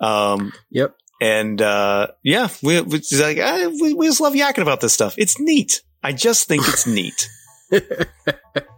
Um, 0.01 0.53
Yep. 0.71 0.97
and 1.21 1.63
uh, 1.63 2.09
yeah, 2.25 2.49
we, 2.63 2.81
we, 2.81 3.01
like, 3.21 3.37
eh, 3.39 3.67
we 3.81 3.95
we 3.95 4.07
just 4.07 4.21
love 4.21 4.33
yakking 4.35 4.63
about 4.63 4.81
this 4.81 4.93
stuff. 4.95 5.15
It's 5.17 5.39
neat. 5.39 5.81
I 6.03 6.13
just 6.13 6.49
think 6.49 6.67
it's 6.67 6.87
neat. 6.89 7.29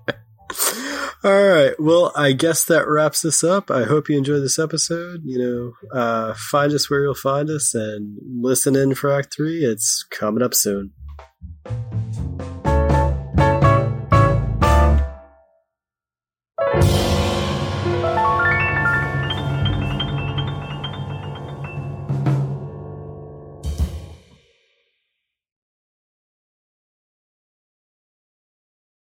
All 1.25 1.47
right. 1.47 1.75
Well, 1.79 2.12
I 2.15 2.33
guess 2.33 2.65
that 2.66 2.87
wraps 2.87 3.23
this 3.23 3.43
up. 3.43 3.70
I 3.70 3.85
hope 3.85 4.09
you 4.09 4.16
enjoyed 4.16 4.43
this 4.43 4.59
episode. 4.59 5.23
You 5.25 5.39
know, 5.39 5.99
uh, 5.99 6.35
find 6.35 6.73
us 6.73 6.89
where 6.89 7.03
you'll 7.03 7.15
find 7.15 7.51
us 7.51 7.75
and 7.75 8.19
listen 8.41 8.77
in 8.77 8.95
for 8.95 9.12
Act 9.12 9.35
Three. 9.35 9.65
It's 9.65 10.05
coming 10.11 10.43
up 10.43 10.55
soon. 10.55 10.93